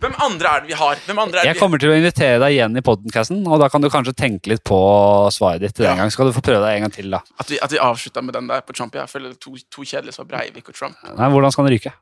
Hvem 0.00 0.14
andre 0.22 0.48
er 0.48 0.60
det 0.62 0.68
vi 0.70 0.74
har? 0.78 0.94
Hvem 1.06 1.18
andre 1.18 1.38
er 1.38 1.42
det 1.42 1.48
Jeg 1.48 1.54
vi 1.56 1.60
kommer 1.60 1.78
til 1.82 1.90
å 1.90 1.96
invitere 1.98 2.38
deg 2.38 2.52
igjen 2.54 2.76
i 2.78 2.80
podcasten, 2.86 3.40
og 3.50 3.58
da 3.60 3.68
kan 3.68 3.80
du 3.82 3.88
kanskje 3.90 4.14
tenke 4.14 4.46
litt 4.52 4.62
på 4.64 4.78
svaret 5.34 5.60
ditt 5.60 5.74
den 5.74 5.86
Ja. 5.90 5.94
gang. 5.96 6.10
Skal 6.10 6.26
du 6.26 6.32
få 6.32 6.40
prøve 6.40 6.62
deg 6.64 6.76
en 6.76 6.82
gang 6.86 6.92
til, 6.92 7.10
da. 7.10 7.20
At 7.38 7.48
vi, 7.50 7.58
at 7.60 7.70
vi 7.70 7.78
avslutta 7.78 8.22
med 8.22 8.32
den 8.34 8.46
der 8.46 8.60
på 8.62 8.72
Trump. 8.74 8.94
Jeg 8.94 9.08
føler 9.10 9.34
to, 9.34 9.56
to 9.70 9.82
kjedelige 9.82 10.14
svar. 10.14 10.24
Breivik 10.26 10.68
og 10.68 10.74
Trump. 10.74 10.96
Nei, 11.02 11.28
hvordan 11.28 11.50
skal 11.52 11.64
han 11.64 11.72
ryke? 11.72 11.92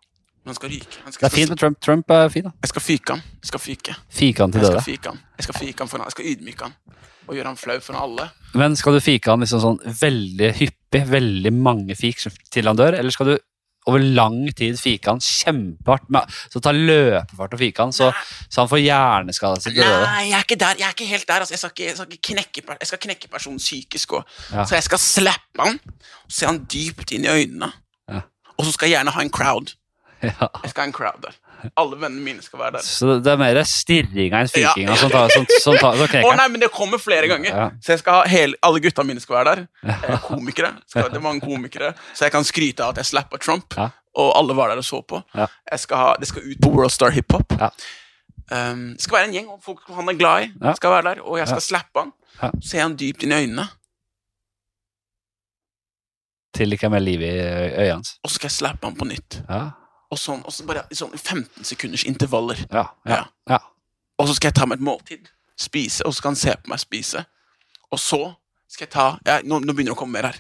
Men 0.45 0.53
han 0.53 0.55
skal 0.55 0.69
ryke. 0.71 0.97
Han 1.03 1.07
Det 1.07 1.15
skal, 1.15 1.27
er 1.27 1.31
fint 1.31 1.49
med 1.49 1.59
Trump. 1.59 1.81
Trump 1.81 2.11
er 2.11 2.29
fin, 2.29 2.45
da. 2.45 2.51
Jeg 2.63 2.69
skal 2.69 2.83
fyke 2.83 3.09
han. 3.17 3.23
Jeg 3.43 3.49
skal 3.49 3.59
fyke. 3.61 3.97
Fike 4.11 4.39
han 4.39 4.53
til 4.53 4.61
Jeg 4.61 4.67
skal 4.67 4.77
døde. 4.77 4.85
fyke. 4.85 5.19
Jeg 5.39 5.43
skal 5.49 5.55
fyke 5.67 5.79
han 5.79 5.89
for 5.89 5.99
han. 5.99 6.07
Jeg 6.07 6.13
skal 6.13 6.25
ydmyke 6.27 6.63
han. 6.63 6.75
Og 7.29 7.35
gjøre 7.35 7.47
han 7.47 7.57
flau 7.57 7.81
for 7.81 7.95
alle. 7.99 8.31
Men 8.55 8.77
skal 8.77 8.93
du 8.93 9.01
fike 9.01 9.27
han 9.27 9.41
liksom 9.41 9.61
sånn 9.61 9.81
veldig 9.83 10.53
hyppig, 10.87 11.11
veldig 11.11 11.53
mange 11.53 11.97
fik 11.99 12.19
til 12.51 12.67
han 12.67 12.77
dør, 12.77 12.95
eller 12.95 13.11
skal 13.11 13.27
du 13.27 13.39
over 13.87 14.03
lang 14.03 14.49
tid 14.57 14.75
fike 14.79 15.07
han 15.07 15.21
kjempehardt, 15.23 16.09
så 16.51 16.61
ta 16.61 16.73
løpefart 16.75 17.55
og 17.55 17.61
fike 17.61 17.83
han, 17.85 17.93
så, 17.95 18.11
så 18.51 18.65
han 18.65 18.71
får 18.71 18.83
hjerneskade 18.83 19.63
sitt? 19.63 19.79
Nei, 19.79 20.27
jeg 20.31 20.35
er 20.35 20.47
ikke 20.47 20.59
der. 20.59 20.81
Jeg 20.81 20.89
er 20.89 20.97
ikke 20.97 21.07
helt 21.07 21.29
der. 21.29 21.45
Altså, 21.45 21.55
jeg, 21.55 21.61
skal 21.61 21.71
ikke, 21.71 21.85
jeg, 21.87 21.97
skal 21.97 22.19
knekke, 22.33 22.65
jeg 22.81 22.91
skal 22.91 23.03
knekke 23.07 23.31
personen 23.31 23.63
psykisk 23.63 24.17
òg. 24.19 24.37
Ja. 24.51 24.67
Så 24.67 24.75
jeg 24.75 24.89
skal 24.89 25.03
slappe 25.03 25.63
han 25.63 25.79
og 25.79 26.35
se 26.35 26.51
han 26.51 26.65
dypt 26.67 27.15
inn 27.15 27.29
i 27.29 27.31
øynene. 27.31 27.71
Ja. 28.11 28.25
Og 28.57 28.67
så 28.67 28.75
skal 28.75 28.91
jeg 28.91 28.97
gjerne 28.97 29.15
ha 29.15 29.27
en 29.27 29.35
crowd. 29.35 29.77
Ja. 30.27 30.49
Jeg 30.65 30.71
skal 30.73 30.81
ha 30.81 30.89
en 30.89 30.95
crowd 30.97 31.21
der. 31.23 31.35
Alle 31.77 31.97
vennene 32.01 32.23
mine 32.25 32.43
skal 32.45 32.61
være 32.61 32.77
der. 32.77 32.85
Så 32.87 33.19
det 33.25 33.33
er 33.33 33.37
mer 33.41 33.59
stirringa 33.69 34.41
enn 34.45 34.51
Ja. 34.61 34.97
som 34.97 35.11
tar 35.11 35.29
som, 35.35 35.47
som 35.63 35.77
tar, 35.81 35.97
som 36.01 36.25
Å 36.25 36.33
nei, 36.37 36.49
men 36.49 36.61
det 36.61 36.71
kommer 36.75 36.99
flere 37.03 37.29
ganger. 37.29 37.51
Ja. 37.51 37.69
Så 37.81 37.95
jeg 37.95 38.03
skal 38.05 38.21
ha 38.21 38.25
hele, 38.31 38.55
alle 38.63 38.81
gutta 38.85 39.05
mine 39.07 39.21
skal 39.21 39.39
være 39.41 39.55
der. 39.55 39.67
Eh, 39.95 40.19
Komikere. 40.29 40.73
Skal, 40.87 41.11
det 41.11 41.17
er 41.21 41.25
mange 41.25 41.41
komikere. 41.45 41.95
Så 42.15 42.25
jeg 42.29 42.33
kan 42.33 42.45
skryte 42.45 42.85
av 42.85 42.95
at 42.95 43.03
jeg 43.03 43.11
slappa 43.13 43.39
Trump. 43.43 43.75
Ja. 43.77 43.91
Og 44.17 44.33
alle 44.39 44.55
var 44.57 44.69
der 44.73 44.81
og 44.81 44.85
så 44.85 45.03
på. 45.05 45.23
Jeg 45.37 45.79
skal 45.83 45.97
ha, 46.01 46.13
det 46.21 46.29
skal 46.29 46.43
ut 46.47 46.61
på 46.63 46.71
World 46.73 46.91
Star 46.95 47.11
Hiphop. 47.11 47.53
Ja. 47.61 47.69
Um, 48.47 48.93
det 48.95 49.03
skal 49.03 49.19
være 49.19 49.27
en 49.29 49.35
gjeng 49.35 49.49
og 49.51 49.59
folk 49.65 49.83
han 49.91 50.09
er 50.09 50.17
glad 50.21 50.45
i. 50.47 50.53
Skal 50.79 50.91
være 50.95 51.03
der 51.17 51.21
Og 51.27 51.39
jeg 51.41 51.49
skal 51.51 51.61
slappe 51.65 52.05
han. 52.05 52.61
Se 52.63 52.79
han 52.79 52.95
dypt 52.97 53.25
inn 53.27 53.33
i 53.35 53.41
øynene. 53.43 53.67
Til 56.57 56.71
det 56.73 56.79
er 56.85 56.89
mer 56.89 57.03
liv 57.05 57.21
i 57.21 57.29
øynene 57.29 57.91
hans. 57.99 58.15
Og 58.25 58.31
så 58.31 58.39
skal 58.39 58.49
jeg 58.49 58.57
slappe 58.57 58.87
han 58.89 58.97
på 58.97 59.05
nytt. 59.09 59.41
Ja, 59.49 59.65
Og 60.11 60.21
sånn, 60.21 60.43
og 60.47 60.55
så 60.55 60.67
bare 60.69 60.85
i 60.91 60.99
sånn 60.99 61.15
15 61.17 61.65
sekunders 61.67 62.05
intervaller. 62.07 62.61
ja, 62.71 62.89
ja. 63.09 63.25
ja. 63.51 63.63
Og 64.17 64.29
så 64.29 64.37
skal 64.37 64.49
jeg 64.49 64.57
ta 64.57 64.67
meg 64.69 64.79
et 64.81 64.87
måltid. 64.87 65.31
Spise, 65.61 66.05
og 66.05 66.13
så 66.13 66.21
skal 66.21 66.33
han 66.33 66.41
se 66.41 66.55
på 66.61 66.73
meg 66.73 66.81
spise. 66.81 67.23
Og 67.93 68.01
så 68.01 68.21
skal 68.71 68.87
jeg 68.87 68.93
ta 68.93 69.07
ja, 69.27 69.41
nå, 69.45 69.61
nå 69.63 69.73
begynner 69.73 69.93
det 69.93 69.97
å 69.97 70.01
komme 70.01 70.19
mer 70.19 70.31
her. 70.31 70.39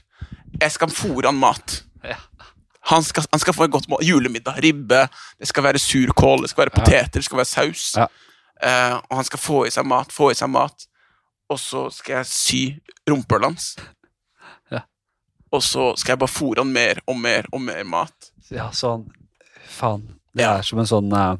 Jeg 0.60 0.72
skal 0.74 0.92
fôre 0.92 1.28
han 1.28 1.38
mat. 1.40 1.80
Ja. 2.04 2.18
Han 2.92 3.04
skal, 3.04 3.26
han 3.32 3.42
skal 3.42 3.56
få 3.56 3.66
et 3.66 3.74
godt 3.74 3.88
mål. 3.90 4.04
Julemiddag. 4.06 4.60
Ribbe. 4.62 5.06
Det 5.40 5.48
skal 5.50 5.66
være 5.66 5.82
surkål, 5.82 6.44
det 6.44 6.52
skal 6.52 6.66
være 6.66 6.74
poteter, 6.76 7.18
det 7.18 7.26
skal 7.26 7.40
være 7.42 7.50
saus. 7.50 7.86
Eh, 7.98 8.94
og 8.94 9.16
han 9.18 9.26
skal 9.26 9.42
få 9.42 9.64
i 9.66 9.72
seg 9.74 9.88
mat, 9.88 10.14
få 10.14 10.30
i 10.32 10.38
seg 10.38 10.52
mat. 10.52 10.86
Og 11.52 11.60
så 11.60 11.86
skal 11.94 12.20
jeg 12.20 12.30
sy 12.30 12.62
rumpehullet 13.10 13.50
hans. 13.50 13.68
Ja. 14.72 14.84
Og 15.52 15.64
så 15.66 15.90
skal 15.98 16.14
jeg 16.14 16.22
bare 16.22 16.32
fôre 16.32 16.62
han 16.62 16.72
mer 16.72 17.02
og 17.06 17.18
mer 17.20 17.50
og 17.52 17.62
mer 17.66 17.84
mat. 17.88 18.32
ja 18.54 18.70
sånn 18.70 19.08
Faen. 19.68 20.06
Det 20.36 20.42
Ja. 20.44 20.58
er 20.58 20.62
som 20.62 20.78
en 20.78 20.86
sånn 20.88 21.12
eh, 21.12 21.36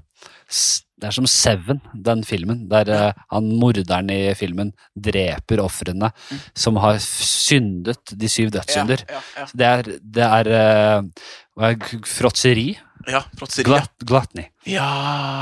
Det 0.99 1.09
er 1.11 1.13
som 1.13 1.27
Seven, 1.29 1.81
den 1.93 2.23
filmen, 2.25 2.69
der 2.71 2.89
eh, 2.89 3.13
han 3.31 3.51
morderen 3.61 4.09
i 4.11 4.33
filmen 4.35 4.71
dreper 4.97 5.61
ofrene 5.61 6.09
som 6.57 6.77
har 6.81 6.97
syndet 6.99 8.15
de 8.17 8.29
syv 8.33 8.51
dødssynder. 8.55 9.03
Ja, 9.09 9.21
ja, 9.37 9.43
ja. 9.43 9.47
Det 9.53 9.67
er, 9.67 9.83
det 10.01 10.25
er 10.25 10.49
eh, 10.57 11.03
hva 11.57 11.71
er 11.75 12.07
fråtseri. 12.09 12.79
ja. 13.07 13.21
fråtseri. 13.39 13.69
Gluttony. 14.09 14.47
Ja 14.67 14.89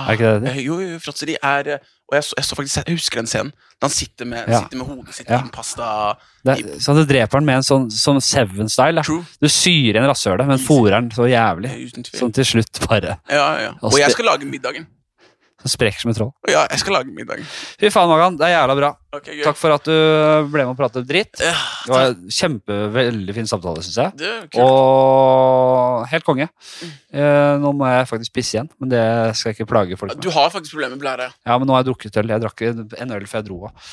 Er 0.08 0.12
ikke 0.18 0.32
det 0.40 0.42
det? 0.48 0.56
Jo, 0.64 0.80
jo, 0.82 0.98
fråtseri 0.98 1.36
er 1.40 1.78
Og 2.10 2.16
jeg, 2.18 2.24
så, 2.26 2.34
jeg, 2.36 2.44
så 2.44 2.56
faktisk, 2.58 2.80
jeg 2.86 2.96
husker 2.98 3.20
den 3.22 3.26
scenen. 3.30 3.52
Da 3.80 3.86
han 3.88 3.90
sitter 3.94 4.26
med, 4.28 4.48
Ja. 4.48 4.60
sitter 4.62 4.76
med 4.76 4.86
hodet 4.86 5.14
sitt 5.16 5.28
Ja. 5.30 5.38
i 5.40 5.50
pasta 5.50 6.16
det 6.44 6.80
så 6.84 6.94
du 6.94 7.04
dreper 7.08 7.38
han 7.40 7.44
med 7.46 7.56
en 7.56 7.62
sånn, 7.64 7.86
sånn 7.90 8.20
Seven-style. 8.20 9.02
Du 9.40 9.48
syr 9.48 9.96
en 9.96 10.06
rasshølet, 10.10 10.46
men 10.46 10.58
fòrer 10.58 10.92
han 10.98 11.08
så 11.10 11.24
jævlig. 11.28 11.72
Sånn 12.12 12.32
til 12.32 12.44
slutt 12.44 12.86
bare 12.88 13.18
Ja, 13.30 13.58
ja. 13.60 13.72
Og 13.82 13.96
jeg 13.98 14.10
skal 14.12 14.26
lage 14.26 14.44
middagen. 14.44 14.86
Så 15.64 15.70
sprekker 15.72 16.02
som 16.04 16.10
et 16.12 16.18
troll. 16.18 16.32
Ja, 16.50 16.66
jeg 16.68 16.82
skal 16.82 16.98
lage 16.98 17.12
middag. 17.16 17.40
Fy 17.80 17.88
faen, 17.92 18.10
Magan. 18.10 18.36
Det 18.36 18.44
er 18.44 18.52
jævla 18.58 18.74
bra. 18.76 18.90
Okay. 19.16 19.38
Takk 19.46 19.56
for 19.56 19.72
at 19.72 19.86
du 19.86 19.94
ble 20.52 20.64
med 20.66 20.72
og 20.74 20.76
pratet 20.76 21.06
dritt. 21.08 21.40
Ja, 21.40 21.54
Det 21.86 21.92
var 21.94 22.08
en 22.10 22.28
kjempe, 22.34 22.76
veldig 22.92 23.36
fin 23.36 23.48
samtale, 23.48 23.84
syns 23.86 23.96
jeg. 24.02 24.12
det 24.20 24.32
kult. 24.52 24.60
Og 24.64 26.04
helt 26.10 26.26
konge. 26.26 26.48
Eh, 27.14 27.54
nå 27.62 27.72
må 27.78 27.88
jeg 27.88 28.10
faktisk 28.10 28.34
pisse 28.36 28.58
igjen, 28.58 28.68
men 28.82 28.92
det 28.92 29.04
skal 29.38 29.52
jeg 29.52 29.60
ikke 29.60 29.70
plage 29.70 29.96
folk 30.00 30.18
Du 30.20 30.30
har 30.34 30.50
faktisk 30.52 30.74
problemer 30.76 30.98
med 30.98 31.04
blære. 31.06 31.30
Ja, 31.46 31.56
men 31.58 31.66
nå 31.70 31.76
har 31.76 31.84
jeg 31.84 31.92
drukket 31.92 32.20
øl. 32.20 32.32
Jeg 32.34 32.44
drakk 32.44 32.64
en 32.68 33.16
øl 33.16 33.26
før 33.30 33.40
jeg 33.40 33.48
dro 33.48 33.60
av. 33.70 33.92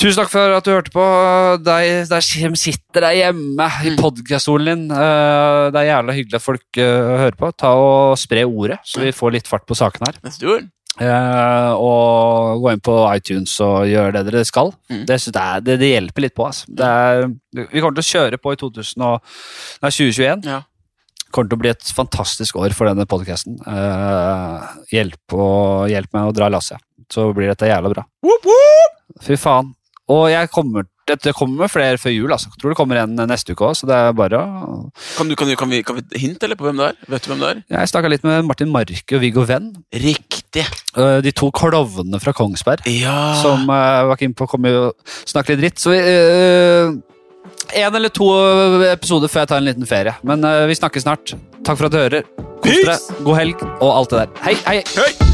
Tusen 0.00 0.18
takk 0.18 0.30
for 0.32 0.52
at 0.56 0.66
du 0.66 0.72
hørte 0.74 0.90
på. 0.92 1.02
Der 1.64 2.04
som 2.24 2.56
sitter 2.58 3.04
der 3.06 3.14
hjemme 3.14 3.66
i 3.86 3.90
Mm. 3.94 3.98
podkaststolen 4.00 4.66
din. 4.66 4.90
Eh, 4.90 5.70
Det 5.70 5.80
er 5.80 5.90
jævla 5.92 6.12
hyggelig 6.12 6.34
at 6.34 6.42
folk 6.42 6.64
eh, 6.76 7.18
hører 7.22 7.36
på. 7.38 7.52
Ta 7.56 7.68
og 7.74 8.18
Spre 8.18 8.42
ordet, 8.44 8.78
så 8.84 9.00
vi 9.00 9.12
får 9.12 9.32
litt 9.32 9.46
fart 9.48 9.66
på 9.66 9.74
saken 9.76 10.06
her. 10.06 10.14
Eh, 11.00 11.72
og 11.74 12.60
gå 12.62 12.72
inn 12.72 12.80
på 12.80 12.94
iTunes 13.16 13.54
og 13.60 13.86
gjøre 13.86 14.12
det 14.12 14.32
dere 14.32 14.44
skal. 14.44 14.72
Mm. 14.90 15.06
Det, 15.06 15.18
det, 15.64 15.78
det 15.80 15.90
hjelper 15.94 16.22
litt 16.22 16.34
på. 16.34 16.46
Altså. 16.46 16.66
Det 16.68 16.84
er, 16.84 17.26
vi 17.54 17.80
kommer 17.80 17.94
til 17.98 18.04
å 18.04 18.12
kjøre 18.12 18.38
på 18.38 18.52
i 18.52 18.56
2000 18.56 19.02
og, 19.02 19.20
nei, 19.82 19.90
2021. 19.90 20.44
Ja. 20.46 20.60
kommer 21.34 21.48
til 21.50 21.56
å 21.58 21.62
bli 21.62 21.70
et 21.70 21.82
fantastisk 21.96 22.56
år 22.56 22.70
for 22.74 22.86
denne 22.86 23.06
podkasten. 23.10 23.58
hjelp, 24.92 25.34
hjelp 25.90 26.12
meg 26.14 26.28
å 26.30 26.34
dra 26.34 26.48
lasset, 26.48 26.78
så 27.10 27.32
blir 27.34 27.48
dette 27.50 27.66
jævla 27.66 27.90
bra. 27.90 28.04
Whoop, 28.22 28.44
whoop! 28.46 29.00
Fy 29.22 29.34
faen. 29.38 29.74
Og 30.12 30.26
jeg 30.28 30.50
kommer, 30.52 30.84
dette 31.08 31.32
kommer 31.36 31.70
flere 31.72 31.96
før 32.00 32.12
jul. 32.12 32.32
Altså. 32.34 32.50
Jeg 32.52 32.60
tror 32.60 32.74
det 32.74 32.76
kommer 32.76 32.98
en 33.00 33.14
neste 33.30 33.54
uke 33.56 33.64
òg, 33.70 33.76
så 33.78 33.88
det 33.88 33.96
er 33.96 34.16
bare 34.16 34.36
å 34.36 34.74
Kan, 35.16 35.30
du, 35.30 35.36
kan, 35.38 35.48
du, 35.48 35.54
kan, 35.56 35.70
vi, 35.72 35.80
kan 35.86 35.96
vi 35.96 36.20
hinte 36.20 36.44
eller 36.44 36.58
på 36.60 36.66
hvem 36.66 36.82
det 36.82 36.90
er? 36.90 36.98
Vet 37.14 37.24
du 37.24 37.30
hvem 37.32 37.40
det 37.40 37.52
er? 37.54 37.62
Jeg 37.78 37.92
snakka 37.92 38.10
litt 38.12 38.26
med 38.26 38.44
Martin 38.48 38.72
Marke 38.74 39.16
og 39.16 39.24
Viggo 39.24 39.46
Venn. 39.48 39.70
Riktig. 40.04 40.66
øh, 41.00 41.18
De 41.24 41.32
to 41.32 41.48
klovnene 41.56 42.20
fra 42.20 42.36
Kongsberg. 42.36 42.84
Ja. 42.92 43.16
Som 43.40 43.64
uh, 43.72 44.04
var 44.12 44.20
keen 44.20 44.36
på 44.36 44.44
å 44.44 44.52
komme 44.54 44.74
og 44.76 45.16
snakke 45.24 45.54
litt 45.56 45.64
dritt. 45.64 45.80
Så 45.80 45.94
vi 45.94 46.00
uh, 46.04 46.92
En 47.80 47.96
eller 47.96 48.12
to 48.12 48.26
episoder 48.92 49.32
før 49.32 49.46
jeg 49.46 49.54
tar 49.54 49.62
en 49.62 49.70
liten 49.70 49.88
ferie. 49.88 50.12
Men 50.26 50.44
uh, 50.44 50.66
vi 50.68 50.76
snakkes 50.76 51.08
snart. 51.08 51.32
Takk 51.64 51.80
for 51.80 51.88
at 51.88 51.96
du 51.96 52.02
hører. 52.02 52.28
Kos 52.60 52.76
dere. 52.84 52.98
God 53.24 53.40
helg 53.40 53.64
og 53.80 53.88
alt 53.94 54.12
det 54.12 54.26
der. 54.26 54.36
Hei, 54.44 54.58
hei! 54.68 54.82
Hei! 54.98 55.33